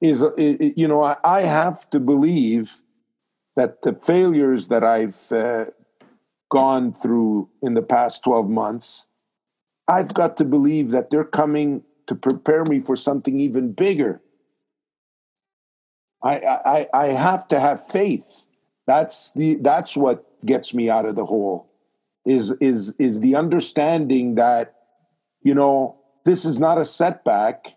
is, 0.00 0.24
you 0.36 0.86
know 0.86 1.02
I, 1.24 1.42
have 1.42 1.88
to 1.90 1.98
believe 1.98 2.82
that 3.56 3.82
the 3.82 3.94
failures 3.94 4.68
that 4.68 4.84
i've 4.84 5.32
uh, 5.32 5.66
gone 6.50 6.92
through 6.92 7.48
in 7.62 7.74
the 7.74 7.82
past 7.82 8.24
12 8.24 8.48
months 8.48 9.06
i've 9.88 10.14
got 10.14 10.36
to 10.36 10.44
believe 10.44 10.90
that 10.90 11.10
they're 11.10 11.24
coming 11.24 11.82
to 12.06 12.14
prepare 12.14 12.64
me 12.64 12.80
for 12.80 12.96
something 12.96 13.40
even 13.40 13.72
bigger 13.72 14.20
I, 16.24 16.38
I, 16.64 16.88
I 16.94 17.06
have 17.08 17.46
to 17.48 17.60
have 17.60 17.86
faith. 17.86 18.46
That's 18.86 19.32
the 19.32 19.56
that's 19.56 19.96
what 19.96 20.24
gets 20.44 20.72
me 20.72 20.88
out 20.88 21.04
of 21.04 21.16
the 21.16 21.26
hole. 21.26 21.70
Is 22.24 22.52
is 22.52 22.94
is 22.98 23.20
the 23.20 23.36
understanding 23.36 24.36
that 24.36 24.74
you 25.42 25.54
know 25.54 25.98
this 26.24 26.46
is 26.46 26.58
not 26.58 26.78
a 26.78 26.84
setback. 26.84 27.76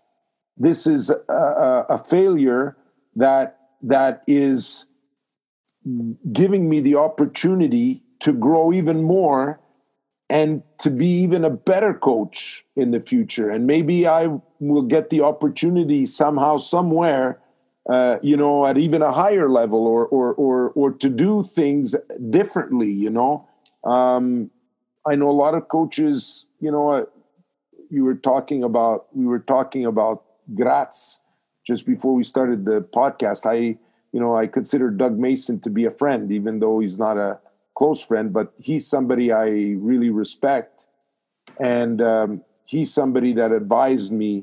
This 0.56 0.86
is 0.86 1.10
a, 1.10 1.32
a, 1.32 1.86
a 1.90 1.98
failure 1.98 2.76
that 3.16 3.58
that 3.82 4.22
is 4.26 4.86
giving 6.32 6.68
me 6.68 6.80
the 6.80 6.94
opportunity 6.96 8.02
to 8.20 8.32
grow 8.32 8.72
even 8.72 9.02
more 9.02 9.60
and 10.30 10.62
to 10.78 10.90
be 10.90 11.06
even 11.06 11.44
a 11.44 11.50
better 11.50 11.94
coach 11.94 12.64
in 12.76 12.90
the 12.90 13.00
future. 13.00 13.48
And 13.48 13.66
maybe 13.66 14.06
I 14.06 14.28
will 14.60 14.82
get 14.82 15.10
the 15.10 15.22
opportunity 15.22 16.04
somehow, 16.06 16.58
somewhere 16.58 17.40
uh, 17.88 18.18
you 18.22 18.36
know, 18.36 18.66
at 18.66 18.76
even 18.76 19.00
a 19.00 19.10
higher 19.10 19.48
level, 19.48 19.86
or 19.86 20.06
or 20.08 20.34
or 20.34 20.70
or 20.72 20.92
to 20.92 21.08
do 21.08 21.42
things 21.42 21.96
differently. 22.28 22.90
You 22.90 23.10
know, 23.10 23.48
um, 23.84 24.50
I 25.06 25.14
know 25.14 25.30
a 25.30 25.32
lot 25.32 25.54
of 25.54 25.68
coaches. 25.68 26.46
You 26.60 26.70
know, 26.70 26.90
uh, 26.90 27.04
you 27.88 28.04
were 28.04 28.14
talking 28.14 28.62
about 28.62 29.06
we 29.16 29.24
were 29.26 29.38
talking 29.38 29.86
about 29.86 30.22
Graz 30.54 31.22
just 31.66 31.86
before 31.86 32.14
we 32.14 32.22
started 32.22 32.66
the 32.66 32.82
podcast. 32.82 33.46
I 33.46 33.78
you 34.18 34.24
know 34.24 34.36
I 34.36 34.48
consider 34.48 34.90
Doug 34.90 35.16
Mason 35.16 35.60
to 35.60 35.70
be 35.70 35.84
a 35.84 35.92
friend, 35.92 36.32
even 36.32 36.58
though 36.58 36.80
he's 36.80 36.98
not 36.98 37.16
a 37.16 37.38
close 37.76 38.04
friend, 38.04 38.32
but 38.32 38.52
he's 38.58 38.84
somebody 38.84 39.30
I 39.30 39.76
really 39.78 40.10
respect, 40.10 40.88
and 41.60 42.02
um, 42.02 42.42
he's 42.64 42.92
somebody 42.92 43.32
that 43.34 43.52
advised 43.52 44.10
me. 44.10 44.42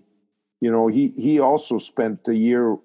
You 0.61 0.71
know, 0.71 0.87
he 0.87 1.09
he 1.09 1.41
also 1.41 1.77
spent 1.77 2.25
a 2.29 2.33
year 2.33 2.77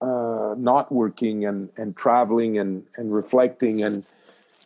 uh, 0.00 0.54
not 0.56 0.92
working 0.92 1.44
and 1.44 1.70
and 1.76 1.96
traveling 1.96 2.56
and 2.56 2.84
and 2.96 3.12
reflecting 3.12 3.82
and 3.82 4.04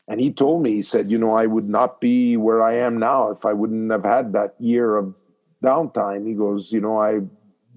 and 0.07 0.21
he 0.21 0.31
told 0.31 0.63
me 0.63 0.73
he 0.73 0.83
said 0.83 1.11
you 1.11 1.17
know 1.17 1.33
I 1.33 1.47
would 1.47 1.71
not 1.71 2.03
be 2.03 2.37
where 2.37 2.63
I 2.63 2.75
am 2.75 2.99
now 2.99 3.31
if 3.31 3.47
I 3.47 3.55
wouldn't 3.55 3.91
have 3.91 4.05
had 4.05 4.35
that 4.35 4.57
year 4.59 4.99
of 4.99 5.25
downtime. 5.63 6.27
He 6.27 6.35
goes, 6.35 6.71
you 6.71 6.83
know, 6.83 7.01
I 7.01 7.21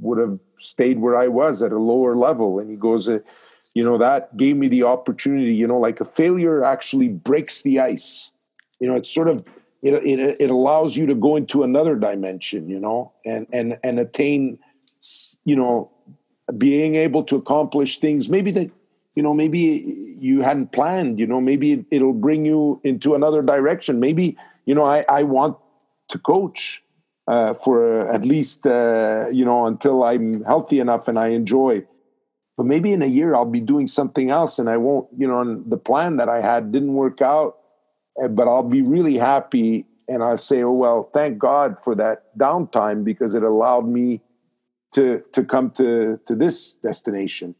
would 0.02 0.18
have 0.18 0.38
stayed 0.58 1.00
where 1.00 1.18
I 1.18 1.28
was 1.28 1.62
at 1.62 1.72
a 1.72 1.78
lower 1.80 2.16
level. 2.16 2.60
And 2.60 2.70
he 2.70 2.76
goes, 2.76 3.08
uh, 3.08 3.20
you 3.74 3.84
know, 3.84 3.98
that 3.98 4.36
gave 4.38 4.58
me 4.58 4.68
the 4.68 4.84
opportunity. 4.84 5.54
You 5.54 5.68
know, 5.68 5.80
like 5.80 6.00
a 6.00 6.06
failure 6.06 6.64
actually 6.64 7.10
breaks 7.10 7.62
the 7.62 7.80
ice. 7.80 8.32
You 8.80 8.90
know, 8.90 8.96
it's 8.96 9.14
sort 9.14 9.28
of 9.28 9.44
it, 9.82 9.94
it, 9.94 10.38
it 10.40 10.50
allows 10.50 10.98
you 10.98 11.06
to 11.06 11.16
go 11.16 11.36
into 11.36 11.64
another 11.64 11.96
dimension. 11.96 12.70
You 12.70 12.80
know, 12.80 13.12
and 13.26 13.48
and 13.54 13.78
and 13.84 14.00
attain 14.00 14.60
you 15.46 15.56
know 15.56 15.92
being 16.58 16.96
able 16.96 17.24
to 17.24 17.36
accomplish 17.36 18.00
things 18.00 18.30
maybe 18.30 18.52
that 18.52 18.72
you 19.16 19.24
know 19.24 19.34
maybe 19.34 20.16
you 20.20 20.42
hadn't 20.42 20.72
planned 20.72 21.20
you 21.20 21.28
know 21.28 21.42
maybe 21.42 21.86
it, 21.92 22.02
will 22.02 22.14
bring 22.14 22.46
you 22.46 22.80
into 22.84 23.16
another 23.16 23.42
direction 23.42 24.00
maybe 24.00 24.38
you 24.66 24.74
know 24.74 24.86
i, 24.86 25.04
I 25.10 25.24
want 25.24 25.58
to 26.08 26.18
coach 26.18 26.84
uh, 27.28 27.54
for 27.54 28.08
at 28.08 28.26
least 28.26 28.66
uh, 28.66 29.28
you 29.32 29.46
know 29.46 29.66
until 29.66 30.04
i'm 30.04 30.44
healthy 30.44 30.80
enough 30.80 31.08
and 31.08 31.20
i 31.20 31.28
enjoy 31.28 31.82
but 32.56 32.66
maybe 32.66 32.92
in 32.92 33.02
a 33.02 33.08
year 33.08 33.36
i'll 33.36 33.46
be 33.46 33.62
doing 33.62 33.88
something 33.88 34.32
else 34.32 34.60
and 34.60 34.70
i 34.70 34.78
won't 34.78 35.08
you 35.18 35.28
know 35.28 35.62
the 35.68 35.78
plan 35.78 36.18
that 36.18 36.30
i 36.30 36.42
had 36.42 36.72
didn't 36.72 36.94
work 36.94 37.22
out 37.22 37.58
uh, 38.22 38.28
but 38.28 38.48
i'll 38.48 38.64
be 38.64 38.82
really 38.82 39.18
happy 39.18 39.86
and 40.08 40.24
i'll 40.24 40.38
say 40.38 40.64
oh 40.64 40.72
well 40.72 41.10
thank 41.14 41.38
god 41.38 41.78
for 41.84 41.96
that 41.96 42.38
downtime 42.38 43.04
because 43.04 43.36
it 43.36 43.44
allowed 43.44 43.88
me 43.88 44.22
to 44.94 45.24
to 45.32 45.44
come 45.44 45.72
to 45.72 46.20
to 46.26 46.36
this 46.36 46.74
destination? 46.74 47.56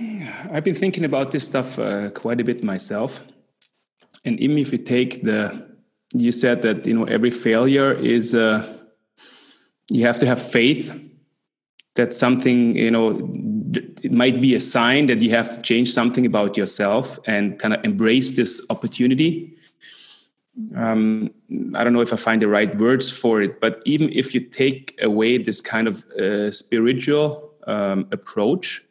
I've 0.52 0.64
been 0.64 0.74
thinking 0.74 1.04
about 1.04 1.30
this 1.30 1.44
stuff 1.44 1.78
uh, 1.78 2.10
quite 2.10 2.40
a 2.40 2.44
bit 2.44 2.64
myself, 2.64 3.22
and 4.24 4.40
even 4.40 4.58
if 4.58 4.72
you 4.72 4.78
take 4.78 5.22
the, 5.22 5.67
you 6.14 6.32
said 6.32 6.62
that 6.62 6.86
you 6.86 6.94
know 6.94 7.04
every 7.04 7.30
failure 7.30 7.92
is 7.92 8.34
uh, 8.34 8.64
you 9.90 10.06
have 10.06 10.18
to 10.18 10.26
have 10.26 10.40
faith 10.40 11.04
that 11.96 12.12
something 12.12 12.76
you 12.76 12.90
know 12.90 13.18
it 14.02 14.12
might 14.12 14.40
be 14.40 14.54
a 14.54 14.60
sign 14.60 15.06
that 15.06 15.20
you 15.20 15.30
have 15.30 15.50
to 15.50 15.60
change 15.62 15.90
something 15.90 16.24
about 16.24 16.56
yourself 16.56 17.18
and 17.26 17.58
kind 17.58 17.74
of 17.74 17.84
embrace 17.84 18.36
this 18.36 18.64
opportunity 18.70 19.58
um, 20.76 21.30
I 21.76 21.84
don't 21.84 21.92
know 21.92 22.00
if 22.00 22.12
I 22.12 22.16
find 22.16 22.42
the 22.42 22.48
right 22.48 22.74
words 22.76 23.10
for 23.10 23.40
it, 23.42 23.60
but 23.60 23.80
even 23.84 24.10
if 24.12 24.34
you 24.34 24.40
take 24.40 24.98
away 25.00 25.38
this 25.38 25.60
kind 25.60 25.86
of 25.86 26.04
uh, 26.10 26.50
spiritual 26.50 27.52
um, 27.66 28.08
approach, 28.10 28.82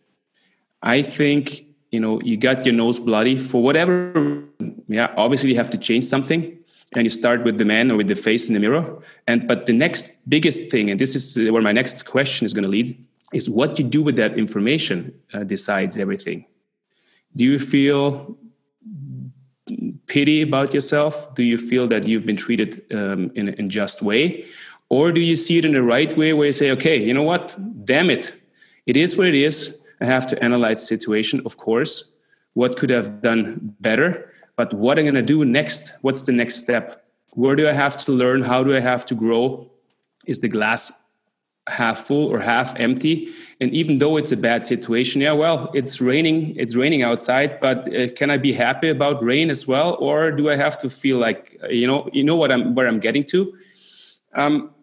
I 0.81 1.01
think 1.01 1.65
you 1.91 1.99
know 1.99 2.21
you 2.21 2.37
got 2.37 2.65
your 2.65 2.73
nose 2.73 2.99
bloody 2.99 3.37
for 3.37 3.61
whatever. 3.61 4.45
Yeah, 4.87 5.13
obviously 5.17 5.49
you 5.49 5.57
have 5.57 5.71
to 5.71 5.77
change 5.77 6.05
something, 6.05 6.57
and 6.95 7.03
you 7.03 7.09
start 7.09 7.43
with 7.43 7.57
the 7.57 7.65
man 7.65 7.91
or 7.91 7.97
with 7.97 8.07
the 8.07 8.15
face 8.15 8.47
in 8.47 8.53
the 8.53 8.59
mirror. 8.59 9.01
And 9.27 9.47
but 9.47 9.65
the 9.65 9.73
next 9.73 10.17
biggest 10.29 10.71
thing, 10.71 10.89
and 10.89 10.99
this 10.99 11.15
is 11.15 11.51
where 11.51 11.61
my 11.61 11.71
next 11.71 12.05
question 12.05 12.45
is 12.45 12.53
going 12.53 12.63
to 12.63 12.69
lead, 12.69 12.97
is 13.33 13.49
what 13.49 13.77
you 13.77 13.85
do 13.85 14.01
with 14.01 14.15
that 14.15 14.37
information 14.37 15.13
uh, 15.33 15.43
decides 15.43 15.97
everything. 15.97 16.45
Do 17.35 17.45
you 17.45 17.59
feel 17.59 18.37
pity 20.07 20.41
about 20.41 20.73
yourself? 20.73 21.35
Do 21.35 21.43
you 21.43 21.57
feel 21.57 21.87
that 21.87 22.07
you've 22.07 22.25
been 22.25 22.37
treated 22.37 22.83
um, 22.93 23.31
in 23.35 23.49
an 23.49 23.55
unjust 23.59 24.01
way? 24.01 24.45
Or 24.89 25.11
do 25.11 25.19
you 25.19 25.35
see 25.35 25.57
it 25.57 25.65
in 25.65 25.73
the 25.73 25.81
right 25.81 26.15
way 26.17 26.33
where 26.33 26.47
you 26.47 26.53
say, 26.53 26.71
okay, 26.71 26.97
you 26.97 27.13
know 27.13 27.23
what? 27.23 27.57
Damn 27.83 28.09
it. 28.09 28.39
It 28.85 28.95
is 28.95 29.17
what 29.17 29.27
it 29.27 29.35
is. 29.35 29.81
I 29.99 30.05
have 30.05 30.25
to 30.27 30.41
analyze 30.41 30.79
the 30.79 30.85
situation, 30.85 31.41
of 31.45 31.57
course. 31.57 32.15
What 32.53 32.77
could 32.77 32.91
I 32.91 32.95
have 32.95 33.21
done 33.21 33.75
better? 33.81 34.31
But 34.57 34.73
what 34.73 34.99
I'm 34.99 35.05
going 35.05 35.15
to 35.15 35.21
do 35.21 35.45
next? 35.45 35.93
What's 36.01 36.23
the 36.23 36.33
next 36.33 36.55
step? 36.55 37.05
Where 37.33 37.55
do 37.55 37.69
I 37.69 37.71
have 37.71 37.95
to 37.97 38.11
learn? 38.11 38.41
How 38.41 38.63
do 38.63 38.75
I 38.75 38.79
have 38.79 39.05
to 39.05 39.15
grow? 39.15 39.71
Is 40.25 40.39
the 40.39 40.49
glass 40.49 41.05
half 41.67 41.99
full 41.99 42.27
or 42.33 42.39
half 42.39 42.77
empty 42.79 43.27
and 43.59 43.73
even 43.73 43.97
though 43.97 44.15
it's 44.15 44.31
a 44.31 44.37
bad 44.37 44.65
situation 44.65 45.21
yeah 45.21 45.33
well 45.33 45.69
it's 45.73 45.99
raining 45.99 46.55
it's 46.55 46.75
raining 46.75 47.03
outside 47.03 47.59
but 47.59 47.93
uh, 47.93 48.07
can 48.13 48.29
i 48.29 48.37
be 48.37 48.53
happy 48.53 48.87
about 48.89 49.21
rain 49.21 49.49
as 49.49 49.67
well 49.67 49.97
or 49.99 50.31
do 50.31 50.49
i 50.49 50.55
have 50.55 50.77
to 50.77 50.89
feel 50.89 51.17
like 51.17 51.57
uh, 51.63 51.67
you 51.67 51.85
know 51.85 52.09
you 52.13 52.23
know 52.23 52.35
what 52.35 52.51
i'm 52.51 52.73
where 52.73 52.87
i'm 52.87 52.99
getting 52.99 53.23
to 53.23 53.53
um, 54.35 54.73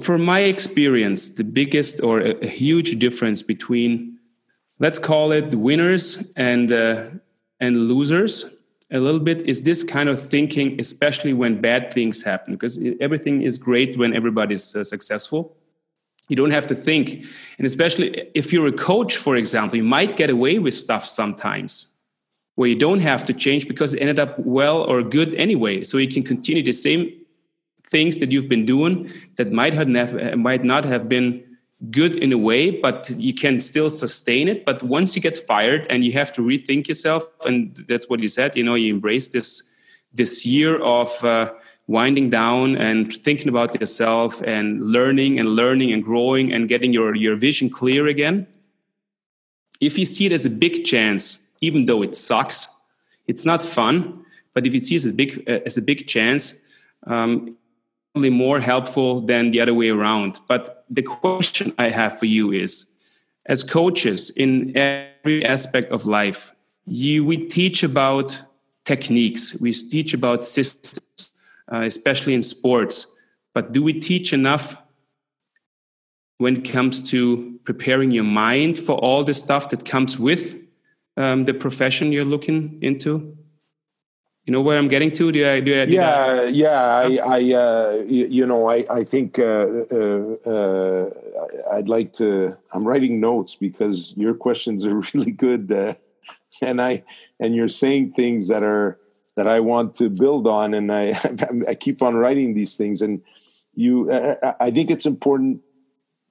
from 0.00 0.22
my 0.22 0.40
experience 0.40 1.30
the 1.30 1.44
biggest 1.44 2.02
or 2.02 2.20
a, 2.20 2.30
a, 2.42 2.46
huge 2.46 2.98
difference 2.98 3.42
between 3.42 4.18
let's 4.78 4.98
call 4.98 5.32
it 5.32 5.50
the 5.50 5.58
winners 5.58 6.30
and 6.36 6.70
uh, 6.70 7.08
and 7.60 7.76
losers 7.76 8.56
a 8.90 8.98
little 8.98 9.20
bit 9.20 9.42
is 9.42 9.62
this 9.62 9.84
kind 9.84 10.08
of 10.08 10.20
thinking, 10.20 10.80
especially 10.80 11.32
when 11.32 11.60
bad 11.60 11.92
things 11.92 12.22
happen, 12.22 12.54
because 12.54 12.78
everything 13.00 13.42
is 13.42 13.58
great 13.58 13.96
when 13.96 14.14
everybody's 14.14 14.74
uh, 14.74 14.82
successful. 14.82 15.56
You 16.28 16.36
don't 16.36 16.50
have 16.50 16.66
to 16.68 16.74
think. 16.74 17.24
And 17.58 17.66
especially 17.66 18.28
if 18.34 18.52
you're 18.52 18.66
a 18.66 18.72
coach, 18.72 19.16
for 19.16 19.36
example, 19.36 19.76
you 19.76 19.84
might 19.84 20.16
get 20.16 20.30
away 20.30 20.58
with 20.58 20.74
stuff 20.74 21.08
sometimes 21.08 21.96
where 22.54 22.68
you 22.68 22.76
don't 22.76 23.00
have 23.00 23.24
to 23.24 23.32
change 23.32 23.66
because 23.66 23.94
it 23.94 24.00
ended 24.00 24.18
up 24.18 24.38
well 24.38 24.88
or 24.90 25.02
good 25.02 25.34
anyway. 25.34 25.82
So 25.84 25.98
you 25.98 26.08
can 26.08 26.22
continue 26.22 26.62
the 26.62 26.72
same 26.72 27.12
things 27.88 28.18
that 28.18 28.30
you've 28.30 28.48
been 28.48 28.66
doing 28.66 29.10
that 29.36 29.50
might 29.50 29.74
have 29.74 29.88
might 30.36 30.62
not 30.62 30.84
have 30.84 31.08
been 31.08 31.44
good 31.90 32.16
in 32.16 32.32
a 32.32 32.38
way, 32.38 32.70
but 32.70 33.08
you 33.16 33.32
can 33.32 33.60
still 33.60 33.88
sustain 33.88 34.48
it. 34.48 34.64
But 34.66 34.82
once 34.82 35.16
you 35.16 35.22
get 35.22 35.38
fired 35.38 35.86
and 35.88 36.04
you 36.04 36.12
have 36.12 36.30
to 36.32 36.42
rethink 36.42 36.88
yourself, 36.88 37.24
and 37.46 37.74
that's 37.88 38.08
what 38.08 38.20
you 38.20 38.28
said, 38.28 38.56
you 38.56 38.64
know, 38.64 38.74
you 38.74 38.92
embrace 38.92 39.28
this 39.28 39.62
this 40.12 40.44
year 40.44 40.80
of 40.82 41.24
uh, 41.24 41.52
winding 41.86 42.28
down 42.28 42.76
and 42.76 43.12
thinking 43.12 43.48
about 43.48 43.80
yourself 43.80 44.42
and 44.42 44.82
learning 44.82 45.38
and 45.38 45.48
learning 45.50 45.92
and 45.92 46.04
growing 46.04 46.52
and 46.52 46.68
getting 46.68 46.92
your 46.92 47.14
your 47.14 47.36
vision 47.36 47.70
clear 47.70 48.06
again. 48.06 48.46
If 49.80 49.98
you 49.98 50.04
see 50.04 50.26
it 50.26 50.32
as 50.32 50.44
a 50.44 50.50
big 50.50 50.84
chance, 50.84 51.46
even 51.62 51.86
though 51.86 52.02
it 52.02 52.14
sucks, 52.14 52.68
it's 53.26 53.46
not 53.46 53.62
fun. 53.62 54.24
But 54.52 54.66
if 54.66 54.74
you 54.74 54.80
see 54.80 54.96
it 54.96 54.98
as 54.98 55.06
a 55.06 55.12
big 55.12 55.42
uh, 55.48 55.60
as 55.64 55.78
a 55.78 55.82
big 55.82 56.06
chance, 56.06 56.60
um, 57.06 57.56
more 58.14 58.60
helpful 58.60 59.20
than 59.20 59.48
the 59.48 59.60
other 59.60 59.72
way 59.72 59.88
around. 59.88 60.40
But 60.48 60.79
the 60.90 61.02
question 61.02 61.72
I 61.78 61.88
have 61.88 62.18
for 62.18 62.26
you 62.26 62.52
is 62.52 62.90
as 63.46 63.62
coaches 63.62 64.30
in 64.30 64.76
every 64.76 65.44
aspect 65.44 65.92
of 65.92 66.04
life, 66.04 66.52
you, 66.86 67.24
we 67.24 67.46
teach 67.48 67.82
about 67.82 68.42
techniques, 68.84 69.58
we 69.60 69.72
teach 69.72 70.12
about 70.12 70.44
systems, 70.44 71.34
uh, 71.72 71.82
especially 71.82 72.34
in 72.34 72.42
sports. 72.42 73.16
But 73.54 73.72
do 73.72 73.82
we 73.82 74.00
teach 74.00 74.32
enough 74.32 74.76
when 76.38 76.56
it 76.56 76.64
comes 76.70 77.00
to 77.10 77.58
preparing 77.64 78.10
your 78.10 78.24
mind 78.24 78.78
for 78.78 78.96
all 78.98 79.22
the 79.22 79.34
stuff 79.34 79.68
that 79.68 79.84
comes 79.84 80.18
with 80.18 80.56
um, 81.16 81.44
the 81.44 81.54
profession 81.54 82.12
you're 82.12 82.24
looking 82.24 82.78
into? 82.82 83.36
You 84.46 84.52
know 84.52 84.60
where 84.60 84.78
I'm 84.78 84.88
getting 84.88 85.10
to? 85.12 85.32
Do 85.32 85.46
I, 85.46 85.60
do 85.60 85.80
I, 85.80 85.84
yeah, 85.84 86.24
I, 86.24 86.44
yeah. 86.46 87.24
I, 87.24 87.38
I 87.38 87.54
uh, 87.54 88.02
you 88.06 88.46
know, 88.46 88.70
I, 88.70 88.84
I 88.90 89.04
think 89.04 89.38
uh, 89.38 89.66
uh, 89.92 90.34
uh, 90.46 91.10
I'd 91.72 91.88
like 91.88 92.12
to. 92.14 92.56
I'm 92.72 92.86
writing 92.86 93.20
notes 93.20 93.54
because 93.54 94.16
your 94.16 94.34
questions 94.34 94.86
are 94.86 95.02
really 95.14 95.32
good, 95.32 95.70
uh, 95.70 95.94
and 96.62 96.80
I 96.80 97.04
and 97.38 97.54
you're 97.54 97.68
saying 97.68 98.14
things 98.14 98.48
that 98.48 98.62
are 98.62 98.98
that 99.36 99.46
I 99.46 99.60
want 99.60 99.94
to 99.96 100.08
build 100.08 100.46
on, 100.46 100.72
and 100.74 100.90
I 100.90 101.20
I 101.68 101.74
keep 101.74 102.00
on 102.00 102.16
writing 102.16 102.54
these 102.54 102.76
things, 102.76 103.02
and 103.02 103.20
you. 103.74 104.10
I 104.58 104.70
think 104.70 104.90
it's 104.90 105.06
important 105.06 105.60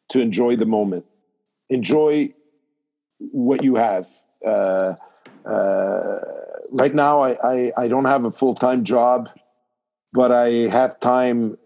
to 0.10 0.20
enjoy 0.20 0.56
the 0.56 0.66
moment, 0.66 1.06
enjoy 1.70 2.34
what 3.20 3.64
you 3.64 3.76
have. 3.76 4.08
Right 6.72 6.94
now 6.94 7.22
I, 7.22 7.38
I, 7.44 7.72
I 7.78 7.88
don't 7.88 8.06
have 8.06 8.26
a 8.26 8.32
full 8.32 8.56
time 8.56 8.84
job, 8.84 9.30
but 10.14 10.32
I 10.32 10.70
have 10.70 11.00
time. 11.00 11.58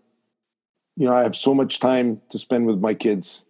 You 0.95 1.07
know, 1.07 1.15
I 1.15 1.23
have 1.23 1.35
so 1.35 1.53
much 1.53 1.79
time 1.79 2.21
to 2.29 2.37
spend 2.37 2.67
with 2.67 2.79
my 2.79 2.93
kids, 2.93 3.45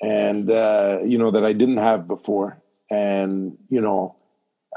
and 0.00 0.50
uh, 0.50 0.98
you 1.04 1.18
know 1.18 1.30
that 1.30 1.44
I 1.44 1.52
didn't 1.52 1.78
have 1.78 2.06
before. 2.06 2.62
And 2.90 3.56
you 3.68 3.80
know, 3.80 4.16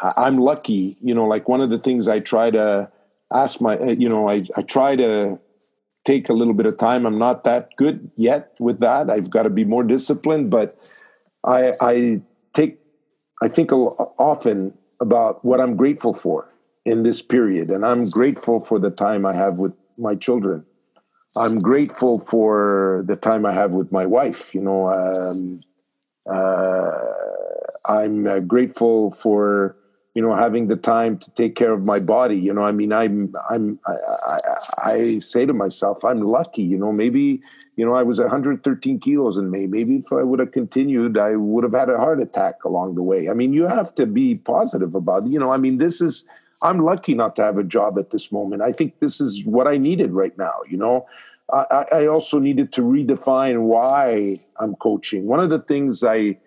I, 0.02 0.28
am 0.28 0.38
lucky. 0.38 0.98
You 1.02 1.14
know, 1.14 1.26
like 1.26 1.48
one 1.48 1.62
of 1.62 1.70
the 1.70 1.80
things 1.80 2.08
I 2.08 2.20
try 2.20 2.50
to 2.52 2.90
ask 3.32 3.62
my, 3.62 3.78
uh, 3.78 3.92
you 3.92 4.10
know, 4.10 4.30
I 4.30 4.46
I 4.56 4.62
try 4.64 4.96
to 4.96 5.40
take 6.06 6.30
a 6.30 6.34
little 6.34 6.54
bit 6.54 6.66
of 6.66 6.78
time. 6.78 7.06
I'm 7.06 7.20
not 7.20 7.44
that 7.44 7.70
good 7.78 8.10
yet 8.16 8.56
with 8.60 8.80
that. 8.80 9.10
I've 9.10 9.30
got 9.30 9.44
to 9.44 9.50
be 9.50 9.66
more 9.66 9.84
disciplined, 9.84 10.50
but 10.50 10.78
I 11.46 11.74
I 11.82 12.22
take 12.54 12.80
I 13.42 13.48
think 13.48 13.72
often 13.72 14.74
about 15.02 15.44
what 15.44 15.60
I'm 15.60 15.76
grateful 15.76 16.14
for 16.14 16.54
in 16.86 17.04
this 17.04 17.22
period. 17.22 17.70
And 17.70 17.86
I'm 17.86 18.06
grateful 18.06 18.62
for 18.62 18.80
the 18.80 18.92
time 18.92 19.26
I 19.26 19.34
have 19.36 19.60
with 19.60 19.74
my 19.98 20.16
children. 20.16 20.66
I'm 21.36 21.60
grateful 21.60 22.20
for 22.20 23.04
the 23.08 23.18
time 23.18 23.46
I 23.46 23.54
have 23.54 23.74
with 23.74 23.92
my 23.92 24.06
wife. 24.06 24.56
You 24.56 24.62
know, 24.62 24.90
um, 24.90 25.64
uh, 26.32 26.92
I'm 27.86 28.28
uh, 28.28 28.40
grateful 28.40 29.12
for 29.12 29.78
you 30.14 30.22
know 30.22 30.34
having 30.34 30.68
the 30.68 30.76
time 30.76 31.18
to 31.18 31.32
take 31.32 31.56
care 31.56 31.74
of 31.74 31.84
my 31.84 32.00
body. 32.00 32.38
You 32.38 32.54
know, 32.54 32.64
I 32.64 32.72
mean, 32.72 32.92
I'm 32.92 33.34
I'm 33.50 33.80
I, 33.88 33.94
I, 34.28 34.40
I 34.84 35.20
say 35.20 35.46
to 35.46 35.54
myself, 35.54 36.04
I'm 36.04 36.22
lucky. 36.22 36.64
You 36.64 36.78
know, 36.78 36.92
maybe 36.92 37.42
you 37.82 37.86
know, 37.86 37.94
I 37.94 38.04
was 38.04 38.20
113 38.20 39.00
kilos 39.00 39.38
in 39.38 39.50
May. 39.50 39.66
Maybe 39.66 39.96
if 39.96 40.12
I 40.12 40.24
would 40.24 40.40
have 40.40 40.52
continued, 40.52 41.18
I 41.18 41.36
would 41.36 41.64
have 41.64 41.74
had 41.74 41.90
a 41.90 41.98
heart 41.98 42.22
attack 42.22 42.64
along 42.64 42.96
the 42.96 43.04
way. 43.04 43.30
I 43.30 43.34
mean, 43.34 43.54
you 43.54 43.66
have 43.66 43.96
to 43.96 44.06
be 44.06 44.36
positive 44.36 44.94
about. 44.94 45.28
You 45.28 45.40
know, 45.40 45.52
I 45.52 45.58
mean, 45.58 45.78
this 45.78 46.02
is, 46.02 46.28
I'm 46.62 46.84
lucky 46.84 47.16
not 47.16 47.36
to 47.38 47.44
have 47.44 47.58
a 47.58 47.64
job 47.64 47.98
at 47.98 48.12
this 48.12 48.32
moment. 48.32 48.62
I 48.62 48.72
think 48.72 49.00
this 49.00 49.22
is 49.22 49.46
what 49.46 49.68
I 49.68 49.78
needed 49.78 50.12
right 50.12 50.38
now. 50.38 50.54
You 50.70 50.78
know, 50.78 51.08
I, 51.52 51.86
I 51.92 52.06
also 52.06 52.40
needed 52.40 52.72
to 52.74 52.82
redefine 52.82 53.62
why 53.62 54.38
I'm 54.60 54.76
coaching. 54.76 55.26
One 55.26 55.40
of 55.40 55.50
the 55.50 55.60
things 55.60 56.04
I, 56.04 56.38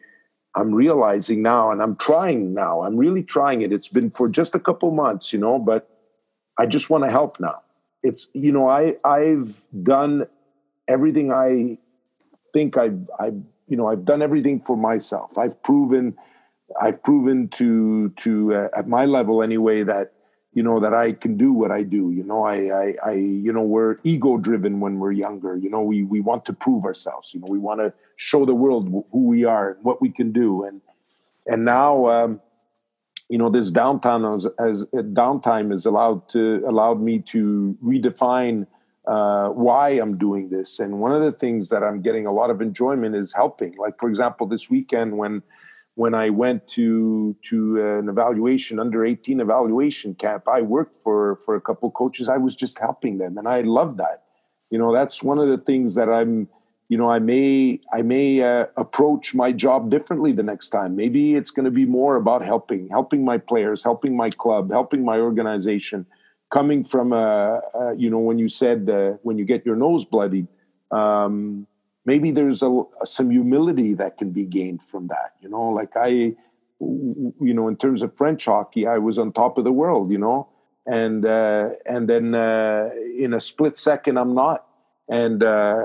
I'm 0.56 0.74
realizing 0.74 1.42
now, 1.42 1.70
and 1.70 1.82
I'm 1.82 1.96
trying 1.96 2.54
now, 2.54 2.82
I'm 2.82 2.96
really 2.96 3.22
trying 3.22 3.62
it. 3.62 3.72
It's 3.72 3.88
been 3.88 4.10
for 4.10 4.28
just 4.28 4.54
a 4.54 4.60
couple 4.60 4.90
months, 4.92 5.32
you 5.32 5.38
know, 5.38 5.58
but 5.58 5.90
I 6.58 6.66
just 6.66 6.90
want 6.90 7.04
to 7.04 7.10
help 7.10 7.40
now. 7.40 7.62
It's, 8.02 8.28
you 8.34 8.52
know, 8.52 8.68
I, 8.68 8.94
I've 9.04 9.66
done 9.82 10.26
everything 10.86 11.32
I 11.32 11.78
think 12.52 12.76
I've, 12.76 13.10
I've, 13.18 13.42
you 13.66 13.76
know, 13.76 13.88
I've 13.88 14.04
done 14.04 14.22
everything 14.22 14.60
for 14.60 14.76
myself. 14.76 15.36
I've 15.36 15.60
proven, 15.62 16.16
I've 16.80 17.02
proven 17.02 17.48
to, 17.48 18.10
to 18.10 18.54
uh, 18.54 18.68
at 18.76 18.86
my 18.88 19.06
level 19.06 19.42
anyway, 19.42 19.82
that 19.82 20.13
you 20.54 20.62
know 20.62 20.78
that 20.80 20.94
I 20.94 21.12
can 21.12 21.36
do 21.36 21.52
what 21.52 21.70
I 21.72 21.82
do. 21.82 22.12
You 22.12 22.24
know, 22.24 22.44
I, 22.44 22.56
I, 22.70 22.94
I 23.04 23.12
you 23.12 23.52
know, 23.52 23.62
we're 23.62 23.96
ego 24.04 24.38
driven 24.38 24.80
when 24.80 25.00
we're 25.00 25.12
younger. 25.12 25.56
You 25.56 25.68
know, 25.68 25.82
we 25.82 26.04
we 26.04 26.20
want 26.20 26.44
to 26.46 26.52
prove 26.52 26.84
ourselves. 26.84 27.34
You 27.34 27.40
know, 27.40 27.48
we 27.48 27.58
want 27.58 27.80
to 27.80 27.92
show 28.16 28.46
the 28.46 28.54
world 28.54 28.88
who 29.10 29.26
we 29.26 29.44
are 29.44 29.72
and 29.72 29.84
what 29.84 30.00
we 30.00 30.10
can 30.10 30.30
do. 30.32 30.64
And 30.64 30.80
and 31.46 31.64
now, 31.64 32.06
um, 32.06 32.40
you 33.28 33.36
know, 33.36 33.50
this 33.50 33.70
downtime 33.72 34.36
as, 34.36 34.46
as 34.58 34.84
downtime 35.12 35.72
is 35.72 35.86
allowed 35.86 36.28
to 36.30 36.64
allowed 36.66 37.00
me 37.00 37.18
to 37.18 37.76
redefine 37.84 38.66
uh, 39.08 39.48
why 39.48 39.90
I'm 39.90 40.16
doing 40.16 40.50
this. 40.50 40.78
And 40.78 41.00
one 41.00 41.12
of 41.12 41.20
the 41.20 41.32
things 41.32 41.68
that 41.70 41.82
I'm 41.82 42.00
getting 42.00 42.26
a 42.26 42.32
lot 42.32 42.50
of 42.50 42.62
enjoyment 42.62 43.16
is 43.16 43.32
helping. 43.32 43.76
Like 43.76 43.98
for 43.98 44.08
example, 44.08 44.46
this 44.46 44.70
weekend 44.70 45.18
when 45.18 45.42
when 45.96 46.14
I 46.14 46.30
went 46.30 46.66
to 46.68 47.36
to 47.50 47.98
an 47.98 48.08
evaluation 48.08 48.80
under 48.80 49.04
18 49.04 49.40
evaluation 49.40 50.14
camp, 50.14 50.48
I 50.48 50.60
worked 50.62 50.96
for 50.96 51.36
for 51.36 51.54
a 51.54 51.60
couple 51.60 51.90
coaches. 51.90 52.28
I 52.28 52.36
was 52.36 52.56
just 52.56 52.78
helping 52.78 53.18
them, 53.18 53.38
and 53.38 53.48
I 53.48 53.62
love 53.62 53.96
that. 53.98 54.24
You 54.70 54.78
know, 54.78 54.92
that's 54.92 55.22
one 55.22 55.38
of 55.38 55.48
the 55.48 55.58
things 55.58 55.94
that 55.94 56.08
I'm. 56.08 56.48
You 56.90 56.98
know, 56.98 57.10
I 57.10 57.18
may 57.18 57.80
I 57.92 58.02
may 58.02 58.42
uh, 58.42 58.66
approach 58.76 59.34
my 59.34 59.52
job 59.52 59.90
differently 59.90 60.32
the 60.32 60.42
next 60.42 60.68
time. 60.70 60.94
Maybe 60.96 61.34
it's 61.34 61.50
going 61.50 61.64
to 61.64 61.70
be 61.70 61.86
more 61.86 62.16
about 62.16 62.44
helping, 62.44 62.88
helping 62.88 63.24
my 63.24 63.38
players, 63.38 63.82
helping 63.82 64.16
my 64.16 64.30
club, 64.30 64.70
helping 64.70 65.04
my 65.04 65.18
organization 65.18 66.06
coming 66.50 66.84
from 66.84 67.12
a, 67.12 67.60
a 67.74 67.94
you 67.96 68.10
know 68.10 68.18
when 68.18 68.38
you 68.38 68.48
said 68.48 68.88
uh, 68.90 69.12
when 69.22 69.38
you 69.38 69.44
get 69.44 69.64
your 69.64 69.76
nose 69.76 70.04
bloodied 70.04 70.46
um, 70.90 71.66
maybe 72.04 72.30
there's 72.30 72.62
a, 72.62 72.82
some 73.04 73.30
humility 73.30 73.94
that 73.94 74.16
can 74.16 74.30
be 74.30 74.44
gained 74.44 74.82
from 74.82 75.08
that 75.08 75.32
you 75.40 75.48
know 75.48 75.70
like 75.70 75.96
i 75.96 76.08
you 76.08 77.54
know 77.54 77.68
in 77.68 77.76
terms 77.76 78.02
of 78.02 78.16
french 78.16 78.44
hockey 78.44 78.86
i 78.86 78.98
was 78.98 79.18
on 79.18 79.32
top 79.32 79.58
of 79.58 79.64
the 79.64 79.72
world 79.72 80.10
you 80.10 80.18
know 80.18 80.48
and 80.86 81.24
uh, 81.24 81.70
and 81.86 82.10
then 82.10 82.34
uh, 82.34 82.90
in 83.18 83.32
a 83.32 83.40
split 83.40 83.78
second 83.78 84.18
i'm 84.18 84.34
not 84.34 84.66
and 85.08 85.42
uh, 85.42 85.82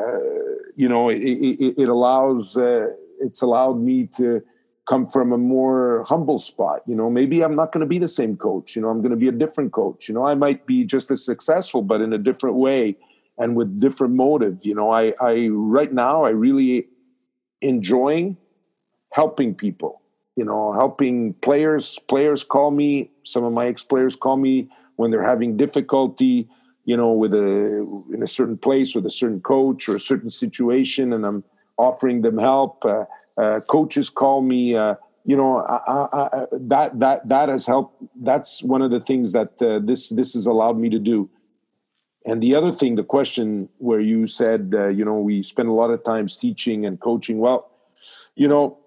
you 0.76 0.90
know 0.90 1.10
it, 1.10 1.20
it, 1.20 1.78
it 1.78 1.90
allows 1.90 2.58
uh, 2.58 2.88
it's 3.20 3.42
allowed 3.42 3.80
me 3.80 4.08
to 4.08 4.42
come 4.90 5.06
from 5.06 5.32
a 5.32 5.38
more 5.38 6.04
humble 6.08 6.40
spot. 6.40 6.82
You 6.88 6.96
know, 6.96 7.12
maybe 7.12 7.44
I'm 7.44 7.56
not 7.56 7.72
going 7.72 7.82
to 7.82 7.88
be 7.88 8.00
the 8.00 8.08
same 8.08 8.36
coach. 8.36 8.76
You 8.76 8.82
know, 8.82 8.90
I'm 8.90 9.02
going 9.02 9.12
to 9.12 9.18
be 9.18 9.28
a 9.28 9.32
different 9.32 9.72
coach. 9.72 10.10
You 10.10 10.16
know, 10.16 10.26
I 10.26 10.34
might 10.34 10.66
be 10.66 10.84
just 10.84 11.12
as 11.12 11.24
successful, 11.24 11.84
but 11.84 12.02
in 12.02 12.12
a 12.12 12.18
different 12.18 12.56
way 12.56 12.98
and 13.40 13.56
with 13.56 13.80
different 13.80 14.14
motive. 14.14 14.60
You 14.64 14.76
know, 14.76 14.92
I, 14.92 15.14
I 15.20 15.48
right 15.50 15.92
now 15.92 16.24
I 16.24 16.30
really 16.30 16.88
enjoying 17.62 18.38
helping 19.12 19.56
people. 19.56 20.02
You 20.36 20.46
know, 20.46 20.72
helping 20.74 21.34
players. 21.36 22.00
Players 22.08 22.44
call 22.44 22.72
me. 22.72 23.12
Some 23.24 23.44
of 23.44 23.52
my 23.52 23.68
ex 23.68 23.84
players 23.84 24.16
call 24.16 24.38
me 24.38 24.70
when 24.98 25.12
they're 25.12 25.24
having 25.24 25.58
difficulty. 25.58 26.48
You 26.86 26.98
know, 26.98 27.12
with 27.12 27.34
a 27.34 28.04
in 28.14 28.24
a 28.24 28.28
certain 28.28 28.58
place 28.58 28.96
with 28.96 29.06
a 29.06 29.12
certain 29.12 29.42
coach 29.42 29.90
or 29.90 29.96
a 29.96 30.00
certain 30.00 30.30
situation, 30.30 31.14
and 31.14 31.26
I'm 31.26 31.44
offering 31.78 32.22
them 32.22 32.38
help. 32.38 32.86
Uh, 32.86 33.06
uh, 33.38 33.60
coaches 33.68 34.10
call 34.10 34.42
me. 34.42 34.76
Uh, 34.76 34.96
you 35.26 35.36
know, 35.36 35.60
I, 35.60 36.08
I, 36.14 36.46
that 36.54 37.00
that 37.00 37.28
that 37.28 37.50
has 37.50 37.66
helped. 37.66 38.02
That's 38.16 38.64
one 38.64 38.82
of 38.82 38.92
the 38.92 39.00
things 39.00 39.34
that 39.34 39.62
uh, 39.62 39.80
this 39.80 40.10
this 40.10 40.34
has 40.34 40.48
allowed 40.48 40.78
me 40.80 40.90
to 40.90 41.00
do. 41.00 41.30
And 42.26 42.44
the 42.44 42.56
other 42.56 42.72
thing, 42.72 42.96
the 42.96 43.04
question 43.04 43.70
where 43.78 44.00
you 44.00 44.28
said, 44.28 44.74
uh, 44.76 44.88
you 44.88 45.06
know, 45.06 45.20
we 45.20 45.42
spend 45.42 45.70
a 45.70 45.74
lot 45.74 45.90
of 45.90 46.04
times 46.04 46.36
teaching 46.36 46.86
and 46.86 47.00
coaching. 47.00 47.40
Well, 47.40 47.72
you 48.36 48.48
know, 48.48 48.78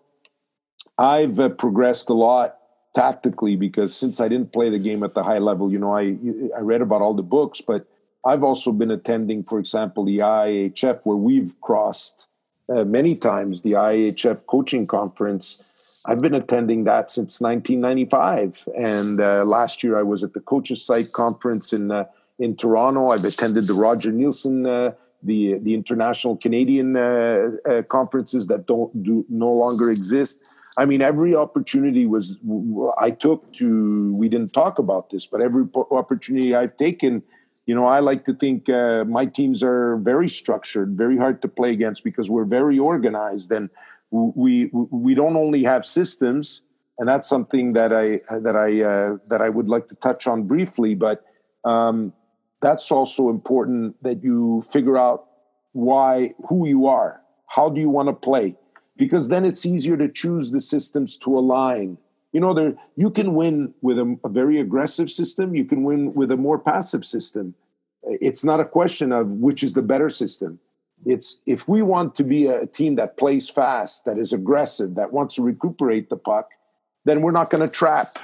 I've 0.99 1.39
uh, 1.39 1.49
progressed 1.49 2.11
a 2.11 2.15
lot 2.15 2.57
tactically 2.95 3.57
because 3.57 3.97
since 3.97 4.21
I 4.21 4.29
didn't 4.29 4.53
play 4.53 4.69
the 4.69 4.79
game 4.79 5.03
at 5.03 5.15
the 5.15 5.23
high 5.23 5.39
level, 5.39 5.73
you 5.73 5.79
know, 5.79 5.97
I 5.97 6.17
I 6.57 6.61
read 6.61 6.83
about 6.83 7.01
all 7.01 7.15
the 7.15 7.23
books, 7.23 7.61
but 7.61 7.87
I've 8.25 8.45
also 8.45 8.71
been 8.71 8.91
attending, 8.91 9.43
for 9.45 9.59
example, 9.59 10.05
the 10.05 10.19
IIHF 10.19 11.01
where 11.05 11.17
we've 11.17 11.61
crossed 11.61 12.29
uh, 12.69 12.85
many 12.85 13.17
times 13.17 13.63
the 13.63 13.73
IIHF 13.73 14.47
coaching 14.47 14.87
conference. 14.87 15.69
I've 16.07 16.21
been 16.21 16.35
attending 16.35 16.85
that 16.85 17.11
since 17.11 17.41
1995, 17.41 18.69
and 18.77 19.21
uh, 19.21 19.45
last 19.45 19.83
year 19.83 19.99
I 19.99 20.03
was 20.03 20.25
at 20.25 20.33
the 20.33 20.41
Coaches 20.41 20.85
Site 20.85 21.13
conference 21.13 21.73
in 21.73 21.91
uh, 21.91 22.05
in 22.39 22.57
Toronto. 22.57 23.09
I've 23.09 23.25
attended 23.25 23.67
the 23.67 23.75
Roger 23.75 24.13
Neilson, 24.13 24.67
uh, 24.69 24.95
the 25.23 25.59
the 25.59 25.75
international 25.75 26.37
Canadian 26.37 26.97
uh, 26.97 27.51
uh, 27.69 27.83
conferences 27.83 28.47
that 28.49 28.67
don't 28.67 29.03
do 29.03 29.25
no 29.29 29.53
longer 29.53 29.91
exist. 29.91 30.41
I 30.79 30.87
mean, 30.87 31.03
every 31.03 31.35
opportunity 31.35 32.07
was 32.07 32.39
I 32.99 33.11
took 33.11 33.53
to. 33.55 34.17
We 34.19 34.29
didn't 34.29 34.53
talk 34.53 34.79
about 34.79 35.11
this, 35.11 35.27
but 35.27 35.41
every 35.41 35.65
opportunity 35.91 36.55
I've 36.55 36.77
taken, 36.77 37.23
you 37.67 37.75
know, 37.75 37.85
I 37.85 38.01
like 38.01 38.25
to 38.25 38.35
think 38.35 38.69
uh, 38.69 39.05
my 39.05 39.27
teams 39.27 39.63
are 39.63 39.97
very 39.97 40.29
structured, 40.29 40.97
very 40.97 41.19
hard 41.19 41.43
to 41.43 41.49
play 41.49 41.71
against 41.73 42.05
because 42.05 42.31
we're 42.31 42.47
very 42.47 42.79
organized, 42.79 43.53
and 43.53 43.69
we 44.11 44.71
we 44.73 45.15
don't 45.15 45.37
only 45.37 45.63
have 45.63 45.85
systems, 45.85 46.63
and 46.99 47.07
that's 47.07 47.29
something 47.29 47.75
that 47.75 47.93
I 47.93 48.23
that 48.39 48.57
I 48.57 48.83
uh, 48.83 49.19
that 49.29 49.43
I 49.43 49.51
would 49.51 49.69
like 49.69 49.87
to 49.89 49.95
touch 49.97 50.27
on 50.27 50.45
briefly, 50.45 50.95
but. 50.95 51.25
Um, 51.65 52.13
that's 52.63 52.91
also 52.91 53.29
important 53.29 54.03
that 54.03 54.23
you 54.23 54.63
figure 54.71 54.97
out 54.97 55.27
why 55.73 56.33
who 56.49 56.67
you 56.67 56.87
are. 56.87 57.21
How 57.49 57.69
do 57.69 57.81
you 57.81 57.91
want 57.91 58.09
to 58.09 58.15
play? 58.15 58.57
Because 58.97 59.29
then 59.29 59.45
it's 59.45 59.67
easier 59.67 59.97
to 59.97 60.09
choose 60.09 60.53
the 60.53 60.61
systems 60.61 61.19
to 61.19 61.37
align. 61.37 61.99
You 62.33 62.41
know 62.41 62.55
there 62.55 62.75
you 62.97 63.11
can 63.11 63.35
win 63.35 63.75
with 63.83 63.99
a, 63.99 64.19
a 64.25 64.29
very 64.29 64.59
aggressive 64.61 65.11
system. 65.11 65.55
You 65.55 65.65
can 65.65 65.83
win 65.83 66.15
with 66.15 66.31
a 66.31 66.37
more 66.37 66.59
passive 66.59 67.05
system. 67.05 67.55
It's 68.05 68.45
not 68.45 68.61
a 68.61 68.65
question 68.65 69.13
of 69.13 69.33
which 69.35 69.63
is 69.63 69.75
the 69.75 69.83
better 69.83 70.09
system. 70.09 70.61
It's 71.05 71.41
if 71.47 71.69
we 71.69 71.83
want 71.83 72.15
to 72.15 72.25
be 72.25 72.47
a 72.47 72.67
team 72.67 72.95
that 72.95 73.17
plays 73.17 73.51
fast 73.51 74.05
that 74.05 74.19
is 74.19 74.33
aggressive 74.33 74.95
that 74.95 75.13
wants 75.13 75.35
to 75.35 75.43
recuperate 75.43 76.09
the 76.09 76.17
puck 76.17 76.49
then 77.05 77.21
we're 77.21 77.33
not 77.33 77.51
going 77.51 77.61
to 77.61 77.69
trap. 77.69 78.19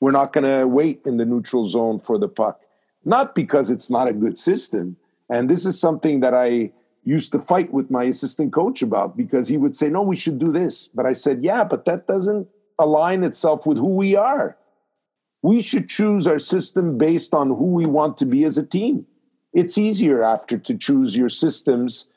We're 0.00 0.12
not 0.12 0.32
going 0.32 0.44
to 0.44 0.64
wait 0.66 1.00
in 1.04 1.16
the 1.16 1.24
neutral 1.24 1.66
zone 1.66 1.98
for 1.98 2.16
the 2.16 2.28
puck 2.28 2.60
not 3.04 3.34
because 3.34 3.70
it's 3.70 3.90
not 3.90 4.08
a 4.08 4.12
good 4.12 4.36
system. 4.36 4.96
And 5.28 5.48
this 5.48 5.64
is 5.64 5.80
something 5.80 6.20
that 6.20 6.34
I 6.34 6.72
used 7.04 7.32
to 7.32 7.38
fight 7.38 7.72
with 7.72 7.90
my 7.90 8.04
assistant 8.04 8.52
coach 8.52 8.82
about 8.82 9.16
because 9.16 9.48
he 9.48 9.56
would 9.56 9.74
say, 9.74 9.88
No, 9.88 10.02
we 10.02 10.16
should 10.16 10.38
do 10.38 10.52
this. 10.52 10.88
But 10.88 11.06
I 11.06 11.12
said, 11.12 11.42
Yeah, 11.42 11.64
but 11.64 11.84
that 11.86 12.06
doesn't 12.06 12.48
align 12.78 13.24
itself 13.24 13.66
with 13.66 13.78
who 13.78 13.94
we 13.94 14.16
are. 14.16 14.56
We 15.42 15.62
should 15.62 15.88
choose 15.88 16.26
our 16.26 16.38
system 16.38 16.98
based 16.98 17.34
on 17.34 17.48
who 17.48 17.72
we 17.72 17.86
want 17.86 18.16
to 18.18 18.26
be 18.26 18.44
as 18.44 18.58
a 18.58 18.66
team. 18.66 19.06
It's 19.52 19.78
easier 19.78 20.22
after 20.22 20.58
to 20.58 20.76
choose 20.76 21.16
your 21.16 21.28
systems 21.28 22.08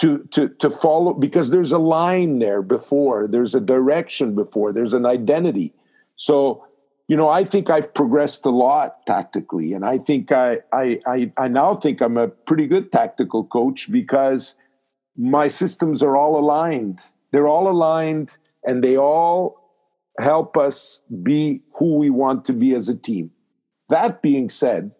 to, 0.00 0.24
to, 0.32 0.48
to 0.48 0.70
follow 0.70 1.14
because 1.14 1.50
there's 1.50 1.72
a 1.72 1.78
line 1.78 2.40
there 2.40 2.62
before, 2.62 3.28
there's 3.28 3.54
a 3.54 3.60
direction 3.60 4.34
before, 4.34 4.72
there's 4.72 4.92
an 4.92 5.06
identity. 5.06 5.72
So 6.16 6.66
you 7.08 7.16
know, 7.16 7.28
I 7.28 7.44
think 7.44 7.68
I've 7.68 7.92
progressed 7.92 8.46
a 8.46 8.50
lot 8.50 9.04
tactically, 9.06 9.74
and 9.74 9.84
I 9.84 9.98
think 9.98 10.32
I, 10.32 10.60
I, 10.72 11.00
I, 11.06 11.32
I, 11.36 11.48
now 11.48 11.74
think 11.74 12.00
I'm 12.00 12.16
a 12.16 12.28
pretty 12.28 12.66
good 12.66 12.90
tactical 12.90 13.44
coach 13.44 13.92
because 13.92 14.56
my 15.16 15.48
systems 15.48 16.02
are 16.02 16.16
all 16.16 16.38
aligned. 16.38 17.00
They're 17.30 17.48
all 17.48 17.68
aligned, 17.68 18.38
and 18.64 18.82
they 18.82 18.96
all 18.96 19.60
help 20.18 20.56
us 20.56 21.02
be 21.22 21.62
who 21.74 21.96
we 21.96 22.08
want 22.08 22.46
to 22.46 22.52
be 22.54 22.74
as 22.74 22.88
a 22.88 22.96
team. 22.96 23.32
That 23.90 24.22
being 24.22 24.48
said, 24.48 24.92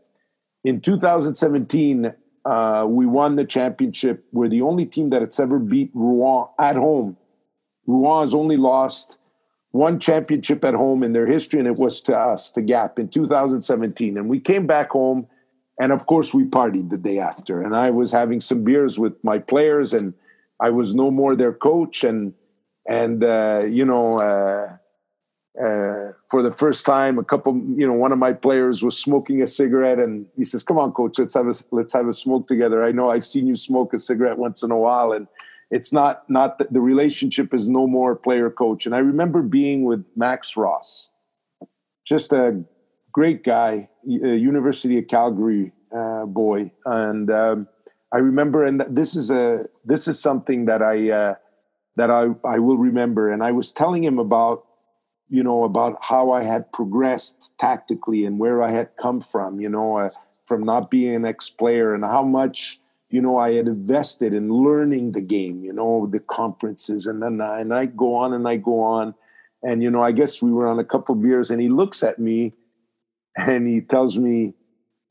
in 0.62 0.80
2017, 0.82 2.12
uh, 2.44 2.84
we 2.86 3.06
won 3.06 3.36
the 3.36 3.46
championship. 3.46 4.24
We're 4.30 4.48
the 4.48 4.60
only 4.60 4.84
team 4.84 5.08
that 5.10 5.22
has 5.22 5.40
ever 5.40 5.58
beat 5.58 5.90
Rouen 5.94 6.48
at 6.58 6.76
home. 6.76 7.16
Rouen 7.86 8.22
has 8.22 8.34
only 8.34 8.58
lost 8.58 9.18
one 9.74 9.98
championship 9.98 10.64
at 10.64 10.72
home 10.72 11.02
in 11.02 11.14
their 11.14 11.26
history, 11.26 11.58
and 11.58 11.66
it 11.66 11.74
was 11.74 12.00
to 12.00 12.16
us, 12.16 12.52
the 12.52 12.62
Gap, 12.62 12.96
in 12.96 13.08
2017. 13.08 14.16
And 14.16 14.28
we 14.28 14.38
came 14.38 14.68
back 14.68 14.90
home, 14.90 15.26
and 15.80 15.90
of 15.90 16.06
course, 16.06 16.32
we 16.32 16.44
partied 16.44 16.90
the 16.90 16.96
day 16.96 17.18
after. 17.18 17.60
And 17.60 17.74
I 17.74 17.90
was 17.90 18.12
having 18.12 18.40
some 18.40 18.62
beers 18.62 19.00
with 19.00 19.14
my 19.24 19.40
players, 19.40 19.92
and 19.92 20.14
I 20.60 20.70
was 20.70 20.94
no 20.94 21.10
more 21.10 21.34
their 21.34 21.52
coach. 21.52 22.04
And 22.04 22.34
and 22.88 23.24
uh, 23.24 23.64
you 23.68 23.84
know, 23.84 24.12
uh, 24.20 24.76
uh, 25.60 26.12
for 26.30 26.44
the 26.44 26.52
first 26.56 26.86
time, 26.86 27.18
a 27.18 27.24
couple, 27.24 27.60
you 27.76 27.84
know, 27.84 27.94
one 27.94 28.12
of 28.12 28.18
my 28.18 28.32
players 28.32 28.80
was 28.80 28.96
smoking 28.96 29.42
a 29.42 29.46
cigarette, 29.48 29.98
and 29.98 30.26
he 30.36 30.44
says, 30.44 30.62
"Come 30.62 30.78
on, 30.78 30.92
coach, 30.92 31.18
let's 31.18 31.34
have 31.34 31.48
a 31.48 31.54
let's 31.72 31.94
have 31.94 32.06
a 32.06 32.12
smoke 32.12 32.46
together." 32.46 32.84
I 32.84 32.92
know 32.92 33.10
I've 33.10 33.26
seen 33.26 33.48
you 33.48 33.56
smoke 33.56 33.92
a 33.92 33.98
cigarette 33.98 34.38
once 34.38 34.62
in 34.62 34.70
a 34.70 34.78
while, 34.78 35.10
and 35.10 35.26
it's 35.74 35.92
not 35.92 36.30
not 36.30 36.58
the, 36.58 36.68
the 36.70 36.80
relationship 36.80 37.52
is 37.52 37.68
no 37.68 37.88
more 37.88 38.14
player 38.14 38.48
coach. 38.48 38.86
And 38.86 38.94
I 38.94 38.98
remember 38.98 39.42
being 39.42 39.84
with 39.84 40.04
Max 40.14 40.56
Ross, 40.56 41.10
just 42.06 42.32
a 42.32 42.62
great 43.10 43.42
guy, 43.42 43.88
University 44.04 44.98
of 44.98 45.08
Calgary 45.08 45.72
uh, 45.92 46.26
boy, 46.26 46.70
and 46.86 47.28
um, 47.28 47.68
I 48.12 48.18
remember, 48.18 48.64
and 48.64 48.82
this 48.82 49.16
is 49.16 49.32
a 49.32 49.66
this 49.84 50.06
is 50.06 50.20
something 50.20 50.66
that 50.66 50.80
I 50.80 51.10
uh, 51.10 51.34
that 51.96 52.08
I 52.08 52.28
I 52.44 52.60
will 52.60 52.78
remember. 52.78 53.32
And 53.32 53.42
I 53.42 53.50
was 53.50 53.72
telling 53.72 54.04
him 54.04 54.20
about 54.20 54.64
you 55.28 55.42
know 55.42 55.64
about 55.64 55.96
how 56.02 56.30
I 56.30 56.44
had 56.44 56.72
progressed 56.72 57.50
tactically 57.58 58.24
and 58.24 58.38
where 58.38 58.62
I 58.62 58.70
had 58.70 58.90
come 58.96 59.20
from, 59.20 59.58
you 59.58 59.68
know, 59.68 59.98
uh, 59.98 60.10
from 60.44 60.62
not 60.62 60.88
being 60.88 61.16
an 61.16 61.26
ex 61.26 61.50
player 61.50 61.94
and 61.94 62.04
how 62.04 62.22
much 62.22 62.78
you 63.14 63.22
know, 63.22 63.38
I 63.38 63.52
had 63.52 63.68
invested 63.68 64.34
in 64.34 64.48
learning 64.48 65.12
the 65.12 65.20
game, 65.20 65.62
you 65.62 65.72
know, 65.72 66.08
the 66.10 66.18
conferences, 66.18 67.06
and 67.06 67.22
then 67.22 67.40
and 67.40 67.72
I 67.72 67.86
go 67.86 68.16
on 68.16 68.32
and 68.32 68.48
I 68.48 68.56
go 68.56 68.80
on, 68.82 69.14
and 69.62 69.84
you 69.84 69.88
know, 69.88 70.02
I 70.02 70.10
guess 70.10 70.42
we 70.42 70.50
were 70.50 70.66
on 70.66 70.80
a 70.80 70.84
couple 70.84 71.14
beers, 71.14 71.52
and 71.52 71.60
he 71.60 71.68
looks 71.68 72.02
at 72.02 72.18
me, 72.18 72.54
and 73.36 73.68
he 73.68 73.80
tells 73.80 74.18
me, 74.18 74.54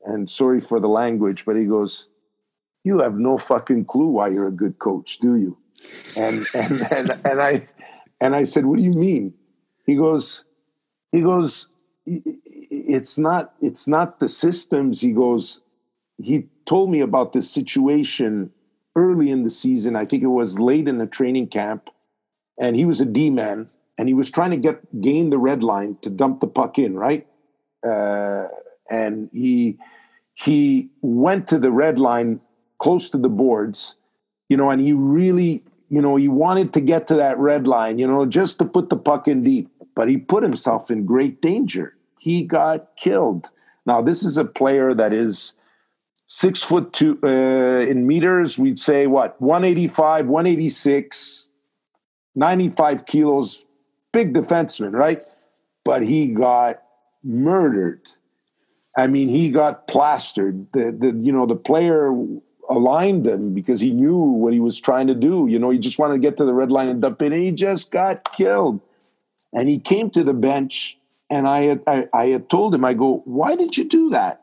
and 0.04 0.28
sorry 0.28 0.60
for 0.60 0.80
the 0.80 0.86
language, 0.86 1.46
but 1.46 1.56
he 1.56 1.64
goes, 1.64 2.08
"You 2.84 2.98
have 2.98 3.14
no 3.14 3.38
fucking 3.38 3.86
clue 3.86 4.08
why 4.08 4.28
you're 4.28 4.48
a 4.48 4.60
good 4.64 4.78
coach, 4.78 5.16
do 5.16 5.36
you?" 5.36 5.56
And 6.14 6.44
and 6.54 6.86
and, 6.92 7.10
and 7.24 7.40
I 7.40 7.68
and 8.20 8.36
I 8.36 8.44
said, 8.44 8.66
"What 8.66 8.76
do 8.76 8.84
you 8.84 8.92
mean?" 8.92 9.32
He 9.86 9.94
goes, 9.96 10.44
he 11.10 11.22
goes, 11.22 11.70
"It's 12.04 13.16
not 13.16 13.54
it's 13.62 13.88
not 13.88 14.20
the 14.20 14.28
systems." 14.28 15.00
He 15.00 15.14
goes, 15.14 15.62
he 16.18 16.48
told 16.66 16.90
me 16.90 17.00
about 17.00 17.32
this 17.32 17.50
situation 17.50 18.50
early 18.96 19.30
in 19.30 19.42
the 19.42 19.50
season. 19.50 19.96
I 19.96 20.04
think 20.04 20.22
it 20.22 20.28
was 20.28 20.58
late 20.58 20.88
in 20.88 20.98
the 20.98 21.06
training 21.06 21.48
camp, 21.48 21.90
and 22.58 22.76
he 22.76 22.84
was 22.84 23.00
a 23.00 23.06
D 23.06 23.30
man, 23.30 23.68
and 23.98 24.08
he 24.08 24.14
was 24.14 24.30
trying 24.30 24.50
to 24.50 24.56
get 24.56 25.00
gain 25.00 25.30
the 25.30 25.38
red 25.38 25.62
line 25.62 25.96
to 26.02 26.10
dump 26.10 26.40
the 26.40 26.46
puck 26.46 26.78
in, 26.78 26.96
right? 26.96 27.26
Uh, 27.86 28.46
and 28.90 29.30
he 29.32 29.78
he 30.34 30.90
went 31.00 31.46
to 31.48 31.58
the 31.58 31.72
red 31.72 31.98
line 31.98 32.40
close 32.78 33.08
to 33.10 33.18
the 33.18 33.28
boards, 33.28 33.94
you 34.48 34.56
know, 34.56 34.70
and 34.70 34.80
he 34.80 34.92
really, 34.92 35.62
you 35.88 36.02
know, 36.02 36.16
he 36.16 36.28
wanted 36.28 36.72
to 36.74 36.80
get 36.80 37.06
to 37.06 37.14
that 37.14 37.38
red 37.38 37.66
line, 37.66 37.98
you 37.98 38.06
know, 38.06 38.26
just 38.26 38.58
to 38.58 38.64
put 38.64 38.90
the 38.90 38.96
puck 38.96 39.28
in 39.28 39.42
deep, 39.42 39.70
but 39.94 40.08
he 40.08 40.16
put 40.16 40.42
himself 40.42 40.90
in 40.90 41.06
great 41.06 41.40
danger. 41.40 41.96
He 42.18 42.42
got 42.42 42.96
killed. 42.96 43.50
Now, 43.86 44.02
this 44.02 44.22
is 44.22 44.36
a 44.36 44.44
player 44.44 44.92
that 44.94 45.12
is 45.12 45.52
six 46.34 46.64
foot 46.64 46.92
two 46.92 47.16
uh, 47.22 47.88
in 47.88 48.08
meters, 48.08 48.58
we'd 48.58 48.78
say 48.78 49.06
what 49.06 49.40
185, 49.40 50.26
186, 50.26 51.48
95 52.34 53.06
kilos, 53.06 53.64
big 54.12 54.34
defenseman, 54.34 54.92
right? 54.92 55.22
But 55.84 56.02
he 56.02 56.32
got 56.32 56.82
murdered. 57.22 58.10
I 58.96 59.06
mean, 59.06 59.28
he 59.28 59.50
got 59.52 59.86
plastered. 59.86 60.66
The, 60.72 60.90
the 60.90 61.16
you 61.20 61.32
know 61.32 61.46
the 61.46 61.56
player 61.56 62.12
aligned 62.68 63.26
him 63.26 63.54
because 63.54 63.80
he 63.80 63.92
knew 63.92 64.18
what 64.18 64.52
he 64.52 64.60
was 64.60 64.80
trying 64.80 65.06
to 65.06 65.14
do. 65.14 65.46
You 65.46 65.60
know, 65.60 65.70
he 65.70 65.78
just 65.78 66.00
wanted 66.00 66.14
to 66.14 66.20
get 66.20 66.36
to 66.38 66.44
the 66.44 66.54
red 66.54 66.72
line 66.72 66.88
and 66.88 67.00
dump 67.00 67.22
it, 67.22 67.32
and 67.32 67.42
he 67.42 67.52
just 67.52 67.92
got 67.92 68.32
killed. 68.32 68.80
And 69.52 69.68
he 69.68 69.78
came 69.78 70.10
to 70.10 70.24
the 70.24 70.34
bench, 70.34 70.98
and 71.30 71.46
I 71.46 71.60
had 71.62 71.82
I, 71.86 72.08
I 72.12 72.26
had 72.26 72.48
told 72.48 72.74
him, 72.74 72.84
I 72.84 72.94
go, 72.94 73.22
why 73.24 73.54
did 73.54 73.76
you 73.76 73.84
do 73.84 74.10
that? 74.10 74.40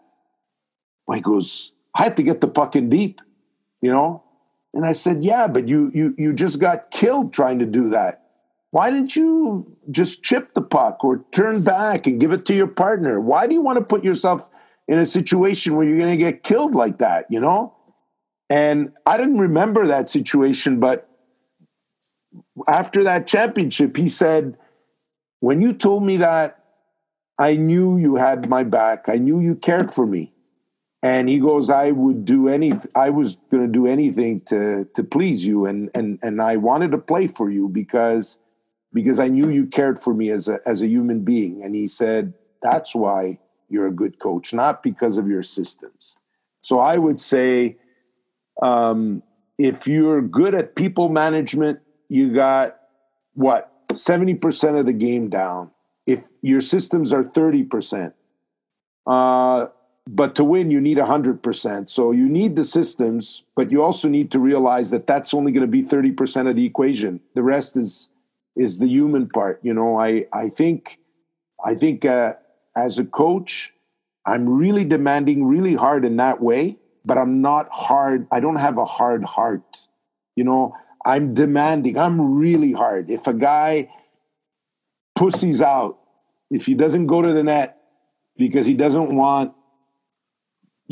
He 1.14 1.20
goes, 1.20 1.74
I 1.96 2.04
had 2.04 2.18
to 2.18 2.24
get 2.24 2.42
the 2.42 2.48
puck 2.48 2.76
in 2.76 2.90
deep, 2.90 3.22
you 3.82 3.92
know? 3.92 4.24
And 4.74 4.86
I 4.86 4.94
said, 4.94 5.24
Yeah, 5.24 5.48
but 5.48 5.68
you 5.68 5.92
you 5.94 6.16
you 6.18 6.34
just 6.34 6.60
got 6.60 6.92
killed 6.92 7.34
trying 7.34 7.60
to 7.60 7.66
do 7.66 7.90
that. 7.90 8.22
Why 8.72 8.90
didn't 8.90 9.16
you 9.18 9.76
just 9.92 10.24
chip 10.24 10.54
the 10.54 10.62
puck 10.62 11.04
or 11.04 11.26
turn 11.32 11.64
back 11.64 12.08
and 12.08 12.20
give 12.20 12.32
it 12.32 12.46
to 12.46 12.54
your 12.54 12.68
partner? 12.68 13.20
Why 13.20 13.46
do 13.48 13.54
you 13.54 13.62
want 13.62 13.80
to 13.80 13.84
put 13.84 14.04
yourself 14.04 14.50
in 14.88 14.98
a 14.98 15.06
situation 15.06 15.76
where 15.76 15.86
you're 15.86 15.98
going 15.98 16.18
to 16.18 16.18
get 16.18 16.44
killed 16.44 16.74
like 16.74 17.00
that, 17.00 17.26
you 17.30 17.42
know? 17.42 17.76
And 18.50 18.94
I 19.06 19.18
didn't 19.18 19.40
remember 19.40 19.88
that 19.88 20.10
situation, 20.10 20.80
but 20.80 21.10
after 22.68 23.04
that 23.04 23.28
championship, 23.28 23.98
he 23.98 24.08
said, 24.08 24.58
When 25.42 25.62
you 25.62 25.74
told 25.74 26.06
me 26.06 26.18
that, 26.18 26.64
I 27.38 27.56
knew 27.56 27.98
you 27.98 28.16
had 28.16 28.50
my 28.50 28.64
back. 28.64 29.10
I 29.10 29.16
knew 29.16 29.40
you 29.40 29.56
cared 29.56 29.92
for 29.92 30.06
me. 30.06 30.31
And 31.04 31.28
he 31.28 31.40
goes, 31.40 31.70
I 31.70 31.92
would 31.92 32.26
do 32.26 32.48
any, 32.48 32.74
I 32.94 33.10
was 33.10 33.36
going 33.50 33.66
to 33.66 33.72
do 33.72 33.88
anything 33.88 34.42
to, 34.42 34.88
to 34.94 35.04
please 35.04 35.46
you. 35.46 35.66
And, 35.66 35.90
and, 35.96 36.20
and 36.22 36.42
I 36.42 36.58
wanted 36.58 36.92
to 36.92 37.00
play 37.00 37.28
for 37.28 37.50
you 37.50 37.68
because, 37.70 38.38
because 38.94 39.18
I 39.18 39.28
knew 39.28 39.50
you 39.50 39.66
cared 39.66 39.98
for 39.98 40.14
me 40.14 40.30
as 40.30 40.48
a, 40.48 40.60
as 40.66 40.84
a 40.84 40.88
human 40.88 41.24
being. 41.24 41.64
And 41.64 41.74
he 41.74 41.88
said, 41.88 42.34
that's 42.62 42.94
why 42.94 43.40
you're 43.68 43.88
a 43.88 43.92
good 43.92 44.20
coach, 44.20 44.54
not 44.54 44.84
because 44.84 45.18
of 45.18 45.28
your 45.28 45.42
systems. 45.42 46.20
So 46.62 46.80
I 46.80 46.98
would 46.98 47.20
say, 47.20 47.78
um, 48.62 49.24
if 49.58 49.88
you're 49.88 50.22
good 50.22 50.54
at 50.54 50.76
people 50.76 51.10
management, 51.10 51.80
you 52.10 52.32
got 52.32 52.78
what 53.34 53.72
70% 53.90 54.80
of 54.80 54.86
the 54.86 54.94
game 54.94 55.30
down. 55.30 55.72
If 56.06 56.28
your 56.42 56.62
systems 56.62 57.14
are 57.14 57.24
30%, 57.24 58.14
uh, 59.08 59.68
but 60.08 60.36
to 60.36 60.44
win, 60.44 60.72
you 60.72 60.82
need 60.82 60.98
100%. 60.98 61.90
So 61.90 62.12
you 62.12 62.28
need 62.28 62.56
the 62.56 62.64
systems, 62.64 63.46
but 63.56 63.72
you 63.72 63.84
also 63.84 64.10
need 64.10 64.32
to 64.32 64.40
realize 64.40 64.90
that 64.92 65.08
that's 65.08 65.34
only 65.34 65.52
going 65.52 65.66
to 65.66 65.72
be 65.72 65.84
30% 65.84 66.50
of 66.50 66.56
the 66.56 66.66
equation. 66.66 67.22
The 67.36 67.44
rest 67.44 67.78
is 67.78 68.10
is 68.56 68.80
the 68.80 68.88
human 68.88 69.30
part. 69.30 69.60
You 69.64 69.74
know, 69.74 69.98
I 69.98 70.26
I 70.34 70.50
think 70.50 71.00
I 71.64 71.76
think 71.76 72.04
uh, 72.04 72.34
as 72.76 73.00
a 73.00 73.06
coach, 73.06 73.74
I'm 74.26 74.50
really 74.50 74.84
demanding 74.84 75.46
really 75.46 75.76
hard 75.76 76.04
in 76.04 76.18
that 76.18 76.42
way, 76.42 76.78
but 77.06 77.18
I'm 77.18 77.42
not 77.42 77.70
hard. 77.72 78.28
I 78.32 78.40
don't 78.40 78.58
have 78.58 78.78
a 78.78 78.86
hard 78.86 79.24
heart. 79.24 79.88
You 80.36 80.44
know, 80.44 80.76
I'm 81.06 81.34
demanding. 81.34 81.98
I'm 81.98 82.36
really 82.36 82.74
hard. 82.74 83.10
If 83.10 83.28
a 83.28 83.34
guy 83.34 83.90
pussies 85.16 85.62
out, 85.62 86.00
if 86.50 86.66
he 86.66 86.74
doesn't 86.74 87.08
go 87.08 87.22
to 87.22 87.32
the 87.32 87.44
net 87.44 87.78
because 88.38 88.66
he 88.66 88.74
doesn't 88.74 89.16
want 89.16 89.54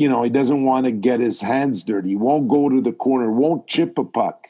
you 0.00 0.08
know, 0.08 0.22
he 0.22 0.30
doesn't 0.30 0.64
want 0.64 0.86
to 0.86 0.92
get 0.92 1.20
his 1.20 1.42
hands 1.42 1.84
dirty. 1.84 2.08
He 2.10 2.16
won't 2.16 2.48
go 2.48 2.70
to 2.70 2.80
the 2.80 2.92
corner, 2.92 3.30
won't 3.30 3.66
chip 3.66 3.98
a 3.98 4.04
puck 4.04 4.48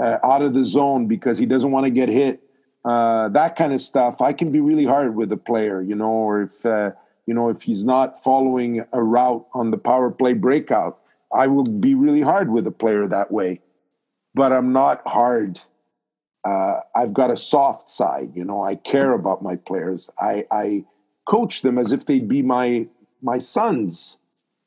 uh, 0.00 0.18
out 0.22 0.42
of 0.42 0.54
the 0.54 0.64
zone 0.64 1.08
because 1.08 1.38
he 1.38 1.44
doesn't 1.44 1.72
want 1.72 1.86
to 1.86 1.90
get 1.90 2.08
hit. 2.08 2.40
Uh, 2.84 3.28
that 3.30 3.56
kind 3.56 3.72
of 3.72 3.80
stuff. 3.80 4.22
I 4.22 4.32
can 4.32 4.52
be 4.52 4.60
really 4.60 4.84
hard 4.84 5.16
with 5.16 5.32
a 5.32 5.36
player, 5.36 5.82
you 5.82 5.96
know, 5.96 6.12
or 6.12 6.42
if, 6.42 6.64
uh, 6.64 6.92
you 7.26 7.34
know, 7.34 7.48
if 7.48 7.62
he's 7.62 7.84
not 7.84 8.22
following 8.22 8.84
a 8.92 9.02
route 9.02 9.44
on 9.54 9.72
the 9.72 9.76
power 9.76 10.08
play 10.12 10.34
breakout, 10.34 11.00
I 11.34 11.48
will 11.48 11.64
be 11.64 11.96
really 11.96 12.20
hard 12.20 12.52
with 12.52 12.64
a 12.64 12.70
player 12.70 13.08
that 13.08 13.32
way. 13.32 13.62
But 14.36 14.52
I'm 14.52 14.72
not 14.72 15.02
hard. 15.04 15.58
Uh, 16.44 16.78
I've 16.94 17.12
got 17.12 17.32
a 17.32 17.36
soft 17.36 17.90
side, 17.90 18.30
you 18.36 18.44
know. 18.44 18.62
I 18.62 18.76
care 18.76 19.14
about 19.14 19.42
my 19.42 19.56
players. 19.56 20.08
I, 20.16 20.46
I 20.52 20.84
coach 21.24 21.62
them 21.62 21.76
as 21.76 21.90
if 21.90 22.06
they'd 22.06 22.28
be 22.28 22.42
my 22.42 22.86
my 23.20 23.38
sons 23.38 24.18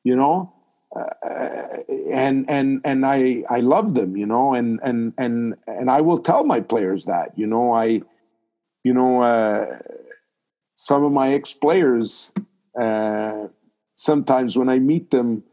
you 0.03 0.15
know? 0.15 0.53
Uh, 0.95 1.77
and 2.11 2.49
and 2.49 2.81
and 2.83 3.05
I 3.05 3.43
I 3.47 3.59
love 3.59 3.93
them, 3.93 4.17
you 4.17 4.25
know, 4.25 4.55
and 4.55 4.79
and 4.81 5.13
and 5.19 5.55
and 5.67 5.91
I 5.91 6.01
will 6.01 6.17
tell 6.17 6.43
my 6.43 6.61
players 6.61 7.05
that, 7.05 7.37
you 7.37 7.45
know, 7.45 7.73
I, 7.73 8.01
you 8.83 8.93
know, 8.93 9.21
uh, 9.21 9.77
some 10.73 11.03
of 11.03 11.11
my 11.11 11.31
ex 11.33 11.53
players, 11.53 12.33
uh, 12.79 13.49
sometimes 13.93 14.57
when 14.57 14.67
I 14.67 14.79
meet 14.79 15.11
them, 15.11 15.43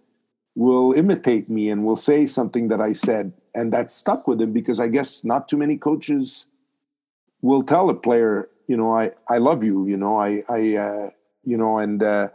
will 0.55 0.94
imitate 0.94 1.51
me 1.51 1.68
and 1.68 1.85
will 1.85 1.97
say 1.97 2.24
something 2.24 2.68
that 2.68 2.81
I 2.81 2.94
said, 2.94 3.35
and 3.55 3.74
that 3.74 3.90
stuck 3.90 4.27
with 4.27 4.39
them 4.39 4.55
because 4.55 4.81
I 4.81 4.89
guess 4.89 5.23
not 5.23 5.48
too 5.48 5.59
many 5.59 5.77
coaches 5.77 6.47
will 7.43 7.62
tell 7.62 7.90
a 7.90 7.94
player, 7.94 8.48
you 8.68 8.77
know, 8.78 8.97
I 8.97 9.10
I 9.28 9.36
love 9.36 9.62
you, 9.62 9.86
you 9.86 9.98
know, 9.98 10.18
I 10.18 10.44
I 10.48 10.77
uh, 10.77 11.10
you 11.44 11.59
know, 11.59 11.77
and 11.77 12.02
uh, 12.02 12.28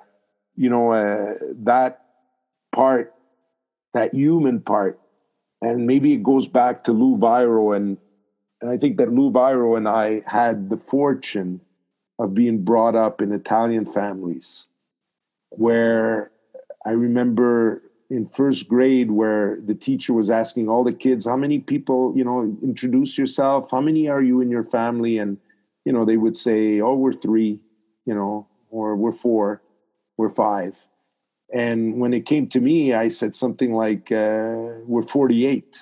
you 0.55 0.69
know 0.69 0.91
uh, 0.91 1.33
that 1.63 2.00
part, 2.71 3.13
that 3.93 4.13
human 4.13 4.61
part. 4.61 4.99
And 5.61 5.85
maybe 5.85 6.13
it 6.13 6.23
goes 6.23 6.47
back 6.47 6.83
to 6.85 6.91
Lou 6.91 7.17
Vairo. 7.17 7.75
And, 7.75 7.97
and 8.61 8.71
I 8.71 8.77
think 8.77 8.97
that 8.97 9.11
Lou 9.11 9.31
Vairo 9.31 9.77
and 9.77 9.87
I 9.87 10.23
had 10.25 10.69
the 10.69 10.77
fortune 10.77 11.61
of 12.17 12.33
being 12.33 12.63
brought 12.63 12.95
up 12.95 13.21
in 13.21 13.31
Italian 13.31 13.85
families 13.85 14.67
where 15.49 16.31
I 16.85 16.91
remember 16.91 17.83
in 18.09 18.27
first 18.27 18.67
grade 18.67 19.11
where 19.11 19.57
the 19.61 19.73
teacher 19.73 20.13
was 20.13 20.29
asking 20.29 20.67
all 20.67 20.83
the 20.83 20.93
kids, 20.93 21.25
how 21.25 21.37
many 21.37 21.59
people, 21.59 22.13
you 22.15 22.23
know, 22.23 22.57
introduce 22.61 23.17
yourself, 23.17 23.71
how 23.71 23.79
many 23.79 24.09
are 24.09 24.21
you 24.21 24.41
in 24.41 24.49
your 24.49 24.63
family? 24.63 25.17
And, 25.17 25.37
you 25.85 25.93
know, 25.93 26.03
they 26.03 26.17
would 26.17 26.35
say, 26.35 26.81
oh, 26.81 26.95
we're 26.95 27.13
three, 27.13 27.59
you 28.05 28.13
know, 28.13 28.47
or 28.69 28.95
we're 28.95 29.13
four, 29.13 29.61
we're 30.17 30.29
five. 30.29 30.87
And 31.53 31.99
when 31.99 32.13
it 32.13 32.25
came 32.25 32.47
to 32.47 32.61
me, 32.61 32.93
I 32.93 33.09
said 33.09 33.35
something 33.35 33.73
like, 33.73 34.11
uh, 34.11 34.79
"We're 34.87 35.01
48," 35.03 35.77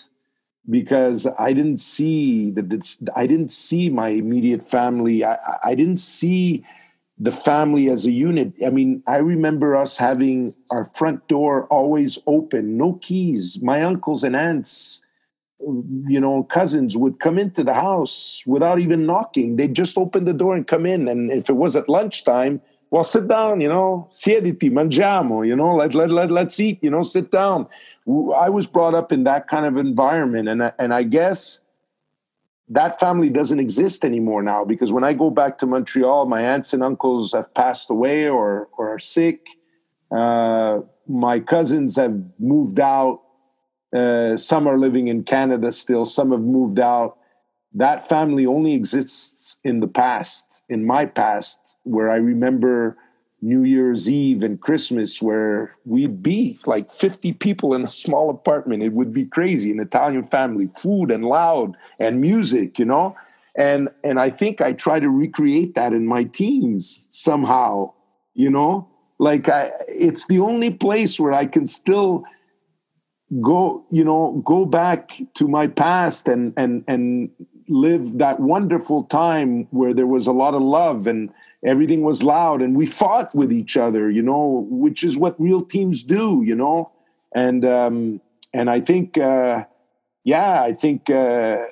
because 0.69 1.27
I 1.37 1.53
didn't 1.53 1.79
see 1.79 2.51
that. 2.51 3.09
I 3.15 3.27
didn't 3.27 3.51
see 3.51 3.89
my 3.89 4.09
immediate 4.09 4.63
family. 4.63 5.23
I, 5.23 5.37
I 5.63 5.75
didn't 5.75 5.97
see 5.99 6.63
the 7.19 7.31
family 7.31 7.89
as 7.89 8.05
a 8.05 8.11
unit. 8.11 8.53
I 8.65 8.69
mean, 8.69 9.03
I 9.05 9.17
remember 9.17 9.75
us 9.75 9.97
having 9.97 10.55
our 10.71 10.85
front 10.85 11.27
door 11.27 11.67
always 11.67 12.17
open, 12.25 12.77
no 12.77 12.93
keys. 12.93 13.59
My 13.61 13.83
uncles 13.83 14.23
and 14.23 14.35
aunts, 14.35 15.03
you 15.59 16.19
know, 16.21 16.43
cousins 16.43 16.95
would 16.95 17.19
come 17.19 17.37
into 17.37 17.63
the 17.63 17.73
house 17.73 18.41
without 18.45 18.79
even 18.79 19.05
knocking. 19.05 19.57
They'd 19.57 19.73
just 19.73 19.97
open 19.97 20.23
the 20.23 20.33
door 20.33 20.55
and 20.55 20.65
come 20.65 20.85
in. 20.85 21.09
And 21.09 21.29
if 21.29 21.49
it 21.49 21.57
was 21.57 21.75
at 21.75 21.89
lunchtime, 21.89 22.61
well, 22.91 23.03
sit 23.03 23.27
down, 23.27 23.61
you 23.61 23.69
know, 23.69 24.07
siediti, 24.11 24.71
mangiamo, 24.71 25.45
you 25.45 25.55
know, 25.55 25.75
let, 25.75 25.93
let, 25.93 26.09
let, 26.09 26.31
let's 26.31 26.59
eat, 26.59 26.79
you 26.81 26.89
know, 26.89 27.03
sit 27.03 27.29
down. 27.29 27.67
I 28.35 28.49
was 28.49 28.65
brought 28.65 28.95
up 28.95 29.11
in 29.11 29.25
that 29.25 29.47
kind 29.47 29.65
of 29.65 29.77
environment. 29.77 30.49
And, 30.49 30.73
and 30.79 30.93
I 30.93 31.03
guess 31.03 31.61
that 32.67 32.99
family 32.99 33.29
doesn't 33.29 33.59
exist 33.59 34.03
anymore 34.03 34.41
now 34.41 34.65
because 34.65 34.91
when 34.91 35.03
I 35.03 35.13
go 35.13 35.29
back 35.29 35.59
to 35.59 35.67
Montreal, 35.67 36.25
my 36.25 36.41
aunts 36.41 36.73
and 36.73 36.81
uncles 36.81 37.33
have 37.33 37.53
passed 37.53 37.91
away 37.91 38.27
or, 38.27 38.69
or 38.77 38.89
are 38.89 38.99
sick. 38.99 39.47
Uh, 40.11 40.79
my 41.07 41.39
cousins 41.39 41.95
have 41.95 42.31
moved 42.39 42.79
out. 42.79 43.21
Uh, 43.95 44.35
some 44.35 44.67
are 44.67 44.79
living 44.79 45.07
in 45.07 45.23
Canada 45.23 45.71
still, 45.71 46.05
some 46.05 46.31
have 46.31 46.41
moved 46.41 46.79
out. 46.79 47.17
That 47.73 48.07
family 48.07 48.47
only 48.47 48.73
exists 48.73 49.57
in 49.63 49.79
the 49.79 49.87
past, 49.87 50.63
in 50.69 50.85
my 50.85 51.05
past 51.05 51.68
where 51.89 52.09
I 52.09 52.17
remember 52.17 52.97
New 53.41 53.63
Year's 53.63 54.09
Eve 54.09 54.43
and 54.43 54.59
Christmas 54.59 55.21
where 55.21 55.75
we'd 55.85 56.21
be 56.21 56.59
like 56.65 56.91
50 56.91 57.33
people 57.33 57.73
in 57.73 57.83
a 57.83 57.87
small 57.87 58.29
apartment. 58.29 58.83
It 58.83 58.93
would 58.93 59.13
be 59.13 59.25
crazy, 59.25 59.71
an 59.71 59.79
Italian 59.79 60.23
family, 60.23 60.67
food 60.77 61.09
and 61.09 61.25
loud 61.25 61.75
and 61.99 62.21
music, 62.21 62.77
you 62.77 62.85
know? 62.85 63.15
And 63.55 63.89
and 64.03 64.19
I 64.19 64.29
think 64.29 64.61
I 64.61 64.73
try 64.73 64.99
to 64.99 65.09
recreate 65.09 65.75
that 65.75 65.93
in 65.93 66.05
my 66.05 66.25
teams 66.25 67.07
somehow, 67.09 67.93
you 68.33 68.49
know? 68.49 68.87
Like 69.17 69.49
I 69.49 69.71
it's 69.87 70.27
the 70.27 70.39
only 70.39 70.71
place 70.71 71.19
where 71.19 71.33
I 71.33 71.45
can 71.45 71.65
still 71.65 72.25
go, 73.41 73.85
you 73.89 74.03
know, 74.03 74.41
go 74.45 74.65
back 74.65 75.19
to 75.35 75.47
my 75.47 75.67
past 75.67 76.27
and 76.27 76.53
and 76.57 76.83
and 76.87 77.29
live 77.69 78.17
that 78.17 78.39
wonderful 78.39 79.03
time 79.03 79.67
where 79.71 79.93
there 79.93 80.07
was 80.07 80.27
a 80.27 80.31
lot 80.31 80.53
of 80.53 80.61
love 80.61 81.07
and 81.07 81.29
everything 81.63 82.01
was 82.01 82.23
loud 82.23 82.61
and 82.61 82.75
we 82.75 82.85
fought 82.85 83.33
with 83.35 83.51
each 83.51 83.77
other 83.77 84.09
you 84.09 84.21
know 84.21 84.67
which 84.69 85.03
is 85.03 85.17
what 85.17 85.39
real 85.39 85.61
teams 85.61 86.03
do 86.03 86.41
you 86.45 86.55
know? 86.55 86.91
And 87.35 87.63
um 87.63 88.21
and 88.53 88.69
i 88.69 88.79
think 88.79 89.17
uh 89.17 89.65
yeah 90.23 90.61
i 90.63 90.73
think 90.73 91.09
uh 91.09 91.65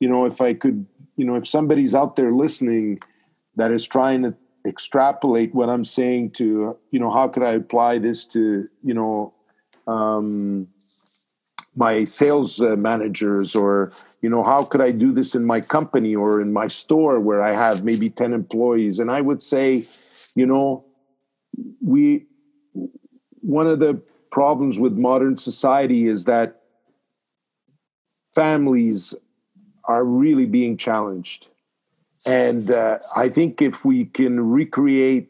you 0.00 0.08
know 0.08 0.26
if 0.26 0.40
i 0.40 0.54
could 0.54 0.86
you 1.16 1.24
know 1.24 1.36
if 1.36 1.46
somebody's 1.46 1.94
out 1.94 2.16
there 2.16 2.32
listening 2.32 3.00
that 3.56 3.70
is 3.70 3.86
trying 3.86 4.22
to 4.22 4.34
extrapolate 4.66 5.54
what 5.54 5.68
i'm 5.68 5.84
saying 5.84 6.30
to 6.30 6.76
you 6.90 6.98
know 6.98 7.10
how 7.10 7.28
could 7.28 7.42
i 7.42 7.52
apply 7.52 7.98
this 7.98 8.26
to 8.26 8.68
you 8.82 8.94
know 8.94 9.32
um 9.86 10.66
my 11.76 12.04
sales 12.04 12.60
uh, 12.60 12.76
managers 12.76 13.54
or 13.54 13.92
you 14.20 14.30
know 14.30 14.42
how 14.42 14.62
could 14.62 14.80
i 14.80 14.90
do 14.90 15.12
this 15.12 15.34
in 15.34 15.44
my 15.44 15.60
company 15.60 16.14
or 16.14 16.40
in 16.40 16.52
my 16.52 16.66
store 16.66 17.20
where 17.20 17.42
i 17.42 17.52
have 17.52 17.84
maybe 17.84 18.08
10 18.08 18.32
employees? 18.32 18.98
And 18.98 19.10
i 19.10 19.20
would 19.20 19.42
say 19.42 19.86
you 20.34 20.46
know 20.46 20.84
we 21.82 22.26
one 23.40 23.66
of 23.66 23.78
the 23.78 24.02
problems 24.30 24.80
with 24.80 24.94
modern 24.94 25.36
society 25.36 26.08
is 26.08 26.24
that 26.24 26.62
families 28.34 29.14
are 29.84 30.04
really 30.04 30.46
being 30.46 30.76
challenged. 30.76 31.50
And 32.26 32.70
uh, 32.70 32.98
i 33.16 33.28
think 33.28 33.60
if 33.60 33.84
we 33.84 34.06
can 34.06 34.40
recreate 34.40 35.28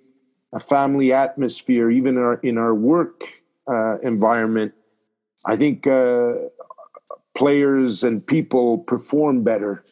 a 0.55 0.61
family 0.61 1.13
atmosphere, 1.13 1.91
even 1.91 2.17
in 2.17 2.23
our, 2.23 2.35
in 2.35 2.59
our 2.59 2.75
work 2.75 3.25
uh, 3.69 3.99
environment, 3.99 4.73
I 5.47 5.57
think 5.57 5.87
uh, 5.87 6.35
players 7.35 8.03
and 8.03 8.27
people 8.27 8.79
perform 8.79 9.43
better 9.43 9.85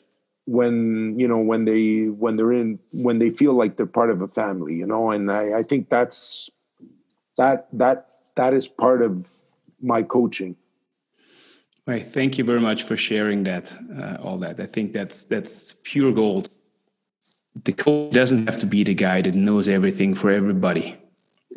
when 0.47 1.15
you 1.19 1.29
know 1.29 1.39
when 1.39 1.65
they 1.65 2.07
when 2.07 2.37
they're 2.37 2.53
in 2.53 2.79
when 2.93 3.19
they 3.19 3.31
feel 3.31 3.55
like 3.55 3.77
they're 3.77 3.87
part 3.87 4.11
of 4.11 4.23
a 4.23 4.29
family. 4.29 4.74
You 4.74 4.87
know, 4.87 5.11
and 5.11 5.31
I, 5.31 5.59
I 5.59 5.62
think 5.62 5.89
that's 5.89 6.51
that 7.37 7.69
that 7.73 8.09
that 8.37 8.55
is 8.55 8.69
part 8.69 9.03
of 9.03 9.29
my 9.81 10.03
coaching. 10.03 10.57
Right. 11.85 12.07
Thank 12.07 12.39
you 12.39 12.45
very 12.45 12.61
much 12.61 12.85
for 12.85 12.97
sharing 12.97 13.43
that. 13.45 13.73
Uh, 13.99 14.16
all 14.23 14.39
that. 14.39 14.61
I 14.61 14.66
think 14.66 14.93
that's 14.93 15.24
that's 15.24 15.81
pure 15.85 16.12
gold 16.12 16.49
the 17.65 17.73
coach 17.73 18.12
doesn't 18.12 18.47
have 18.47 18.59
to 18.59 18.66
be 18.66 18.85
the 18.85 18.95
guy 18.95 19.20
that 19.20 19.35
knows 19.35 19.69
everything 19.69 20.15
for 20.15 20.31
everybody. 20.31 20.97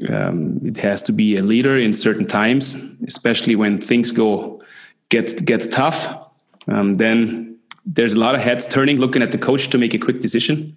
Um, 0.10 0.60
it 0.64 0.78
has 0.78 1.02
to 1.04 1.14
be 1.14 1.38
a 1.38 1.42
leader 1.42 1.78
in 1.78 1.94
certain 1.94 2.26
times, 2.26 2.76
especially 3.08 3.56
when 3.56 3.80
things 3.80 4.12
go 4.12 4.62
get 5.10 5.46
get 5.46 5.72
tough. 5.72 6.32
Um, 6.68 6.98
then 6.98 7.58
there's 7.86 8.14
a 8.14 8.20
lot 8.20 8.36
of 8.36 8.42
heads 8.42 8.68
turning, 8.68 9.00
looking 9.00 9.22
at 9.22 9.32
the 9.32 9.38
coach 9.38 9.70
to 9.70 9.78
make 9.78 9.94
a 9.94 10.00
quick 10.00 10.20
decision. 10.20 10.76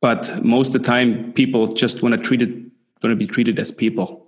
But 0.00 0.44
most 0.44 0.74
of 0.74 0.82
the 0.82 0.88
time, 0.88 1.32
people 1.32 1.68
just 1.68 2.02
want 2.02 2.14
to 2.14 2.20
treat 2.20 2.42
it, 2.42 2.50
want 2.50 3.12
to 3.12 3.16
be 3.16 3.26
treated 3.26 3.58
as 3.58 3.70
people. 3.70 4.26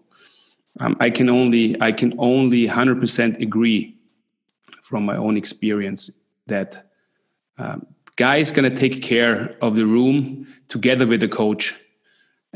Um, 0.81 0.97
I 1.01 1.11
can 1.11 1.31
only 1.31 1.81
I 1.81 1.93
can 1.93 2.12
only 2.19 2.66
100% 2.66 3.40
agree 3.40 3.97
from 4.82 5.05
my 5.05 5.16
own 5.16 5.36
experience 5.36 6.11
that 6.47 6.90
um, 7.59 7.86
going 8.16 8.51
to 8.51 8.70
take 8.70 9.02
care 9.02 9.56
of 9.61 9.74
the 9.74 9.86
room 9.86 10.47
together 10.69 11.06
with 11.06 11.20
the 11.20 11.28
coach 11.28 11.74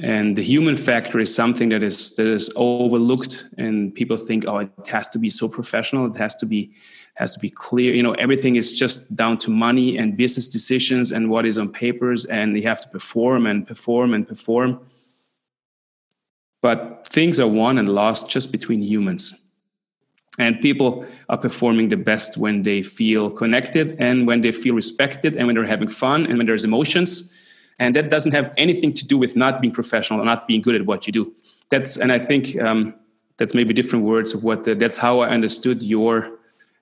and 0.03 0.37
the 0.37 0.43
human 0.43 0.77
factor 0.77 1.19
is 1.19 1.35
something 1.35 1.71
that 1.71 1.83
is 1.83 2.15
that 2.15 2.27
is 2.27 2.51
overlooked 2.55 3.47
and 3.59 3.95
people 3.95 4.17
think 4.17 4.47
oh 4.47 4.59
it 4.59 4.71
has 4.89 5.09
to 5.09 5.19
be 5.19 5.29
so 5.29 5.49
professional. 5.49 6.07
It 6.07 6.17
has 6.19 6.35
to 6.37 6.47
be 6.47 6.73
has 7.15 7.33
to 7.33 7.41
be 7.41 7.51
clear. 7.51 7.95
You 7.95 8.03
know 8.03 8.13
everything 8.15 8.57
is 8.57 8.79
just 8.79 9.15
down 9.15 9.39
to 9.39 9.51
money 9.51 9.99
and 9.99 10.17
business 10.17 10.47
decisions 10.47 11.11
and 11.11 11.31
what 11.31 11.47
is 11.47 11.59
on 11.59 11.73
papers 11.73 12.27
and 12.27 12.57
you 12.57 12.63
have 12.63 12.81
to 12.83 12.89
perform 12.89 13.47
and 13.47 13.67
perform 13.67 14.15
and 14.15 14.27
perform. 14.27 14.81
But 16.63 17.07
things 17.09 17.41
are 17.41 17.49
won 17.49 17.79
and 17.79 17.89
lost 17.89 18.31
just 18.31 18.53
between 18.53 18.83
humans. 18.83 19.45
And 20.39 20.61
people 20.61 21.05
are 21.29 21.39
performing 21.39 21.89
the 21.89 21.97
best 21.97 22.39
when 22.39 22.63
they 22.63 22.83
feel 22.83 23.31
connected 23.31 23.97
and 23.99 24.27
when 24.27 24.41
they 24.41 24.53
feel 24.53 24.75
respected 24.75 25.37
and 25.37 25.47
when 25.49 25.57
they're 25.57 25.67
having 25.67 25.89
fun 25.89 26.27
and 26.27 26.39
when 26.39 26.47
there's 26.47 26.65
emotions. 26.65 27.35
And 27.79 27.95
that 27.95 28.11
doesn't 28.11 28.33
have 28.33 28.53
anything 28.57 28.93
to 28.95 29.07
do 29.07 29.17
with 29.19 29.37
not 29.37 29.61
being 29.61 29.73
professional 29.73 30.21
or 30.21 30.25
not 30.25 30.49
being 30.49 30.61
good 30.61 30.75
at 30.75 30.87
what 30.87 31.07
you 31.07 31.13
do. 31.13 31.33
That's 31.71 31.97
and 31.97 32.11
I 32.11 32.19
think 32.19 32.61
um, 32.61 32.95
that's 33.37 33.55
maybe 33.55 33.73
different 33.73 34.05
words 34.05 34.35
of 34.35 34.43
what 34.43 34.65
the, 34.65 34.75
that's 34.75 34.97
how 34.97 35.21
I 35.21 35.29
understood 35.29 35.83
your 35.83 36.31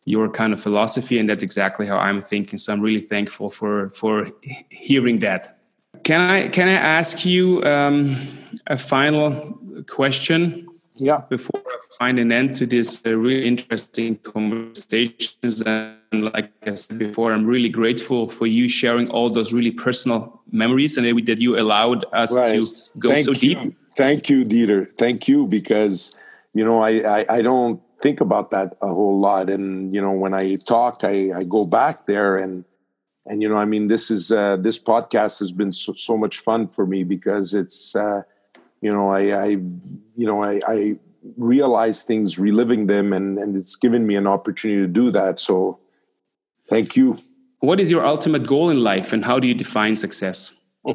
your 0.04 0.30
kind 0.30 0.52
of 0.52 0.60
philosophy, 0.60 1.18
and 1.18 1.28
that's 1.28 1.42
exactly 1.42 1.86
how 1.86 1.98
I'm 1.98 2.20
thinking. 2.20 2.58
So 2.58 2.72
I'm 2.72 2.80
really 2.80 3.00
thankful 3.00 3.48
for 3.50 3.90
for 3.90 4.28
hearing 4.70 5.18
that. 5.20 5.58
Can 6.04 6.20
I 6.20 6.48
can 6.48 6.68
I 6.68 6.78
ask 7.00 7.26
you 7.26 7.62
um, 7.64 8.16
a 8.68 8.76
final 8.76 9.58
question? 9.88 10.66
yeah 10.98 11.20
before 11.28 11.62
I 11.66 11.78
find 11.98 12.18
an 12.18 12.32
end 12.32 12.54
to 12.56 12.66
this 12.66 13.04
uh, 13.06 13.14
really 13.16 13.46
interesting 13.46 14.16
conversations 14.16 15.62
and 15.62 15.96
like 16.12 16.50
I 16.66 16.74
said 16.74 16.98
before 16.98 17.32
I'm 17.32 17.46
really 17.46 17.68
grateful 17.68 18.28
for 18.28 18.46
you 18.46 18.68
sharing 18.68 19.08
all 19.10 19.30
those 19.30 19.52
really 19.52 19.70
personal 19.70 20.35
memories 20.50 20.96
and 20.96 21.06
that 21.26 21.38
you 21.38 21.58
allowed 21.58 22.04
us 22.12 22.36
right. 22.36 22.60
to 22.60 22.66
go 22.98 23.12
Thank 23.12 23.26
so 23.26 23.32
you. 23.32 23.54
deep 23.54 23.74
Thank 23.96 24.28
you 24.28 24.44
Dieter 24.44 24.90
Thank 24.92 25.28
you 25.28 25.46
because 25.46 26.14
you 26.54 26.64
know 26.64 26.82
I, 26.82 27.20
I, 27.20 27.26
I 27.28 27.42
don't 27.42 27.80
think 28.00 28.20
about 28.20 28.50
that 28.50 28.76
a 28.82 28.88
whole 28.88 29.18
lot 29.18 29.50
and 29.50 29.94
you 29.94 30.00
know 30.00 30.12
when 30.12 30.34
I 30.34 30.56
talk 30.56 31.02
I, 31.02 31.32
I 31.34 31.42
go 31.42 31.64
back 31.64 32.06
there 32.06 32.36
and 32.36 32.64
and 33.24 33.42
you 33.42 33.48
know 33.48 33.56
I 33.56 33.64
mean 33.64 33.88
this 33.88 34.10
is 34.10 34.30
uh, 34.30 34.56
this 34.56 34.78
podcast 34.78 35.40
has 35.40 35.52
been 35.52 35.72
so, 35.72 35.94
so 35.94 36.16
much 36.16 36.38
fun 36.38 36.68
for 36.68 36.86
me 36.86 37.02
because 37.02 37.54
it's 37.54 37.96
uh, 37.96 38.22
you 38.80 38.92
know, 38.92 39.10
I, 39.10 39.20
I 39.32 39.46
you 39.46 40.26
know, 40.26 40.42
I, 40.42 40.60
I 40.66 40.96
realize 41.36 42.02
things, 42.02 42.38
reliving 42.38 42.86
them, 42.86 43.12
and 43.12 43.38
and 43.38 43.56
it's 43.56 43.76
given 43.76 44.06
me 44.06 44.16
an 44.16 44.26
opportunity 44.26 44.80
to 44.82 44.86
do 44.86 45.10
that. 45.10 45.40
So, 45.40 45.80
thank 46.68 46.96
you. 46.96 47.18
What 47.60 47.80
is 47.80 47.90
your 47.90 48.04
ultimate 48.04 48.46
goal 48.46 48.70
in 48.70 48.82
life, 48.82 49.12
and 49.12 49.24
how 49.24 49.38
do 49.38 49.48
you 49.48 49.54
define 49.54 49.96
success? 49.96 50.60
uh, 50.86 50.94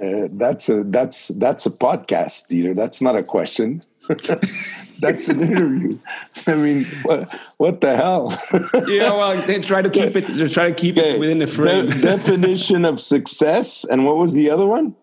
that's 0.00 0.68
a 0.68 0.84
that's 0.84 1.28
that's 1.28 1.66
a 1.66 1.70
podcast, 1.70 2.48
Dieter. 2.48 2.74
That's 2.74 3.00
not 3.00 3.16
a 3.16 3.22
question. 3.22 3.84
That's 5.00 5.28
an 5.28 5.42
interview. 5.42 5.98
I 6.46 6.54
mean, 6.54 6.84
what, 7.02 7.40
what 7.58 7.80
the 7.80 7.94
hell? 7.94 8.32
yeah, 8.88 9.12
well, 9.12 9.40
they 9.42 9.60
try 9.60 9.82
to 9.82 9.90
keep 9.90 10.16
it. 10.16 10.26
They 10.26 10.48
try 10.48 10.68
to 10.68 10.74
keep 10.74 10.96
okay. 10.96 11.14
it 11.14 11.20
within 11.20 11.38
the 11.38 11.46
frame. 11.46 11.86
De- 11.86 12.00
definition 12.00 12.84
of 12.84 12.98
success, 12.98 13.84
and 13.84 14.06
what 14.06 14.16
was 14.16 14.34
the 14.34 14.50
other 14.50 14.66
one? 14.66 14.96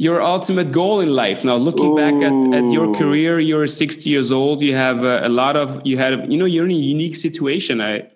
Your 0.00 0.22
ultimate 0.22 0.70
goal 0.70 1.00
in 1.00 1.12
life. 1.12 1.44
Now, 1.44 1.56
looking 1.56 1.86
Ooh. 1.86 1.96
back 1.96 2.14
at, 2.14 2.54
at 2.54 2.72
your 2.72 2.94
career, 2.94 3.40
you're 3.40 3.66
60 3.66 4.08
years 4.08 4.30
old. 4.30 4.62
You 4.62 4.76
have 4.76 5.02
a, 5.02 5.26
a 5.26 5.28
lot 5.28 5.56
of. 5.56 5.84
You 5.84 5.98
had. 5.98 6.30
You 6.30 6.38
know, 6.38 6.44
you're 6.44 6.66
in 6.66 6.70
a 6.70 6.74
unique 6.74 7.16
situation. 7.16 7.80
I. 7.80 8.08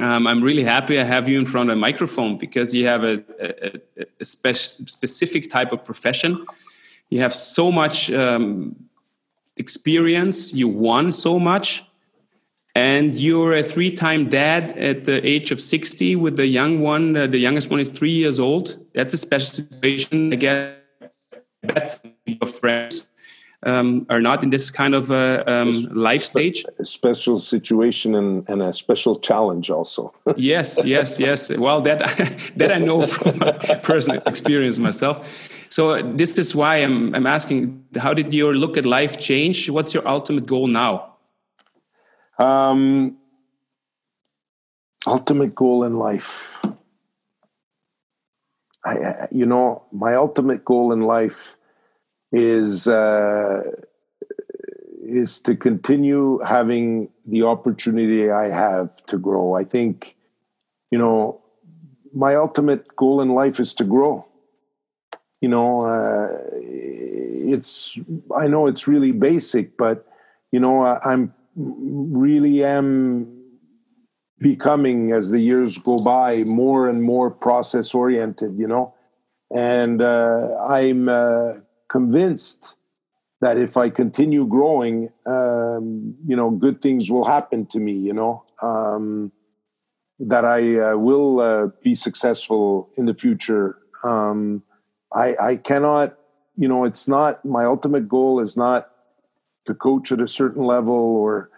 Um, 0.00 0.26
I'm 0.26 0.42
really 0.42 0.64
happy 0.64 0.98
I 0.98 1.04
have 1.04 1.28
you 1.28 1.38
in 1.38 1.46
front 1.46 1.70
of 1.70 1.76
a 1.76 1.78
microphone 1.78 2.36
because 2.36 2.74
you 2.74 2.84
have 2.88 3.04
a, 3.04 3.24
a, 3.38 4.04
a 4.18 4.24
spe- 4.24 4.88
specific 4.88 5.48
type 5.48 5.70
of 5.70 5.84
profession. 5.84 6.44
You 7.10 7.20
have 7.20 7.32
so 7.32 7.70
much 7.70 8.10
um, 8.10 8.74
experience, 9.56 10.52
you 10.52 10.66
won 10.66 11.12
so 11.12 11.38
much, 11.38 11.84
and 12.74 13.14
you're 13.14 13.52
a 13.52 13.62
three 13.62 13.92
time 13.92 14.28
dad 14.28 14.76
at 14.76 15.04
the 15.04 15.24
age 15.24 15.52
of 15.52 15.60
60 15.60 16.16
with 16.16 16.36
the 16.36 16.46
young 16.46 16.80
one, 16.80 17.16
uh, 17.16 17.28
the 17.28 17.38
youngest 17.38 17.70
one 17.70 17.78
is 17.78 17.88
three 17.88 18.10
years 18.10 18.40
old. 18.40 18.76
That's 18.94 19.12
a 19.12 19.16
special 19.16 19.54
situation. 19.54 20.32
I 20.32 20.36
guess 20.36 20.74
bet 21.66 22.04
your 22.26 22.46
friends 22.46 23.08
um, 23.64 24.06
are 24.10 24.20
not 24.20 24.42
in 24.42 24.50
this 24.50 24.70
kind 24.70 24.94
of 24.94 25.10
uh, 25.10 25.42
um, 25.46 25.70
life 25.92 26.22
stage. 26.22 26.64
A 26.78 26.84
special 26.84 27.38
situation 27.38 28.14
and, 28.14 28.48
and 28.48 28.62
a 28.62 28.72
special 28.72 29.16
challenge 29.16 29.70
also. 29.70 30.12
yes, 30.36 30.84
yes, 30.84 31.18
yes. 31.18 31.50
Well, 31.56 31.80
that 31.82 31.98
that 32.56 32.72
I 32.72 32.78
know 32.78 33.06
from 33.06 33.38
personal 33.82 34.22
experience 34.26 34.78
myself. 34.78 35.48
So 35.70 36.02
this 36.02 36.38
is 36.38 36.54
why 36.54 36.76
I'm, 36.76 37.14
I'm 37.14 37.26
asking, 37.26 37.84
how 37.98 38.14
did 38.14 38.32
your 38.32 38.54
look 38.54 38.76
at 38.76 38.86
life 38.86 39.18
change? 39.18 39.68
What's 39.68 39.92
your 39.92 40.06
ultimate 40.06 40.46
goal 40.46 40.68
now? 40.68 41.14
Um, 42.38 43.16
ultimate 45.06 45.54
goal 45.54 45.84
in 45.84 45.94
life. 45.94 46.64
I, 48.84 49.28
you 49.30 49.46
know, 49.46 49.84
my 49.92 50.14
ultimate 50.14 50.64
goal 50.64 50.92
in 50.92 51.00
life 51.00 51.56
is 52.32 52.86
uh, 52.86 53.62
is 55.02 55.40
to 55.40 55.54
continue 55.54 56.40
having 56.44 57.10
the 57.26 57.44
opportunity 57.44 58.30
I 58.30 58.48
have 58.48 59.04
to 59.06 59.18
grow. 59.18 59.54
I 59.54 59.64
think, 59.64 60.16
you 60.90 60.98
know, 60.98 61.42
my 62.12 62.34
ultimate 62.34 62.94
goal 62.96 63.20
in 63.20 63.30
life 63.30 63.58
is 63.60 63.74
to 63.76 63.84
grow 63.84 64.26
you 65.44 65.48
know 65.48 65.82
uh, 65.82 66.28
it's 67.60 67.98
i 68.34 68.46
know 68.46 68.66
it's 68.66 68.88
really 68.88 69.12
basic 69.12 69.76
but 69.76 70.06
you 70.52 70.58
know 70.58 70.82
I, 70.82 70.98
i'm 71.04 71.34
really 71.54 72.64
am 72.64 73.33
becoming 74.50 75.12
as 75.18 75.30
the 75.30 75.40
years 75.40 75.78
go 75.78 75.96
by 75.98 76.44
more 76.44 76.88
and 76.90 77.02
more 77.02 77.30
process 77.30 77.94
oriented 77.94 78.52
you 78.62 78.68
know? 78.68 78.94
And 79.54 80.02
uh, 80.02 80.56
i'm 80.78 81.08
uh, 81.08 81.50
convinced 81.88 82.76
that 83.40 83.56
if 83.66 83.76
i 83.84 83.86
continue 84.02 84.44
growing 84.56 84.96
um, 85.36 86.14
you 86.28 86.36
know 86.36 86.50
good 86.64 86.80
things 86.84 87.10
will 87.10 87.28
happen 87.36 87.66
to 87.72 87.78
me 87.80 87.94
you 88.08 88.14
know? 88.20 88.44
Um, 88.62 89.32
that 90.32 90.44
i 90.44 90.60
uh, 90.78 90.96
will 90.96 91.40
uh, 91.40 91.66
be 91.82 91.94
successful 91.94 92.66
in 92.96 93.06
the 93.06 93.14
future. 93.14 93.66
Um, 94.04 94.62
I, 95.14 95.36
I 95.40 95.56
cannot, 95.56 96.16
you 96.56 96.68
know, 96.68 96.84
it's 96.84 97.06
not 97.08 97.44
my 97.44 97.64
ultimate 97.64 98.08
goal 98.08 98.40
is 98.40 98.56
not 98.56 98.90
to 99.66 99.74
coach 99.74 100.12
at 100.12 100.20
a 100.20 100.26
certain 100.26 100.64
level 100.64 100.94
or 100.94 101.50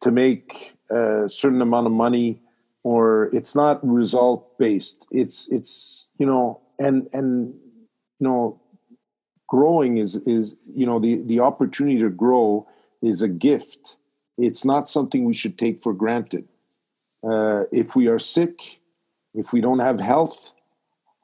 to 0.00 0.10
make 0.10 0.76
a 0.90 1.28
certain 1.28 1.60
amount 1.60 1.86
of 1.86 1.92
money 1.92 2.40
or 2.82 3.28
it's 3.34 3.54
not 3.54 3.86
result 3.86 4.58
based. 4.58 5.06
It's 5.10 5.50
it's 5.50 6.10
you 6.18 6.26
know 6.26 6.60
and 6.78 7.08
and 7.12 7.54
you 8.18 8.26
know 8.26 8.60
growing 9.46 9.98
is 9.98 10.16
is 10.16 10.56
you 10.74 10.86
know 10.86 10.98
the 10.98 11.22
the 11.22 11.40
opportunity 11.40 11.98
to 12.00 12.10
grow 12.10 12.66
is 13.02 13.22
a 13.22 13.28
gift. 13.28 13.96
It's 14.38 14.64
not 14.64 14.88
something 14.88 15.24
we 15.24 15.34
should 15.34 15.58
take 15.58 15.78
for 15.78 15.92
granted. 15.92 16.48
Uh, 17.22 17.64
if 17.70 17.94
we 17.94 18.08
are 18.08 18.18
sick, 18.18 18.80
if 19.34 19.52
we 19.52 19.60
don't 19.60 19.80
have 19.80 20.00
health, 20.00 20.54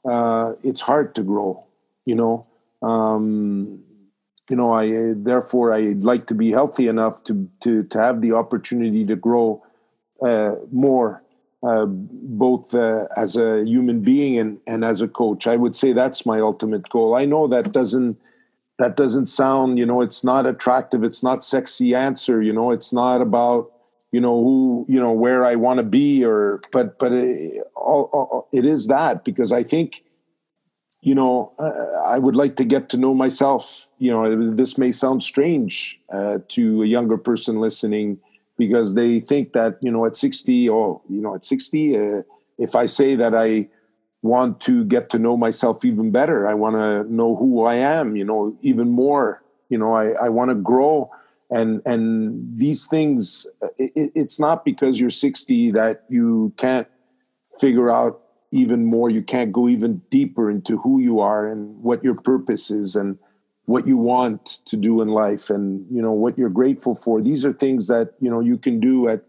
uh, 0.09 0.53
it's 0.63 0.81
hard 0.81 1.15
to 1.15 1.23
grow 1.23 1.65
You 2.05 2.17
know, 2.17 2.45
um, 2.83 3.83
you 4.49 4.57
know, 4.57 4.73
I 4.73 5.13
therefore 5.15 5.73
I'd 5.73 6.05
like 6.05 6.27
to 6.27 6.35
be 6.35 6.51
healthy 6.51 6.89
enough 6.89 7.23
to 7.25 7.49
to 7.61 7.83
to 7.85 7.99
have 7.99 8.21
the 8.21 8.33
opportunity 8.33 9.05
to 9.07 9.17
grow 9.17 9.65
uh, 10.23 10.57
more, 10.71 11.23
uh, 11.63 11.87
both 11.87 12.75
uh, 12.75 13.07
as 13.17 13.37
a 13.37 13.65
human 13.65 14.01
being 14.01 14.39
and 14.39 14.59
and 14.67 14.85
as 14.85 15.03
a 15.03 15.09
coach. 15.09 15.47
I 15.47 15.57
would 15.57 15.75
say 15.75 15.93
that's 15.93 16.25
my 16.25 16.41
ultimate 16.41 16.89
goal. 16.89 17.15
I 17.15 17.25
know 17.25 17.47
that 17.49 17.73
doesn't 17.73 18.19
that 18.79 18.97
doesn't 18.97 19.27
sound, 19.27 19.79
you 19.79 19.87
know, 19.87 20.03
it's 20.03 20.23
not 20.23 20.47
attractive. 20.47 21.03
It's 21.03 21.23
not 21.23 21.43
sexy 21.43 21.95
answer. 21.95 22.43
You 22.43 22.53
know, 22.53 22.71
it's 22.71 22.93
not 22.93 23.23
about 23.23 23.73
you 24.13 24.21
know 24.21 24.43
who 24.43 24.87
you 24.89 25.01
know 25.01 25.13
where 25.13 25.45
I 25.45 25.57
want 25.57 25.79
to 25.79 25.83
be 25.83 26.25
or 26.25 26.61
but 26.73 26.99
but 26.99 27.13
it, 27.13 27.63
all, 27.75 28.05
all, 28.13 28.49
it 28.53 28.65
is 28.65 28.87
that 28.87 29.25
because 29.25 29.53
I 29.53 29.63
think 29.63 30.05
you 31.07 31.15
know, 31.15 31.53
uh, 31.61 31.71
I 32.05 32.19
would 32.19 32.35
like 32.35 32.57
to 32.57 32.65
get 32.65 32.89
to 32.89 32.97
know 32.97 33.15
myself. 33.15 33.89
You 34.01 34.11
know, 34.11 34.53
this 34.53 34.77
may 34.77 34.91
sound 34.91 35.23
strange 35.23 36.01
uh, 36.11 36.41
to 36.49 36.83
a 36.83 36.87
younger 36.87 37.17
person 37.17 37.61
listening 37.61 38.19
because 38.59 38.97
they 38.97 39.21
think 39.21 39.53
that, 39.53 39.79
you 39.81 39.89
know, 39.89 40.05
at 40.05 40.17
60 40.17 40.69
or, 40.69 41.01
you 41.09 41.23
know, 41.23 41.37
at 41.37 41.45
60, 41.45 41.97
uh, 41.97 42.23
if 42.59 42.75
I 42.75 42.87
say 42.87 43.15
that 43.15 43.37
I 43.37 43.69
want 44.23 44.61
to 44.63 44.85
get 44.85 45.09
to 45.11 45.21
know 45.21 45.37
myself 45.37 45.85
even 45.85 46.11
better, 46.11 46.49
I 46.49 46.55
want 46.55 46.75
to 46.75 47.05
know 47.05 47.37
who 47.37 47.63
I 47.63 47.77
am, 47.77 48.17
you 48.17 48.25
know, 48.25 48.59
even 48.63 48.91
more, 48.91 49.45
you 49.69 49.79
know, 49.79 49.95
I, 49.95 50.09
I 50.25 50.29
want 50.29 50.49
to 50.49 50.57
grow. 50.57 51.09
And, 51.53 51.83
and 51.87 52.59
these 52.59 52.89
things, 52.89 53.47
uh, 53.63 53.69
it, 53.79 54.11
it's 54.17 54.41
not 54.41 54.65
because 54.65 54.99
you're 54.99 55.11
60 55.11 55.71
that 55.71 56.03
you 56.09 56.53
can't 56.57 56.89
figure 57.61 57.93
out 57.93 58.26
even 58.53 58.85
more. 58.85 59.11
You 59.11 59.23
can't 59.23 59.53
go 59.53 59.69
even 59.69 60.03
deeper 60.11 60.51
into 60.51 60.79
who 60.79 61.01
you 61.01 61.21
are 61.21 61.47
and 61.47 61.83
what 61.83 62.05
your 62.05 62.15
purpose 62.15 62.71
is 62.71 62.97
and 62.97 63.19
what 63.67 63.87
you 63.87 63.97
want 63.97 64.47
to 64.67 64.77
do 64.77 65.01
in 65.01 65.09
life 65.09 65.51
and 65.51 65.85
you 65.91 66.01
know 66.01 66.13
what 66.13 66.39
you're 66.39 66.49
grateful 66.49 66.95
for. 66.95 67.21
These 67.21 67.45
are 67.45 67.53
things 67.53 67.89
that 67.89 68.15
you 68.21 68.31
know 68.31 68.41
you 68.41 68.57
can 68.57 68.81
do 68.81 69.09
at 69.09 69.23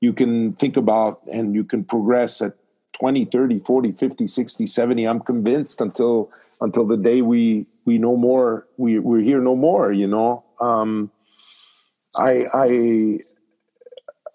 you 0.00 0.12
can 0.12 0.52
think 0.54 0.76
about 0.76 1.20
and 1.32 1.54
you 1.54 1.64
can 1.64 1.84
progress 1.84 2.42
at 2.42 2.54
20 2.94 3.24
30 3.24 3.58
40 3.58 3.92
50 3.92 4.26
60 4.26 4.66
70 4.66 5.04
i'm 5.08 5.20
convinced 5.20 5.80
until 5.80 6.30
until 6.60 6.84
the 6.86 6.96
day 6.96 7.22
we 7.22 7.66
we 7.84 7.98
know 7.98 8.16
more 8.16 8.66
we 8.76 8.98
we're 8.98 9.20
here 9.20 9.40
no 9.40 9.56
more 9.56 9.92
you 9.92 10.06
know? 10.06 10.44
Um 10.60 11.10
i 12.16 12.44
i 12.54 13.18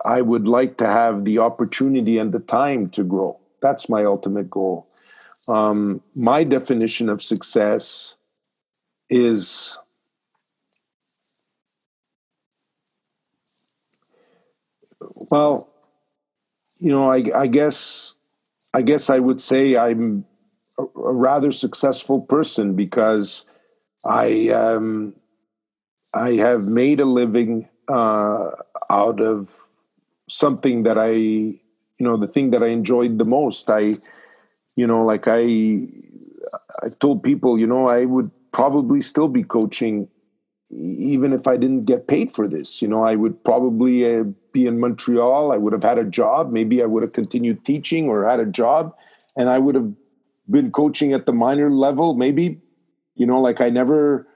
i 0.05 0.21
would 0.21 0.47
like 0.47 0.77
to 0.77 0.87
have 0.87 1.23
the 1.23 1.37
opportunity 1.39 2.17
and 2.17 2.33
the 2.33 2.39
time 2.39 2.89
to 2.89 3.03
grow 3.03 3.38
that's 3.61 3.89
my 3.89 4.03
ultimate 4.03 4.49
goal. 4.49 4.87
Um, 5.47 6.01
my 6.15 6.43
definition 6.43 7.09
of 7.09 7.21
success 7.21 8.15
is 9.09 9.77
well, 14.99 15.67
you 16.79 16.91
know, 16.91 17.11
I, 17.11 17.23
I 17.35 17.47
guess 17.47 18.15
I 18.73 18.81
guess 18.81 19.09
I 19.09 19.19
would 19.19 19.41
say 19.41 19.75
I'm 19.75 20.25
a, 20.77 20.83
a 20.83 21.13
rather 21.13 21.51
successful 21.51 22.21
person 22.21 22.75
because 22.75 23.45
I 24.05 24.49
um, 24.49 25.13
I 26.13 26.33
have 26.33 26.61
made 26.61 26.99
a 26.99 27.05
living 27.05 27.67
uh, 27.87 28.51
out 28.89 29.19
of 29.19 29.53
something 30.29 30.83
that 30.83 30.97
I 30.97 31.59
you 31.99 32.05
know 32.05 32.17
the 32.17 32.27
thing 32.27 32.51
that 32.51 32.63
i 32.63 32.67
enjoyed 32.67 33.19
the 33.19 33.25
most. 33.25 33.69
I 33.69 33.95
you 34.75 34.87
know 34.87 35.03
like 35.03 35.27
i 35.27 35.41
i've 36.83 36.97
told 36.99 37.23
people 37.23 37.59
you 37.59 37.67
know 37.67 37.87
i 37.87 38.05
would 38.05 38.31
probably 38.51 39.01
still 39.01 39.27
be 39.27 39.43
coaching 39.43 40.07
even 40.71 41.33
if 41.33 41.47
i 41.47 41.57
didn't 41.57 41.85
get 41.85 42.07
paid 42.07 42.31
for 42.31 42.47
this. 42.47 42.81
You 42.81 42.87
know 42.87 43.03
i 43.03 43.15
would 43.15 43.43
probably 43.43 44.19
uh, 44.19 44.23
be 44.51 44.65
in 44.65 44.79
montreal. 44.79 45.51
I 45.51 45.57
would 45.57 45.73
have 45.73 45.83
had 45.83 45.99
a 45.99 46.03
job. 46.03 46.51
Maybe 46.51 46.81
i 46.81 46.85
would 46.85 47.03
have 47.03 47.13
continued 47.13 47.65
teaching 47.65 48.07
or 48.07 48.25
had 48.25 48.39
a 48.39 48.45
job 48.45 48.95
and 49.35 49.49
i 49.49 49.59
would 49.59 49.75
have 49.75 49.91
been 50.49 50.71
coaching 50.71 51.13
at 51.13 51.25
the 51.25 51.33
minor 51.33 51.69
level. 51.69 52.13
Maybe 52.13 52.61
you 53.15 53.25
know 53.25 53.41
like 53.41 53.61
i 53.61 53.69
never 53.69 54.27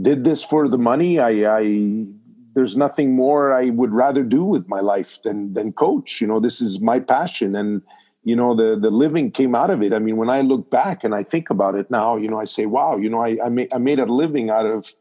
did 0.00 0.24
this 0.24 0.42
for 0.44 0.68
the 0.68 0.78
money. 0.78 1.18
I 1.18 1.58
i 1.58 2.06
there's 2.54 2.76
nothing 2.76 3.14
more 3.14 3.52
I 3.52 3.70
would 3.70 3.94
rather 3.94 4.22
do 4.22 4.44
with 4.44 4.68
my 4.68 4.80
life 4.80 5.22
than 5.22 5.54
than 5.54 5.72
coach. 5.72 6.20
You 6.20 6.26
know, 6.26 6.40
this 6.40 6.60
is 6.60 6.80
my 6.80 7.00
passion, 7.00 7.54
and 7.54 7.82
you 8.22 8.36
know 8.36 8.54
the 8.54 8.76
the 8.76 8.90
living 8.90 9.30
came 9.30 9.54
out 9.54 9.70
of 9.70 9.82
it. 9.82 9.92
I 9.92 9.98
mean, 9.98 10.16
when 10.16 10.30
I 10.30 10.40
look 10.40 10.70
back 10.70 11.04
and 11.04 11.14
I 11.14 11.22
think 11.22 11.50
about 11.50 11.74
it 11.74 11.90
now, 11.90 12.16
you 12.16 12.28
know, 12.28 12.40
I 12.40 12.44
say, 12.44 12.66
wow, 12.66 12.96
you 12.96 13.08
know, 13.08 13.22
I 13.22 13.38
I 13.44 13.48
made 13.48 13.72
I 13.72 13.78
made 13.78 14.00
a 14.00 14.06
living 14.06 14.50
out 14.50 14.66
of, 14.66 14.92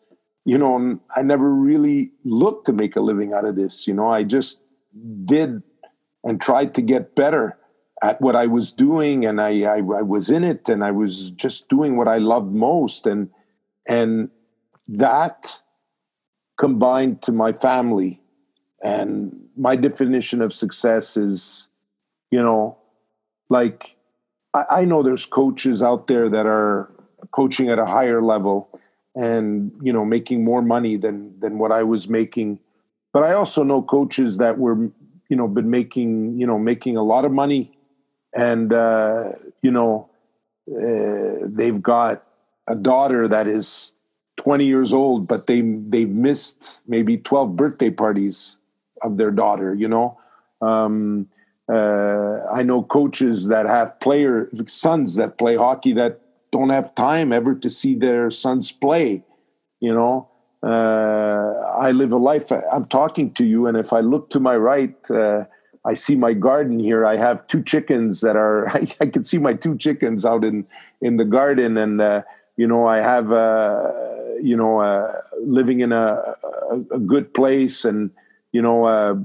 you 0.45 0.57
know, 0.57 0.99
I 1.15 1.21
never 1.21 1.53
really 1.53 2.11
looked 2.23 2.65
to 2.67 2.73
make 2.73 2.95
a 2.95 3.01
living 3.01 3.33
out 3.33 3.45
of 3.45 3.55
this. 3.55 3.87
You 3.87 3.93
know, 3.93 4.09
I 4.09 4.23
just 4.23 4.63
did 5.25 5.63
and 6.23 6.41
tried 6.41 6.73
to 6.75 6.81
get 6.81 7.15
better 7.15 7.57
at 8.01 8.19
what 8.21 8.35
I 8.35 8.47
was 8.47 8.71
doing, 8.71 9.25
and 9.25 9.41
I 9.41 9.63
I, 9.63 9.77
I 9.77 10.01
was 10.03 10.29
in 10.29 10.43
it, 10.43 10.69
and 10.69 10.83
I 10.83 10.91
was 10.91 11.31
just 11.31 11.67
doing 11.69 11.97
what 11.97 12.07
I 12.07 12.17
loved 12.17 12.53
most, 12.53 13.07
and 13.07 13.29
and 13.87 14.29
that 14.87 15.61
combined 16.59 17.21
to 17.23 17.31
my 17.31 17.51
family. 17.53 18.21
And 18.83 19.47
my 19.57 19.75
definition 19.75 20.41
of 20.41 20.53
success 20.53 21.17
is, 21.17 21.69
you 22.29 22.43
know, 22.43 22.77
like 23.49 23.95
I, 24.53 24.63
I 24.69 24.85
know 24.85 25.01
there's 25.01 25.25
coaches 25.25 25.81
out 25.81 26.07
there 26.07 26.29
that 26.29 26.45
are 26.45 26.91
coaching 27.31 27.69
at 27.69 27.79
a 27.79 27.85
higher 27.85 28.21
level 28.21 28.69
and 29.15 29.71
you 29.81 29.91
know 29.91 30.05
making 30.05 30.43
more 30.43 30.61
money 30.61 30.95
than 30.95 31.37
than 31.39 31.57
what 31.57 31.71
I 31.71 31.83
was 31.83 32.07
making. 32.07 32.59
But 33.11 33.23
I 33.23 33.33
also 33.33 33.63
know 33.63 33.81
coaches 33.81 34.37
that 34.37 34.57
were 34.59 34.91
you 35.29 35.35
know 35.35 35.47
been 35.47 35.69
making 35.69 36.39
you 36.39 36.45
know 36.45 36.59
making 36.59 36.95
a 36.95 37.03
lot 37.03 37.25
of 37.25 37.31
money, 37.31 37.77
and 38.35 38.71
uh, 38.71 39.31
you 39.61 39.71
know 39.71 40.09
uh, 40.71 41.47
they've 41.47 41.81
got 41.81 42.23
a 42.67 42.75
daughter 42.75 43.27
that 43.27 43.47
is 43.47 43.93
20 44.39 44.65
years 44.65 44.93
old, 44.93 45.27
but 45.27 45.47
they 45.47 45.59
they've 45.61 46.09
missed 46.09 46.81
maybe 46.87 47.17
12 47.17 47.57
birthday 47.57 47.89
parties 47.89 48.57
of 49.01 49.17
their 49.17 49.31
daughter. 49.31 49.75
You 49.75 49.89
know, 49.89 50.17
um, 50.61 51.27
uh, 51.67 52.39
I 52.49 52.63
know 52.63 52.81
coaches 52.81 53.49
that 53.49 53.65
have 53.65 53.99
player 53.99 54.49
sons 54.65 55.15
that 55.15 55.37
play 55.37 55.57
hockey 55.57 55.91
that 55.93 56.21
don't 56.51 56.69
have 56.69 56.95
time 56.95 57.33
ever 57.33 57.53
to 57.53 57.69
see 57.69 57.95
their 57.95 58.31
sons 58.31 58.71
play. 58.71 59.25
You 59.81 59.93
know, 59.93 60.29
uh, 60.63 61.75
I 61.77 61.91
live 61.91 62.13
a 62.13 62.17
life. 62.17 62.49
I'm 62.49 62.85
talking 62.85 63.33
to 63.33 63.43
you, 63.43 63.67
and 63.67 63.75
if 63.75 63.91
I 63.91 63.99
look 63.99 64.29
to 64.31 64.39
my 64.39 64.55
right. 64.55 64.95
Uh, 65.11 65.43
I 65.85 65.93
see 65.93 66.15
my 66.15 66.33
garden 66.33 66.77
here. 66.77 67.05
I 67.05 67.15
have 67.15 67.47
two 67.47 67.63
chickens 67.63 68.19
that 68.21 68.35
are. 68.35 68.67
I, 68.69 68.87
I, 69.01 69.05
can 69.05 69.23
see 69.23 69.37
my 69.37 69.53
two 69.53 69.77
chickens 69.77 70.25
out 70.25 70.43
in 70.43 70.65
in 71.01 71.17
the 71.17 71.25
garden, 71.25 71.77
and 71.77 72.01
uh, 72.01 72.21
you 72.59 72.67
know 72.71 72.81
I 72.95 72.97
have 73.11 73.27
uh, 73.31 73.91
you 74.41 74.55
know, 74.55 74.79
uh, 74.79 75.13
living 75.43 75.81
in 75.81 75.91
a, 75.91 76.35
a, 76.71 76.81
a, 76.91 76.99
good 76.99 77.33
place 77.33 77.85
and, 77.85 78.11
you 78.51 78.61
know, 78.61 78.85
uh, 78.85 79.15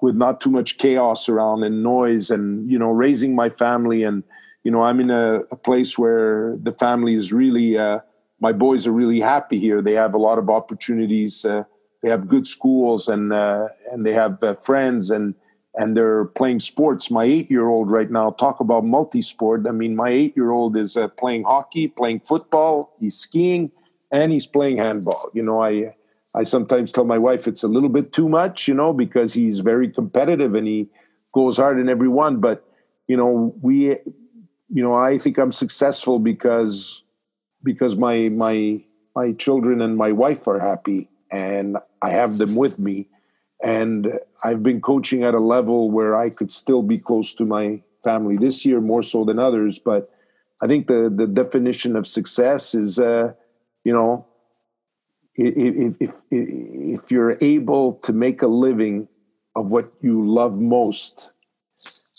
with 0.00 0.16
not 0.16 0.40
too 0.40 0.50
much 0.50 0.78
chaos 0.78 1.28
around 1.28 1.62
and 1.62 1.82
noise 1.82 2.30
and, 2.30 2.70
you 2.70 2.78
know, 2.78 2.90
raising 2.90 3.34
my 3.34 3.48
family. 3.48 4.02
And, 4.02 4.22
you 4.62 4.70
know, 4.70 4.82
I'm 4.82 5.00
in 5.00 5.10
a, 5.10 5.40
a 5.50 5.56
place 5.56 5.98
where 5.98 6.56
the 6.62 6.72
family 6.72 7.14
is 7.14 7.32
really, 7.32 7.78
uh, 7.78 8.00
my 8.40 8.52
boys 8.52 8.86
are 8.86 8.92
really 8.92 9.20
happy 9.20 9.58
here. 9.58 9.80
They 9.80 9.94
have 9.94 10.14
a 10.14 10.18
lot 10.18 10.38
of 10.38 10.50
opportunities. 10.50 11.44
Uh, 11.44 11.64
they 12.02 12.10
have 12.10 12.28
good 12.28 12.46
schools 12.46 13.08
and, 13.08 13.32
and 13.32 14.04
they 14.04 14.12
have 14.12 14.42
friends 14.62 15.10
and, 15.10 15.34
and 15.76 15.96
they're 15.96 16.26
playing 16.26 16.60
sports. 16.60 17.10
My 17.10 17.24
eight 17.24 17.50
year 17.50 17.68
old 17.68 17.90
right 17.90 18.10
now, 18.10 18.30
talk 18.30 18.60
about 18.60 18.84
multi 18.84 19.22
sport. 19.22 19.66
I 19.68 19.72
mean, 19.72 19.96
my 19.96 20.08
eight 20.08 20.36
year 20.36 20.50
old 20.50 20.76
is 20.76 20.96
uh, 20.96 21.08
playing 21.08 21.44
hockey, 21.44 21.88
playing 21.88 22.20
football, 22.20 22.94
he's 22.98 23.16
skiing 23.16 23.72
and 24.12 24.32
he's 24.32 24.46
playing 24.46 24.78
handball. 24.78 25.30
You 25.34 25.42
know, 25.42 25.62
I 25.62 25.94
I 26.34 26.42
sometimes 26.42 26.92
tell 26.92 27.04
my 27.04 27.18
wife 27.18 27.46
it's 27.46 27.62
a 27.62 27.68
little 27.68 27.88
bit 27.88 28.12
too 28.12 28.28
much, 28.28 28.66
you 28.68 28.74
know, 28.74 28.92
because 28.92 29.32
he's 29.32 29.60
very 29.60 29.88
competitive 29.88 30.54
and 30.54 30.66
he 30.66 30.88
goes 31.32 31.56
hard 31.56 31.78
in 31.78 31.88
every 31.88 32.08
one. 32.08 32.40
But 32.40 32.64
you 33.06 33.16
know, 33.16 33.54
we, 33.60 33.90
you 34.68 34.82
know, 34.82 34.94
I 34.94 35.18
think 35.18 35.38
I'm 35.38 35.52
successful 35.52 36.18
because 36.18 37.02
because 37.62 37.96
my 37.96 38.28
my 38.28 38.82
my 39.16 39.32
children 39.32 39.80
and 39.80 39.96
my 39.96 40.12
wife 40.12 40.46
are 40.48 40.58
happy 40.58 41.08
and 41.30 41.78
I 42.02 42.10
have 42.10 42.38
them 42.38 42.54
with 42.54 42.78
me. 42.78 43.08
And 43.64 44.20
I've 44.44 44.62
been 44.62 44.80
coaching 44.80 45.24
at 45.24 45.34
a 45.34 45.38
level 45.38 45.90
where 45.90 46.14
I 46.14 46.28
could 46.28 46.52
still 46.52 46.82
be 46.82 46.98
close 46.98 47.34
to 47.34 47.46
my 47.46 47.82
family 48.04 48.36
this 48.36 48.66
year 48.66 48.80
more 48.80 49.02
so 49.02 49.24
than 49.24 49.38
others. 49.38 49.78
But 49.78 50.10
I 50.62 50.66
think 50.66 50.86
the 50.86 51.10
the 51.14 51.26
definition 51.26 51.96
of 51.96 52.06
success 52.06 52.74
is 52.74 52.98
uh, 52.98 53.32
you 53.84 53.92
know, 53.92 54.26
if, 55.36 55.96
if, 56.00 56.12
if 56.30 57.10
you're 57.10 57.36
able 57.40 57.94
to 58.02 58.12
make 58.12 58.42
a 58.42 58.46
living 58.46 59.08
of 59.54 59.70
what 59.72 59.92
you 60.00 60.26
love 60.26 60.58
most, 60.58 61.32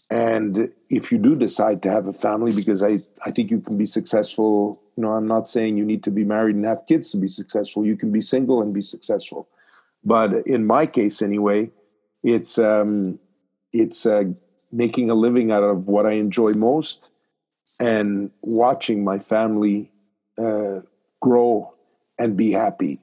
and 0.10 0.70
if 0.90 1.12
you 1.12 1.18
do 1.18 1.36
decide 1.36 1.82
to 1.84 1.92
have 1.92 2.08
a 2.08 2.14
family, 2.14 2.54
because 2.56 2.84
I, 2.84 3.00
I 3.26 3.32
think 3.32 3.50
you 3.50 3.60
can 3.60 3.78
be 3.78 3.86
successful, 3.86 4.82
you 4.96 5.02
know, 5.02 5.14
I'm 5.14 5.26
not 5.26 5.48
saying 5.48 5.78
you 5.78 5.86
need 5.86 6.04
to 6.04 6.12
be 6.12 6.24
married 6.24 6.56
and 6.56 6.66
have 6.66 6.86
kids 6.88 7.12
to 7.12 7.18
be 7.18 7.28
successful. 7.28 7.86
You 7.86 7.98
can 7.98 8.12
be 8.12 8.22
single 8.22 8.62
and 8.62 8.74
be 8.74 8.82
successful. 8.82 9.50
But 10.06 10.46
in 10.46 10.66
my 10.66 10.86
case, 10.86 11.22
anyway, 11.22 11.72
it's 12.24 12.58
um, 12.60 13.20
it's 13.74 14.06
uh, 14.06 14.26
making 14.72 15.10
a 15.10 15.16
living 15.16 15.52
out 15.52 15.64
of 15.64 15.88
what 15.88 16.06
I 16.06 16.14
enjoy 16.14 16.52
most 16.52 17.10
and 17.80 18.32
watching 18.42 19.04
my 19.04 19.20
family 19.20 19.92
uh, 20.38 20.82
grow 21.22 21.74
and 22.20 22.38
be 22.38 22.52
happy. 22.52 23.00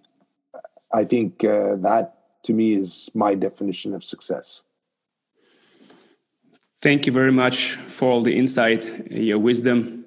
I 0.93 1.05
think 1.05 1.45
uh, 1.45 1.77
that 1.77 2.15
to 2.45 2.53
me 2.53 2.73
is 2.73 3.11
my 3.15 3.35
definition 3.35 3.95
of 3.95 4.03
success. 4.05 4.65
Thank 6.81 7.07
you 7.07 7.12
very 7.12 7.33
much 7.33 7.74
for 7.87 8.11
all 8.11 8.23
the 8.23 8.37
insight, 8.37 8.85
your 9.11 9.39
wisdom, 9.39 10.05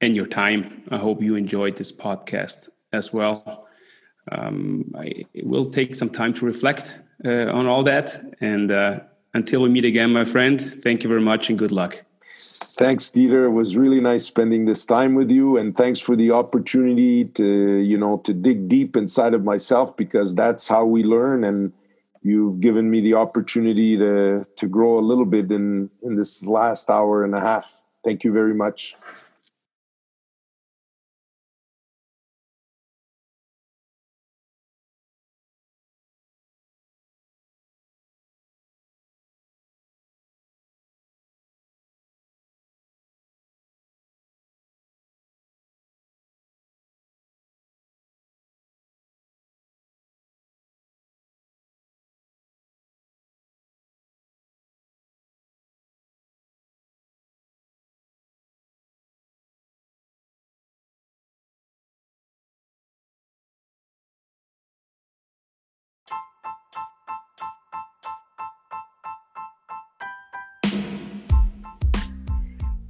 and 0.00 0.16
your 0.16 0.26
time. 0.26 0.82
I 0.90 0.96
hope 0.96 1.20
you 1.22 1.36
enjoyed 1.36 1.76
this 1.76 1.92
podcast 1.92 2.70
as 2.92 3.12
well. 3.12 3.66
Um, 4.32 4.92
I 4.96 5.24
will 5.42 5.64
take 5.64 5.94
some 5.94 6.10
time 6.10 6.32
to 6.34 6.46
reflect 6.46 6.98
uh, 7.24 7.52
on 7.52 7.66
all 7.66 7.82
that. 7.84 8.18
And 8.40 8.72
uh, 8.72 9.00
until 9.34 9.62
we 9.62 9.68
meet 9.68 9.84
again, 9.84 10.12
my 10.12 10.24
friend, 10.24 10.60
thank 10.60 11.04
you 11.04 11.08
very 11.08 11.20
much 11.20 11.48
and 11.50 11.58
good 11.58 11.72
luck. 11.72 12.04
Thanks, 12.78 13.10
Dieter. 13.10 13.46
It 13.46 13.50
was 13.50 13.76
really 13.76 14.00
nice 14.00 14.26
spending 14.26 14.66
this 14.66 14.84
time 14.84 15.14
with 15.14 15.30
you, 15.30 15.56
and 15.56 15.74
thanks 15.74 15.98
for 15.98 16.14
the 16.14 16.32
opportunity 16.32 17.24
to, 17.24 17.76
you 17.76 17.96
know, 17.96 18.18
to 18.18 18.34
dig 18.34 18.68
deep 18.68 18.98
inside 18.98 19.32
of 19.32 19.44
myself 19.44 19.96
because 19.96 20.34
that's 20.34 20.68
how 20.68 20.84
we 20.84 21.02
learn 21.02 21.42
and 21.42 21.72
you've 22.26 22.60
given 22.60 22.90
me 22.90 23.00
the 23.00 23.14
opportunity 23.14 23.96
to 23.96 24.44
to 24.56 24.66
grow 24.66 24.98
a 24.98 25.04
little 25.10 25.24
bit 25.24 25.50
in 25.50 25.88
in 26.02 26.16
this 26.16 26.44
last 26.44 26.90
hour 26.90 27.24
and 27.24 27.34
a 27.34 27.40
half. 27.40 27.84
Thank 28.04 28.24
you 28.24 28.32
very 28.32 28.54
much. 28.54 28.96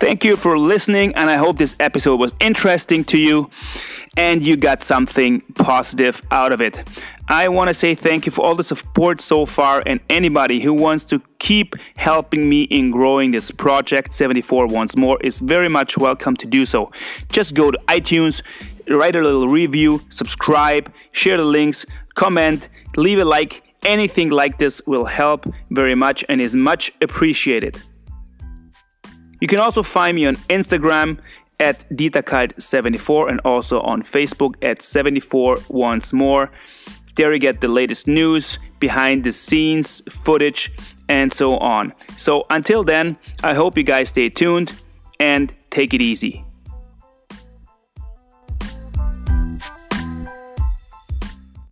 Thank 0.06 0.24
you 0.24 0.36
for 0.36 0.56
listening, 0.56 1.16
and 1.16 1.28
I 1.28 1.34
hope 1.34 1.58
this 1.58 1.74
episode 1.80 2.20
was 2.20 2.32
interesting 2.38 3.02
to 3.06 3.18
you 3.18 3.50
and 4.16 4.40
you 4.40 4.56
got 4.56 4.80
something 4.80 5.40
positive 5.56 6.22
out 6.30 6.52
of 6.52 6.60
it. 6.60 6.88
I 7.26 7.48
want 7.48 7.66
to 7.70 7.74
say 7.74 7.96
thank 7.96 8.24
you 8.24 8.30
for 8.30 8.46
all 8.46 8.54
the 8.54 8.62
support 8.62 9.20
so 9.20 9.46
far, 9.46 9.82
and 9.84 9.98
anybody 10.08 10.60
who 10.60 10.72
wants 10.72 11.02
to 11.06 11.20
keep 11.40 11.74
helping 11.96 12.48
me 12.48 12.62
in 12.62 12.92
growing 12.92 13.32
this 13.32 13.50
project 13.50 14.14
74 14.14 14.68
once 14.68 14.96
more 14.96 15.18
is 15.24 15.40
very 15.40 15.68
much 15.68 15.98
welcome 15.98 16.36
to 16.36 16.46
do 16.46 16.64
so. 16.64 16.92
Just 17.32 17.56
go 17.56 17.72
to 17.72 17.78
iTunes, 17.88 18.42
write 18.88 19.16
a 19.16 19.20
little 19.20 19.48
review, 19.48 20.00
subscribe, 20.10 20.88
share 21.10 21.36
the 21.36 21.44
links, 21.44 21.84
comment, 22.14 22.68
leave 22.96 23.18
a 23.18 23.24
like. 23.24 23.64
Anything 23.84 24.28
like 24.28 24.58
this 24.58 24.80
will 24.86 25.04
help 25.04 25.52
very 25.70 25.96
much 25.96 26.24
and 26.28 26.40
is 26.40 26.54
much 26.54 26.92
appreciated. 27.02 27.82
You 29.40 29.48
can 29.48 29.58
also 29.58 29.82
find 29.82 30.14
me 30.14 30.26
on 30.26 30.36
Instagram 30.48 31.18
at 31.58 31.88
DieterKalt74 31.90 33.30
and 33.30 33.40
also 33.44 33.80
on 33.80 34.02
Facebook 34.02 34.54
at 34.62 34.82
74 34.82 35.58
once 35.68 36.12
more. 36.12 36.50
There 37.14 37.32
you 37.32 37.38
get 37.38 37.60
the 37.60 37.68
latest 37.68 38.06
news, 38.06 38.58
behind 38.78 39.24
the 39.24 39.32
scenes, 39.32 40.02
footage, 40.10 40.70
and 41.08 41.32
so 41.32 41.56
on. 41.58 41.92
So 42.16 42.46
until 42.50 42.84
then, 42.84 43.16
I 43.42 43.54
hope 43.54 43.76
you 43.78 43.84
guys 43.84 44.10
stay 44.10 44.28
tuned 44.28 44.72
and 45.18 45.54
take 45.70 45.94
it 45.94 46.02
easy. 46.02 46.45